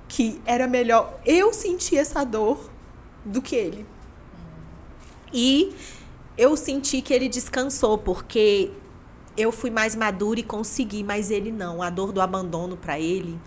que 0.08 0.40
era 0.44 0.66
melhor 0.66 1.18
eu 1.24 1.52
sentir 1.52 1.96
essa 1.96 2.24
dor 2.24 2.70
do 3.24 3.40
que 3.40 3.54
ele. 3.54 3.86
E 5.32 5.74
eu 6.36 6.56
senti 6.56 7.00
que 7.00 7.12
ele 7.14 7.28
descansou, 7.28 7.96
porque 7.96 8.70
eu 9.36 9.52
fui 9.52 9.70
mais 9.70 9.94
madura 9.94 10.40
e 10.40 10.42
consegui, 10.42 11.02
mas 11.02 11.30
ele 11.30 11.50
não. 11.52 11.82
A 11.82 11.88
dor 11.88 12.12
do 12.12 12.20
abandono 12.20 12.76
para 12.76 12.98
ele, 12.98 13.38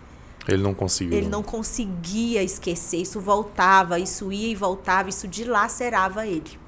Ele 0.48 0.62
não 0.62 0.74
conseguiu. 0.74 1.16
ele 1.16 1.28
não 1.28 1.42
conseguia 1.42 2.42
esquecer. 2.42 2.98
Isso 2.98 3.20
voltava, 3.20 3.98
isso 3.98 4.32
ia 4.32 4.48
e 4.48 4.54
voltava, 4.54 5.08
isso 5.08 5.28
dilacerava 5.28 6.26
ele. 6.26 6.58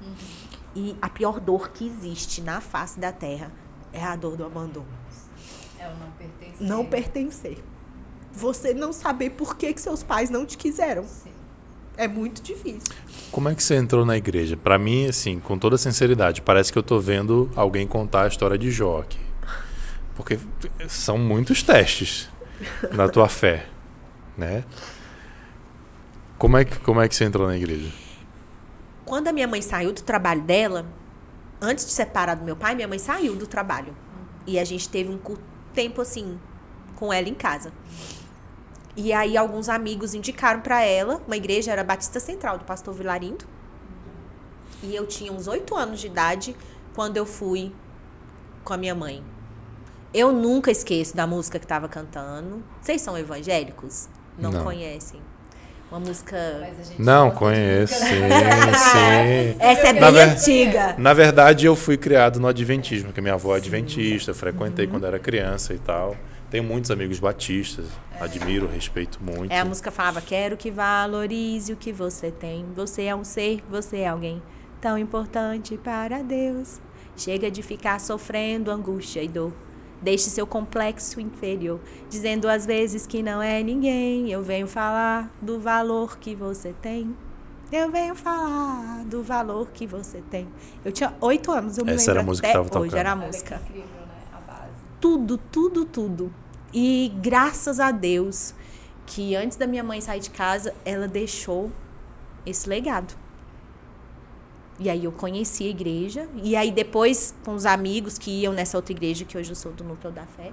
E 0.75 0.95
a 1.01 1.09
pior 1.09 1.39
dor 1.39 1.69
que 1.69 1.85
existe 1.85 2.41
na 2.41 2.61
face 2.61 2.99
da 2.99 3.11
terra 3.11 3.51
é 3.91 4.03
a 4.03 4.15
dor 4.15 4.37
do 4.37 4.45
abandono. 4.45 4.87
É 5.79 5.87
o 5.87 5.95
não 5.97 6.11
pertencer. 6.11 6.67
Não 6.67 6.85
pertencer. 6.85 7.57
Você 8.31 8.73
não 8.73 8.93
saber 8.93 9.31
por 9.31 9.57
que, 9.57 9.73
que 9.73 9.81
seus 9.81 10.03
pais 10.03 10.29
não 10.29 10.45
te 10.45 10.57
quiseram. 10.57 11.05
É 11.97 12.07
muito 12.07 12.41
difícil. 12.41 12.93
Como 13.31 13.49
é 13.49 13.55
que 13.55 13.61
você 13.61 13.75
entrou 13.75 14.05
na 14.05 14.15
igreja? 14.15 14.55
Pra 14.55 14.77
mim, 14.79 15.07
assim, 15.07 15.39
com 15.39 15.57
toda 15.57 15.77
sinceridade, 15.77 16.41
parece 16.41 16.71
que 16.71 16.77
eu 16.77 16.83
tô 16.83 16.99
vendo 16.99 17.49
alguém 17.55 17.85
contar 17.87 18.23
a 18.23 18.27
história 18.27 18.57
de 18.57 18.71
Jó 18.71 18.99
aqui. 18.99 19.19
Porque 20.15 20.39
são 20.87 21.17
muitos 21.17 21.63
testes 21.63 22.29
na 22.91 23.09
tua 23.09 23.27
fé, 23.27 23.65
né? 24.37 24.63
Como 26.37 26.55
é 26.55 26.63
que, 26.63 26.79
como 26.79 27.01
é 27.01 27.07
que 27.07 27.15
você 27.15 27.25
entrou 27.25 27.47
na 27.47 27.57
igreja? 27.57 27.91
Quando 29.09 29.27
a 29.27 29.31
minha 29.31 29.47
mãe 29.47 29.59
saiu 29.59 29.91
do 29.91 30.03
trabalho 30.03 30.43
dela, 30.43 30.85
antes 31.59 31.83
de 31.83 31.91
separar 31.91 32.35
do 32.35 32.45
meu 32.45 32.55
pai, 32.55 32.75
minha 32.75 32.87
mãe 32.87 32.99
saiu 32.99 33.35
do 33.35 33.47
trabalho. 33.47 33.97
E 34.45 34.59
a 34.59 34.63
gente 34.63 34.87
teve 34.87 35.09
um 35.09 35.17
curto 35.17 35.43
tempo 35.73 35.99
assim 35.99 36.39
com 36.95 37.11
ela 37.11 37.27
em 37.27 37.33
casa. 37.33 37.73
E 38.95 39.11
aí 39.11 39.35
alguns 39.35 39.67
amigos 39.67 40.13
indicaram 40.13 40.61
pra 40.61 40.83
ela, 40.83 41.23
uma 41.25 41.35
igreja 41.35 41.71
era 41.71 41.83
Batista 41.83 42.19
Central 42.19 42.59
do 42.59 42.65
pastor 42.65 42.93
Vilarindo. 42.93 43.45
E 44.83 44.95
eu 44.95 45.07
tinha 45.07 45.33
uns 45.33 45.47
oito 45.47 45.75
anos 45.75 45.99
de 45.99 46.05
idade 46.05 46.55
quando 46.93 47.17
eu 47.17 47.25
fui 47.25 47.73
com 48.63 48.73
a 48.73 48.77
minha 48.77 48.93
mãe. 48.93 49.23
Eu 50.13 50.31
nunca 50.31 50.69
esqueço 50.69 51.15
da 51.15 51.25
música 51.25 51.57
que 51.57 51.65
estava 51.65 51.89
cantando. 51.89 52.63
Vocês 52.79 53.01
são 53.01 53.17
evangélicos? 53.17 54.07
Não, 54.37 54.51
Não. 54.51 54.63
conhecem? 54.63 55.19
Uma 55.91 55.99
música. 55.99 56.37
Não, 56.99 57.31
conheço, 57.31 57.93
música, 57.93 58.09
sim, 58.09 58.73
sim. 58.75 59.55
Essa 59.59 59.87
é 59.87 59.93
Na 59.93 60.11
bem 60.11 60.13
ver- 60.13 60.29
antiga. 60.29 60.95
Na 60.99 61.13
verdade, 61.13 61.65
eu 61.65 61.75
fui 61.75 61.97
criado 61.97 62.39
no 62.39 62.47
Adventismo, 62.47 63.07
porque 63.07 63.21
minha 63.21 63.33
avó 63.33 63.55
é 63.55 63.57
adventista, 63.57 64.33
frequentei 64.33 64.85
quando 64.85 65.05
era 65.07 65.17
criança 65.17 65.73
e 65.73 65.79
tal. 65.79 66.15
Tenho 66.51 66.63
muitos 66.63 66.89
amigos 66.91 67.19
batistas, 67.19 67.85
admiro, 68.19 68.67
respeito 68.67 69.19
muito. 69.21 69.51
É, 69.51 69.59
a 69.59 69.65
música 69.65 69.89
falava: 69.91 70.21
Quero 70.21 70.57
que 70.57 70.69
valorize 70.69 71.73
o 71.73 71.75
que 71.75 71.91
você 71.91 72.29
tem. 72.31 72.65
Você 72.75 73.03
é 73.03 73.15
um 73.15 73.23
ser, 73.23 73.63
você 73.69 73.97
é 73.99 74.07
alguém 74.09 74.41
tão 74.81 74.97
importante 74.97 75.75
para 75.77 76.21
Deus. 76.21 76.79
Chega 77.17 77.49
de 77.51 77.61
ficar 77.61 77.99
sofrendo 77.99 78.71
angústia 78.71 79.21
e 79.21 79.27
dor. 79.27 79.51
Deixe 80.01 80.29
seu 80.29 80.47
complexo 80.47 81.19
inferior, 81.19 81.79
dizendo 82.09 82.47
às 82.47 82.65
vezes 82.65 83.05
que 83.05 83.21
não 83.21 83.41
é 83.41 83.61
ninguém. 83.61 84.31
Eu 84.31 84.41
venho 84.41 84.67
falar 84.67 85.29
do 85.41 85.59
valor 85.59 86.17
que 86.17 86.33
você 86.35 86.73
tem. 86.81 87.15
Eu 87.71 87.91
venho 87.91 88.15
falar 88.15 89.03
do 89.05 89.21
valor 89.21 89.67
que 89.71 89.85
você 89.85 90.23
tem. 90.31 90.47
Eu 90.83 90.91
tinha 90.91 91.13
oito 91.21 91.51
anos, 91.51 91.77
eu 91.77 91.85
me 91.85 91.91
Essa 91.91 92.11
era 92.11 92.19
a 92.19 92.21
lembro 92.21 92.31
música 92.31 92.47
que 92.47 92.57
até 92.57 92.63
tava 92.69 92.79
hoje, 92.81 92.89
tocando. 92.91 92.99
era 92.99 93.11
a 93.11 93.13
Olha 93.13 93.21
que 93.21 93.27
música 93.27 93.55
incrível, 93.55 93.83
né? 93.83 94.21
A 94.33 94.39
base. 94.39 94.71
tudo, 94.99 95.37
tudo, 95.37 95.85
tudo. 95.85 96.33
E 96.73 97.11
graças 97.21 97.79
a 97.79 97.91
Deus 97.91 98.53
que 99.05 99.35
antes 99.35 99.57
da 99.57 99.67
minha 99.67 99.83
mãe 99.83 100.01
sair 100.01 100.19
de 100.19 100.29
casa, 100.29 100.73
ela 100.85 101.07
deixou 101.07 101.71
esse 102.45 102.67
legado. 102.69 103.13
E 104.79 104.89
aí 104.89 105.03
eu 105.03 105.11
conheci 105.11 105.65
a 105.65 105.69
igreja. 105.69 106.27
E 106.41 106.55
aí 106.55 106.71
depois, 106.71 107.35
com 107.43 107.53
os 107.53 107.65
amigos 107.65 108.17
que 108.17 108.31
iam 108.31 108.53
nessa 108.53 108.77
outra 108.77 108.93
igreja, 108.93 109.25
que 109.25 109.37
hoje 109.37 109.51
eu 109.51 109.55
sou 109.55 109.73
do 109.73 109.83
Núcleo 109.83 110.11
da 110.13 110.25
Fé, 110.25 110.51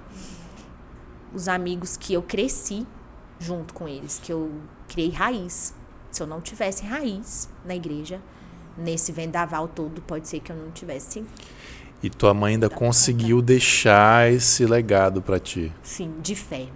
os 1.33 1.47
amigos 1.47 1.95
que 1.95 2.13
eu 2.13 2.21
cresci 2.21 2.85
junto 3.39 3.73
com 3.73 3.87
eles, 3.87 4.19
que 4.21 4.31
eu 4.31 4.51
criei 4.87 5.11
raiz. 5.11 5.73
Se 6.11 6.21
eu 6.21 6.27
não 6.27 6.41
tivesse 6.41 6.83
raiz 6.85 7.49
na 7.63 7.75
igreja, 7.75 8.19
nesse 8.77 9.11
vendaval 9.11 9.67
todo, 9.67 10.01
pode 10.01 10.27
ser 10.27 10.39
que 10.39 10.51
eu 10.51 10.55
não 10.55 10.71
tivesse, 10.71 11.23
E 12.01 12.09
tua 12.09 12.33
mãe 12.33 12.53
ainda 12.53 12.69
conseguiu 12.69 13.41
deixar 13.41 14.31
esse 14.31 14.65
legado 14.65 15.21
pra 15.21 15.39
ti. 15.39 15.71
sim, 15.81 16.13
de 16.21 16.35
fé. 16.35 16.67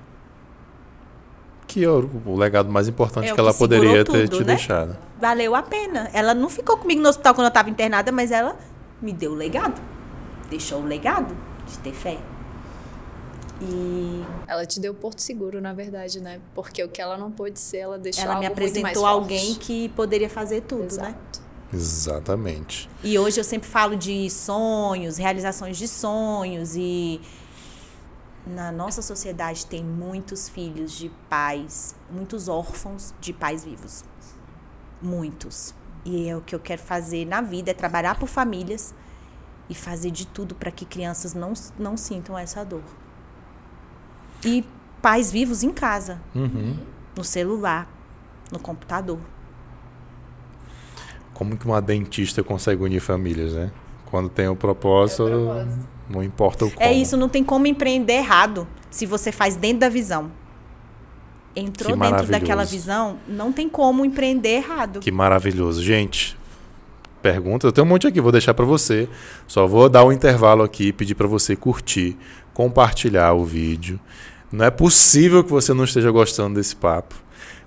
Que 1.72 1.86
é 1.86 1.89
o, 1.89 2.09
o 2.26 2.36
legado 2.36 2.69
mais 2.69 2.88
importante 2.89 3.30
É 3.30 3.34
que 3.34 3.39
ela 3.39 3.51
que 3.51 3.57
segurou 3.57 3.80
poderia 3.82 4.03
ter 4.03 4.28
tudo, 4.28 4.38
te 4.39 4.45
né? 4.45 4.55
deixado. 4.55 4.97
valeu 5.19 5.55
a 5.55 5.61
pena. 5.63 6.09
Ela 6.13 6.34
não 6.34 6.49
ficou 6.49 6.76
comigo 6.78 7.01
no 7.01 7.07
hospital 7.07 7.34
quando 7.34 7.45
eu 7.45 7.49
estava 7.49 7.69
internada, 7.69 8.11
mas 8.11 8.30
ela 8.32 8.57
me 9.01 9.13
deu 9.13 9.32
o 9.32 9.36
legado. 9.36 9.82
Deixou 10.49 10.82
o 10.82 10.86
legado 10.86 11.34
de 11.65 11.78
ter 11.80 11.93
fé. 11.93 12.17
E 13.61 14.24
Ela 14.47 14.65
te 14.65 14.80
deu 14.80 14.93
porto 14.93 15.19
seguro, 15.19 15.61
na 15.61 15.72
verdade, 15.72 16.19
né? 16.19 16.39
Porque 16.53 16.84
o 16.84 16.89
que 16.89 16.99
ela 17.01 17.15
não 17.17 17.32
pôde 17.32 17.59
ser, 17.59 17.78
ela 17.78 17.97
deixou 17.97 18.24
ela 18.26 18.39
me 18.39 18.45
algo 18.47 18.59
muito 18.59 18.59
mais 18.59 18.74
apresentou 18.82 19.03
forte. 19.03 19.13
alguém 19.13 19.53
que 19.55 19.89
poderia 19.89 20.30
fazer 20.30 20.61
tudo, 20.61 20.82
né? 20.82 20.88
Exato. 21.13 21.41
Exatamente. 21.74 22.89
E 23.03 23.17
hoje 23.17 23.39
eu 23.39 23.43
sempre 23.43 23.69
falo 23.69 23.95
de 23.95 24.30
sonhos, 24.30 25.17
realizações 25.17 25.78
de 25.78 25.88
sonhos 25.88 26.76
e 26.76 27.22
na 28.46 28.72
nossa 28.72 29.02
sociedade 29.02 29.66
tem 29.66 29.84
muitos 29.84 30.50
filhos 30.50 30.92
de 30.94 31.10
pais, 31.30 31.96
muitos 32.10 32.48
órfãos 32.48 33.14
de 33.22 33.34
pais 33.34 33.64
vivos. 33.64 34.04
Muitos. 35.02 35.74
E 36.04 36.28
é 36.28 36.36
o 36.36 36.42
que 36.42 36.56
eu 36.56 36.60
quero 36.60 36.82
fazer 36.82 37.26
na 37.26 37.42
vida 37.42 37.72
é 37.72 37.74
trabalhar 37.74 38.18
por 38.18 38.28
famílias 38.28 38.94
e 39.70 39.76
fazer 39.76 40.12
de 40.12 40.26
tudo 40.26 40.56
para 40.56 40.72
que 40.72 40.86
crianças 40.86 41.34
não, 41.34 41.54
não 41.78 41.96
sintam 41.96 42.38
essa 42.38 42.64
dor. 42.66 42.82
E 44.44 44.66
pais 45.02 45.32
vivos 45.32 45.62
em 45.64 45.72
casa, 45.72 46.20
Uhum. 46.34 46.78
no 47.16 47.24
celular, 47.24 47.88
no 48.52 48.60
computador. 48.60 49.20
Como 51.34 51.58
que 51.58 51.66
uma 51.66 51.82
dentista 51.82 52.44
consegue 52.44 52.84
unir 52.84 53.00
famílias, 53.00 53.54
né? 53.54 53.72
Quando 54.06 54.30
tem 54.30 54.48
o 54.48 54.56
propósito, 54.56 55.28
É 55.28 55.36
o 55.36 55.46
propósito. 55.46 55.88
Não 56.12 56.24
importa 56.24 56.66
o 56.66 56.72
como. 56.72 56.86
É 56.86 56.93
isso, 56.93 57.16
não 57.16 57.30
tem 57.30 57.43
como 57.43 57.66
empreender 57.66 58.14
errado 58.14 58.68
se 58.89 59.05
você 59.05 59.32
faz 59.32 59.55
dentro 59.55 59.80
da 59.80 59.89
visão. 59.89 60.32
Entrou 61.55 61.97
dentro 61.97 62.28
daquela 62.28 62.64
visão, 62.64 63.18
não 63.28 63.51
tem 63.51 63.68
como 63.68 64.05
empreender 64.05 64.57
errado. 64.57 64.99
Que 64.99 65.12
maravilhoso. 65.12 65.84
Gente, 65.84 66.38
pergunta, 67.22 67.68
eu 67.68 67.72
tenho 67.72 67.86
um 67.86 67.89
monte 67.89 68.07
aqui, 68.07 68.22
vou 68.22 68.32
deixar 68.32 68.53
pra 68.53 68.66
você. 68.66 69.09
Só 69.47 69.68
vou 69.68 69.89
dar 69.89 70.05
um 70.05 70.12
intervalo 70.12 70.64
aqui 70.64 70.88
e 70.88 70.93
pedir 70.93 71.16
pra 71.16 71.28
você 71.28 71.55
curtir, 71.55 72.18
compartilhar 72.53 73.34
o 73.34 73.43
vídeo. 73.43 73.99
Não 74.51 74.66
é 74.66 74.72
possível 74.72 75.43
que 75.43 75.49
você 75.49 75.74
não 75.74 75.84
esteja 75.84 76.12
gostando 76.12 76.55
desse 76.55 76.76
papo. 76.76 77.16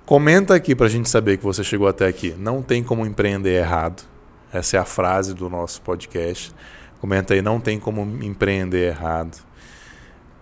Comenta 0.04 0.54
aqui 0.54 0.74
pra 0.74 0.86
gente 0.86 1.08
saber 1.08 1.38
que 1.38 1.44
você 1.44 1.64
chegou 1.64 1.88
até 1.88 2.06
aqui. 2.06 2.34
Não 2.38 2.62
tem 2.62 2.82
como 2.82 3.06
empreender 3.06 3.58
errado. 3.58 4.02
Essa 4.52 4.76
é 4.76 4.80
a 4.80 4.84
frase 4.84 5.34
do 5.34 5.48
nosso 5.48 5.80
podcast. 5.80 6.52
Comenta 7.04 7.34
aí, 7.34 7.42
não 7.42 7.60
tem 7.60 7.78
como 7.78 8.00
empreender 8.24 8.88
errado. 8.88 9.36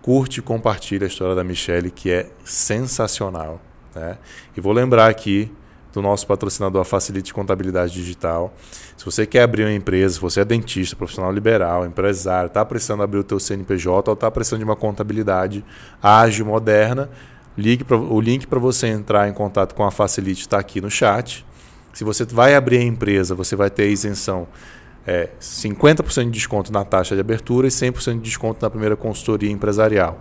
Curte 0.01 0.39
e 0.39 0.41
compartilha 0.41 1.05
a 1.05 1.09
história 1.09 1.35
da 1.35 1.43
Michelle, 1.43 1.91
que 1.91 2.09
é 2.09 2.29
sensacional. 2.45 3.59
Né? 3.93 4.17
E 4.55 4.61
vou 4.61 4.71
lembrar 4.71 5.09
aqui 5.09 5.51
do 5.91 6.01
nosso 6.01 6.25
patrocinador 6.25 6.79
a 6.79 6.85
Facilite 6.85 7.33
Contabilidade 7.33 7.91
Digital. 7.91 8.53
Se 8.95 9.03
você 9.03 9.25
quer 9.25 9.41
abrir 9.41 9.63
uma 9.63 9.73
empresa, 9.73 10.13
se 10.13 10.21
você 10.21 10.39
é 10.39 10.45
dentista, 10.45 10.95
profissional 10.95 11.33
liberal, 11.33 11.85
empresário, 11.85 12.47
está 12.47 12.63
precisando 12.63 13.03
abrir 13.03 13.19
o 13.19 13.25
teu 13.25 13.41
CNPJ 13.41 14.09
ou 14.09 14.13
está 14.13 14.31
precisando 14.31 14.59
de 14.59 14.63
uma 14.63 14.77
contabilidade 14.77 15.65
ágil, 16.01 16.45
moderna, 16.45 17.09
ligue 17.57 17.83
pra, 17.83 17.97
o 17.97 18.21
link 18.21 18.47
para 18.47 18.57
você 18.57 18.87
entrar 18.87 19.27
em 19.27 19.33
contato 19.33 19.75
com 19.75 19.83
a 19.83 19.91
Facilite 19.91 20.39
está 20.39 20.59
aqui 20.59 20.79
no 20.79 20.89
chat. 20.89 21.45
Se 21.91 22.05
você 22.05 22.23
vai 22.23 22.55
abrir 22.55 22.77
a 22.77 22.83
empresa, 22.83 23.35
você 23.35 23.53
vai 23.53 23.69
ter 23.69 23.89
isenção 23.89 24.47
é, 25.05 25.29
50% 25.39 26.25
de 26.25 26.31
desconto 26.31 26.71
na 26.71 26.85
taxa 26.85 27.15
de 27.15 27.21
abertura 27.21 27.67
e 27.67 27.69
100% 27.69 28.15
de 28.15 28.21
desconto 28.21 28.61
na 28.61 28.69
primeira 28.69 28.95
consultoria 28.95 29.51
empresarial. 29.51 30.19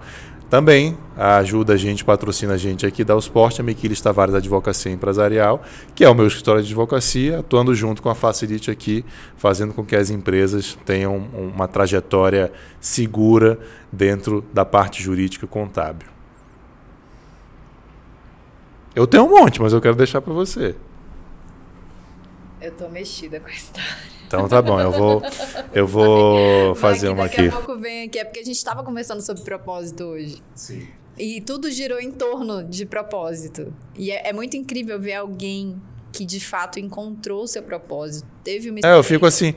Também 0.53 0.99
ajuda 1.17 1.73
a 1.73 1.77
gente, 1.79 2.05
patrocina 2.05 2.53
a 2.53 2.57
gente 2.59 2.85
aqui 2.85 3.03
da 3.03 3.17
Usport, 3.17 3.59
a 3.59 3.63
Miquiles 3.63 4.03
Tavares 4.03 4.35
Advocacia 4.35 4.93
Empresarial, 4.93 5.63
que 5.95 6.05
é 6.05 6.09
o 6.11 6.15
meu 6.15 6.27
escritório 6.27 6.63
de 6.63 6.69
advocacia, 6.69 7.39
atuando 7.39 7.75
junto 7.75 8.03
com 8.03 8.11
a 8.11 8.15
Facilite 8.15 8.71
aqui, 8.71 9.03
fazendo 9.35 9.73
com 9.73 9.83
que 9.83 9.97
as 9.97 10.11
empresas 10.11 10.77
tenham 10.85 11.17
uma 11.17 11.67
trajetória 11.67 12.53
segura 12.79 13.59
dentro 13.91 14.45
da 14.53 14.63
parte 14.63 15.03
jurídica 15.03 15.47
contábil. 15.47 16.09
Eu 18.95 19.07
tenho 19.07 19.25
um 19.25 19.31
monte, 19.31 19.63
mas 19.63 19.73
eu 19.73 19.81
quero 19.81 19.95
deixar 19.95 20.21
para 20.21 20.35
você. 20.35 20.75
Eu 22.61 22.73
tô 22.73 22.91
mexida 22.91 23.41
com 23.41 23.49
a 23.49 23.53
história. 23.53 24.12
Então 24.37 24.49
tá 24.49 24.63
bom, 24.63 24.81
eu 24.81 24.91
vou, 24.93 25.23
eu 25.75 25.87
vou 25.87 26.75
fazer 26.75 27.09
uma 27.09 27.25
daqui 27.25 27.41
aqui. 27.43 27.49
a 27.49 27.53
pouco 27.53 27.77
vem 27.79 28.05
aqui. 28.05 28.19
É 28.19 28.25
porque 28.25 28.41
a 28.41 28.45
gente 28.45 28.63
tava 28.65 28.83
conversando 28.83 29.21
sobre 29.23 29.43
propósito 29.43 30.05
hoje. 30.05 30.43
Sim. 30.55 30.87
E 31.19 31.41
tudo 31.43 31.71
girou 31.71 32.01
em 32.01 32.11
torno 32.11 32.65
de 32.65 32.87
propósito. 32.87 33.73
E 33.97 34.11
é, 34.11 34.31
é 34.31 34.33
muito 34.33 34.57
incrível 34.57 34.99
ver 34.99 35.15
alguém 35.15 35.81
que 36.11 36.25
de 36.27 36.41
fato 36.41 36.79
encontrou 36.79 37.45
o 37.45 37.47
seu 37.47 37.63
propósito. 37.63 38.27
Teve 38.45 38.69
uma 38.71 38.81
É, 38.85 38.95
eu 38.95 39.03
fico 39.03 39.25
assim, 39.25 39.55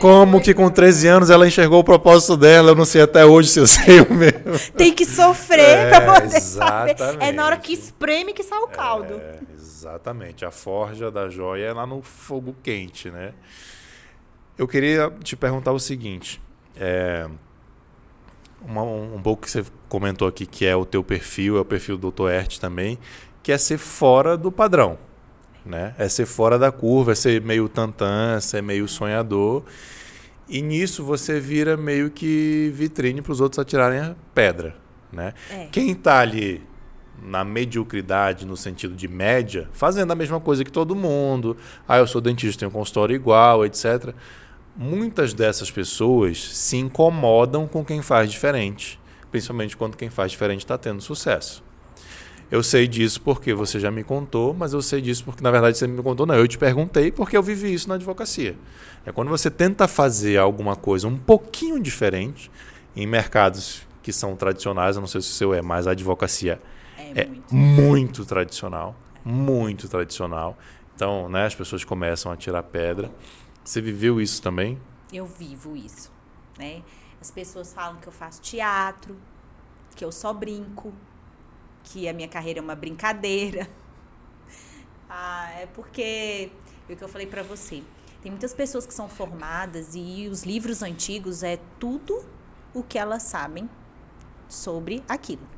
como 0.00 0.40
que 0.40 0.52
com 0.54 0.64
pro- 0.64 0.74
13 0.74 1.06
anos 1.06 1.30
ela 1.30 1.46
enxergou 1.46 1.78
o 1.80 1.84
propósito 1.84 2.36
dela? 2.36 2.70
Eu 2.70 2.74
não 2.74 2.84
sei 2.84 3.02
até 3.02 3.24
hoje 3.24 3.48
se 3.48 3.60
eu 3.60 3.66
sei 3.66 4.00
o 4.00 4.12
meu. 4.12 4.32
Tem 4.76 4.92
que 4.92 5.04
sofrer 5.04 5.60
É, 5.60 5.88
pra 5.90 6.14
poder 6.14 6.40
saber. 6.40 6.94
exatamente. 6.94 7.24
É 7.24 7.32
na 7.32 7.46
hora 7.46 7.56
que 7.58 7.72
espreme 7.72 8.32
que 8.32 8.42
sai 8.42 8.58
o 8.58 8.68
caldo. 8.68 9.14
É, 9.14 9.38
exatamente. 9.54 10.44
A 10.44 10.50
forja 10.50 11.10
da 11.12 11.28
joia 11.28 11.66
é 11.66 11.72
lá 11.72 11.86
no 11.86 12.02
fogo 12.02 12.56
quente, 12.62 13.08
né? 13.10 13.32
Eu 14.58 14.66
queria 14.66 15.10
te 15.22 15.36
perguntar 15.36 15.72
o 15.72 15.78
seguinte. 15.78 16.40
É, 16.76 17.28
uma- 18.60 18.82
um, 18.82 19.14
um 19.16 19.22
pouco 19.22 19.42
que 19.44 19.50
você 19.50 19.64
comentou 19.88 20.26
aqui, 20.26 20.44
que 20.46 20.66
é 20.66 20.74
o 20.74 20.84
teu 20.84 21.02
perfil, 21.04 21.56
é 21.56 21.60
o 21.60 21.64
perfil 21.64 21.96
do 21.96 22.10
Dr. 22.10 22.28
Ert 22.30 22.58
também, 22.58 22.98
que 23.42 23.52
é 23.52 23.58
ser 23.58 23.78
fora 23.78 24.36
do 24.36 24.50
padrão. 24.50 24.98
Né? 25.64 25.94
É 25.98 26.08
ser 26.08 26.26
fora 26.26 26.58
da 26.58 26.72
curva, 26.72 27.12
é 27.12 27.14
ser 27.14 27.40
meio 27.42 27.68
tantã, 27.68 28.40
ser 28.40 28.62
meio 28.62 28.88
sonhador. 28.88 29.62
E 30.48 30.62
nisso 30.62 31.04
você 31.04 31.38
vira 31.38 31.76
meio 31.76 32.10
que 32.10 32.72
vitrine 32.74 33.20
para 33.20 33.32
os 33.32 33.40
outros 33.40 33.58
atirarem 33.58 34.00
a 34.00 34.16
pedra. 34.34 34.74
Né? 35.12 35.34
É. 35.50 35.66
Quem 35.70 35.90
está 35.92 36.18
ali 36.20 36.66
na 37.22 37.44
mediocridade, 37.44 38.46
no 38.46 38.56
sentido 38.56 38.94
de 38.94 39.06
média, 39.08 39.68
fazendo 39.72 40.10
a 40.12 40.14
mesma 40.14 40.40
coisa 40.40 40.64
que 40.64 40.70
todo 40.72 40.94
mundo, 40.96 41.56
ah, 41.86 41.98
eu 41.98 42.06
sou 42.06 42.20
dentista, 42.20 42.60
tenho 42.60 42.70
um 42.70 42.72
consultório 42.72 43.14
igual, 43.14 43.66
etc. 43.66 44.14
Muitas 44.78 45.34
dessas 45.34 45.72
pessoas 45.72 46.38
se 46.38 46.76
incomodam 46.76 47.66
com 47.66 47.84
quem 47.84 48.00
faz 48.00 48.30
diferente, 48.30 48.98
principalmente 49.28 49.76
quando 49.76 49.96
quem 49.96 50.08
faz 50.08 50.30
diferente 50.30 50.60
está 50.60 50.78
tendo 50.78 51.02
sucesso. 51.02 51.64
Eu 52.48 52.62
sei 52.62 52.86
disso 52.86 53.20
porque 53.20 53.52
você 53.52 53.80
já 53.80 53.90
me 53.90 54.04
contou, 54.04 54.54
mas 54.54 54.72
eu 54.72 54.80
sei 54.80 55.00
disso 55.02 55.24
porque, 55.24 55.42
na 55.42 55.50
verdade, 55.50 55.76
você 55.76 55.86
me 55.86 56.00
contou, 56.00 56.24
não. 56.24 56.36
Eu 56.36 56.46
te 56.46 56.56
perguntei 56.56 57.10
porque 57.10 57.36
eu 57.36 57.42
vivi 57.42 57.74
isso 57.74 57.88
na 57.88 57.96
advocacia. 57.96 58.56
É 59.04 59.10
quando 59.10 59.28
você 59.28 59.50
tenta 59.50 59.88
fazer 59.88 60.38
alguma 60.38 60.76
coisa 60.76 61.08
um 61.08 61.18
pouquinho 61.18 61.80
diferente 61.80 62.48
em 62.96 63.04
mercados 63.06 63.82
que 64.00 64.12
são 64.12 64.36
tradicionais, 64.36 64.94
eu 64.96 65.00
não 65.00 65.08
sei 65.08 65.20
se 65.20 65.28
o 65.28 65.32
seu 65.32 65.52
é, 65.52 65.60
mas 65.60 65.86
a 65.86 65.90
advocacia 65.90 66.60
É, 66.96 67.22
é 67.22 67.26
muito. 67.26 67.54
muito 67.54 68.24
tradicional, 68.24 68.96
muito 69.24 69.88
tradicional. 69.88 70.56
Então, 70.94 71.28
né, 71.28 71.46
as 71.46 71.54
pessoas 71.54 71.84
começam 71.84 72.32
a 72.32 72.36
tirar 72.36 72.62
pedra. 72.62 73.10
Você 73.68 73.82
viveu 73.82 74.18
isso 74.18 74.40
também? 74.40 74.80
Eu 75.12 75.26
vivo 75.26 75.76
isso, 75.76 76.10
né? 76.58 76.82
As 77.20 77.30
pessoas 77.30 77.70
falam 77.74 78.00
que 78.00 78.06
eu 78.06 78.12
faço 78.12 78.40
teatro, 78.40 79.14
que 79.94 80.02
eu 80.02 80.10
só 80.10 80.32
brinco, 80.32 80.90
que 81.84 82.08
a 82.08 82.14
minha 82.14 82.28
carreira 82.28 82.60
é 82.60 82.62
uma 82.62 82.74
brincadeira. 82.74 83.68
Ah, 85.10 85.50
é 85.52 85.64
porque 85.66 86.50
é 86.86 86.92
o 86.92 86.96
que 86.96 87.02
eu 87.02 87.08
falei 87.08 87.26
pra 87.26 87.42
você. 87.42 87.82
Tem 88.22 88.30
muitas 88.30 88.52
pessoas 88.52 88.86
que 88.86 88.92
são 88.92 89.08
formadas 89.08 89.94
e 89.94 90.28
os 90.30 90.42
livros 90.44 90.82
antigos 90.82 91.42
é 91.42 91.58
tudo 91.80 92.26
o 92.74 92.82
que 92.82 92.98
elas 92.98 93.22
sabem 93.22 93.70
sobre 94.46 95.02
aquilo. 95.08 95.48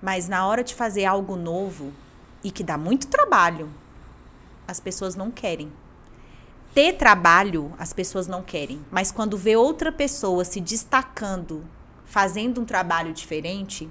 Mas 0.00 0.28
na 0.28 0.46
hora 0.46 0.62
de 0.62 0.76
fazer 0.76 1.04
algo 1.04 1.34
novo 1.34 1.92
e 2.44 2.52
que 2.52 2.62
dá 2.62 2.78
muito 2.78 3.08
trabalho, 3.08 3.68
as 4.66 4.78
pessoas 4.78 5.16
não 5.16 5.28
querem 5.28 5.72
ter 6.74 6.94
trabalho, 6.94 7.72
as 7.78 7.92
pessoas 7.92 8.26
não 8.26 8.42
querem. 8.42 8.80
Mas 8.90 9.10
quando 9.12 9.36
vê 9.36 9.56
outra 9.56 9.92
pessoa 9.92 10.44
se 10.44 10.60
destacando, 10.60 11.64
fazendo 12.04 12.60
um 12.60 12.64
trabalho 12.64 13.12
diferente, 13.12 13.88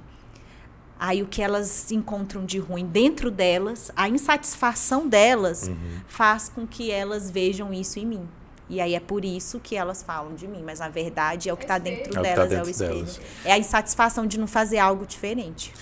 aí 0.99 1.21
o 1.21 1.27
que 1.27 1.41
elas 1.41 1.91
encontram 1.91 2.45
de 2.45 2.59
ruim 2.59 2.85
dentro 2.85 3.31
delas, 3.31 3.91
a 3.95 4.07
insatisfação 4.07 5.07
delas, 5.07 5.69
faz 6.07 6.49
com 6.49 6.65
que 6.67 6.91
elas 6.91 7.29
vejam 7.29 7.73
isso 7.73 7.99
em 7.99 8.05
mim. 8.05 8.27
E 8.69 8.79
aí 8.79 8.95
é 8.95 8.99
por 9.01 9.25
isso 9.25 9.59
que 9.59 9.75
elas 9.75 10.01
falam 10.01 10.33
de 10.33 10.47
mim. 10.47 10.63
Mas 10.63 10.79
na 10.79 10.87
verdade 10.87 11.49
é 11.49 11.53
o 11.53 11.57
que 11.57 11.63
está 11.65 11.77
dentro 11.77 12.03
É 12.03 12.07
que 12.07 12.13
tá 12.13 12.21
delas, 12.21 12.39
é 12.39 12.43
o 12.45 12.49
dentro 12.57 12.69
espelho. 12.71 12.93
delas. 12.93 13.21
É 13.43 13.51
a 13.51 13.57
insatisfação 13.57 14.25
de 14.25 14.39
não 14.39 14.47
fazer 14.47 14.77
algo 14.77 15.05
diferente. 15.05 15.73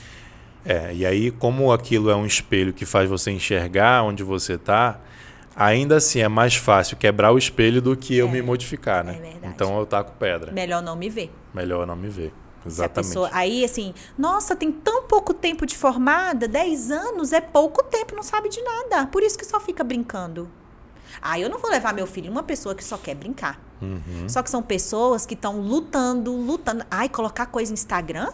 É, 0.66 0.94
e 0.94 1.06
aí, 1.06 1.32
como 1.32 1.72
aquilo 1.72 2.10
é 2.10 2.16
um 2.16 2.26
espelho 2.26 2.74
que 2.74 2.86
faz 2.86 3.10
você 3.10 3.32
enxergar 3.32 4.04
onde 4.04 4.24
você 4.24 4.54
está, 4.54 5.00
ainda 5.60 5.98
assim 5.98 6.20
é 6.22 6.28
mais 6.28 6.56
fácil 6.56 6.98
quebrar 6.98 7.32
o 7.32 7.38
espelho 7.38 7.82
do 7.82 7.96
que 7.96 8.16
eu 8.18 8.28
É, 8.28 8.32
me 8.32 8.42
modificar, 8.42 9.04
né? 9.04 9.16
é 9.18 9.22
verdade. 9.22 9.54
então 9.54 9.78
eu 9.78 9.86
taco 9.86 10.14
pedra. 10.20 10.52
Melhor 10.52 10.82
não 10.82 10.96
me 10.96 11.10
ver. 11.10 11.32
Melhor 11.54 11.86
não 11.86 11.96
me 11.96 12.10
ver. 12.10 12.34
Exatamente. 12.66 13.08
pessoa, 13.10 13.30
aí, 13.32 13.64
assim, 13.64 13.94
nossa, 14.18 14.54
tem 14.56 14.70
tão 14.72 15.04
pouco 15.04 15.34
tempo 15.34 15.66
de 15.66 15.78
formada, 15.78 16.46
10 16.48 16.92
anos 16.92 17.32
é 17.32 17.40
pouco 17.40 17.82
tempo, 17.84 18.14
não 18.16 18.24
sabe 18.24 18.50
de 18.50 18.62
nada. 18.62 19.08
Por 19.08 19.24
isso 19.24 19.38
que 19.38 19.46
só 19.46 19.60
fica 19.62 19.84
brincando. 19.84 20.50
Ah, 21.22 21.40
eu 21.40 21.50
não 21.50 21.58
vou 21.58 21.72
levar 21.72 21.94
meu 21.94 22.06
filho 22.06 22.30
uma 22.32 22.44
pessoa 22.44 22.76
que 22.76 22.84
só 22.84 22.98
quer 22.98 23.16
brincar. 23.16 23.60
Uhum. 23.82 24.28
Só 24.28 24.44
que 24.44 24.50
são 24.50 24.62
pessoas 24.62 25.26
que 25.26 25.34
estão 25.36 25.60
lutando, 25.62 26.34
lutando. 26.36 26.84
Ai, 26.92 27.08
colocar 27.10 27.46
coisa 27.46 27.72
no 27.72 27.76
Instagram? 27.76 28.30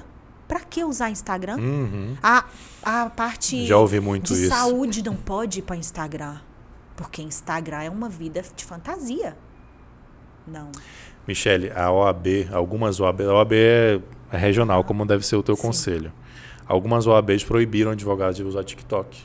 Pra 0.48 0.60
que 0.60 0.84
usar 0.84 1.10
Instagram? 1.10 1.58
Uhum. 1.58 2.18
A, 2.22 2.46
a 2.84 3.10
parte 3.10 3.66
Já 3.66 3.78
ouvi 3.78 4.00
muito 4.00 4.34
de 4.34 4.42
isso. 4.42 4.50
saúde 4.50 5.04
não 5.04 5.16
pode 5.16 5.60
ir 5.60 5.62
para 5.62 5.76
Instagram. 5.76 6.38
Porque 6.96 7.22
Instagram 7.22 7.84
é 7.84 7.90
uma 7.90 8.10
vida 8.10 8.44
de 8.56 8.64
fantasia. 8.64 9.36
Não. 10.48 10.72
Michele, 11.28 11.72
a 11.76 11.92
OAB, 11.92 12.48
algumas 12.54 13.00
OAB, 13.00 13.22
a 13.22 13.34
OAB 13.34 13.52
é 13.54 14.00
é 14.32 14.38
regional, 14.38 14.84
como 14.84 15.06
deve 15.06 15.26
ser 15.26 15.36
o 15.36 15.44
teu 15.44 15.56
Sim. 15.56 15.62
conselho. 15.62 16.12
Algumas 16.68 17.06
OABs 17.08 17.44
proibiram 17.44 17.92
advogados 17.92 18.36
de 18.36 18.44
usar 18.44 18.64
TikTok. 18.64 19.18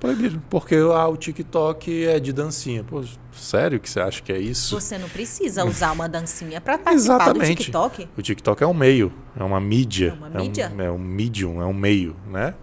Proibiram. 0.00 0.42
Porque 0.50 0.74
ah, 0.74 1.06
o 1.08 1.16
TikTok 1.16 2.06
é 2.06 2.18
de 2.18 2.32
dancinha. 2.32 2.82
Pô, 2.82 3.02
sério 3.32 3.78
que 3.78 3.88
você 3.88 4.00
acha 4.00 4.22
que 4.22 4.32
é 4.32 4.38
isso? 4.38 4.78
Você 4.78 4.98
não 4.98 5.08
precisa 5.08 5.64
usar 5.64 5.92
uma 5.92 6.08
dancinha 6.08 6.60
para 6.60 6.76
participar 6.78 7.14
Exatamente. 7.14 7.54
do 7.54 7.56
TikTok. 7.56 8.08
O 8.16 8.22
TikTok 8.22 8.62
é 8.62 8.66
um 8.66 8.74
meio, 8.74 9.12
é 9.38 9.42
uma 9.44 9.60
mídia. 9.60 10.08
É 10.10 10.12
uma 10.14 10.28
um- 10.28 10.42
mídia? 10.42 10.72
É 10.76 10.90
um, 10.90 10.98
medium, 10.98 11.62
é 11.62 11.66
um 11.66 11.72
meio, 11.74 12.16
né? 12.26 12.54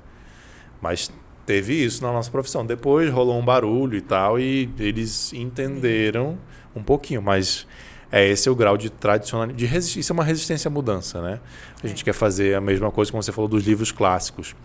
Mas 0.82 1.12
teve 1.46 1.74
isso 1.74 2.04
na 2.04 2.12
nossa 2.12 2.30
profissão. 2.30 2.66
Depois 2.66 3.12
rolou 3.12 3.40
um 3.40 3.46
barulho 3.46 3.98
e 3.98 4.02
tal, 4.02 4.40
e 4.40 4.70
eles 4.80 5.34
entenderam 5.34 6.38
um 6.76 6.84
pouquinho, 6.84 7.22
mas 7.22 7.68
é 8.12 8.28
esse 8.28 8.50
é 8.50 8.52
o 8.52 8.56
grau 8.56 8.78
de 8.78 8.90
tradicionalidade, 8.90 9.58
de 9.58 9.66
resistência. 9.66 10.00
Isso 10.02 10.12
é 10.12 10.16
uma 10.16 10.24
resistência 10.24 10.68
à 10.68 10.72
mudança, 10.72 11.22
né? 11.22 11.40
A 11.82 11.88
gente 11.88 12.04
quer 12.04 12.14
fazer 12.14 12.56
a 12.56 12.62
mesma 12.62 12.92
coisa 12.92 13.10
como 13.12 13.24
você 13.24 13.32
falou 13.32 13.48
dos 13.48 13.66
livros 13.66 13.92
clássicos. 13.92 14.56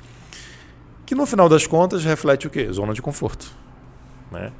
Que 1.06 1.14
no 1.14 1.24
final 1.24 1.48
das 1.48 1.66
contas 1.66 2.04
reflete 2.04 2.48
o 2.48 2.50
quê? 2.50 2.68
Zona 2.72 2.92
de 2.92 3.00
conforto. 3.00 3.46
Né? 4.32 4.52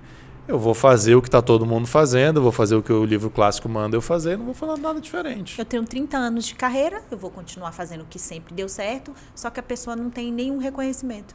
Eu 0.46 0.60
vou 0.60 0.74
fazer 0.74 1.16
o 1.16 1.20
que 1.20 1.26
está 1.26 1.42
todo 1.42 1.66
mundo 1.66 1.88
fazendo, 1.88 2.40
vou 2.40 2.52
fazer 2.52 2.76
o 2.76 2.82
que 2.82 2.92
o 2.92 3.04
livro 3.04 3.28
clássico 3.28 3.68
manda 3.68 3.96
eu 3.96 4.00
fazer, 4.00 4.38
não 4.38 4.44
vou 4.44 4.54
falar 4.54 4.76
nada 4.76 5.00
diferente. 5.00 5.58
Eu 5.58 5.64
tenho 5.64 5.84
30 5.84 6.16
anos 6.16 6.46
de 6.46 6.54
carreira, 6.54 7.02
eu 7.10 7.18
vou 7.18 7.32
continuar 7.32 7.72
fazendo 7.72 8.02
o 8.02 8.04
que 8.04 8.20
sempre 8.20 8.54
deu 8.54 8.68
certo, 8.68 9.12
só 9.34 9.50
que 9.50 9.58
a 9.58 9.62
pessoa 9.62 9.96
não 9.96 10.08
tem 10.08 10.32
nenhum 10.32 10.58
reconhecimento. 10.58 11.34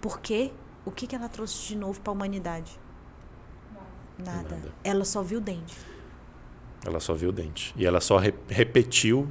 Por 0.00 0.20
quê? 0.20 0.52
O 0.84 0.90
que, 0.90 1.06
que 1.06 1.14
ela 1.14 1.28
trouxe 1.28 1.68
de 1.68 1.76
novo 1.76 2.00
para 2.00 2.12
a 2.12 2.14
humanidade? 2.14 2.78
Nada. 4.18 4.42
Nada. 4.56 4.72
Ela 4.82 5.04
só 5.04 5.22
viu 5.22 5.38
o 5.38 5.40
dente. 5.40 5.76
Ela 6.84 7.00
só 7.00 7.14
viu 7.14 7.28
o 7.30 7.32
dente. 7.32 7.72
E 7.76 7.84
ela 7.84 8.00
só 8.00 8.16
re- 8.18 8.34
repetiu 8.48 9.28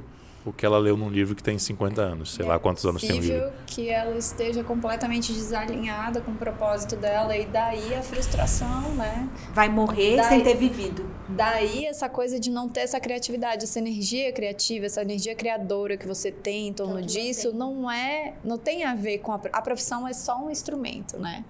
o 0.48 0.52
que 0.52 0.64
ela 0.64 0.78
leu 0.78 0.96
num 0.96 1.08
livro 1.10 1.34
que 1.34 1.42
tem 1.42 1.58
50 1.58 2.00
anos. 2.00 2.34
Sei 2.34 2.44
lá 2.44 2.58
quantos 2.58 2.84
anos 2.86 3.02
tem 3.02 3.10
o 3.10 3.20
livro. 3.20 3.28
possível 3.40 3.52
que 3.66 3.88
ela 3.88 4.16
esteja 4.16 4.64
completamente 4.64 5.32
desalinhada 5.32 6.20
com 6.20 6.30
o 6.32 6.34
propósito 6.34 6.96
dela 6.96 7.36
e 7.36 7.44
daí 7.46 7.94
a 7.94 8.02
frustração, 8.02 8.94
né? 8.94 9.28
Vai 9.52 9.68
morrer 9.68 10.16
Daí- 10.16 10.28
sem 10.28 10.42
ter 10.42 10.56
vivido. 10.56 11.08
Daí 11.28 11.84
essa 11.84 12.08
coisa 12.08 12.40
de 12.40 12.50
não 12.50 12.68
ter 12.68 12.80
essa 12.80 12.98
criatividade, 12.98 13.64
essa 13.64 13.78
energia 13.78 14.32
criativa, 14.32 14.86
essa 14.86 15.02
energia 15.02 15.34
criadora 15.34 15.96
que 15.96 16.06
você 16.06 16.30
tem 16.32 16.68
em 16.68 16.72
torno 16.72 17.02
disso, 17.02 17.52
não 17.52 17.90
é, 17.90 18.34
não 18.42 18.56
tem 18.56 18.84
a 18.84 18.94
ver 18.94 19.18
com 19.18 19.32
a, 19.32 19.40
a 19.52 19.60
profissão 19.60 20.08
é 20.08 20.12
só 20.14 20.38
um 20.42 20.50
instrumento, 20.50 21.18
né? 21.18 21.44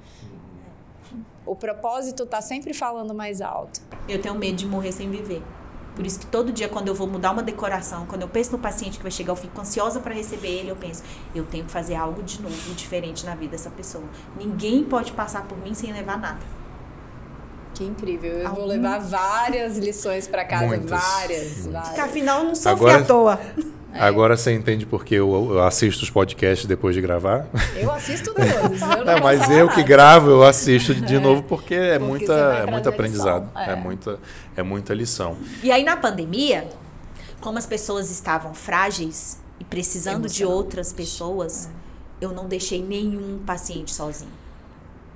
O 1.46 1.56
propósito 1.56 2.26
tá 2.26 2.42
sempre 2.42 2.74
falando 2.74 3.14
mais 3.14 3.40
alto. 3.40 3.80
Eu 4.08 4.20
tenho 4.20 4.34
medo 4.34 4.56
de 4.56 4.66
morrer 4.66 4.92
sem 4.92 5.08
viver. 5.08 5.42
Por 5.98 6.06
isso 6.06 6.20
que 6.20 6.26
todo 6.26 6.52
dia, 6.52 6.68
quando 6.68 6.86
eu 6.86 6.94
vou 6.94 7.08
mudar 7.08 7.32
uma 7.32 7.42
decoração, 7.42 8.06
quando 8.06 8.22
eu 8.22 8.28
penso 8.28 8.52
no 8.52 8.58
paciente 8.58 8.98
que 8.98 9.02
vai 9.02 9.10
chegar, 9.10 9.32
eu 9.32 9.36
fico 9.36 9.60
ansiosa 9.60 9.98
para 9.98 10.14
receber 10.14 10.46
ele, 10.46 10.70
eu 10.70 10.76
penso, 10.76 11.02
eu 11.34 11.44
tenho 11.44 11.64
que 11.64 11.72
fazer 11.72 11.96
algo 11.96 12.22
de 12.22 12.40
novo, 12.40 12.54
diferente 12.74 13.26
na 13.26 13.34
vida 13.34 13.50
dessa 13.50 13.68
pessoa. 13.68 14.04
Ninguém 14.38 14.84
pode 14.84 15.10
passar 15.10 15.42
por 15.42 15.58
mim 15.58 15.74
sem 15.74 15.92
levar 15.92 16.16
nada. 16.16 16.38
Que 17.74 17.82
incrível. 17.82 18.30
Eu 18.30 18.42
vou 18.50 18.60
Algum- 18.60 18.66
levar 18.66 19.00
várias 19.00 19.76
lições 19.76 20.28
para 20.28 20.44
casa, 20.44 20.66
Muitas. 20.66 20.88
várias, 20.88 21.52
Porque 21.54 21.68
várias. 21.70 21.98
afinal 21.98 22.38
eu 22.42 22.44
não 22.44 22.54
sofri 22.54 22.70
Agora- 22.90 22.98
à 22.98 23.04
toa. 23.04 23.40
Agora 23.98 24.36
você 24.36 24.52
entende 24.52 24.86
porque 24.86 25.14
eu, 25.14 25.52
eu 25.52 25.62
assisto 25.62 26.04
os 26.04 26.10
podcasts 26.10 26.66
depois 26.66 26.94
de 26.94 27.00
gravar? 27.00 27.46
Eu 27.76 27.90
assisto 27.90 28.32
todos. 28.32 28.80
Eu 28.80 28.88
não, 29.04 29.20
posso 29.20 29.22
mas 29.22 29.50
eu 29.50 29.68
que 29.68 29.82
gravo, 29.82 30.30
eu 30.30 30.42
assisto 30.42 30.94
de 30.94 31.18
novo 31.18 31.42
porque 31.42 31.74
é 31.74 31.98
Porque 31.98 32.08
muita, 32.08 32.32
é 32.32 32.66
muito 32.66 32.88
aprendizado. 32.88 33.50
É. 33.56 33.72
É. 33.72 33.76
muita, 33.76 34.18
é 34.56 34.62
muita 34.62 34.94
lição. 34.94 35.36
E 35.62 35.70
aí, 35.70 35.84
na 35.84 35.96
pandemia, 35.96 36.68
como 37.40 37.58
as 37.58 37.66
pessoas 37.66 38.10
estavam 38.10 38.54
frágeis 38.54 39.40
e 39.60 39.64
precisando 39.64 40.28
de 40.28 40.44
outras 40.44 40.92
pessoas, 40.92 41.68
eu 42.20 42.32
não 42.32 42.46
deixei 42.46 42.82
nenhum 42.82 43.40
paciente 43.44 43.92
sozinho. 43.92 44.32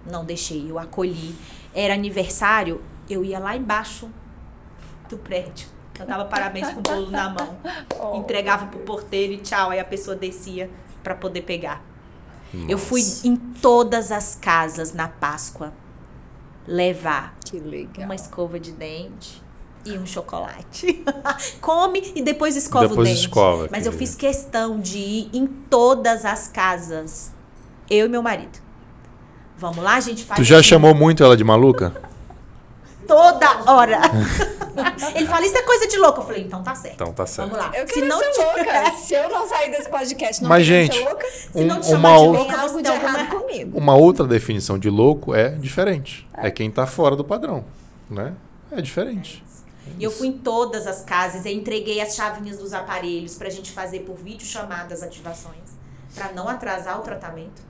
Não 0.05 0.25
deixei, 0.25 0.71
eu 0.71 0.79
acolhi. 0.79 1.35
Era 1.75 1.95
aniversário, 1.95 2.81
eu 3.09 3.25
ia 3.25 3.39
lá 3.39 3.57
embaixo 3.57 4.09
do 5.09 5.17
prédio. 5.17 5.69
Cantava 6.03 6.25
parabéns 6.25 6.69
com 6.71 6.81
o 6.81 6.83
bolo 6.83 7.11
na 7.11 7.29
mão. 7.31 7.57
Oh. 8.01 8.17
Entregava 8.19 8.67
pro 8.67 8.81
porteiro 8.81 9.35
e 9.35 9.39
tchau. 9.39 9.71
Aí 9.71 9.79
a 9.79 9.85
pessoa 9.85 10.17
descia 10.17 10.69
pra 11.03 11.15
poder 11.15 11.43
pegar. 11.43 11.81
Eu 12.53 12.77
Nossa. 12.77 12.79
fui 12.79 13.03
em 13.25 13.37
todas 13.37 14.11
as 14.11 14.35
casas 14.35 14.93
na 14.93 15.09
Páscoa 15.09 15.73
levar 16.67 17.35
Que 17.45 17.59
legal. 17.59 18.05
uma 18.05 18.15
escova 18.15 18.59
de 18.61 18.73
dente 18.73 19.43
e 19.87 19.93
um 19.97 20.05
chocolate. 20.05 21.05
Come 21.63 22.13
e 22.15 22.21
depois 22.23 22.57
escova 22.57 22.89
Depois 22.89 23.09
o 23.09 23.13
dente. 23.13 23.27
escova, 23.27 23.69
Mas 23.71 23.87
eu 23.87 23.93
fiz 23.93 24.15
questão 24.15 24.79
de 24.81 24.99
ir 24.99 25.31
em 25.33 25.47
todas 25.47 26.25
as 26.25 26.49
casas. 26.49 27.33
Eu 27.89 28.07
e 28.07 28.09
meu 28.09 28.23
marido. 28.23 28.59
Vamos 29.57 29.83
lá, 29.83 29.95
a 29.95 30.01
gente 30.01 30.25
faz. 30.25 30.39
Tu 30.39 30.45
já 30.45 30.57
assim, 30.59 30.69
chamou 30.69 30.95
muito 30.95 31.23
ela 31.23 31.37
de 31.37 31.45
maluca? 31.45 31.95
Toda 33.07 33.71
hora. 33.73 34.01
Ele 35.15 35.27
fala, 35.27 35.45
isso 35.45 35.57
é 35.57 35.63
coisa 35.63 35.87
de 35.87 35.99
louco. 35.99 36.21
Eu 36.21 36.25
falei, 36.27 36.43
então 36.43 36.63
tá 36.63 36.75
certo. 36.75 36.95
Então 36.95 37.13
tá 37.13 37.27
certo. 37.27 37.51
Vamos 37.51 37.65
lá. 37.65 37.73
Eu 37.79 37.87
Se 37.87 37.95
queria 37.95 38.09
não 38.09 38.19
ser 38.19 38.31
tiver- 38.31 38.45
louca. 38.83 38.91
Se 38.97 39.15
eu 39.15 39.29
não 39.29 39.49
sair 39.49 39.71
desse 39.71 39.89
podcast, 39.91 40.43
não 40.43 40.49
Mas, 40.49 40.65
gente, 40.67 40.97
ser 40.97 41.05
louca, 41.05 41.27
Se 41.31 41.65
não 41.65 41.77
Um- 41.77 41.81
te 41.81 41.87
chamar 41.87 42.09
uma 42.11 42.19
de 42.19 42.25
outra- 42.27 42.39
louca, 42.41 42.53
tem 42.55 42.63
algo 42.63 42.83
de 42.83 42.89
errado 42.91 43.29
comigo. 43.29 43.79
Uma 43.79 43.95
outra 43.95 44.27
definição 44.27 44.79
de 44.79 44.89
louco 44.89 45.35
é 45.35 45.51
diferente. 45.51 46.27
É 46.35 46.51
quem 46.51 46.71
tá 46.71 46.87
fora 46.87 47.15
do 47.15 47.25
padrão, 47.25 47.65
né? 48.09 48.33
É 48.71 48.81
diferente. 48.81 49.45
E 49.99 50.05
eu 50.05 50.11
fui 50.11 50.29
em 50.29 50.33
todas 50.33 50.87
as 50.87 51.03
casas, 51.05 51.45
eu 51.45 51.53
entreguei 51.53 52.01
as 52.01 52.15
chavinhas 52.15 52.57
dos 52.57 52.73
aparelhos 52.73 53.35
pra 53.37 53.51
gente 53.51 53.71
fazer 53.73 54.01
por 54.01 54.17
vídeo 54.17 54.47
chamadas 54.47 55.03
ativações, 55.03 55.57
pra 56.15 56.33
não 56.33 56.49
atrasar 56.49 56.99
o 56.99 57.03
tratamento. 57.03 57.61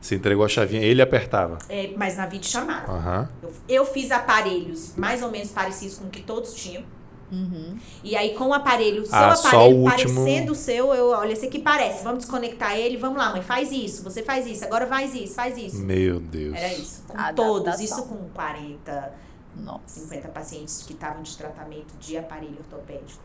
Você 0.00 0.14
entregou 0.14 0.44
a 0.44 0.48
chavinha, 0.48 0.82
ele 0.82 1.02
apertava. 1.02 1.58
É, 1.68 1.92
mas 1.96 2.16
na 2.16 2.26
videochamada. 2.26 2.90
Aham. 2.90 3.28
Eu, 3.42 3.52
eu 3.68 3.84
fiz 3.84 4.10
aparelhos 4.10 4.94
mais 4.96 5.22
ou 5.22 5.30
menos 5.30 5.50
parecidos 5.50 5.98
com 5.98 6.06
o 6.06 6.10
que 6.10 6.22
todos 6.22 6.54
tinham. 6.54 6.82
Uhum. 7.30 7.78
E 8.02 8.16
aí, 8.16 8.34
com 8.34 8.46
o 8.48 8.54
aparelho, 8.54 9.06
seu 9.06 9.14
Ah, 9.14 9.36
só 9.36 9.48
aparelho 9.48 9.76
o 9.76 9.80
último- 9.84 10.14
parecendo 10.24 10.52
o 10.52 10.54
seu, 10.54 10.92
eu, 10.94 11.10
olha, 11.10 11.32
esse 11.32 11.46
aqui 11.46 11.58
parece. 11.60 12.02
Vamos 12.02 12.20
desconectar 12.20 12.76
ele, 12.76 12.96
vamos 12.96 13.18
lá, 13.18 13.30
mãe, 13.30 13.40
faz 13.42 13.70
isso, 13.70 14.02
você 14.02 14.20
faz 14.22 14.46
isso, 14.46 14.64
agora 14.64 14.84
faz 14.86 15.14
isso, 15.14 15.34
faz 15.34 15.56
isso. 15.56 15.78
Meu 15.78 16.18
Deus. 16.18 16.56
Era 16.56 16.72
isso. 16.72 17.04
Com 17.06 17.12
Adaptação. 17.16 17.34
todos, 17.62 17.80
isso 17.80 18.02
com 18.04 18.28
40, 18.30 19.12
Nossa. 19.56 19.80
50 20.00 20.28
pacientes 20.28 20.82
que 20.84 20.92
estavam 20.92 21.22
de 21.22 21.36
tratamento 21.36 21.94
de 22.00 22.16
aparelho 22.16 22.56
ortopédico. 22.58 23.22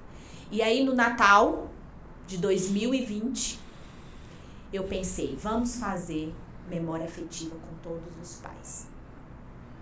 E 0.52 0.62
aí, 0.62 0.84
no 0.84 0.94
Natal 0.94 1.68
de 2.28 2.38
2020, 2.38 3.60
eu 4.72 4.84
pensei, 4.84 5.36
vamos 5.42 5.78
fazer 5.78 6.32
memória 6.70 7.06
afetiva 7.06 7.56
com 7.56 7.90
todos 7.90 8.14
os 8.22 8.38
pais. 8.38 8.88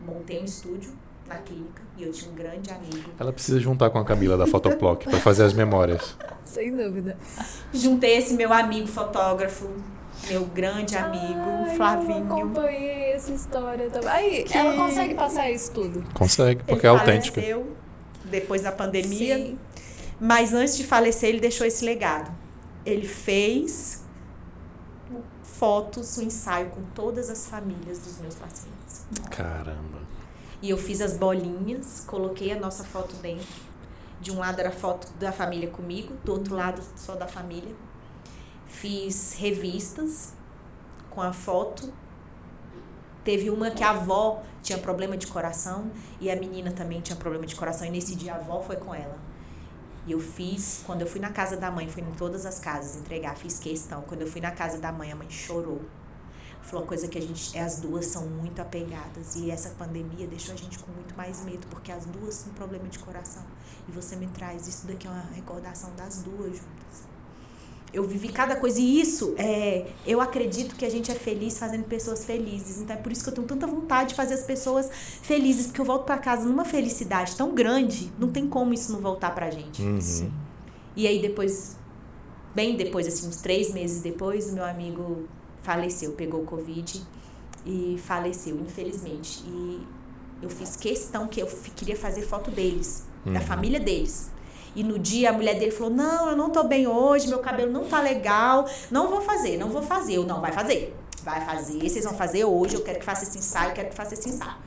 Montei 0.06 0.42
um 0.42 0.46
estúdio 0.46 0.92
na 1.28 1.36
clínica 1.38 1.82
e 1.98 2.04
eu 2.04 2.12
tinha 2.12 2.32
um 2.32 2.36
grande 2.36 2.70
amigo. 2.72 3.10
Ela 3.18 3.32
precisa 3.32 3.60
juntar 3.60 3.90
com 3.90 3.98
a 3.98 4.04
Camila 4.06 4.38
da 4.38 4.46
Fotoplock 4.46 5.06
pra 5.10 5.20
fazer 5.20 5.44
as 5.44 5.54
memórias. 5.54 6.18
Sem 6.44 6.76
dúvida. 6.76 7.18
Juntei 7.74 8.18
esse 8.18 8.34
meu 8.34 8.52
amigo 8.52 8.88
fotógrafo, 8.88 9.70
meu 10.28 10.46
grande 10.46 10.98
amigo, 10.98 11.40
Ai, 11.40 11.72
Eu 11.72 11.76
Flavinho. 11.78 12.26
acompanhei 12.26 13.14
essa 13.14 13.32
história 13.32 13.90
também. 13.90 14.10
Aí, 14.10 14.46
ela 14.52 14.76
consegue 14.76 15.14
passar 15.16 15.50
isso 15.50 15.72
tudo. 15.72 16.04
Consegue, 16.14 16.64
porque 16.64 16.86
ele 16.86 16.96
é 16.96 17.00
autêntica. 17.00 17.40
faleceu 17.42 17.76
depois 18.26 18.62
da 18.62 18.72
pandemia. 18.72 19.38
Sim. 19.38 19.60
Mas 20.20 20.54
antes 20.54 20.76
de 20.78 20.84
falecer, 20.84 21.30
ele 21.30 21.40
deixou 21.40 21.66
esse 21.66 21.84
legado. 21.84 22.32
Ele 22.86 23.08
fez 23.08 24.03
fotos, 25.54 26.18
um 26.18 26.24
ensaio 26.24 26.70
com 26.72 26.84
todas 26.96 27.30
as 27.30 27.48
famílias 27.48 28.00
dos 28.00 28.20
meus 28.20 28.36
pacientes. 28.36 29.06
Caramba. 29.30 30.02
E 30.62 30.70
eu 30.70 30.78
fiz 30.78 31.02
as 31.02 31.18
bolinhas, 31.18 32.04
coloquei 32.08 32.52
a 32.52 32.60
nossa 32.60 32.84
foto 32.84 33.16
dentro. 33.18 33.62
De 34.20 34.32
um 34.32 34.40
lado 34.40 34.60
era 34.60 34.70
a 34.70 34.72
foto 34.72 35.12
da 35.20 35.32
família 35.32 35.70
comigo, 35.70 36.16
do 36.24 36.32
outro 36.32 36.56
lado 36.56 36.82
só 36.96 37.16
da 37.16 37.28
família. 37.28 37.76
Fiz 38.66 39.34
revistas 39.34 40.34
com 41.10 41.22
a 41.22 41.34
foto. 41.34 41.94
Teve 43.24 43.50
uma 43.50 43.72
que 43.72 43.84
a 43.84 43.92
avó 43.92 44.42
tinha 44.62 44.78
problema 44.78 45.18
de 45.18 45.28
coração 45.28 45.92
e 46.20 46.32
a 46.32 46.36
menina 46.36 46.72
também 46.72 47.02
tinha 47.02 47.16
problema 47.16 47.46
de 47.46 47.56
coração. 47.56 47.86
E 47.86 47.92
nesse 47.92 48.16
dia 48.16 48.34
a 48.34 48.38
avó 48.38 48.62
foi 48.62 48.78
com 48.78 48.96
ela. 48.96 49.18
E 50.06 50.12
eu 50.12 50.20
fiz, 50.20 50.84
quando 50.86 51.02
eu 51.02 51.08
fui 51.08 51.22
na 51.22 51.30
casa 51.30 51.56
da 51.56 51.72
mãe, 51.72 51.88
fui 51.88 52.04
em 52.04 52.12
todas 52.12 52.46
as 52.46 52.60
casas 52.60 52.98
entregar, 52.98 53.38
fiz 53.38 53.58
questão. 53.58 54.02
Quando 54.02 54.22
eu 54.22 54.28
fui 54.28 54.42
na 54.42 54.52
casa 54.52 54.78
da 54.78 54.92
mãe, 54.92 55.12
a 55.12 55.16
mãe 55.16 55.30
chorou. 55.30 55.82
Falou 56.62 56.84
uma 56.84 56.88
coisa 56.88 57.08
que 57.08 57.18
a 57.18 57.22
gente, 57.22 57.58
as 57.58 57.80
duas 57.80 58.08
são 58.08 58.26
muito 58.28 58.62
apegadas. 58.62 59.36
E 59.36 59.50
essa 59.50 59.70
pandemia 59.72 60.28
deixou 60.28 60.54
a 60.54 60.58
gente 60.58 60.78
com 60.80 60.92
muito 60.92 61.16
mais 61.16 61.44
medo, 61.46 61.66
porque 61.68 61.92
as 61.92 62.06
duas 62.06 62.44
têm 62.44 62.54
problema 62.54 62.88
de 62.88 63.00
coração. 63.00 63.44
E 63.88 63.92
você 63.92 64.16
me 64.16 64.28
traz, 64.28 64.68
isso 64.68 64.88
daqui 64.88 65.08
é 65.08 65.10
uma 65.10 65.30
recordação 65.34 65.94
das 65.96 66.22
duas 66.22 66.58
juntas. 66.58 67.08
Eu 67.94 68.04
vivi 68.04 68.30
cada 68.30 68.56
coisa. 68.56 68.80
E 68.80 69.00
isso, 69.00 69.36
é, 69.38 69.86
eu 70.08 70.20
acredito 70.20 70.76
que 70.76 70.84
a 70.84 70.90
gente 70.90 71.12
é 71.12 71.14
feliz 71.14 71.60
fazendo 71.60 71.84
pessoas 71.84 72.26
felizes. 72.26 72.82
Então 72.82 72.96
é 72.96 73.00
por 73.00 73.12
isso 73.12 73.24
que 73.24 73.30
eu 73.30 73.34
tenho 73.36 73.46
tanta 73.48 73.68
vontade 73.68 74.10
de 74.10 74.16
fazer 74.16 74.34
as 74.34 74.44
pessoas 74.44 74.90
felizes. 75.22 75.68
Porque 75.68 75.80
eu 75.82 75.86
volto 75.86 76.06
pra 76.06 76.18
casa 76.18 76.44
numa 76.46 76.66
felicidade 76.66 77.36
tão 77.36 77.54
grande, 77.54 78.12
não 78.18 78.32
tem 78.32 78.48
como 78.48 78.74
isso 78.74 78.92
não 78.92 79.00
voltar 79.00 79.34
pra 79.36 79.52
gente. 79.52 79.82
Uhum. 79.84 80.32
E 80.96 81.08
aí 81.08 81.22
depois, 81.22 81.78
bem 82.56 82.76
depois, 82.76 83.06
assim, 83.08 83.28
uns 83.28 83.38
três 83.38 83.72
meses 83.74 84.02
depois, 84.02 84.52
meu 84.52 84.66
amigo 84.66 85.28
faleceu, 85.62 86.12
pegou 86.14 86.42
o 86.42 86.46
Covid 86.46 87.02
e 87.66 88.00
faleceu, 88.04 88.60
infelizmente. 88.60 89.44
E 89.48 89.82
eu 90.42 90.50
fiz 90.50 90.76
questão 90.76 91.28
que 91.28 91.40
eu 91.40 91.48
queria 91.76 91.96
fazer 91.96 92.24
foto 92.24 92.50
deles, 92.52 93.06
da 93.24 93.32
Uhum. 93.34 93.42
família 93.42 93.80
deles. 93.80 94.30
E 94.76 94.84
no 94.84 94.98
dia 94.98 95.30
a 95.30 95.34
mulher 95.34 95.58
dele 95.58 95.72
falou: 95.72 95.94
Não, 95.94 96.30
eu 96.30 96.36
não 96.36 96.50
tô 96.50 96.64
bem 96.64 96.88
hoje, 96.88 97.28
meu 97.28 97.40
cabelo 97.40 97.72
não 97.72 97.86
tá 97.86 98.02
legal, 98.02 98.68
não 98.90 99.10
vou 99.10 99.22
fazer, 99.22 99.58
não 99.58 99.70
vou 99.70 99.82
fazer. 99.82 100.16
Eu 100.16 100.26
não, 100.26 100.42
vai 100.42 100.52
fazer. 100.52 100.96
Vai 101.24 101.46
fazer, 101.46 101.90
vocês 101.90 102.04
vão 102.04 102.16
fazer 102.16 102.44
hoje, 102.44 102.76
eu 102.76 102.82
quero 102.82 103.00
que 103.00 103.06
faça 103.06 103.24
esse 103.24 103.38
ensaio, 103.38 103.74
quero 103.74 103.90
que 103.90 103.96
faça 103.96 104.14
esse 104.14 104.28
ensaio. 104.28 104.58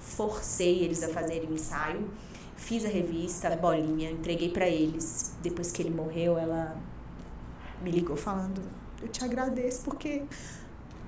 Forcei 0.00 0.82
eles 0.82 1.02
a 1.02 1.08
fazerem 1.08 1.46
o 1.50 1.52
ensaio, 1.52 2.10
fiz 2.56 2.86
a 2.86 2.88
revista, 2.88 3.48
a 3.48 3.56
bolinha, 3.56 4.10
entreguei 4.10 4.48
pra 4.48 4.66
eles. 4.66 5.34
Depois 5.42 5.70
que 5.72 5.82
ele 5.82 5.90
morreu, 5.90 6.38
ela 6.38 6.74
me 7.82 7.90
ligou 7.90 8.16
falando: 8.16 8.62
Eu 9.02 9.08
te 9.08 9.22
agradeço 9.22 9.82
porque 9.82 10.22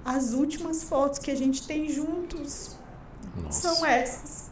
as 0.05 0.33
últimas 0.33 0.85
fotos 0.85 1.19
que 1.19 1.31
a 1.31 1.35
gente 1.35 1.67
tem 1.67 1.89
juntos 1.89 2.77
Nossa. 3.43 3.61
são 3.61 3.87
essas. 3.87 4.51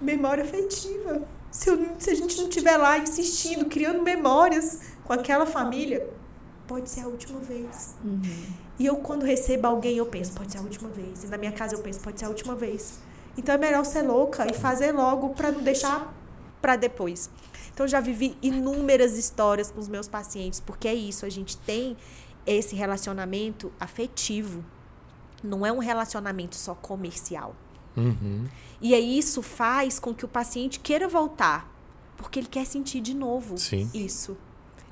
Memória 0.00 0.44
afetiva. 0.44 1.22
Se, 1.56 1.70
eu- 1.70 1.96
se 1.98 2.10
a 2.10 2.14
gente 2.14 2.36
não 2.36 2.48
estiver 2.48 2.76
lá 2.76 2.98
insistindo, 2.98 3.64
criando 3.64 4.02
memórias 4.02 4.80
com 5.04 5.12
aquela 5.12 5.46
família, 5.46 6.06
pode 6.66 6.90
ser 6.90 7.00
a 7.00 7.06
última 7.08 7.40
vez. 7.40 7.94
E 8.78 8.84
eu, 8.84 8.96
quando 8.96 9.24
recebo 9.24 9.66
alguém, 9.66 9.96
eu 9.96 10.04
penso, 10.06 10.32
pode 10.32 10.52
ser 10.52 10.58
a 10.58 10.60
última 10.60 10.90
vez. 10.90 11.24
E 11.24 11.28
na 11.28 11.38
minha 11.38 11.52
casa 11.52 11.74
eu 11.74 11.78
penso, 11.80 12.00
pode 12.00 12.18
ser 12.18 12.26
a 12.26 12.28
última 12.28 12.54
vez. 12.54 12.98
Então 13.38 13.54
é 13.54 13.58
melhor 13.58 13.84
ser 13.86 14.02
louca 14.02 14.46
e 14.50 14.54
fazer 14.54 14.92
logo 14.92 15.30
para 15.30 15.50
não 15.50 15.62
deixar 15.62 16.12
para 16.60 16.76
depois. 16.76 17.30
Então 17.72 17.86
já 17.88 18.00
vivi 18.00 18.36
inúmeras 18.42 19.16
histórias 19.16 19.70
com 19.70 19.80
os 19.80 19.88
meus 19.88 20.08
pacientes, 20.08 20.60
porque 20.60 20.86
é 20.88 20.94
isso, 20.94 21.24
a 21.24 21.30
gente 21.30 21.56
tem 21.58 21.96
esse 22.46 22.76
relacionamento 22.76 23.72
afetivo. 23.80 24.62
Não 25.42 25.64
é 25.64 25.72
um 25.72 25.78
relacionamento 25.78 26.54
só 26.56 26.74
comercial. 26.74 27.54
Uhum. 27.96 28.44
E 28.80 28.94
aí 28.94 29.18
isso 29.18 29.42
faz 29.42 29.98
com 29.98 30.12
que 30.14 30.24
o 30.24 30.28
paciente 30.28 30.78
queira 30.80 31.08
voltar, 31.08 31.70
porque 32.16 32.38
ele 32.38 32.48
quer 32.48 32.66
sentir 32.66 33.00
de 33.00 33.14
novo 33.14 33.56
Sim. 33.56 33.90
isso. 33.94 34.36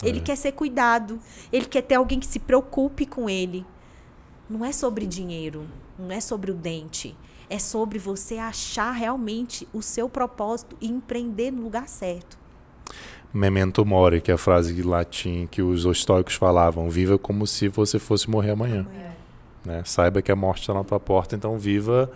Ele 0.02 0.18
É. 0.18 0.22
quer 0.22 0.36
ser 0.36 0.52
cuidado, 0.52 1.18
ele 1.52 1.66
quer 1.66 1.82
ter 1.82 1.94
alguém 1.94 2.18
que 2.18 2.26
se 2.26 2.38
preocupe 2.38 3.06
com 3.06 3.28
ele. 3.28 3.64
Não 4.48 4.64
é 4.64 4.72
sobre 4.72 5.06
dinheiro, 5.06 5.66
não 5.98 6.10
é 6.10 6.20
sobre 6.20 6.50
o 6.50 6.54
dente, 6.54 7.16
é 7.48 7.58
sobre 7.58 7.98
você 7.98 8.36
achar 8.36 8.90
realmente 8.92 9.66
o 9.72 9.80
seu 9.80 10.08
propósito 10.08 10.76
e 10.80 10.88
empreender 10.88 11.50
no 11.50 11.62
lugar 11.62 11.88
certo. 11.88 12.36
Memento 13.32 13.84
mori, 13.84 14.20
que 14.20 14.30
é 14.30 14.34
a 14.34 14.38
frase 14.38 14.78
em 14.78 14.82
latim 14.82 15.48
que 15.50 15.60
os 15.60 15.84
estoicos 15.84 16.34
falavam: 16.34 16.88
viva 16.88 17.18
como 17.18 17.46
se 17.46 17.68
você 17.68 17.98
fosse 17.98 18.30
morrer 18.30 18.50
amanhã. 18.52 18.86
Né? 19.64 19.82
Saiba 19.84 20.22
que 20.22 20.30
a 20.30 20.36
morte 20.36 20.60
está 20.60 20.74
na 20.74 20.84
tua 20.84 21.00
porta, 21.00 21.34
então 21.34 21.58
viva 21.58 22.10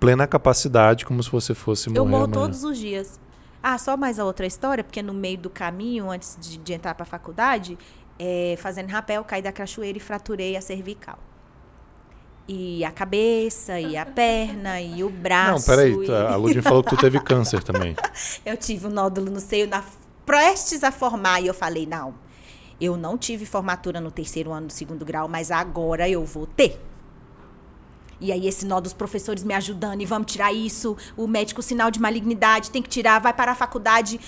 plena 0.00 0.26
capacidade 0.26 1.04
como 1.04 1.22
se 1.22 1.30
você 1.30 1.54
fosse 1.54 1.88
morrer 1.88 1.98
Eu 2.00 2.06
morro 2.06 2.24
amanhã. 2.24 2.40
todos 2.42 2.64
os 2.64 2.76
dias. 2.78 3.18
Ah, 3.62 3.78
só 3.78 3.96
mais 3.96 4.18
a 4.18 4.24
outra 4.24 4.46
história, 4.46 4.84
porque 4.84 5.02
no 5.02 5.14
meio 5.14 5.38
do 5.38 5.48
caminho, 5.48 6.10
antes 6.10 6.36
de, 6.40 6.58
de 6.58 6.72
entrar 6.74 6.94
para 6.94 7.04
a 7.04 7.06
faculdade, 7.06 7.78
é, 8.18 8.56
fazendo 8.58 8.90
rapel, 8.90 9.24
caí 9.24 9.40
da 9.40 9.50
cachoeira 9.52 9.96
e 9.96 10.00
fraturei 10.00 10.56
a 10.56 10.60
cervical. 10.60 11.18
E 12.46 12.84
a 12.84 12.90
cabeça, 12.90 13.80
e 13.80 13.96
a 13.96 14.04
perna, 14.06 14.80
e 14.82 15.02
o 15.02 15.08
braço. 15.08 15.66
Não, 15.70 15.76
peraí. 15.76 15.92
e- 15.94 16.06
tá, 16.06 16.30
A 16.32 16.36
Ludmilla 16.36 16.62
falou 16.62 16.82
que 16.84 16.90
tu 16.90 16.96
teve 16.98 17.18
câncer 17.20 17.62
também. 17.62 17.96
Eu 18.44 18.56
tive 18.58 18.86
um 18.86 18.90
nódulo 18.90 19.30
no 19.30 19.40
seio, 19.40 19.66
na, 19.66 19.82
prestes 20.26 20.84
a 20.84 20.92
formar, 20.92 21.40
e 21.40 21.46
eu 21.46 21.54
falei, 21.54 21.86
não, 21.86 22.14
eu 22.80 22.96
não 22.98 23.16
tive 23.16 23.46
formatura 23.46 23.98
no 24.00 24.10
terceiro 24.10 24.52
ano 24.52 24.66
do 24.66 24.72
segundo 24.72 25.04
grau, 25.06 25.26
mas 25.28 25.50
agora 25.50 26.06
eu 26.08 26.22
vou 26.24 26.46
ter. 26.46 26.78
E 28.20 28.32
aí 28.32 28.46
esse 28.46 28.66
nó 28.66 28.80
dos 28.80 28.92
professores 28.92 29.42
me 29.42 29.54
ajudando, 29.54 30.00
e 30.00 30.06
vamos 30.06 30.30
tirar 30.30 30.52
isso, 30.52 30.96
o 31.16 31.26
médico 31.26 31.62
sinal 31.62 31.90
de 31.90 32.00
malignidade, 32.00 32.70
tem 32.70 32.82
que 32.82 32.88
tirar, 32.88 33.20
vai 33.20 33.32
parar 33.32 33.52
a 33.52 33.56
faculdade. 33.56 34.20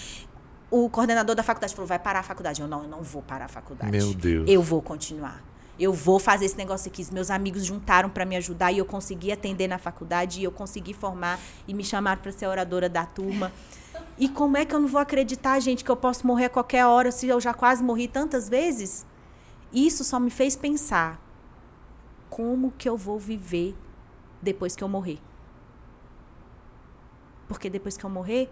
O 0.70 0.90
coordenador 0.90 1.34
da 1.34 1.42
faculdade 1.42 1.74
falou, 1.74 1.86
vai 1.86 1.98
parar 1.98 2.20
a 2.20 2.22
faculdade. 2.22 2.60
Eu, 2.60 2.68
não, 2.68 2.82
eu 2.82 2.88
não 2.88 3.02
vou 3.02 3.22
parar 3.22 3.44
a 3.44 3.48
faculdade. 3.48 3.90
Meu 3.90 4.12
Deus. 4.12 4.48
Eu 4.48 4.62
vou 4.62 4.82
continuar. 4.82 5.42
Eu 5.78 5.92
vou 5.92 6.18
fazer 6.18 6.46
esse 6.46 6.56
negócio 6.56 6.90
aqui. 6.90 7.02
Os 7.02 7.10
meus 7.10 7.30
amigos 7.30 7.64
juntaram 7.64 8.08
para 8.08 8.24
me 8.24 8.36
ajudar 8.36 8.72
e 8.72 8.78
eu 8.78 8.84
consegui 8.84 9.30
atender 9.30 9.68
na 9.68 9.78
faculdade 9.78 10.40
e 10.40 10.44
eu 10.44 10.50
consegui 10.50 10.94
formar 10.94 11.38
e 11.68 11.74
me 11.74 11.84
chamaram 11.84 12.20
para 12.20 12.32
ser 12.32 12.46
oradora 12.46 12.88
da 12.88 13.04
turma. 13.04 13.52
E 14.18 14.30
como 14.30 14.56
é 14.56 14.64
que 14.64 14.74
eu 14.74 14.80
não 14.80 14.88
vou 14.88 15.00
acreditar, 15.00 15.60
gente, 15.60 15.84
que 15.84 15.90
eu 15.90 15.96
posso 15.96 16.26
morrer 16.26 16.46
a 16.46 16.50
qualquer 16.50 16.86
hora 16.86 17.12
se 17.12 17.28
eu 17.28 17.38
já 17.38 17.52
quase 17.52 17.82
morri 17.82 18.08
tantas 18.08 18.48
vezes? 18.48 19.04
Isso 19.70 20.04
só 20.04 20.18
me 20.18 20.30
fez 20.30 20.56
pensar 20.56 21.20
como 22.36 22.70
que 22.72 22.86
eu 22.86 22.98
vou 22.98 23.18
viver 23.18 23.74
depois 24.42 24.76
que 24.76 24.84
eu 24.84 24.88
morrer. 24.88 25.18
Porque 27.48 27.70
depois 27.70 27.96
que 27.96 28.04
eu 28.04 28.10
morrer, 28.10 28.50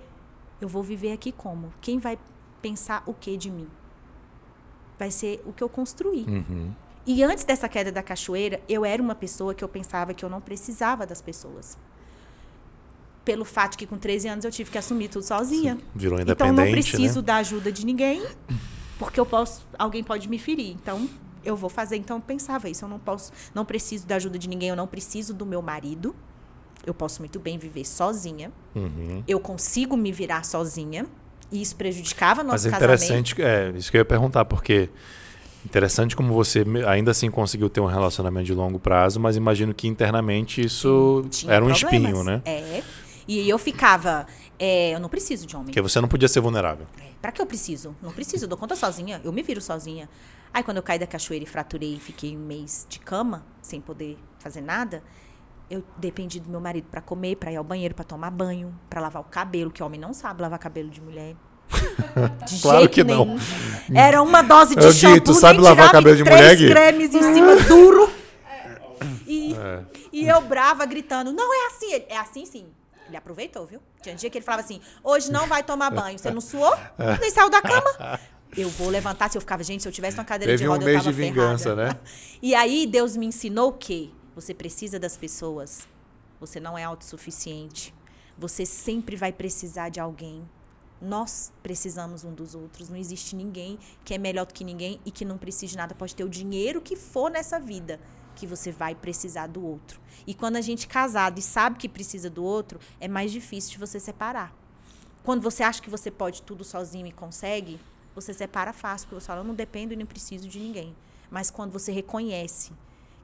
eu 0.58 0.66
vou 0.66 0.82
viver 0.82 1.12
aqui 1.12 1.30
como? 1.30 1.70
Quem 1.82 1.98
vai 1.98 2.18
pensar 2.62 3.02
o 3.04 3.12
que 3.12 3.36
de 3.36 3.50
mim? 3.50 3.68
Vai 4.98 5.10
ser 5.10 5.42
o 5.44 5.52
que 5.52 5.62
eu 5.62 5.68
construí. 5.68 6.24
Uhum. 6.26 6.72
E 7.06 7.22
antes 7.22 7.44
dessa 7.44 7.68
queda 7.68 7.92
da 7.92 8.02
cachoeira, 8.02 8.58
eu 8.66 8.86
era 8.86 9.02
uma 9.02 9.14
pessoa 9.14 9.54
que 9.54 9.62
eu 9.62 9.68
pensava 9.68 10.14
que 10.14 10.24
eu 10.24 10.30
não 10.30 10.40
precisava 10.40 11.04
das 11.04 11.20
pessoas. 11.20 11.76
Pelo 13.22 13.44
fato 13.44 13.76
que 13.76 13.86
com 13.86 13.98
13 13.98 14.28
anos 14.28 14.44
eu 14.46 14.50
tive 14.50 14.70
que 14.70 14.78
assumir 14.78 15.08
tudo 15.08 15.24
sozinha. 15.24 15.76
Virou 15.94 16.18
Então 16.18 16.48
independente, 16.48 16.64
não 16.64 16.72
preciso 16.72 17.20
né? 17.20 17.26
da 17.26 17.36
ajuda 17.36 17.70
de 17.70 17.84
ninguém, 17.84 18.26
porque 18.98 19.20
eu 19.20 19.26
posso, 19.26 19.68
alguém 19.78 20.02
pode 20.02 20.26
me 20.26 20.38
ferir. 20.38 20.70
Então 20.70 21.06
eu 21.44 21.56
vou 21.56 21.70
fazer. 21.70 21.96
Então 21.96 22.16
eu 22.16 22.22
pensava 22.22 22.68
isso, 22.68 22.84
eu 22.84 22.88
não 22.88 22.98
posso, 22.98 23.32
não 23.54 23.64
preciso 23.64 24.06
da 24.06 24.16
ajuda 24.16 24.38
de 24.38 24.48
ninguém, 24.48 24.68
eu 24.70 24.76
não 24.76 24.86
preciso 24.86 25.32
do 25.34 25.44
meu 25.46 25.60
marido. 25.62 26.14
Eu 26.86 26.92
posso 26.92 27.20
muito 27.22 27.38
bem 27.40 27.56
viver 27.58 27.84
sozinha. 27.86 28.52
Uhum. 28.74 29.22
Eu 29.26 29.40
consigo 29.40 29.96
me 29.96 30.12
virar 30.12 30.44
sozinha. 30.44 31.06
E 31.52 31.62
isso 31.62 31.76
prejudicava 31.76 32.42
Mas 32.42 32.52
nosso 32.64 32.68
é 32.68 32.70
casamento. 32.70 33.02
interessante, 33.04 33.42
é, 33.42 33.72
isso 33.76 33.90
que 33.90 33.96
eu 33.96 34.00
ia 34.00 34.04
perguntar, 34.04 34.44
porque 34.44 34.90
interessante 35.64 36.14
como 36.16 36.32
você 36.34 36.64
ainda 36.86 37.10
assim 37.10 37.30
conseguiu 37.30 37.70
ter 37.70 37.80
um 37.80 37.86
relacionamento 37.86 38.46
de 38.46 38.54
longo 38.54 38.78
prazo, 38.78 39.18
mas 39.20 39.36
imagino 39.36 39.72
que 39.72 39.86
internamente 39.88 40.60
isso 40.60 41.24
Tinha 41.30 41.52
era 41.54 41.64
um 41.64 41.68
problemas. 41.72 42.02
espinho, 42.10 42.24
né? 42.24 42.42
É. 42.44 42.82
E 43.26 43.48
eu 43.48 43.58
ficava, 43.58 44.26
é, 44.58 44.94
eu 44.94 45.00
não 45.00 45.08
preciso 45.08 45.46
de 45.46 45.54
homem. 45.56 45.66
Porque 45.66 45.80
você 45.80 46.00
não 46.00 46.08
podia 46.08 46.28
ser 46.28 46.40
vulnerável. 46.40 46.86
É, 47.00 47.04
Pra 47.22 47.32
que 47.32 47.40
eu 47.40 47.46
preciso? 47.46 47.96
Não 48.02 48.12
preciso, 48.12 48.44
eu 48.44 48.48
dou 48.48 48.58
conta 48.58 48.76
sozinha, 48.76 49.20
eu 49.24 49.32
me 49.32 49.42
viro 49.42 49.60
sozinha. 49.60 50.08
Aí 50.54 50.62
quando 50.62 50.76
eu 50.76 50.82
caí 50.84 50.98
da 51.00 51.06
cachoeira 51.06 51.44
e 51.44 51.48
fraturei 51.48 51.96
e 51.96 51.98
fiquei 52.00 52.36
um 52.36 52.40
mês 52.40 52.86
de 52.88 53.00
cama, 53.00 53.44
sem 53.60 53.80
poder 53.80 54.16
fazer 54.38 54.60
nada, 54.60 55.02
eu 55.68 55.82
dependi 55.98 56.38
do 56.38 56.48
meu 56.48 56.60
marido 56.60 56.86
pra 56.88 57.00
comer, 57.00 57.34
pra 57.36 57.50
ir 57.50 57.56
ao 57.56 57.64
banheiro, 57.64 57.92
pra 57.94 58.04
tomar 58.04 58.30
banho, 58.30 58.72
pra 58.88 59.00
lavar 59.00 59.20
o 59.20 59.24
cabelo, 59.24 59.70
que 59.72 59.82
homem 59.82 59.98
não 59.98 60.14
sabe 60.14 60.40
lavar 60.40 60.60
cabelo 60.60 60.88
de 60.88 61.00
mulher. 61.00 61.34
De 62.46 62.60
Claro 62.60 62.88
que 62.88 63.02
não. 63.02 63.24
nenhum. 63.24 63.38
Era 63.94 64.22
uma 64.22 64.42
dose 64.42 64.76
de 64.76 64.86
Gui, 64.86 64.92
shampoo, 64.92 65.20
tu 65.22 65.34
sabe 65.34 65.58
lavar 65.60 65.90
cabelo 65.90 66.14
de 66.16 66.22
três 66.22 66.40
mulher, 66.40 66.56
Gui? 66.56 66.68
cremes 66.70 67.14
em 67.14 67.22
cima 67.34 67.56
duro. 67.66 68.08
E, 69.26 69.54
É. 69.54 69.80
e 70.12 70.28
eu 70.28 70.40
brava, 70.42 70.84
gritando, 70.86 71.32
não 71.32 71.52
é 71.52 71.66
assim. 71.68 71.92
É 72.08 72.16
assim 72.18 72.46
sim. 72.46 72.66
Ele 73.08 73.16
aproveitou, 73.16 73.66
viu? 73.66 73.80
Tinha 74.02 74.14
dia 74.14 74.30
que 74.30 74.38
ele 74.38 74.44
falava 74.44 74.62
assim, 74.62 74.80
hoje 75.02 75.32
não 75.32 75.46
vai 75.46 75.62
tomar 75.62 75.90
banho. 75.90 76.18
Você 76.18 76.30
não 76.30 76.40
suou? 76.40 76.74
Nem 77.20 77.30
saiu 77.30 77.50
da 77.50 77.60
cama? 77.60 78.18
Eu 78.56 78.68
vou 78.70 78.88
levantar. 78.88 79.30
Se 79.30 79.36
eu 79.36 79.40
ficava, 79.40 79.62
gente, 79.62 79.82
se 79.82 79.88
eu 79.88 79.92
tivesse 79.92 80.16
uma 80.16 80.24
cadeira 80.24 80.52
Teve 80.52 80.64
de 80.64 80.68
um 80.68 80.72
roda, 80.72 80.84
eu 80.84 80.86
mês 80.86 80.98
tava 80.98 81.12
de 81.12 81.16
vingança, 81.22 81.74
ferrada. 81.74 81.94
né? 81.94 82.00
E 82.42 82.54
aí 82.54 82.86
Deus 82.86 83.16
me 83.16 83.26
ensinou 83.26 83.72
que 83.72 84.12
você 84.34 84.52
precisa 84.54 84.98
das 84.98 85.16
pessoas. 85.16 85.88
Você 86.40 86.60
não 86.60 86.76
é 86.76 86.84
autossuficiente. 86.84 87.94
Você 88.36 88.66
sempre 88.66 89.16
vai 89.16 89.32
precisar 89.32 89.88
de 89.88 90.00
alguém. 90.00 90.48
Nós 91.00 91.52
precisamos 91.62 92.24
um 92.24 92.32
dos 92.32 92.54
outros. 92.54 92.88
Não 92.88 92.96
existe 92.96 93.34
ninguém 93.36 93.78
que 94.04 94.14
é 94.14 94.18
melhor 94.18 94.46
do 94.46 94.54
que 94.54 94.64
ninguém 94.64 95.00
e 95.04 95.10
que 95.10 95.24
não 95.24 95.38
precise 95.38 95.72
de 95.72 95.76
nada. 95.76 95.94
Pode 95.94 96.14
ter 96.14 96.24
o 96.24 96.28
dinheiro 96.28 96.80
que 96.80 96.96
for 96.96 97.30
nessa 97.30 97.58
vida, 97.58 98.00
que 98.34 98.46
você 98.46 98.70
vai 98.70 98.94
precisar 98.94 99.46
do 99.46 99.64
outro. 99.64 100.00
E 100.26 100.34
quando 100.34 100.56
a 100.56 100.60
gente 100.60 100.86
é 100.86 100.88
casado 100.88 101.38
e 101.38 101.42
sabe 101.42 101.78
que 101.78 101.88
precisa 101.88 102.28
do 102.30 102.42
outro, 102.44 102.78
é 103.00 103.08
mais 103.08 103.30
difícil 103.32 103.72
de 103.72 103.78
você 103.78 103.98
separar. 104.00 104.54
Quando 105.22 105.42
você 105.42 105.62
acha 105.62 105.80
que 105.80 105.90
você 105.90 106.10
pode 106.10 106.42
tudo 106.42 106.64
sozinho 106.64 107.06
e 107.06 107.12
consegue, 107.12 107.78
você 108.14 108.32
separa 108.32 108.72
fácil, 108.72 109.08
porque 109.08 109.20
você 109.20 109.26
fala, 109.26 109.40
eu 109.40 109.44
não 109.44 109.54
dependo 109.54 109.92
e 109.92 109.96
nem 109.96 110.06
preciso 110.06 110.48
de 110.48 110.58
ninguém. 110.58 110.94
Mas 111.30 111.50
quando 111.50 111.72
você 111.72 111.90
reconhece 111.92 112.72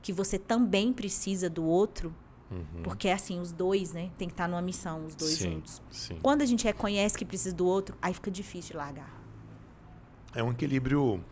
que 0.02 0.12
você 0.12 0.38
também 0.38 0.92
precisa 0.92 1.48
do 1.48 1.64
outro, 1.64 2.14
porque 2.82 3.06
é 3.06 3.12
assim, 3.12 3.38
os 3.38 3.52
dois, 3.52 3.92
né, 3.92 4.10
tem 4.18 4.26
que 4.26 4.34
estar 4.34 4.48
numa 4.48 4.62
missão, 4.62 5.06
os 5.06 5.14
dois 5.14 5.34
sim, 5.34 5.52
juntos. 5.52 5.80
sim. 5.90 6.18
Quando 6.20 6.42
a 6.42 6.46
gente 6.46 6.64
reconhece 6.64 7.16
que 7.16 7.24
precisa 7.24 7.54
do 7.54 7.64
outro, 7.64 7.96
aí 8.02 8.12
fica 8.12 8.30
difícil 8.30 8.72
de 8.72 8.76
largar. 8.78 9.20
É 10.34 10.42
um 10.42 10.50
equilíbrio 10.50 11.22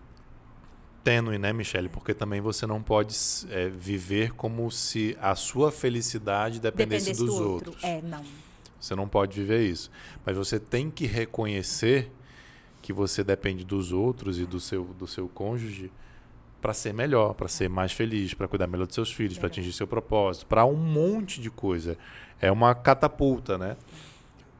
tênue, 1.02 1.38
né, 1.38 1.52
Michele? 1.52 1.88
Porque 1.88 2.14
também 2.14 2.40
você 2.40 2.66
não 2.66 2.82
pode 2.82 3.16
é, 3.50 3.68
viver 3.68 4.32
como 4.34 4.70
se 4.70 5.16
a 5.20 5.34
sua 5.34 5.72
felicidade 5.72 6.60
dependesse, 6.60 7.06
Dependesse 7.06 7.26
dos 7.26 7.36
do 7.36 7.50
outro. 7.50 7.70
outros. 7.70 7.84
É, 7.84 8.00
não. 8.02 8.24
Você 8.78 8.94
não 8.94 9.08
pode 9.08 9.40
viver 9.40 9.64
isso. 9.66 9.90
Mas 10.24 10.36
você 10.36 10.60
tem 10.60 10.88
que 10.90 11.06
reconhecer 11.06 12.12
que 12.88 12.92
você 12.94 13.22
depende 13.22 13.66
dos 13.66 13.92
outros 13.92 14.38
e 14.38 14.46
do 14.46 14.58
seu, 14.58 14.82
do 14.82 15.06
seu 15.06 15.28
cônjuge 15.28 15.92
para 16.58 16.72
ser 16.72 16.94
melhor, 16.94 17.34
para 17.34 17.46
ser 17.46 17.68
mais 17.68 17.92
feliz, 17.92 18.32
para 18.32 18.48
cuidar 18.48 18.66
melhor 18.66 18.86
dos 18.86 18.94
seus 18.94 19.12
filhos, 19.12 19.34
para 19.34 19.42
Verdade. 19.48 19.60
atingir 19.60 19.76
seu 19.76 19.86
propósito, 19.86 20.46
para 20.46 20.64
um 20.64 20.74
monte 20.74 21.38
de 21.38 21.50
coisa. 21.50 21.98
É 22.40 22.50
uma 22.50 22.74
catapulta, 22.74 23.58
né? 23.58 23.76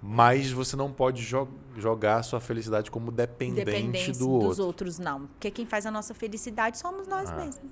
Mas 0.02 0.52
você 0.52 0.76
não 0.76 0.92
pode 0.92 1.22
jo- 1.24 1.48
jogar 1.78 2.16
a 2.18 2.22
sua 2.22 2.38
felicidade 2.38 2.90
como 2.90 3.10
dependente 3.10 4.12
do 4.12 4.18
dos 4.18 4.26
outro. 4.58 4.64
outros, 4.66 4.98
não. 4.98 5.26
Porque 5.28 5.50
quem 5.50 5.64
faz 5.64 5.86
a 5.86 5.90
nossa 5.90 6.12
felicidade 6.12 6.76
somos 6.76 7.08
nós 7.08 7.30
Ah. 7.30 7.34
mesmos. 7.36 7.70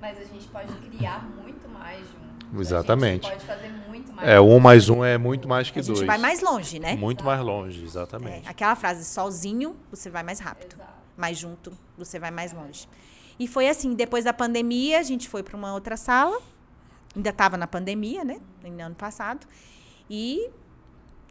Mas 0.00 0.16
a 0.18 0.24
gente 0.24 0.48
pode 0.48 0.72
criar 0.78 1.28
muito 1.42 1.68
mais 1.68 2.00
junto. 2.06 2.29
Exatamente. 2.58 3.26
A 3.26 3.30
gente 3.32 3.46
pode 3.46 3.58
fazer 3.60 3.72
muito 3.88 4.12
mais. 4.12 4.28
É, 4.28 4.40
um 4.40 4.58
mais 4.60 4.88
um 4.88 5.04
é 5.04 5.16
muito 5.18 5.48
mais 5.48 5.70
que 5.70 5.78
A 5.78 5.82
gente 5.82 5.94
dois. 5.94 6.06
vai 6.06 6.18
mais 6.18 6.40
longe, 6.40 6.78
né? 6.78 6.94
Muito 6.96 7.24
mais 7.24 7.40
longe, 7.40 7.80
É, 7.80 7.84
exatamente. 7.84 8.48
aquela 8.48 8.74
frase, 8.74 9.04
sozinho 9.04 9.76
você 9.90 10.10
vai 10.10 10.22
mais 10.22 10.38
rápido. 10.40 10.74
Exato. 10.74 10.90
mais 11.16 11.38
junto, 11.38 11.72
você 11.98 12.18
vai 12.18 12.30
mais 12.30 12.52
longe. 12.52 12.88
E 13.38 13.46
foi 13.46 13.68
assim, 13.68 13.94
depois 13.94 14.24
da 14.24 14.32
pandemia, 14.32 14.98
a 14.98 15.02
gente 15.02 15.28
foi 15.28 15.42
para 15.42 15.56
uma 15.56 15.72
outra 15.74 15.96
sala. 15.96 16.40
Ainda 17.14 17.30
estava 17.30 17.56
na 17.56 17.66
pandemia, 17.66 18.24
né? 18.24 18.40
No 18.62 18.82
ano 18.82 18.94
passado. 18.94 19.46
E 20.08 20.48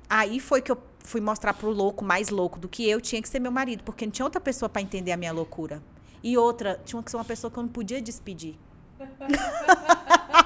aí 0.09 0.39
foi 0.39 0.61
que 0.61 0.71
eu 0.71 0.77
fui 1.03 1.21
mostrar 1.21 1.53
pro 1.53 1.69
louco, 1.71 2.03
mais 2.03 2.29
louco 2.29 2.59
do 2.59 2.67
que 2.67 2.87
eu, 2.87 2.99
tinha 3.01 3.21
que 3.21 3.29
ser 3.29 3.39
meu 3.39 3.51
marido, 3.51 3.83
porque 3.83 4.05
não 4.05 4.11
tinha 4.11 4.25
outra 4.25 4.41
pessoa 4.41 4.67
para 4.69 4.81
entender 4.81 5.11
a 5.11 5.17
minha 5.17 5.31
loucura. 5.31 5.81
E 6.21 6.37
outra, 6.37 6.79
tinha 6.85 7.01
que 7.01 7.09
ser 7.09 7.17
uma 7.17 7.25
pessoa 7.25 7.49
que 7.49 7.57
eu 7.57 7.63
não 7.63 7.69
podia 7.69 8.01
despedir. 8.01 8.55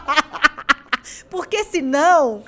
porque 1.29 1.63
senão 1.63 2.43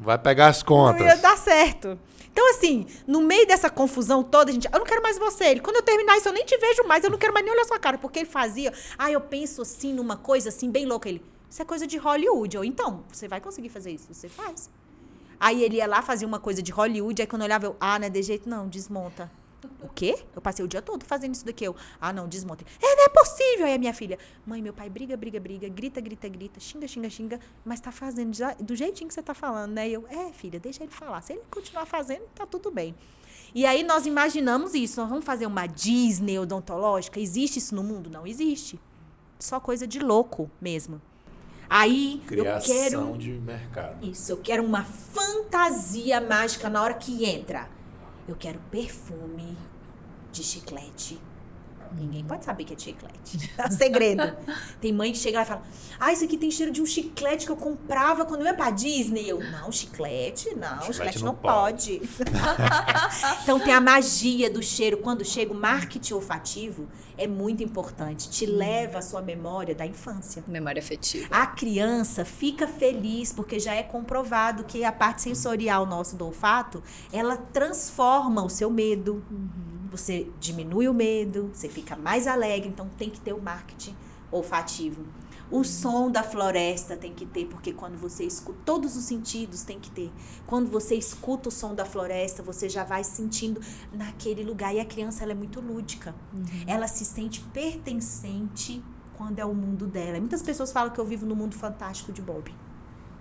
Vai 0.00 0.18
pegar 0.18 0.48
as 0.48 0.60
não 0.60 0.66
contas. 0.66 1.06
ia 1.06 1.16
dar 1.16 1.36
certo. 1.38 1.98
Então, 2.30 2.50
assim, 2.50 2.86
no 3.06 3.22
meio 3.22 3.46
dessa 3.46 3.70
confusão 3.70 4.22
toda, 4.22 4.50
a 4.50 4.52
gente, 4.52 4.68
eu 4.70 4.78
não 4.78 4.84
quero 4.84 5.02
mais 5.02 5.18
você. 5.18 5.44
Ele, 5.46 5.60
quando 5.60 5.76
eu 5.76 5.82
terminar 5.82 6.18
isso, 6.18 6.28
eu 6.28 6.34
nem 6.34 6.44
te 6.44 6.54
vejo 6.58 6.86
mais, 6.86 7.02
eu 7.02 7.08
não 7.08 7.16
quero 7.16 7.32
mais 7.32 7.42
nem 7.42 7.54
olhar 7.54 7.64
sua 7.64 7.78
cara. 7.78 7.96
Porque 7.96 8.18
ele 8.18 8.28
fazia, 8.28 8.72
ah, 8.98 9.10
eu 9.10 9.22
penso 9.22 9.62
assim 9.62 9.94
numa 9.94 10.18
coisa 10.18 10.50
assim, 10.50 10.70
bem 10.70 10.84
louca. 10.84 11.08
Ele, 11.08 11.24
isso 11.48 11.62
é 11.62 11.64
coisa 11.64 11.86
de 11.86 11.96
Hollywood. 11.96 12.58
Ou 12.58 12.64
então, 12.64 13.04
você 13.10 13.26
vai 13.26 13.40
conseguir 13.40 13.70
fazer 13.70 13.90
isso, 13.90 14.12
você 14.12 14.28
faz. 14.28 14.68
Aí 15.40 15.62
ele 15.64 15.76
ia 15.76 15.86
lá, 15.86 16.02
fazia 16.02 16.28
uma 16.28 16.38
coisa 16.38 16.62
de 16.62 16.70
Hollywood, 16.72 17.22
aí 17.22 17.26
quando 17.26 17.42
eu 17.42 17.46
olhava, 17.46 17.66
eu, 17.66 17.76
ah, 17.80 17.98
não 17.98 18.06
é 18.06 18.10
de 18.10 18.22
jeito 18.22 18.48
não, 18.48 18.68
desmonta. 18.68 19.30
O 19.86 19.92
quê? 19.94 20.18
Eu 20.34 20.42
passei 20.42 20.64
o 20.64 20.68
dia 20.68 20.82
todo 20.82 21.04
fazendo 21.04 21.34
isso 21.34 21.44
daqui. 21.46 21.64
Eu, 21.64 21.74
ah, 22.00 22.12
não, 22.12 22.28
desmonta. 22.28 22.64
É, 22.82 22.96
não 22.96 23.04
é 23.04 23.08
possível. 23.08 23.66
Aí 23.66 23.74
a 23.74 23.78
minha 23.78 23.94
filha, 23.94 24.18
mãe, 24.44 24.60
meu 24.60 24.72
pai 24.72 24.90
briga, 24.90 25.16
briga, 25.16 25.38
briga, 25.40 25.68
grita, 25.68 26.00
grita, 26.00 26.28
grita, 26.28 26.60
xinga, 26.60 26.88
xinga, 26.88 27.08
xinga, 27.10 27.40
mas 27.64 27.80
tá 27.80 27.92
fazendo 27.92 28.34
já- 28.34 28.54
do 28.54 28.74
jeitinho 28.74 29.08
que 29.08 29.14
você 29.14 29.22
tá 29.22 29.34
falando, 29.34 29.72
né? 29.72 29.88
E 29.88 29.92
eu, 29.92 30.04
é, 30.08 30.32
filha, 30.32 30.58
deixa 30.58 30.82
ele 30.82 30.92
falar. 30.92 31.20
Se 31.22 31.32
ele 31.34 31.42
continuar 31.50 31.86
fazendo, 31.86 32.22
tá 32.34 32.44
tudo 32.46 32.70
bem. 32.70 32.94
E 33.54 33.64
aí 33.64 33.82
nós 33.82 34.04
imaginamos 34.06 34.74
isso. 34.74 35.00
Nós 35.00 35.08
vamos 35.08 35.24
fazer 35.24 35.46
uma 35.46 35.66
Disney 35.66 36.38
odontológica? 36.38 37.18
Existe 37.20 37.58
isso 37.58 37.74
no 37.74 37.82
mundo? 37.82 38.10
Não 38.10 38.26
existe. 38.26 38.78
Só 39.38 39.58
coisa 39.60 39.86
de 39.86 39.98
louco 39.98 40.50
mesmo. 40.60 41.00
Aí 41.68 42.20
eu 42.22 42.28
Criação 42.28 42.74
quero 42.74 43.18
de 43.18 43.32
mercado. 43.32 44.06
isso, 44.06 44.30
eu 44.32 44.36
quero 44.38 44.62
uma 44.64 44.84
fantasia 44.84 46.20
mágica 46.20 46.68
na 46.68 46.82
hora 46.82 46.94
que 46.94 47.24
entra. 47.24 47.68
Eu 48.28 48.36
quero 48.36 48.58
perfume 48.70 49.56
de 50.36 50.44
chiclete. 50.44 51.18
Ninguém 51.92 52.24
pode 52.24 52.44
saber 52.44 52.64
que 52.64 52.74
é 52.74 52.78
chiclete. 52.78 53.50
É 53.56 53.66
um 53.66 53.70
segredo. 53.70 54.36
Tem 54.80 54.92
mãe 54.92 55.12
que 55.12 55.18
chega 55.18 55.38
lá 55.38 55.44
e 55.44 55.46
fala: 55.46 55.62
Ah, 55.98 56.12
isso 56.12 56.24
aqui 56.24 56.36
tem 56.36 56.50
cheiro 56.50 56.70
de 56.70 56.82
um 56.82 56.86
chiclete 56.86 57.46
que 57.46 57.52
eu 57.52 57.56
comprava 57.56 58.24
quando 58.24 58.40
eu 58.40 58.46
ia 58.46 58.54
pra 58.54 58.70
Disney. 58.70 59.28
Eu, 59.28 59.40
não, 59.50 59.72
chiclete? 59.72 60.54
Não, 60.54 60.82
chiclete, 60.82 60.92
Chiclete 60.92 61.18
não, 61.20 61.26
não 61.26 61.34
pode." 61.34 62.00
pode. 62.00 62.32
então 63.42 63.58
tem 63.60 63.72
a 63.72 63.80
magia 63.80 64.50
do 64.50 64.62
cheiro. 64.62 64.98
Quando 64.98 65.24
chega 65.24 65.52
o 65.52 65.56
marketing 65.56 66.14
olfativo, 66.14 66.88
é 67.18 67.26
muito 67.26 67.62
importante. 67.62 68.28
Te 68.28 68.46
leva 68.46 68.98
à 68.98 69.02
sua 69.02 69.22
memória 69.22 69.74
da 69.74 69.86
infância. 69.86 70.42
Memória 70.46 70.80
afetiva. 70.80 71.26
A 71.30 71.46
criança 71.46 72.24
fica 72.24 72.66
feliz 72.66 73.32
porque 73.32 73.58
já 73.58 73.74
é 73.74 73.82
comprovado 73.82 74.64
que 74.64 74.84
a 74.84 74.92
parte 74.92 75.22
sensorial 75.22 75.86
nossa 75.86 76.16
do 76.16 76.26
olfato, 76.26 76.82
ela 77.12 77.36
transforma 77.36 78.44
o 78.44 78.48
seu 78.48 78.70
medo. 78.70 79.24
Você 79.90 80.28
diminui 80.38 80.88
o 80.88 80.94
medo, 80.94 81.50
você 81.52 81.68
fica 81.68 81.96
mais 81.96 82.26
alegre, 82.26 82.68
então 82.68 82.88
tem 82.98 83.08
que 83.08 83.20
ter 83.20 83.32
o 83.32 83.40
marketing 83.40 83.94
olfativo. 84.30 85.04
O 85.50 85.62
som 85.62 86.10
da 86.10 86.24
floresta 86.24 86.96
tem 86.96 87.14
que 87.14 87.24
ter, 87.24 87.46
porque 87.46 87.72
quando 87.72 87.96
você 87.96 88.24
escuta, 88.24 88.58
todos 88.64 88.96
os 88.96 89.04
sentidos 89.04 89.62
tem 89.62 89.78
que 89.78 89.90
ter. 89.90 90.10
Quando 90.44 90.68
você 90.68 90.96
escuta 90.96 91.48
o 91.48 91.52
som 91.52 91.72
da 91.74 91.84
floresta, 91.84 92.42
você 92.42 92.68
já 92.68 92.82
vai 92.82 93.04
sentindo 93.04 93.60
naquele 93.92 94.42
lugar. 94.42 94.74
E 94.74 94.80
a 94.80 94.84
criança, 94.84 95.22
ela 95.22 95.32
é 95.32 95.34
muito 95.36 95.60
lúdica. 95.60 96.14
Ela 96.66 96.88
se 96.88 97.04
sente 97.04 97.40
pertencente 97.52 98.82
quando 99.16 99.38
é 99.38 99.44
o 99.44 99.54
mundo 99.54 99.86
dela. 99.86 100.18
Muitas 100.18 100.42
pessoas 100.42 100.72
falam 100.72 100.92
que 100.92 100.98
eu 100.98 101.04
vivo 101.06 101.24
no 101.24 101.36
mundo 101.36 101.54
fantástico 101.54 102.12
de 102.12 102.20
Bob. 102.20 102.52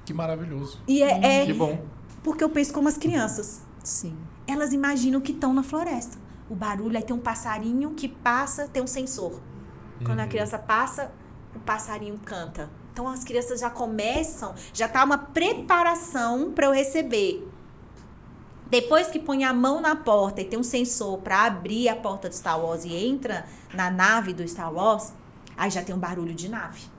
Que 0.03 0.13
maravilhoso. 0.13 0.79
E 0.87 1.03
é, 1.03 1.41
é 1.41 1.45
Que 1.45 1.53
bom. 1.53 1.79
porque 2.23 2.43
eu 2.43 2.49
penso 2.49 2.73
como 2.73 2.87
as 2.87 2.97
crianças. 2.97 3.61
Sim. 3.83 4.15
Elas 4.47 4.73
imaginam 4.73 5.21
que 5.21 5.31
estão 5.31 5.53
na 5.53 5.63
floresta. 5.63 6.17
O 6.49 6.55
barulho, 6.55 6.97
aí 6.97 7.03
tem 7.03 7.15
um 7.15 7.19
passarinho 7.19 7.91
que 7.91 8.07
passa, 8.07 8.67
tem 8.67 8.81
um 8.81 8.87
sensor. 8.87 9.39
Quando 10.03 10.19
a 10.19 10.27
criança 10.27 10.59
passa, 10.59 11.11
o 11.55 11.59
passarinho 11.59 12.19
canta. 12.23 12.69
Então 12.91 13.07
as 13.07 13.23
crianças 13.23 13.59
já 13.59 13.69
começam, 13.69 14.53
já 14.73 14.87
tá 14.87 15.03
uma 15.03 15.17
preparação 15.17 16.51
para 16.51 16.67
eu 16.67 16.71
receber. 16.71 17.45
Depois 18.67 19.07
que 19.07 19.19
põe 19.19 19.43
a 19.43 19.53
mão 19.53 19.79
na 19.79 19.95
porta 19.95 20.41
e 20.41 20.45
tem 20.45 20.57
um 20.57 20.63
sensor 20.63 21.19
para 21.19 21.43
abrir 21.43 21.87
a 21.87 21.95
porta 21.95 22.29
do 22.29 22.35
Star 22.35 22.59
Wars 22.59 22.83
e 22.83 22.95
entra 22.95 23.45
na 23.73 23.91
nave 23.91 24.33
do 24.33 24.47
Star 24.47 24.73
Wars, 24.73 25.13
aí 25.55 25.69
já 25.69 25.83
tem 25.83 25.93
um 25.93 25.99
barulho 25.99 26.33
de 26.33 26.49
nave. 26.49 26.94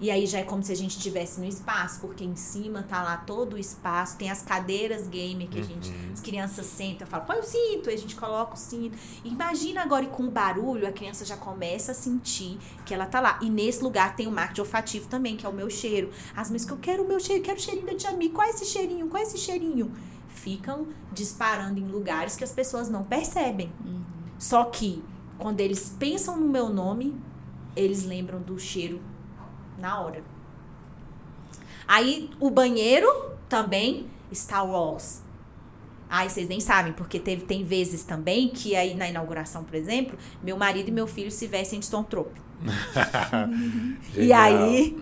E 0.00 0.10
aí 0.10 0.26
já 0.26 0.38
é 0.38 0.42
como 0.42 0.62
se 0.62 0.72
a 0.72 0.74
gente 0.74 0.96
estivesse 0.96 1.38
no 1.38 1.46
espaço, 1.46 2.00
porque 2.00 2.24
em 2.24 2.34
cima 2.34 2.82
tá 2.82 3.02
lá 3.02 3.18
todo 3.18 3.54
o 3.54 3.58
espaço, 3.58 4.16
tem 4.16 4.30
as 4.30 4.40
cadeiras 4.40 5.06
gamer 5.06 5.46
que 5.46 5.60
a 5.60 5.62
gente, 5.62 5.92
as 6.10 6.20
crianças 6.20 6.64
sentam, 6.64 7.06
fala, 7.06 7.22
põe 7.24 7.38
o 7.38 7.42
cinto, 7.42 7.90
aí 7.90 7.96
a 7.96 7.98
gente 7.98 8.16
coloca 8.16 8.54
o 8.54 8.56
cinto. 8.56 8.96
Imagina 9.22 9.82
agora 9.82 10.06
e 10.06 10.08
com 10.08 10.22
o 10.22 10.30
barulho, 10.30 10.88
a 10.88 10.92
criança 10.92 11.26
já 11.26 11.36
começa 11.36 11.92
a 11.92 11.94
sentir 11.94 12.58
que 12.86 12.94
ela 12.94 13.04
tá 13.04 13.20
lá. 13.20 13.38
E 13.42 13.50
nesse 13.50 13.82
lugar 13.82 14.16
tem 14.16 14.26
o 14.26 14.32
marketing 14.32 14.62
olfativo 14.62 15.06
também, 15.06 15.36
que 15.36 15.44
é 15.44 15.48
o 15.48 15.52
meu 15.52 15.68
cheiro. 15.68 16.10
As 16.34 16.48
mães 16.48 16.64
que 16.64 16.72
eu 16.72 16.78
quero 16.78 17.04
o 17.04 17.08
meu 17.08 17.20
cheiro, 17.20 17.42
quero 17.42 17.58
o 17.58 17.62
cheirinho 17.62 17.86
da 17.86 17.98
Jami, 17.98 18.30
qual 18.30 18.46
é 18.46 18.50
esse 18.50 18.64
cheirinho, 18.64 19.06
qual 19.06 19.22
é 19.22 19.26
esse 19.26 19.36
cheirinho? 19.36 19.92
Ficam 20.28 20.86
disparando 21.12 21.78
em 21.78 21.86
lugares 21.86 22.36
que 22.36 22.44
as 22.44 22.52
pessoas 22.52 22.88
não 22.88 23.04
percebem. 23.04 23.70
Só 24.38 24.64
que 24.64 25.04
quando 25.36 25.60
eles 25.60 25.94
pensam 25.98 26.38
no 26.38 26.48
meu 26.48 26.70
nome, 26.70 27.14
eles 27.76 28.04
lembram 28.04 28.40
do 28.40 28.58
cheiro 28.58 29.09
na 29.80 30.00
hora. 30.00 30.22
Aí 31.88 32.30
o 32.38 32.50
banheiro 32.50 33.08
também 33.48 34.06
Star 34.32 34.64
Wars. 34.64 35.22
Ai, 36.08 36.28
vocês 36.28 36.48
nem 36.48 36.60
sabem, 36.60 36.92
porque 36.92 37.20
teve, 37.20 37.44
tem 37.44 37.64
vezes 37.64 38.02
também 38.02 38.48
que 38.48 38.74
aí 38.74 38.94
na 38.94 39.08
inauguração, 39.08 39.62
por 39.62 39.76
exemplo, 39.76 40.18
meu 40.42 40.56
marido 40.56 40.88
e 40.88 40.92
meu 40.92 41.06
filho 41.06 41.30
se 41.30 41.46
vestem 41.46 41.78
de 41.78 41.84
Stormtrooper. 41.84 42.42
E 44.16 44.32
aí, 44.32 45.00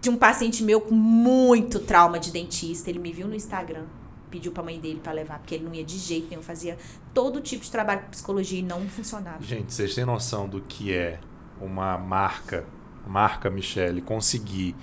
de 0.00 0.10
um 0.10 0.16
paciente 0.16 0.62
meu 0.62 0.82
com 0.82 0.94
muito 0.94 1.80
trauma 1.80 2.18
de 2.18 2.30
dentista, 2.30 2.90
ele 2.90 2.98
me 2.98 3.10
viu 3.10 3.26
no 3.26 3.34
Instagram, 3.34 3.84
pediu 4.30 4.52
pra 4.52 4.62
mãe 4.62 4.78
dele 4.78 5.00
pra 5.02 5.12
levar, 5.12 5.38
porque 5.38 5.54
ele 5.54 5.64
não 5.64 5.74
ia 5.74 5.82
de 5.82 5.98
jeito 5.98 6.28
nenhum, 6.28 6.42
fazia 6.42 6.76
todo 7.14 7.40
tipo 7.40 7.64
de 7.64 7.70
trabalho 7.70 8.02
com 8.02 8.10
psicologia 8.10 8.58
e 8.58 8.62
não 8.62 8.86
funcionava. 8.86 9.42
Gente, 9.42 9.72
vocês 9.72 9.94
têm 9.94 10.04
noção 10.04 10.46
do 10.46 10.60
que 10.60 10.92
é 10.92 11.18
uma 11.58 11.96
marca, 11.96 12.66
marca 13.06 13.50
Michele, 13.50 14.00
conseguir 14.00 14.74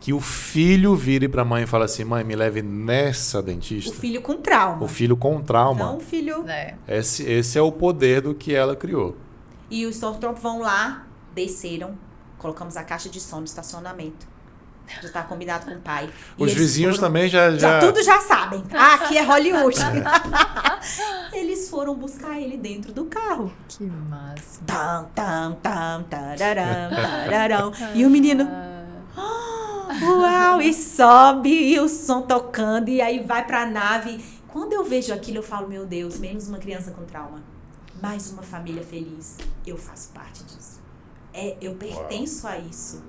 que 0.00 0.12
o 0.12 0.20
filho 0.20 0.96
vire 0.96 1.28
pra 1.28 1.44
mãe 1.44 1.62
e 1.62 1.66
fale 1.66 1.84
assim: 1.84 2.04
mãe, 2.04 2.24
me 2.24 2.34
leve 2.34 2.60
nessa 2.62 3.38
O 3.38 3.42
dentista? 3.42 3.94
filho 3.94 4.20
com 4.20 4.36
trauma. 4.36 4.82
O 4.84 4.88
filho 4.88 5.16
com 5.16 5.40
trauma. 5.40 5.84
Não 5.84 5.96
o 5.98 6.00
filho. 6.00 6.44
É. 6.48 6.74
Esse, 6.88 7.22
esse 7.22 7.56
é 7.58 7.62
o 7.62 7.70
poder 7.70 8.20
do 8.20 8.34
que 8.34 8.54
ela 8.54 8.74
criou. 8.74 9.16
E 9.70 9.86
os 9.86 9.94
Stormtroopers 9.94 10.42
vão 10.42 10.60
lá, 10.60 11.06
desceram, 11.34 11.96
colocamos 12.38 12.76
a 12.76 12.82
caixa 12.82 13.08
de 13.08 13.20
som 13.20 13.38
no 13.38 13.44
estacionamento. 13.44 14.26
Já 15.00 15.08
tá 15.10 15.22
combinado 15.22 15.66
com 15.66 15.72
o 15.72 15.80
pai. 15.80 16.10
E 16.36 16.44
Os 16.44 16.52
vizinhos 16.52 16.96
foram- 16.96 17.08
também 17.08 17.28
já. 17.28 17.50
Já, 17.52 17.58
já... 17.58 17.80
tudo 17.80 18.02
já 18.02 18.20
sabem. 18.20 18.62
Ah, 18.72 18.94
aqui 18.94 19.16
é 19.16 19.22
Hollywood. 19.22 19.76
Eles 21.32 21.68
foram 21.70 21.94
buscar 21.94 22.38
ele 22.40 22.56
dentro 22.56 22.92
do 22.92 23.04
carro. 23.06 23.52
Que 23.68 23.84
massa. 23.84 24.60
Tam, 24.66 25.04
tam, 25.14 25.54
tam, 25.62 26.02
tararam, 26.04 26.90
tararam. 27.30 27.72
E 27.94 28.04
o 28.04 28.10
menino. 28.10 28.48
"Ah, 29.16 29.88
Uau! 30.02 30.62
E 30.62 30.72
sobe, 30.72 31.50
e 31.50 31.78
o 31.80 31.88
som 31.88 32.22
tocando, 32.22 32.88
e 32.88 33.00
aí 33.00 33.22
vai 33.22 33.44
pra 33.46 33.66
nave. 33.66 34.22
Quando 34.48 34.72
eu 34.72 34.84
vejo 34.84 35.12
aquilo, 35.12 35.38
eu 35.38 35.42
falo, 35.42 35.68
meu 35.68 35.86
Deus, 35.86 36.18
menos 36.18 36.48
uma 36.48 36.58
criança 36.58 36.90
com 36.92 37.04
trauma. 37.04 37.42
Mais 38.00 38.30
uma 38.30 38.42
família 38.42 38.82
feliz. 38.82 39.36
Eu 39.66 39.76
faço 39.76 40.10
parte 40.10 40.42
disso. 40.44 40.80
É, 41.32 41.56
eu 41.60 41.74
pertenço 41.74 42.46
a 42.46 42.58
isso. 42.58 43.02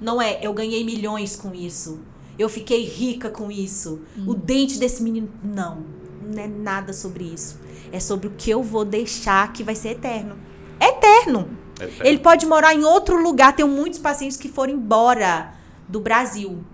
Não 0.00 0.20
é, 0.20 0.38
eu 0.42 0.52
ganhei 0.52 0.84
milhões 0.84 1.36
com 1.36 1.54
isso. 1.54 2.00
Eu 2.38 2.48
fiquei 2.48 2.84
rica 2.84 3.30
com 3.30 3.50
isso. 3.50 4.00
O 4.26 4.34
dente 4.34 4.78
desse 4.78 5.02
menino. 5.02 5.28
Não. 5.42 5.84
Não 6.22 6.42
é 6.42 6.48
nada 6.48 6.92
sobre 6.92 7.24
isso. 7.24 7.58
É 7.92 8.00
sobre 8.00 8.26
o 8.26 8.32
que 8.36 8.50
eu 8.50 8.62
vou 8.62 8.84
deixar 8.84 9.52
que 9.52 9.62
vai 9.62 9.74
ser 9.74 9.90
eterno. 9.90 10.36
Eterno. 10.80 11.48
É, 11.78 12.08
Ele 12.08 12.18
pode 12.18 12.46
morar 12.46 12.74
em 12.74 12.84
outro 12.84 13.22
lugar. 13.22 13.54
Tenho 13.54 13.68
muitos 13.68 13.98
pacientes 13.98 14.36
que 14.36 14.48
foram 14.48 14.72
embora 14.72 15.54
do 15.88 16.00
Brasil. 16.00 16.64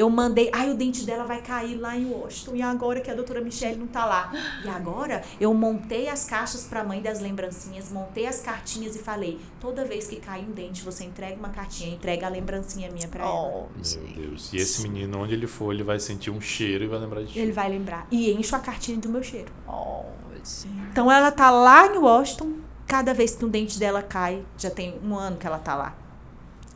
Eu 0.00 0.08
mandei, 0.08 0.48
ai, 0.54 0.70
o 0.70 0.74
dente 0.74 1.04
dela 1.04 1.24
vai 1.24 1.42
cair 1.42 1.76
lá 1.76 1.94
em 1.94 2.10
Washington. 2.10 2.56
E 2.56 2.62
agora 2.62 3.02
que 3.02 3.10
a 3.10 3.14
doutora 3.14 3.42
Michelle 3.42 3.76
não 3.76 3.86
tá 3.86 4.06
lá. 4.06 4.32
E 4.64 4.68
agora 4.70 5.22
eu 5.38 5.52
montei 5.52 6.08
as 6.08 6.24
caixas 6.24 6.64
pra 6.64 6.82
mãe 6.82 7.02
das 7.02 7.20
lembrancinhas, 7.20 7.92
montei 7.92 8.26
as 8.26 8.40
cartinhas 8.40 8.96
e 8.96 9.00
falei: 9.00 9.38
toda 9.60 9.84
vez 9.84 10.06
que 10.06 10.16
cai 10.16 10.40
um 10.40 10.52
dente, 10.52 10.82
você 10.82 11.04
entrega 11.04 11.36
uma 11.36 11.50
cartinha, 11.50 11.94
entrega 11.94 12.26
a 12.26 12.30
lembrancinha 12.30 12.90
minha 12.90 13.08
pra 13.08 13.24
ela. 13.24 13.30
Oh, 13.30 13.66
Meu 13.74 13.84
gente. 13.84 14.14
Deus. 14.14 14.50
E 14.54 14.56
esse 14.56 14.80
menino, 14.88 15.18
onde 15.18 15.34
ele 15.34 15.46
for, 15.46 15.70
ele 15.70 15.82
vai 15.82 16.00
sentir 16.00 16.30
um 16.30 16.40
cheiro 16.40 16.84
e 16.84 16.86
vai 16.86 16.98
lembrar 16.98 17.22
de 17.22 17.38
Ele 17.38 17.52
vai 17.52 17.68
lembrar. 17.68 18.06
E 18.10 18.32
encho 18.32 18.56
a 18.56 18.58
cartinha 18.58 18.96
do 18.96 19.10
meu 19.10 19.22
cheiro. 19.22 19.52
Oh, 19.68 20.04
gente. 20.38 20.78
Então 20.92 21.12
ela 21.12 21.30
tá 21.30 21.50
lá 21.50 21.94
em 21.94 21.98
Washington, 21.98 22.54
cada 22.86 23.12
vez 23.12 23.36
que 23.36 23.44
um 23.44 23.50
dente 23.50 23.78
dela 23.78 24.02
cai, 24.02 24.42
já 24.56 24.70
tem 24.70 24.98
um 25.04 25.14
ano 25.14 25.36
que 25.36 25.46
ela 25.46 25.58
tá 25.58 25.74
lá. 25.74 25.94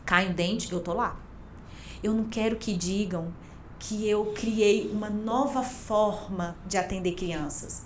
Cai 0.04 0.28
um 0.28 0.34
dente, 0.34 0.70
eu 0.70 0.80
tô 0.80 0.92
lá. 0.92 1.23
Eu 2.04 2.12
não 2.12 2.24
quero 2.24 2.56
que 2.56 2.74
digam 2.74 3.32
que 3.78 4.06
eu 4.08 4.26
criei 4.34 4.90
uma 4.92 5.08
nova 5.10 5.62
forma 5.62 6.54
de 6.66 6.76
atender 6.76 7.12
crianças. 7.12 7.82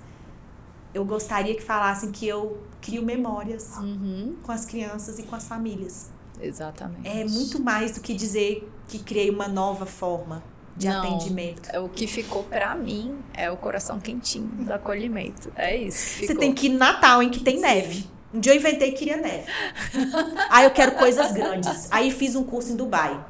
Eu 0.92 1.04
gostaria 1.04 1.54
que 1.54 1.62
falassem 1.62 2.10
que 2.10 2.26
eu 2.26 2.58
crio 2.80 3.02
memórias 3.02 3.76
Uhum, 3.78 4.36
com 4.42 4.50
as 4.52 4.64
crianças 4.64 5.18
e 5.18 5.22
com 5.22 5.36
as 5.36 5.46
famílias. 5.46 6.10
exatamente. 6.40 7.06
É 7.08 7.24
muito 7.24 7.60
mais 7.62 7.92
do 7.92 8.00
que 8.00 8.12
dizer 8.14 8.68
que 8.88 8.98
criei 8.98 9.30
uma 9.30 9.46
nova 9.48 9.86
forma 9.86 10.42
de 10.76 10.88
Não. 10.88 10.98
atendimento. 11.00 11.68
É 11.72 11.78
o 11.80 11.88
que 11.88 12.06
ficou 12.06 12.42
pra 12.44 12.74
mim 12.74 13.18
é 13.34 13.50
o 13.50 13.56
coração 13.56 13.98
quentinho 14.00 14.46
do 14.64 14.72
acolhimento. 14.72 15.50
É 15.56 15.76
isso. 15.76 16.24
Você 16.24 16.34
tem 16.34 16.52
que 16.52 16.66
ir 16.66 16.70
no 16.70 16.78
Natal, 16.78 17.22
em 17.22 17.28
que 17.30 17.40
tem 17.40 17.60
neve. 17.60 18.06
Um 18.32 18.38
dia 18.40 18.52
eu 18.52 18.56
inventei 18.56 18.92
que 18.92 18.98
queria 18.98 19.16
neve. 19.16 19.46
Aí 20.50 20.64
eu 20.64 20.70
quero 20.70 20.96
coisas 20.96 21.32
grandes. 21.32 21.88
Aí 21.90 22.10
fiz 22.10 22.34
um 22.36 22.44
curso 22.44 22.72
em 22.72 22.76
Dubai. 22.76 23.24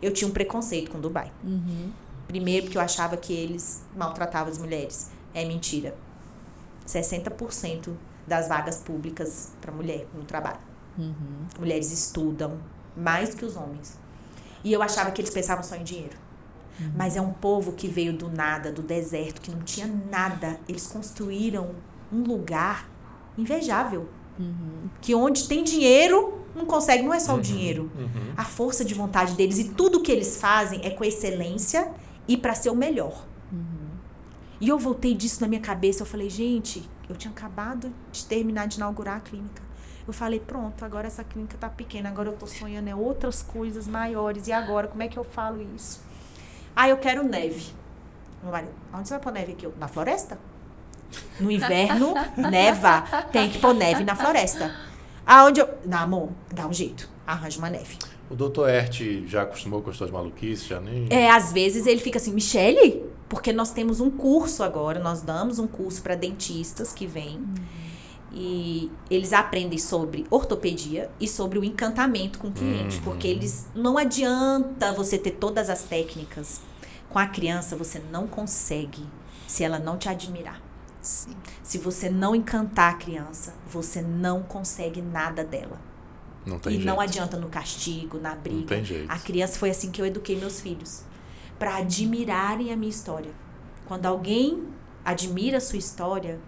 Eu 0.00 0.12
tinha 0.12 0.28
um 0.28 0.32
preconceito 0.32 0.90
com 0.90 1.00
Dubai. 1.00 1.32
Uhum. 1.42 1.90
Primeiro 2.26 2.66
porque 2.66 2.78
eu 2.78 2.82
achava 2.82 3.16
que 3.16 3.32
eles 3.32 3.82
maltratavam 3.96 4.52
as 4.52 4.58
mulheres. 4.58 5.10
É 5.34 5.44
mentira. 5.44 5.94
60% 6.86 7.92
das 8.26 8.48
vagas 8.48 8.78
públicas 8.78 9.52
para 9.60 9.72
mulher 9.72 10.06
no 10.14 10.24
trabalho. 10.24 10.60
Uhum. 10.96 11.46
Mulheres 11.58 11.90
estudam 11.92 12.58
mais 12.96 13.34
que 13.34 13.44
os 13.44 13.56
homens. 13.56 13.98
E 14.62 14.72
eu 14.72 14.82
achava 14.82 15.10
que 15.10 15.20
eles 15.20 15.30
pensavam 15.30 15.62
só 15.62 15.76
em 15.76 15.84
dinheiro. 15.84 16.16
Mas 16.94 17.16
é 17.16 17.20
um 17.20 17.32
povo 17.32 17.72
que 17.72 17.88
veio 17.88 18.12
do 18.12 18.28
nada, 18.28 18.70
do 18.70 18.82
deserto, 18.82 19.40
que 19.40 19.50
não 19.50 19.60
tinha 19.62 19.86
nada. 19.86 20.60
Eles 20.68 20.86
construíram 20.86 21.74
um 22.12 22.22
lugar 22.22 22.88
invejável. 23.36 24.08
Que 25.00 25.14
onde 25.14 25.48
tem 25.48 25.64
dinheiro, 25.64 26.37
não 26.54 26.66
consegue, 26.66 27.02
não 27.02 27.14
é 27.14 27.20
só 27.20 27.36
o 27.36 27.40
dinheiro. 27.40 27.90
Uhum. 27.96 28.32
A 28.36 28.44
força 28.44 28.84
de 28.84 28.94
vontade 28.94 29.34
deles 29.34 29.58
e 29.58 29.64
tudo 29.64 30.00
que 30.00 30.10
eles 30.10 30.40
fazem 30.40 30.80
é 30.84 30.90
com 30.90 31.04
excelência 31.04 31.90
e 32.26 32.36
para 32.36 32.54
ser 32.54 32.70
o 32.70 32.76
melhor. 32.76 33.24
E 34.60 34.68
eu 34.68 34.78
voltei 34.78 35.14
disso 35.14 35.40
na 35.40 35.48
minha 35.48 35.60
cabeça. 35.60 36.02
Eu 36.02 36.06
falei, 36.06 36.28
gente, 36.28 36.88
eu 37.08 37.16
tinha 37.16 37.30
acabado 37.30 37.92
de 38.10 38.24
terminar 38.24 38.66
de 38.66 38.76
inaugurar 38.76 39.18
a 39.18 39.20
clínica. 39.20 39.62
Eu 40.06 40.12
falei, 40.12 40.40
pronto, 40.40 40.84
agora 40.84 41.06
essa 41.06 41.22
clínica 41.22 41.56
tá 41.58 41.68
pequena, 41.68 42.08
agora 42.08 42.30
eu 42.30 42.36
tô 42.36 42.46
sonhando 42.46 42.88
em 42.88 42.94
outras 42.94 43.42
coisas 43.42 43.86
maiores. 43.86 44.48
E 44.48 44.52
agora, 44.52 44.88
como 44.88 45.02
é 45.02 45.08
que 45.08 45.18
eu 45.18 45.24
falo 45.24 45.64
isso? 45.76 46.00
Ah, 46.74 46.88
eu 46.88 46.96
quero 46.96 47.22
neve. 47.22 47.72
Meu 48.42 48.50
marido, 48.50 48.72
onde 48.92 49.06
você 49.06 49.14
vai 49.14 49.22
pôr 49.22 49.32
neve 49.32 49.52
aqui? 49.52 49.66
Eu, 49.66 49.74
na 49.78 49.86
floresta? 49.86 50.38
No 51.38 51.50
inverno, 51.50 52.14
neva. 52.36 53.02
Tem 53.30 53.50
que 53.50 53.58
pôr 53.58 53.74
neve 53.74 54.02
na 54.02 54.16
floresta. 54.16 54.74
Aonde 55.28 55.60
eu. 55.60 55.68
Não, 55.84 55.98
amor, 55.98 56.30
dá 56.50 56.66
um 56.66 56.72
jeito. 56.72 57.06
Arranja 57.26 57.58
uma 57.58 57.68
neve. 57.68 57.98
O 58.30 58.34
doutor 58.34 58.70
Ert 58.70 59.02
já 59.26 59.42
acostumou 59.42 59.82
com 59.82 59.90
as 59.90 59.96
suas 59.98 60.10
maluquices? 60.10 60.66
Já 60.66 60.80
nem... 60.80 61.06
É, 61.10 61.30
às 61.30 61.52
vezes 61.52 61.86
ele 61.86 62.00
fica 62.00 62.18
assim, 62.18 62.32
Michele, 62.32 63.04
porque 63.28 63.52
nós 63.52 63.70
temos 63.70 64.00
um 64.00 64.10
curso 64.10 64.62
agora, 64.62 64.98
nós 64.98 65.20
damos 65.20 65.58
um 65.58 65.66
curso 65.66 66.00
para 66.00 66.14
dentistas 66.14 66.94
que 66.94 67.06
vêm. 67.06 67.44
E 68.32 68.90
eles 69.10 69.34
aprendem 69.34 69.78
sobre 69.78 70.26
ortopedia 70.30 71.10
e 71.20 71.28
sobre 71.28 71.58
o 71.58 71.64
encantamento 71.64 72.38
com 72.38 72.48
o 72.48 72.52
cliente. 72.52 72.96
Uhum. 72.96 73.02
Porque 73.02 73.28
eles 73.28 73.66
não 73.74 73.98
adianta 73.98 74.94
você 74.94 75.18
ter 75.18 75.32
todas 75.32 75.68
as 75.68 75.82
técnicas. 75.82 76.62
Com 77.10 77.18
a 77.18 77.26
criança, 77.26 77.76
você 77.76 78.00
não 78.10 78.26
consegue 78.26 79.02
se 79.46 79.62
ela 79.62 79.78
não 79.78 79.98
te 79.98 80.08
admirar. 80.08 80.67
Sim. 81.00 81.36
Se 81.62 81.78
você 81.78 82.10
não 82.10 82.34
encantar 82.34 82.94
a 82.94 82.96
criança, 82.96 83.54
você 83.66 84.02
não 84.02 84.42
consegue 84.42 85.00
nada 85.00 85.44
dela. 85.44 85.80
Não 86.44 86.58
tem 86.58 86.72
e 86.72 86.76
jeito. 86.76 86.86
não 86.86 87.00
adianta 87.00 87.36
no 87.36 87.48
castigo, 87.48 88.18
na 88.18 88.34
briga. 88.34 88.60
Não 88.60 88.66
tem 88.66 88.84
jeito. 88.84 89.10
A 89.10 89.18
criança 89.18 89.58
foi 89.58 89.70
assim 89.70 89.90
que 89.90 90.00
eu 90.00 90.06
eduquei 90.06 90.38
meus 90.38 90.60
filhos, 90.60 91.02
para 91.58 91.76
admirarem 91.76 92.72
a 92.72 92.76
minha 92.76 92.90
história. 92.90 93.32
Quando 93.86 94.06
alguém 94.06 94.64
admira 95.04 95.58
a 95.58 95.60
sua 95.60 95.78
história, 95.78 96.38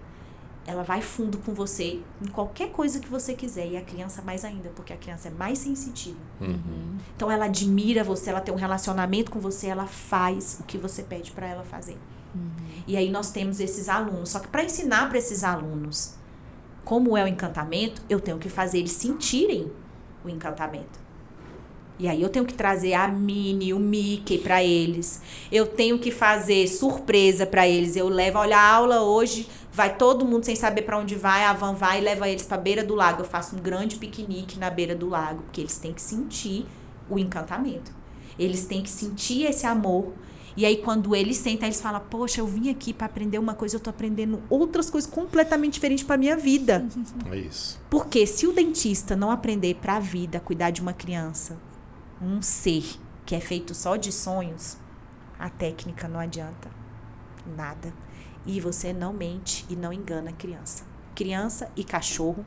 ela 0.67 0.83
vai 0.83 1.01
fundo 1.01 1.39
com 1.39 1.53
você 1.53 2.01
em 2.23 2.29
qualquer 2.29 2.71
coisa 2.71 3.01
que 3.01 3.09
você 3.09 3.35
quiser 3.35 3.67
e 3.67 3.77
a 3.77 3.83
criança 3.83 4.23
mais 4.23 4.45
ainda, 4.45 4.71
porque 4.71 4.93
a 4.93 4.97
criança 4.97 5.29
é 5.29 5.31
mais 5.31 5.59
sensitiva. 5.59 6.19
Uhum. 6.41 6.97
Então 7.17 7.31
ela 7.31 7.47
admira 7.47 8.05
você, 8.05 8.31
ela 8.31 8.41
tem 8.41 8.55
um 8.55 8.59
relacionamento 8.59 9.31
com 9.31 9.41
você, 9.41 9.69
ela 9.69 9.87
faz 9.87 10.59
o 10.61 10.65
que 10.65 10.79
você 10.79 11.03
pede 11.03 11.33
para 11.33 11.49
ela 11.49 11.65
fazer. 11.65 11.99
E 12.87 12.97
aí 12.97 13.11
nós 13.11 13.31
temos 13.31 13.61
esses 13.61 13.89
alunos. 13.89 14.31
Só 14.31 14.41
que 14.41 14.49
para 14.49 14.65
ensinar 14.65 15.09
para 15.09 15.19
esses 15.19 15.45
alunos 15.45 16.15
como 16.85 17.17
é 17.17 17.25
o 17.25 17.29
encantamento, 17.29 18.03
eu 18.09 18.19
tenho 18.19 18.39
que 18.39 18.49
fazer 18.49 18.79
eles 18.79 18.93
sentirem 18.93 19.71
o 20.25 20.29
encantamento. 20.29 20.99
E 22.01 22.09
aí 22.09 22.23
eu 22.23 22.31
tenho 22.31 22.47
que 22.47 22.55
trazer 22.55 22.95
a 22.95 23.07
Minnie, 23.09 23.75
o 23.75 23.79
Mickey 23.79 24.39
para 24.39 24.65
eles. 24.65 25.21
Eu 25.53 25.67
tenho 25.67 25.99
que 25.99 26.11
fazer 26.11 26.67
surpresa 26.67 27.45
para 27.45 27.69
eles. 27.69 27.95
Eu 27.95 28.09
levo, 28.09 28.39
olha, 28.39 28.57
a 28.57 28.73
aula 28.73 29.03
hoje 29.03 29.47
vai 29.71 29.95
todo 29.95 30.25
mundo 30.25 30.45
sem 30.45 30.57
saber 30.57 30.83
para 30.83 30.99
onde 30.99 31.15
vai, 31.15 31.45
a 31.45 31.53
van 31.53 31.75
vai 31.75 31.99
e 31.99 32.01
leva 32.03 32.27
eles 32.27 32.45
para 32.45 32.57
beira 32.57 32.83
do 32.83 32.95
lago. 32.95 33.21
Eu 33.21 33.27
faço 33.27 33.55
um 33.55 33.59
grande 33.59 33.97
piquenique 33.97 34.59
na 34.59 34.71
beira 34.71 34.95
do 34.95 35.11
lago, 35.11 35.43
porque 35.43 35.61
eles 35.61 35.77
têm 35.77 35.93
que 35.93 36.01
sentir 36.01 36.67
o 37.09 37.19
encantamento. 37.19 37.93
Eles 38.39 38.65
têm 38.65 38.83
que 38.83 38.89
sentir 38.89 39.45
esse 39.45 39.67
amor. 39.67 40.15
E 40.57 40.67
aí, 40.67 40.79
quando 40.79 41.15
eles 41.15 41.37
sentam, 41.37 41.67
eles 41.67 41.81
falam: 41.81 42.01
Poxa, 42.11 42.41
eu 42.41 42.47
vim 42.47 42.71
aqui 42.71 42.93
para 42.93 43.07
aprender 43.07 43.39
uma 43.39 43.55
coisa, 43.55 43.77
eu 43.77 43.81
tô 43.81 43.91
aprendendo 43.91 44.43
outras 44.49 44.91
coisas 44.91 45.09
completamente 45.09 45.75
diferentes 45.75 46.05
para 46.05 46.17
minha 46.17 46.37
vida. 46.37 46.87
É 47.31 47.37
isso. 47.37 47.81
Porque 47.89 48.27
se 48.27 48.47
o 48.47 48.53
dentista 48.53 49.15
não 49.15 49.31
aprender 49.31 49.75
para 49.77 49.97
a 49.97 50.01
vida 50.01 50.39
a 50.39 50.41
cuidar 50.41 50.71
de 50.71 50.81
uma 50.81 50.93
criança, 50.93 51.59
um 52.21 52.43
ser 52.43 52.85
que 53.25 53.35
é 53.35 53.41
feito 53.41 53.75
só 53.75 53.97
de 53.97 54.13
sonhos, 54.13 54.77
a 55.39 55.49
técnica 55.49 56.09
não 56.09 56.21
adianta 56.21 56.71
nada. 57.57 57.93
E 58.47 58.61
você 58.61 58.93
não 58.93 59.13
mente 59.13 59.65
e 59.69 59.77
não 59.77 59.93
engana 59.93 60.31
a 60.31 60.33
criança. 60.33 60.85
Criança 61.15 61.71
e 61.77 61.85
cachorro 61.85 62.45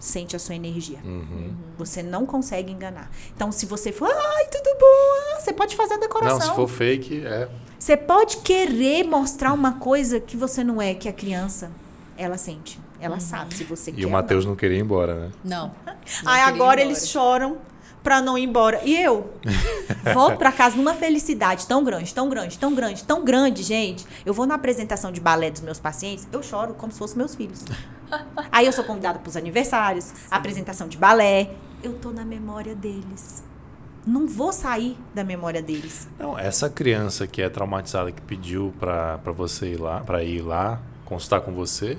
sente 0.00 0.34
a 0.34 0.38
sua 0.38 0.54
energia. 0.54 0.98
Uhum. 1.04 1.54
Você 1.78 2.02
não 2.02 2.26
consegue 2.26 2.72
enganar. 2.72 3.10
Então, 3.36 3.52
se 3.52 3.66
você 3.66 3.92
for, 3.92 4.10
ai, 4.10 4.46
tudo 4.46 4.76
bom, 4.80 5.36
ah", 5.36 5.40
você 5.40 5.52
pode 5.52 5.76
fazer 5.76 5.94
a 5.94 5.98
decoração. 5.98 6.38
Não, 6.38 6.46
se 6.46 6.54
for 6.54 6.66
fake, 6.66 7.24
é. 7.24 7.48
Você 7.78 7.96
pode 7.96 8.38
querer 8.38 9.04
mostrar 9.04 9.52
uma 9.52 9.74
coisa 9.74 10.18
que 10.18 10.36
você 10.36 10.64
não 10.64 10.82
é, 10.82 10.94
que 10.94 11.08
a 11.08 11.12
criança, 11.12 11.70
ela 12.16 12.36
sente. 12.36 12.80
Ela 13.00 13.18
sabe 13.20 13.54
se 13.54 13.64
você 13.64 13.92
quer. 13.92 14.00
E 14.00 14.04
o 14.04 14.08
não. 14.08 14.12
Matheus 14.12 14.44
não 14.44 14.54
queria 14.54 14.76
ir 14.76 14.82
embora, 14.82 15.14
né? 15.14 15.30
Não. 15.44 15.72
Não 16.24 16.32
Aí 16.32 16.40
agora 16.40 16.54
embora. 16.54 16.80
eles 16.82 17.08
choram 17.08 17.58
pra 18.02 18.20
não 18.20 18.36
ir 18.36 18.44
embora. 18.44 18.80
E 18.84 18.96
eu 19.00 19.30
volto 20.14 20.38
pra 20.38 20.52
casa 20.52 20.76
numa 20.76 20.94
felicidade 20.94 21.66
tão 21.66 21.84
grande, 21.84 22.14
tão 22.14 22.28
grande, 22.28 22.58
tão 22.58 22.74
grande, 22.74 23.04
tão 23.04 23.24
grande, 23.24 23.62
gente. 23.62 24.06
Eu 24.24 24.34
vou 24.34 24.46
na 24.46 24.54
apresentação 24.54 25.12
de 25.12 25.20
balé 25.20 25.50
dos 25.50 25.60
meus 25.60 25.78
pacientes, 25.78 26.26
eu 26.32 26.42
choro 26.42 26.74
como 26.74 26.92
se 26.92 26.98
fossem 26.98 27.18
meus 27.18 27.34
filhos. 27.34 27.64
Aí 28.50 28.66
eu 28.66 28.72
sou 28.72 28.84
convidada 28.84 29.18
pros 29.18 29.36
aniversários, 29.36 30.12
apresentação 30.30 30.88
de 30.88 30.96
balé. 30.96 31.50
Eu 31.82 31.94
tô 31.94 32.10
na 32.10 32.24
memória 32.24 32.74
deles. 32.74 33.42
Não 34.06 34.26
vou 34.26 34.52
sair 34.52 34.96
da 35.14 35.22
memória 35.22 35.62
deles. 35.62 36.08
Não, 36.18 36.38
essa 36.38 36.70
criança 36.70 37.26
que 37.26 37.42
é 37.42 37.48
traumatizada, 37.48 38.10
que 38.10 38.20
pediu 38.22 38.74
pra, 38.78 39.18
pra 39.18 39.32
você 39.32 39.72
ir 39.72 39.80
lá, 39.80 40.00
pra 40.00 40.22
ir 40.22 40.40
lá, 40.40 40.80
consultar 41.04 41.42
com 41.42 41.52
você, 41.52 41.98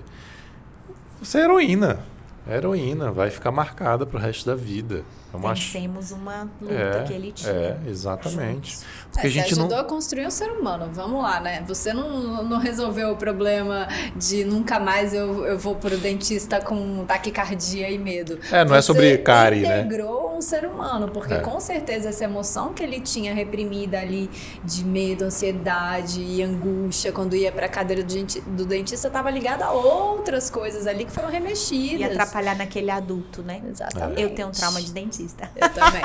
você 1.21 1.39
é 1.39 1.43
heroína. 1.43 1.99
É 2.47 2.57
heroína, 2.57 3.11
vai 3.11 3.29
ficar 3.29 3.51
marcada 3.51 4.05
pro 4.05 4.17
resto 4.17 4.47
da 4.47 4.55
vida. 4.55 5.03
É 5.33 5.37
uma 5.37 5.53
Vencemos 5.53 6.11
uma 6.11 6.49
luta 6.61 6.73
é, 6.73 7.03
que 7.07 7.13
ele 7.13 7.31
tinha. 7.31 7.51
é, 7.51 7.77
exatamente. 7.87 8.77
Porque 9.11 9.27
É, 9.27 9.29
a 9.29 9.33
gente 9.33 9.53
ajudou 9.53 9.69
não. 9.69 9.79
a 9.79 9.83
construir 9.83 10.27
um 10.27 10.31
ser 10.31 10.49
humano, 10.51 10.89
vamos 10.91 11.21
lá, 11.23 11.39
né? 11.39 11.63
Você 11.67 11.93
não, 11.93 12.43
não 12.43 12.59
resolveu 12.59 13.11
o 13.11 13.15
problema 13.15 13.87
de 14.15 14.43
nunca 14.43 14.79
mais 14.79 15.13
eu, 15.13 15.45
eu 15.45 15.57
vou 15.57 15.75
pro 15.75 15.97
dentista 15.97 16.59
com 16.61 17.05
taquicardia 17.05 17.89
e 17.89 17.97
medo. 17.97 18.39
É, 18.51 18.65
não 18.65 18.75
é 18.75 18.81
Você 18.81 18.87
sobre 18.87 19.17
cárie, 19.19 19.61
né? 19.61 19.79
integrou 19.81 20.35
um 20.37 20.41
ser 20.41 20.65
humano, 20.65 21.09
porque 21.09 21.33
É. 21.35 21.39
com 21.39 21.59
certeza 21.59 22.09
essa 22.09 22.23
emoção 22.25 22.73
que 22.73 22.83
ele 22.83 22.99
tinha 22.99 23.33
reprimida 23.33 23.99
ali 23.99 24.29
de 24.63 24.83
medo, 24.83 25.23
ansiedade 25.25 26.21
e 26.21 26.41
angústia 26.43 27.11
quando 27.11 27.35
ia 27.35 27.51
pra 27.51 27.69
cadeira 27.69 28.03
do, 28.03 28.13
denti- 28.13 28.41
do 28.41 28.65
dentista 28.65 29.07
estava 29.07 29.29
ligada 29.29 29.65
a 29.65 29.71
outras 29.71 30.49
coisas 30.49 30.87
ali 30.87 31.05
que 31.05 31.11
foram 31.11 31.29
remexidas. 31.29 31.99
E 31.99 32.03
atrapalhar 32.03 32.55
naquele 32.55 32.91
adulto, 32.91 33.41
né? 33.43 33.61
Exatamente. 33.69 34.21
Eu 34.21 34.29
tenho 34.35 34.47
um 34.47 34.51
trauma 34.51 34.81
de 34.81 34.91
dentista. 34.91 35.20
Eu 35.55 35.69
também. 35.69 36.01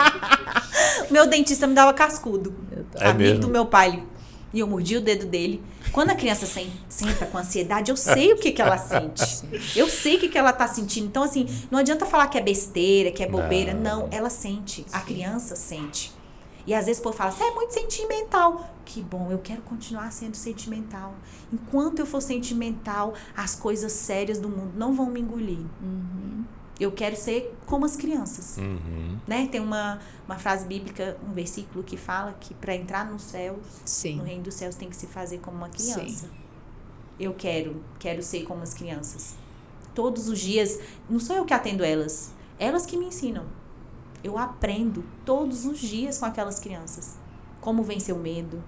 Meu 1.11 1.27
dentista 1.29 1.67
me 1.67 1.75
dava 1.75 1.93
cascudo. 1.93 2.55
Eu 2.71 2.85
também. 2.85 3.07
É 3.09 3.11
amigo 3.11 3.29
mesmo? 3.29 3.41
do 3.41 3.49
meu 3.49 3.67
pai. 3.67 4.03
E 4.53 4.61
eu 4.61 4.67
mordi 4.67 4.97
o 4.97 5.01
dedo 5.01 5.27
dele. 5.27 5.63
Quando 5.93 6.11
a 6.11 6.15
criança 6.15 6.47
sen- 6.47 6.71
senta 6.89 7.27
com 7.27 7.37
ansiedade, 7.37 7.91
eu 7.91 7.97
sei 7.97 8.33
o 8.33 8.37
que, 8.37 8.53
que 8.53 8.63
ela 8.63 8.79
sente. 8.79 9.43
Eu 9.75 9.89
sei 9.89 10.17
o 10.17 10.21
que, 10.21 10.29
que 10.29 10.39
ela 10.39 10.53
tá 10.53 10.67
sentindo. 10.67 11.07
Então, 11.07 11.23
assim, 11.23 11.47
não 11.71 11.79
adianta 11.79 12.07
falar 12.07 12.27
que 12.29 12.39
é 12.39 12.41
besteira, 12.41 13.11
que 13.11 13.23
é 13.23 13.29
bobeira. 13.29 13.75
Não. 13.75 14.01
Não, 14.03 14.09
ela 14.11 14.31
sente. 14.31 14.87
A 14.93 15.01
criança 15.01 15.55
sente. 15.57 16.13
E 16.67 16.75
às 16.75 16.87
vezes 16.87 17.01
o 17.01 17.03
povo 17.05 17.17
fala, 17.17 17.31
você 17.31 17.45
é 17.45 17.51
muito 17.53 17.73
sentimental. 17.75 18.69
Que 18.85 19.01
bom, 19.03 19.29
eu 19.31 19.39
quero 19.39 19.63
continuar 19.63 20.11
sendo 20.13 20.35
sentimental. 20.37 21.15
Enquanto 21.53 21.99
eu 22.01 22.07
for 22.07 22.21
sentimental, 22.23 23.15
as 23.37 23.55
coisas 23.55 23.93
sérias 23.93 24.39
do 24.39 24.49
mundo 24.49 24.73
não 24.77 24.93
vão 24.95 25.07
me 25.07 25.21
engolir. 25.21 25.59
Eu 26.79 26.93
quero 26.93 27.17
ser 27.17 27.57
como 27.65 27.87
as 27.87 27.97
crianças 27.97 28.59
Uhum. 28.59 29.19
né? 29.27 29.47
Tem 29.51 29.61
uma, 29.61 29.99
uma 30.27 30.39
frase 30.39 30.67
bíblica, 30.67 31.17
um 31.27 31.33
versículo 31.33 31.83
que 31.83 31.97
fala 31.97 32.35
que 32.39 32.53
para 32.53 32.75
entrar 32.77 33.11
no 33.11 33.19
céu, 33.19 33.59
Sim. 33.85 34.17
no 34.17 34.25
reino 34.25 34.43
dos 34.43 34.55
céus, 34.55 34.75
tem 34.75 34.91
que 34.91 34.97
se 34.97 35.07
fazer 35.07 35.39
como 35.39 35.57
uma 35.57 35.69
criança. 35.71 36.29
Eu 37.19 37.33
quero, 37.33 37.83
quero 37.99 38.23
ser 38.23 38.43
como 38.45 38.63
as 38.63 38.75
crianças. 38.75 39.35
Todos 39.95 40.29
os 40.29 40.39
dias, 40.39 40.79
não 41.09 41.19
sou 41.19 41.35
eu 41.37 41.47
que 41.47 41.55
atendo 41.55 41.83
elas, 41.83 42.33
elas 42.59 42.85
que 42.85 42.99
me 42.99 43.07
ensinam. 43.07 43.47
Eu 44.23 44.37
aprendo 44.37 45.03
todos 45.25 45.65
os 45.65 45.79
dias 45.79 46.19
com 46.19 46.27
aquelas 46.27 46.59
crianças. 46.61 47.17
Como 47.59 47.83
vencer 47.83 48.15
o 48.15 48.19
medo, 48.19 48.63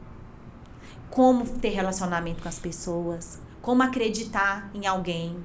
como 1.10 1.44
ter 1.59 1.70
relacionamento 1.70 2.43
com 2.43 2.48
as 2.48 2.59
pessoas, 2.59 3.39
como 3.60 3.82
acreditar 3.82 4.70
em 4.74 4.86
alguém, 4.86 5.36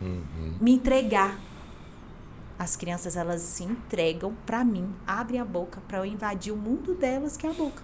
Uhum. 0.00 0.54
me 0.60 0.72
entregar. 0.72 1.38
As 2.60 2.76
crianças 2.76 3.16
elas 3.16 3.40
se 3.40 3.64
entregam 3.64 4.34
pra 4.44 4.62
mim, 4.62 4.86
abrem 5.06 5.40
a 5.40 5.44
boca 5.46 5.80
pra 5.88 5.96
eu 5.96 6.04
invadir 6.04 6.52
o 6.52 6.56
mundo 6.56 6.94
delas, 6.94 7.34
que 7.34 7.46
é 7.46 7.50
a 7.50 7.54
boca. 7.54 7.82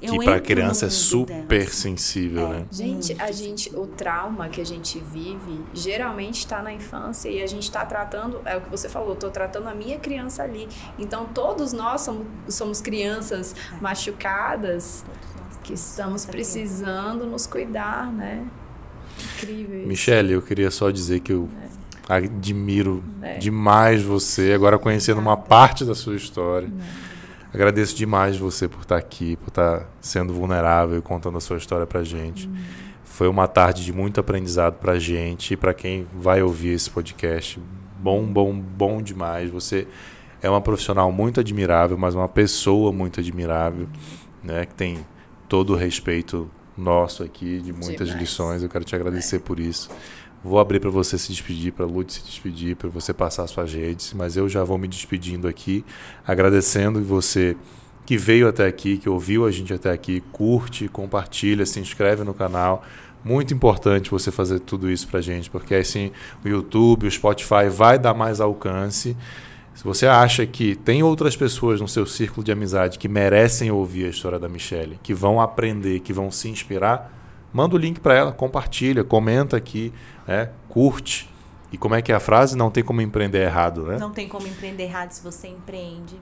Eu 0.00 0.12
Que 0.12 0.24
pra 0.24 0.34
entro 0.36 0.46
criança 0.46 0.86
é 0.86 0.90
super 0.90 1.42
delas. 1.42 1.74
sensível, 1.74 2.46
É. 2.46 2.48
né? 2.60 2.66
Gente, 2.70 3.20
a 3.20 3.32
gente, 3.32 3.68
o 3.76 3.88
trauma 3.88 4.48
que 4.48 4.60
a 4.60 4.64
gente 4.64 5.00
vive 5.00 5.60
geralmente 5.74 6.38
está 6.38 6.62
na 6.62 6.72
infância 6.72 7.28
e 7.28 7.42
a 7.42 7.46
gente 7.48 7.64
está 7.64 7.84
tratando, 7.84 8.40
é 8.44 8.56
o 8.56 8.60
que 8.60 8.70
você 8.70 8.88
falou, 8.88 9.14
estou 9.14 9.30
tratando 9.30 9.68
a 9.68 9.74
minha 9.74 9.98
criança 9.98 10.44
ali. 10.44 10.68
Então 10.96 11.26
todos 11.26 11.72
nós 11.72 12.02
somos, 12.02 12.26
somos 12.48 12.80
crianças 12.80 13.56
machucadas 13.80 15.04
Todos 15.04 15.34
nós 15.36 15.56
que 15.64 15.72
estamos 15.74 16.24
precisando 16.24 17.26
nos 17.26 17.44
cuidar, 17.46 18.10
né? 18.12 18.46
Incrível. 19.34 19.80
isso. 19.80 19.88
Michele, 19.88 20.32
eu 20.32 20.40
queria 20.42 20.70
só 20.70 20.90
dizer 20.90 21.20
que 21.20 21.32
eu 21.32 21.48
admiro 22.10 23.02
É. 23.22 23.38
demais 23.38 24.02
você, 24.02 24.52
agora 24.52 24.78
conhecendo 24.78 25.20
uma 25.20 25.36
parte 25.36 25.84
da 25.84 25.94
sua 25.94 26.16
história. 26.16 26.68
Agradeço 27.52 27.96
demais 27.96 28.36
você 28.36 28.68
por 28.68 28.82
estar 28.82 28.96
aqui, 28.96 29.36
por 29.36 29.48
estar 29.48 29.88
sendo 30.00 30.32
vulnerável 30.32 30.98
e 30.98 31.02
contando 31.02 31.36
a 31.38 31.40
sua 31.40 31.56
história 31.56 31.86
pra 31.86 32.02
gente. 32.04 32.48
Foi 33.04 33.28
uma 33.28 33.46
tarde 33.48 33.84
de 33.84 33.92
muito 33.92 34.20
aprendizado 34.20 34.74
para 34.74 34.92
a 34.92 34.98
gente 34.98 35.54
e 35.54 35.56
para 35.56 35.74
quem 35.74 36.06
vai 36.14 36.42
ouvir 36.42 36.70
esse 36.70 36.88
podcast. 36.88 37.60
Bom, 37.98 38.24
bom, 38.24 38.54
bom 38.58 39.02
demais. 39.02 39.50
Você 39.50 39.86
é 40.40 40.48
uma 40.48 40.60
profissional 40.60 41.10
muito 41.12 41.40
admirável, 41.40 41.98
mas 41.98 42.14
uma 42.14 42.28
pessoa 42.28 42.92
muito 42.92 43.20
admirável, 43.20 43.88
né? 44.42 44.64
Que 44.64 44.74
tem 44.74 45.04
todo 45.48 45.74
o 45.74 45.76
respeito 45.76 46.48
nosso 46.78 47.22
aqui 47.22 47.58
de 47.60 47.72
muitas 47.72 48.06
Demais. 48.08 48.20
lições. 48.20 48.62
Eu 48.62 48.68
quero 48.68 48.84
te 48.84 48.94
agradecer 48.94 49.40
por 49.40 49.60
isso. 49.60 49.90
Vou 50.42 50.58
abrir 50.58 50.80
para 50.80 50.88
você 50.88 51.18
se 51.18 51.30
despedir, 51.30 51.70
para 51.70 51.84
Lud 51.84 52.10
se 52.10 52.22
despedir, 52.22 52.74
para 52.74 52.88
você 52.88 53.12
passar 53.12 53.46
suas 53.46 53.74
redes, 53.74 54.14
mas 54.14 54.38
eu 54.38 54.48
já 54.48 54.64
vou 54.64 54.78
me 54.78 54.88
despedindo 54.88 55.46
aqui, 55.46 55.84
agradecendo 56.26 57.02
você 57.02 57.54
que 58.06 58.16
veio 58.16 58.48
até 58.48 58.66
aqui, 58.66 58.96
que 58.96 59.08
ouviu 59.08 59.44
a 59.44 59.50
gente 59.50 59.72
até 59.74 59.90
aqui, 59.90 60.22
curte, 60.32 60.88
compartilha, 60.88 61.66
se 61.66 61.78
inscreve 61.78 62.24
no 62.24 62.32
canal. 62.32 62.82
Muito 63.22 63.52
importante 63.52 64.10
você 64.10 64.30
fazer 64.30 64.60
tudo 64.60 64.90
isso 64.90 65.06
pra 65.08 65.20
gente, 65.20 65.50
porque 65.50 65.74
assim 65.74 66.10
o 66.42 66.48
YouTube, 66.48 67.06
o 67.06 67.10
Spotify 67.10 67.68
vai 67.70 67.98
dar 67.98 68.14
mais 68.14 68.40
alcance. 68.40 69.14
Se 69.74 69.84
você 69.84 70.06
acha 70.06 70.46
que 70.46 70.74
tem 70.74 71.02
outras 71.02 71.36
pessoas 71.36 71.82
no 71.82 71.86
seu 71.86 72.06
círculo 72.06 72.42
de 72.42 72.50
amizade 72.50 72.98
que 72.98 73.08
merecem 73.08 73.70
ouvir 73.70 74.06
a 74.06 74.08
história 74.08 74.38
da 74.38 74.48
Michelle, 74.48 74.98
que 75.02 75.12
vão 75.12 75.38
aprender, 75.38 76.00
que 76.00 76.14
vão 76.14 76.30
se 76.30 76.48
inspirar, 76.48 77.19
manda 77.52 77.74
o 77.74 77.78
link 77.78 78.00
para 78.00 78.14
ela, 78.14 78.32
compartilha, 78.32 79.04
comenta 79.04 79.56
aqui, 79.56 79.92
né? 80.26 80.50
curte. 80.68 81.28
E 81.72 81.78
como 81.78 81.94
é 81.94 82.02
que 82.02 82.10
é 82.10 82.14
a 82.14 82.20
frase? 82.20 82.56
Não 82.56 82.70
tem 82.70 82.82
como 82.82 83.00
empreender 83.00 83.42
errado, 83.42 83.84
né? 83.84 83.96
Não 83.98 84.10
tem 84.10 84.28
como 84.28 84.46
empreender 84.46 84.84
errado 84.84 85.12
se 85.12 85.22
você 85.22 85.48
empreende 85.48 86.16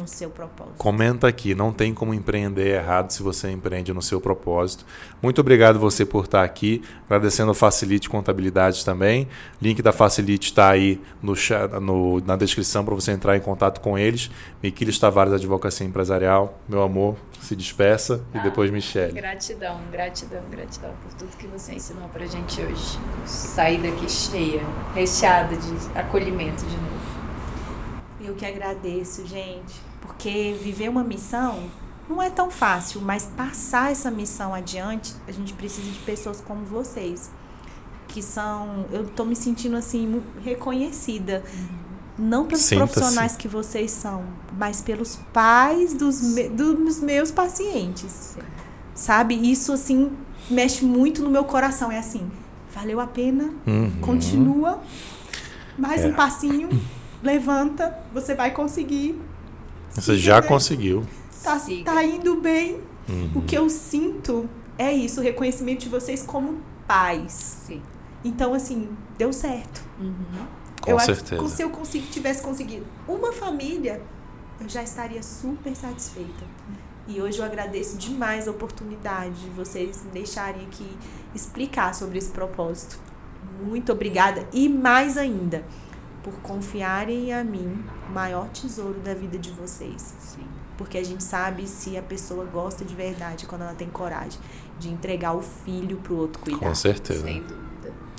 no 0.00 0.08
seu 0.08 0.30
propósito. 0.30 0.74
Comenta 0.78 1.28
aqui, 1.28 1.54
não 1.54 1.72
tem 1.72 1.92
como 1.92 2.14
empreender 2.14 2.74
errado 2.74 3.10
se 3.10 3.22
você 3.22 3.50
empreende 3.50 3.92
no 3.92 4.00
seu 4.02 4.20
propósito. 4.20 4.84
Muito 5.22 5.40
obrigado 5.40 5.78
você 5.78 6.04
por 6.06 6.24
estar 6.24 6.42
aqui, 6.42 6.82
agradecendo 7.06 7.50
a 7.50 7.54
Facilite 7.54 8.08
Contabilidade 8.08 8.84
também. 8.84 9.28
Link 9.60 9.82
da 9.82 9.92
Facilite 9.92 10.48
está 10.50 10.70
aí 10.70 11.00
no, 11.22 11.34
no- 11.80 12.20
na 12.20 12.36
descrição 12.36 12.84
para 12.84 12.94
você 12.94 13.12
entrar 13.12 13.36
em 13.36 13.40
contato 13.40 13.80
com 13.80 13.98
eles. 13.98 14.30
Miquiles 14.62 14.98
Tavares, 14.98 15.32
Advocacia 15.32 15.86
Empresarial. 15.86 16.58
Meu 16.68 16.82
amor, 16.82 17.16
se 17.40 17.54
despeça 17.54 18.22
e 18.34 18.38
Ah. 18.38 18.42
depois 18.42 18.70
Michele. 18.70 19.12
Gratidão, 19.12 19.80
gratidão, 19.90 20.42
gratidão 20.50 20.90
por 21.02 21.12
tudo 21.14 21.36
que 21.36 21.46
você 21.46 21.74
ensinou 21.74 22.08
pra 22.08 22.24
gente 22.26 22.60
hoje. 22.60 22.98
Sair 23.26 23.78
daqui 23.82 24.10
cheia, 24.10 24.62
recheada 24.94 25.56
de 25.56 25.98
acolhimento 25.98 26.64
de 26.64 26.76
novo. 26.76 27.10
Eu 28.22 28.34
que 28.34 28.44
agradeço, 28.44 29.26
gente, 29.26 29.74
porque 30.00 30.56
viver 30.62 30.88
uma 30.88 31.04
missão 31.04 31.64
não 32.08 32.20
é 32.20 32.28
tão 32.30 32.50
fácil, 32.50 33.00
mas 33.00 33.24
passar 33.36 33.92
essa 33.92 34.10
missão 34.10 34.52
adiante, 34.54 35.14
a 35.28 35.32
gente 35.32 35.52
precisa 35.52 35.90
de 35.90 35.98
pessoas 36.00 36.40
como 36.40 36.64
vocês, 36.64 37.30
que 38.08 38.20
são, 38.22 38.86
eu 38.90 39.06
tô 39.06 39.24
me 39.24 39.36
sentindo 39.36 39.76
assim 39.76 40.20
reconhecida, 40.42 41.44
não 42.18 42.44
pelos 42.46 42.68
profissionais 42.68 43.36
que 43.36 43.46
vocês 43.46 43.90
são, 43.92 44.24
mas 44.58 44.82
pelos 44.82 45.16
pais 45.32 45.94
dos, 45.94 46.20
me- 46.20 46.48
dos 46.48 47.00
meus 47.00 47.30
pacientes. 47.30 48.36
Sabe? 48.94 49.34
Isso 49.36 49.72
assim 49.72 50.10
mexe 50.50 50.84
muito 50.84 51.22
no 51.22 51.30
meu 51.30 51.44
coração, 51.44 51.92
é 51.92 51.98
assim, 51.98 52.28
valeu 52.74 52.98
a 53.00 53.06
pena, 53.06 53.52
Uhum. 53.66 53.92
continua, 54.00 54.80
mais 55.78 56.02
É. 56.02 56.08
um 56.08 56.12
passinho, 56.12 56.68
levanta, 57.22 57.96
você 58.12 58.34
vai 58.34 58.50
conseguir. 58.50 59.16
Você 60.00 60.16
já 60.16 60.40
bem. 60.40 60.48
conseguiu. 60.48 61.04
Tá, 61.42 61.58
Siga. 61.58 61.92
tá 61.92 62.04
indo 62.04 62.36
bem. 62.40 62.80
Uhum. 63.08 63.30
O 63.36 63.42
que 63.42 63.56
eu 63.56 63.68
sinto 63.68 64.48
é 64.78 64.92
isso, 64.92 65.20
o 65.20 65.22
reconhecimento 65.22 65.80
de 65.80 65.88
vocês 65.88 66.22
como 66.22 66.60
pais. 66.86 67.32
Sim. 67.66 67.82
Então, 68.24 68.54
assim, 68.54 68.88
deu 69.16 69.32
certo. 69.32 69.82
Uhum. 69.98 70.46
Com 70.80 70.90
eu 70.90 70.96
acho 70.96 71.06
certeza. 71.06 71.42
que 71.42 71.50
se 71.50 71.62
eu 71.62 71.70
consegui, 71.70 72.06
tivesse 72.08 72.42
conseguido 72.42 72.86
uma 73.06 73.32
família, 73.32 74.00
eu 74.60 74.68
já 74.68 74.82
estaria 74.82 75.22
super 75.22 75.74
satisfeita. 75.74 76.44
E 77.06 77.20
hoje 77.20 77.38
eu 77.38 77.44
agradeço 77.44 77.96
demais 77.96 78.46
a 78.46 78.50
oportunidade 78.50 79.34
de 79.40 79.50
vocês 79.50 80.02
me 80.04 80.10
deixarem 80.10 80.66
aqui 80.66 80.86
explicar 81.34 81.94
sobre 81.94 82.18
esse 82.18 82.30
propósito. 82.30 82.98
Muito 83.62 83.92
obrigada. 83.92 84.46
E 84.52 84.68
mais 84.68 85.16
ainda, 85.16 85.64
por 86.22 86.34
confiarem 86.42 87.32
a 87.32 87.42
mim 87.44 87.82
o 88.08 88.12
maior 88.12 88.48
tesouro 88.48 89.00
da 89.00 89.14
vida 89.14 89.38
de 89.38 89.50
vocês. 89.50 90.14
Sim. 90.20 90.44
Porque 90.76 90.96
a 90.96 91.04
gente 91.04 91.22
sabe 91.22 91.66
se 91.66 91.96
a 91.96 92.02
pessoa 92.02 92.44
gosta 92.46 92.84
de 92.84 92.94
verdade 92.94 93.46
quando 93.46 93.62
ela 93.62 93.74
tem 93.74 93.88
coragem 93.88 94.40
de 94.78 94.88
entregar 94.88 95.34
o 95.34 95.42
filho 95.42 95.98
pro 95.98 96.16
outro 96.16 96.40
cuidar. 96.42 96.58
Com 96.58 96.74
certeza. 96.74 97.22
Sem 97.24 97.40
dúvida. 97.42 97.60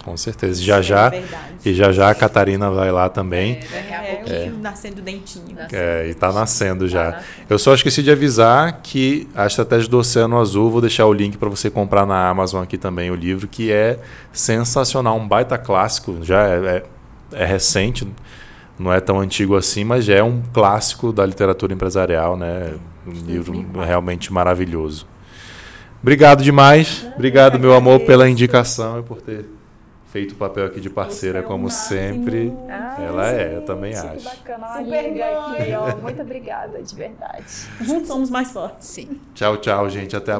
Com 0.03 0.17
certeza. 0.17 0.61
Já 0.61 0.79
Isso 0.79 0.89
já. 0.89 1.05
É 1.07 1.09
verdade. 1.11 1.53
E 1.63 1.73
já 1.75 1.91
já 1.91 2.09
a 2.09 2.15
Catarina 2.15 2.69
vai 2.71 2.91
lá 2.91 3.07
também. 3.09 3.59
A 3.71 3.75
É, 3.75 4.15
pouquinho. 4.15 4.57
nascendo 4.59 5.01
dentinho. 5.01 5.55
Nascendo. 5.55 5.75
É, 5.75 6.07
e 6.09 6.13
tá 6.15 6.31
nascendo 6.31 6.87
já. 6.87 7.11
Tá 7.11 7.17
nascendo. 7.17 7.45
Eu 7.49 7.59
só 7.59 7.73
esqueci 7.75 8.01
de 8.03 8.11
avisar 8.11 8.81
que 8.81 9.27
a 9.35 9.45
estratégia 9.45 9.87
do 9.89 9.97
Oceano 9.99 10.39
Azul, 10.39 10.69
vou 10.71 10.81
deixar 10.81 11.05
o 11.05 11.13
link 11.13 11.37
para 11.37 11.49
você 11.49 11.69
comprar 11.69 12.05
na 12.07 12.29
Amazon 12.29 12.63
aqui 12.63 12.77
também 12.79 13.11
o 13.11 13.15
livro, 13.15 13.47
que 13.47 13.71
é 13.71 13.99
sensacional, 14.33 15.17
um 15.17 15.27
baita 15.27 15.57
clássico, 15.57 16.17
já 16.23 16.47
é, 16.47 16.83
é- 17.33 17.45
recente, 17.45 18.07
não 18.79 18.91
é 18.91 18.99
tão 18.99 19.19
antigo 19.19 19.55
assim, 19.55 19.83
mas 19.83 20.05
já 20.05 20.15
é 20.15 20.23
um 20.23 20.41
clássico 20.53 21.11
da 21.11 21.25
literatura 21.25 21.73
empresarial, 21.73 22.35
né? 22.37 22.73
Um 23.05 23.11
livro 23.11 23.51
2004. 23.53 23.81
realmente 23.87 24.31
maravilhoso. 24.33 25.07
Obrigado 26.01 26.43
demais, 26.43 27.05
obrigado 27.15 27.59
meu 27.59 27.73
amor 27.75 27.99
pela 28.01 28.27
indicação 28.29 28.99
e 28.99 29.03
por 29.03 29.21
ter 29.21 29.45
feito 30.07 30.31
o 30.33 30.35
papel 30.35 30.65
aqui 30.65 30.79
de 30.81 30.89
parceira 30.89 31.39
é 31.39 31.41
como 31.41 31.65
máximo. 31.65 31.99
sempre. 31.99 32.53
Ah, 32.69 32.97
Ela 32.99 33.31
é, 33.31 33.55
eu 33.57 33.61
também 33.61 33.93
acho. 33.93 34.17
Que 34.17 34.23
bacana, 34.23 34.57
uma 34.67 34.77
Super 34.77 35.05
amiga 35.05 35.25
aqui, 35.25 35.73
ó. 35.73 35.95
Muito 36.01 36.21
obrigada, 36.21 36.81
de 36.81 36.95
verdade. 36.95 37.45
Juntos 37.81 38.07
somos 38.07 38.29
mais 38.29 38.51
fortes. 38.51 38.87
Sim. 38.87 39.19
Tchau, 39.33 39.57
tchau, 39.57 39.89
gente, 39.89 40.15
até 40.15 40.31
a 40.33 40.39